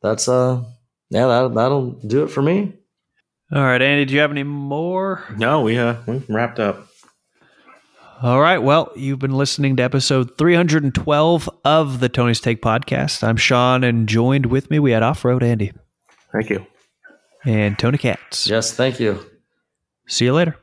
That's 0.00 0.28
uh, 0.28 0.62
yeah, 1.10 1.26
that 1.26 1.54
that'll 1.54 1.90
do 1.90 2.22
it 2.22 2.28
for 2.28 2.40
me. 2.42 2.74
All 3.52 3.62
right, 3.64 3.82
Andy, 3.82 4.04
do 4.04 4.14
you 4.14 4.20
have 4.20 4.30
any 4.30 4.44
more? 4.44 5.24
No, 5.36 5.62
we 5.62 5.76
uh 5.78 5.96
we 6.06 6.22
wrapped 6.28 6.60
up. 6.60 6.86
All 8.22 8.40
right. 8.40 8.58
Well, 8.58 8.92
you've 8.96 9.18
been 9.18 9.32
listening 9.32 9.76
to 9.76 9.82
episode 9.82 10.36
312 10.36 11.48
of 11.64 12.00
the 12.00 12.08
Tony's 12.10 12.38
Take 12.40 12.60
podcast. 12.60 13.24
I'm 13.24 13.36
Sean, 13.38 13.82
and 13.82 14.06
joined 14.08 14.46
with 14.46 14.70
me, 14.70 14.78
we 14.78 14.90
had 14.92 15.02
Off 15.02 15.24
Road 15.24 15.42
Andy 15.42 15.72
Thank 16.30 16.50
you. 16.50 16.66
and 17.44 17.78
Tony 17.78 17.96
Katz. 17.98 18.46
Yes, 18.46 18.72
thank 18.74 19.00
you. 19.00 19.24
See 20.06 20.26
you 20.26 20.34
later. 20.34 20.56